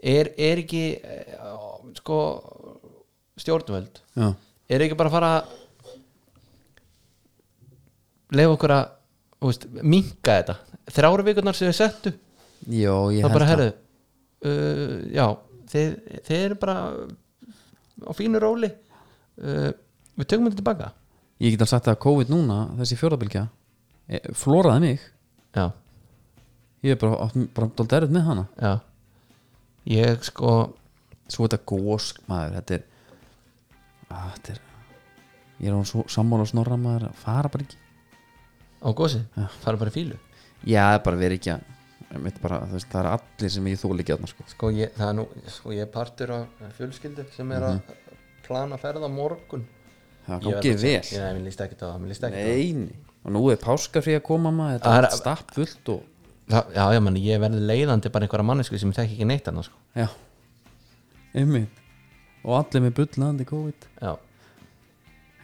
Er, 0.02 0.32
er 0.34 0.58
ekki 0.64 0.98
eh, 0.98 1.36
sko 2.00 2.16
stjórnvöld 3.38 4.00
já, 4.18 4.32
er 4.66 4.82
ekki 4.82 4.98
bara 4.98 5.12
að 5.12 5.14
fara 5.14 5.30
að 5.36 5.52
lefa 8.34 8.56
okkur 8.56 8.74
að 8.74 9.68
minka 9.86 10.40
þetta? 10.40 10.56
Þrjára 10.96 11.28
vikurnar 11.28 11.58
sem 11.58 11.70
við 11.70 11.78
settu? 11.78 12.14
Jó, 12.66 12.96
ég 13.14 13.22
held 13.22 13.36
bara 13.36 13.50
að 13.54 13.64
uh, 13.68 14.98
já, 15.14 15.26
þeir, 15.72 15.96
þeir 16.28 16.42
eru 16.48 16.58
bara 16.62 16.76
á 18.02 18.12
fínu 18.18 18.42
róli. 18.42 18.70
Uh, 19.42 19.72
við 20.18 20.30
tökum 20.30 20.48
þetta 20.48 20.62
tilbaka. 20.62 20.92
Ég 21.42 21.54
get 21.54 21.64
alveg 21.64 21.74
sagt 21.74 21.90
að 21.90 22.02
COVID 22.06 22.32
núna, 22.34 22.64
þessi 22.82 23.00
fjórabilgja 23.00 23.48
flóraði 24.38 24.82
mig 24.84 25.04
já, 25.56 25.66
ég 26.86 26.96
er 26.96 27.02
bara, 27.02 27.30
bara 27.56 27.70
dálítið 27.76 27.98
erut 28.00 28.16
með 28.16 28.28
hana. 28.30 28.48
Já. 28.62 28.74
Ég 29.92 30.26
sko 30.28 30.56
svo 31.32 31.48
þetta 31.48 31.62
gós 31.72 32.12
maður 32.28 32.58
þetta 32.60 32.78
er, 32.78 32.88
að, 34.12 34.26
þetta 34.36 34.56
er 34.56 34.66
ég 35.62 35.70
er 35.72 35.88
svo 35.90 36.04
sammála 36.12 36.46
snorra 36.50 36.78
maður 36.78 37.10
að 37.10 37.22
fara 37.22 37.52
bara 37.54 37.66
ekki. 37.68 37.80
Á 38.82 38.90
gósi, 38.98 39.22
fara 39.62 39.78
bara 39.78 39.94
í 39.94 39.96
fílu 39.96 40.18
já, 40.68 40.94
er 40.94 41.04
bara 41.06 41.20
verið 41.20 41.40
ekki 41.40 41.54
að 41.56 41.70
ég 42.12 42.40
bara, 42.44 42.58
veist, 42.72 42.90
það 42.92 43.02
er 43.02 43.10
allir 43.12 43.54
sem 43.54 43.68
ég 43.72 43.80
þóli 43.80 44.04
ekki 44.04 44.16
að 44.16 44.26
sko. 44.32 44.48
sko 44.52 44.72
ég, 44.76 44.92
það 44.98 45.08
er 45.08 45.16
nú, 45.18 45.28
sko 45.56 45.76
ég 45.76 45.86
er 45.86 45.92
partur 45.94 46.34
af 46.36 46.66
fjölskyldu 46.78 47.26
sem 47.36 47.54
er 47.56 47.68
að 47.70 47.78
plana 48.46 48.76
að 48.76 48.84
ferða 48.84 49.08
á 49.08 49.12
morgun. 49.14 49.64
Það 50.26 50.50
Ég 50.50 50.58
gangið 50.58 50.84
verð 50.84 50.84
vel. 50.84 51.22
Nei, 51.22 51.32
mér 51.38 51.46
líst 51.48 51.64
ekki 51.64 51.78
á 51.80 51.84
það, 51.86 51.96
mér 52.02 52.12
líst 52.12 52.28
ekki 52.28 52.42
á 52.42 52.46
það. 52.52 52.92
Og 53.26 53.34
nú 53.36 53.42
er 53.54 53.60
páskafrí 53.62 54.16
að 54.18 54.24
koma 54.26 54.52
maður. 54.56 54.80
Þetta 54.82 54.98
er 54.98 55.08
er- 55.10 55.18
stapp 55.20 55.54
fullt 55.58 55.94
og 55.96 56.08
Já, 56.52 56.66
já, 56.92 57.00
menn, 57.00 57.16
ég 57.16 57.40
verði 57.40 57.62
leiðandi 57.64 58.10
bara 58.12 58.26
einhverja 58.28 58.44
mannesku 58.44 58.76
sem 58.80 58.92
ég 58.92 58.98
þekki 58.98 59.14
ekki 59.16 59.28
neitt 59.30 59.46
annars 59.48 59.70
sko. 59.70 59.78
já, 59.96 60.08
einmitt. 61.34 61.78
Og 62.44 62.58
allir 62.58 62.82
með 62.84 62.96
bullandi 62.98 63.46
COVID. 63.48 63.86
Já, 64.02 64.18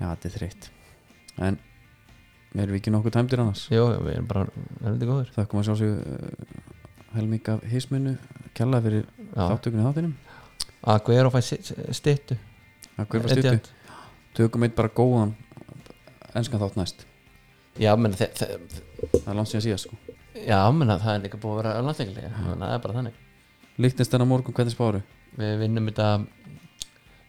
já, 0.02 0.08
þetta 0.10 0.28
er 0.28 0.34
þreytt. 0.36 0.70
En 1.38 1.60
erum 2.58 2.74
við 2.74 2.82
ekki 2.82 2.92
nokkuð 2.92 3.16
tæmdir 3.16 3.40
annars? 3.40 3.64
Jó, 3.72 3.86
já, 3.94 4.00
við 4.04 4.14
erum 4.18 4.28
bara 4.28 4.46
heldur 4.84 5.12
góður 5.14 5.32
þakkum 5.38 5.62
að 5.62 5.70
sjá 5.70 5.76
sig 5.78 5.96
uh, 5.96 6.62
helming 7.16 7.50
af 7.54 7.64
hisminu 7.72 8.18
kjalla 8.58 8.82
fyrir 8.84 9.06
Já. 9.06 9.44
þáttökunni 9.48 9.86
þáttinum. 9.88 10.16
Að 10.88 11.04
hver 11.08 11.22
er 11.22 11.30
að 11.30 11.38
fæ 11.38 11.42
stittu 12.02 12.38
að 12.98 13.08
hver 13.12 13.24
var 13.24 13.36
stýttu 13.36 13.76
tökum 14.38 14.66
eitt 14.68 14.76
bara 14.78 14.92
góðan 14.94 15.36
enskan 16.38 16.60
þátt 16.62 16.78
næst 16.80 17.06
Já, 17.82 17.92
menn 18.00 18.16
það 18.18 18.42
er 18.48 19.38
langt 19.38 19.52
síðan 19.52 19.66
síðast 19.68 19.88
sko. 19.88 19.98
Já, 20.48 20.60
menn 20.74 20.92
það 20.94 21.14
er 21.14 21.24
líka 21.26 21.40
búið 21.42 21.54
að 21.54 21.60
vera 21.62 21.84
landsleikilega 21.86 22.32
það 22.48 22.72
er 22.72 22.82
bara 22.86 22.98
þannig. 22.98 23.20
Líktist 23.78 24.14
þennan 24.14 24.32
morgun 24.32 24.56
hvernig 24.58 24.74
spáru 24.74 25.04
Við 25.38 25.52
vinnum 25.62 25.90
þetta 25.92 26.08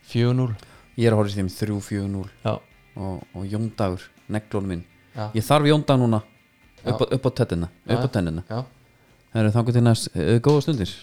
4-0 0.08 0.46
ég 0.96 1.04
er 1.08 1.12
að 1.12 1.18
horfa 1.20 1.34
í 1.34 1.36
þeim 1.36 1.50
3-4-0 1.52 2.22
Já, 2.46 2.54
og, 2.96 3.26
og 3.36 3.44
Jóndagur, 3.44 4.06
neglónu 4.32 4.70
minn. 4.72 4.84
Já, 5.12 5.26
ég 5.36 5.44
þarf 5.44 5.68
Jóndag 5.68 6.00
núna. 6.00 6.22
Upp 6.88 7.04
á, 7.04 7.06
upp 7.18 7.28
á 7.28 7.30
tettina 7.42 7.68
upp 7.68 8.06
á 8.06 8.08
tennina. 8.14 8.44
Það 8.48 9.40
eru 9.42 9.54
þangur 9.58 9.76
til 9.76 9.84
næst. 9.84 10.08
Uh, 10.16 10.36
góða 10.40 10.64
stundir 10.64 10.94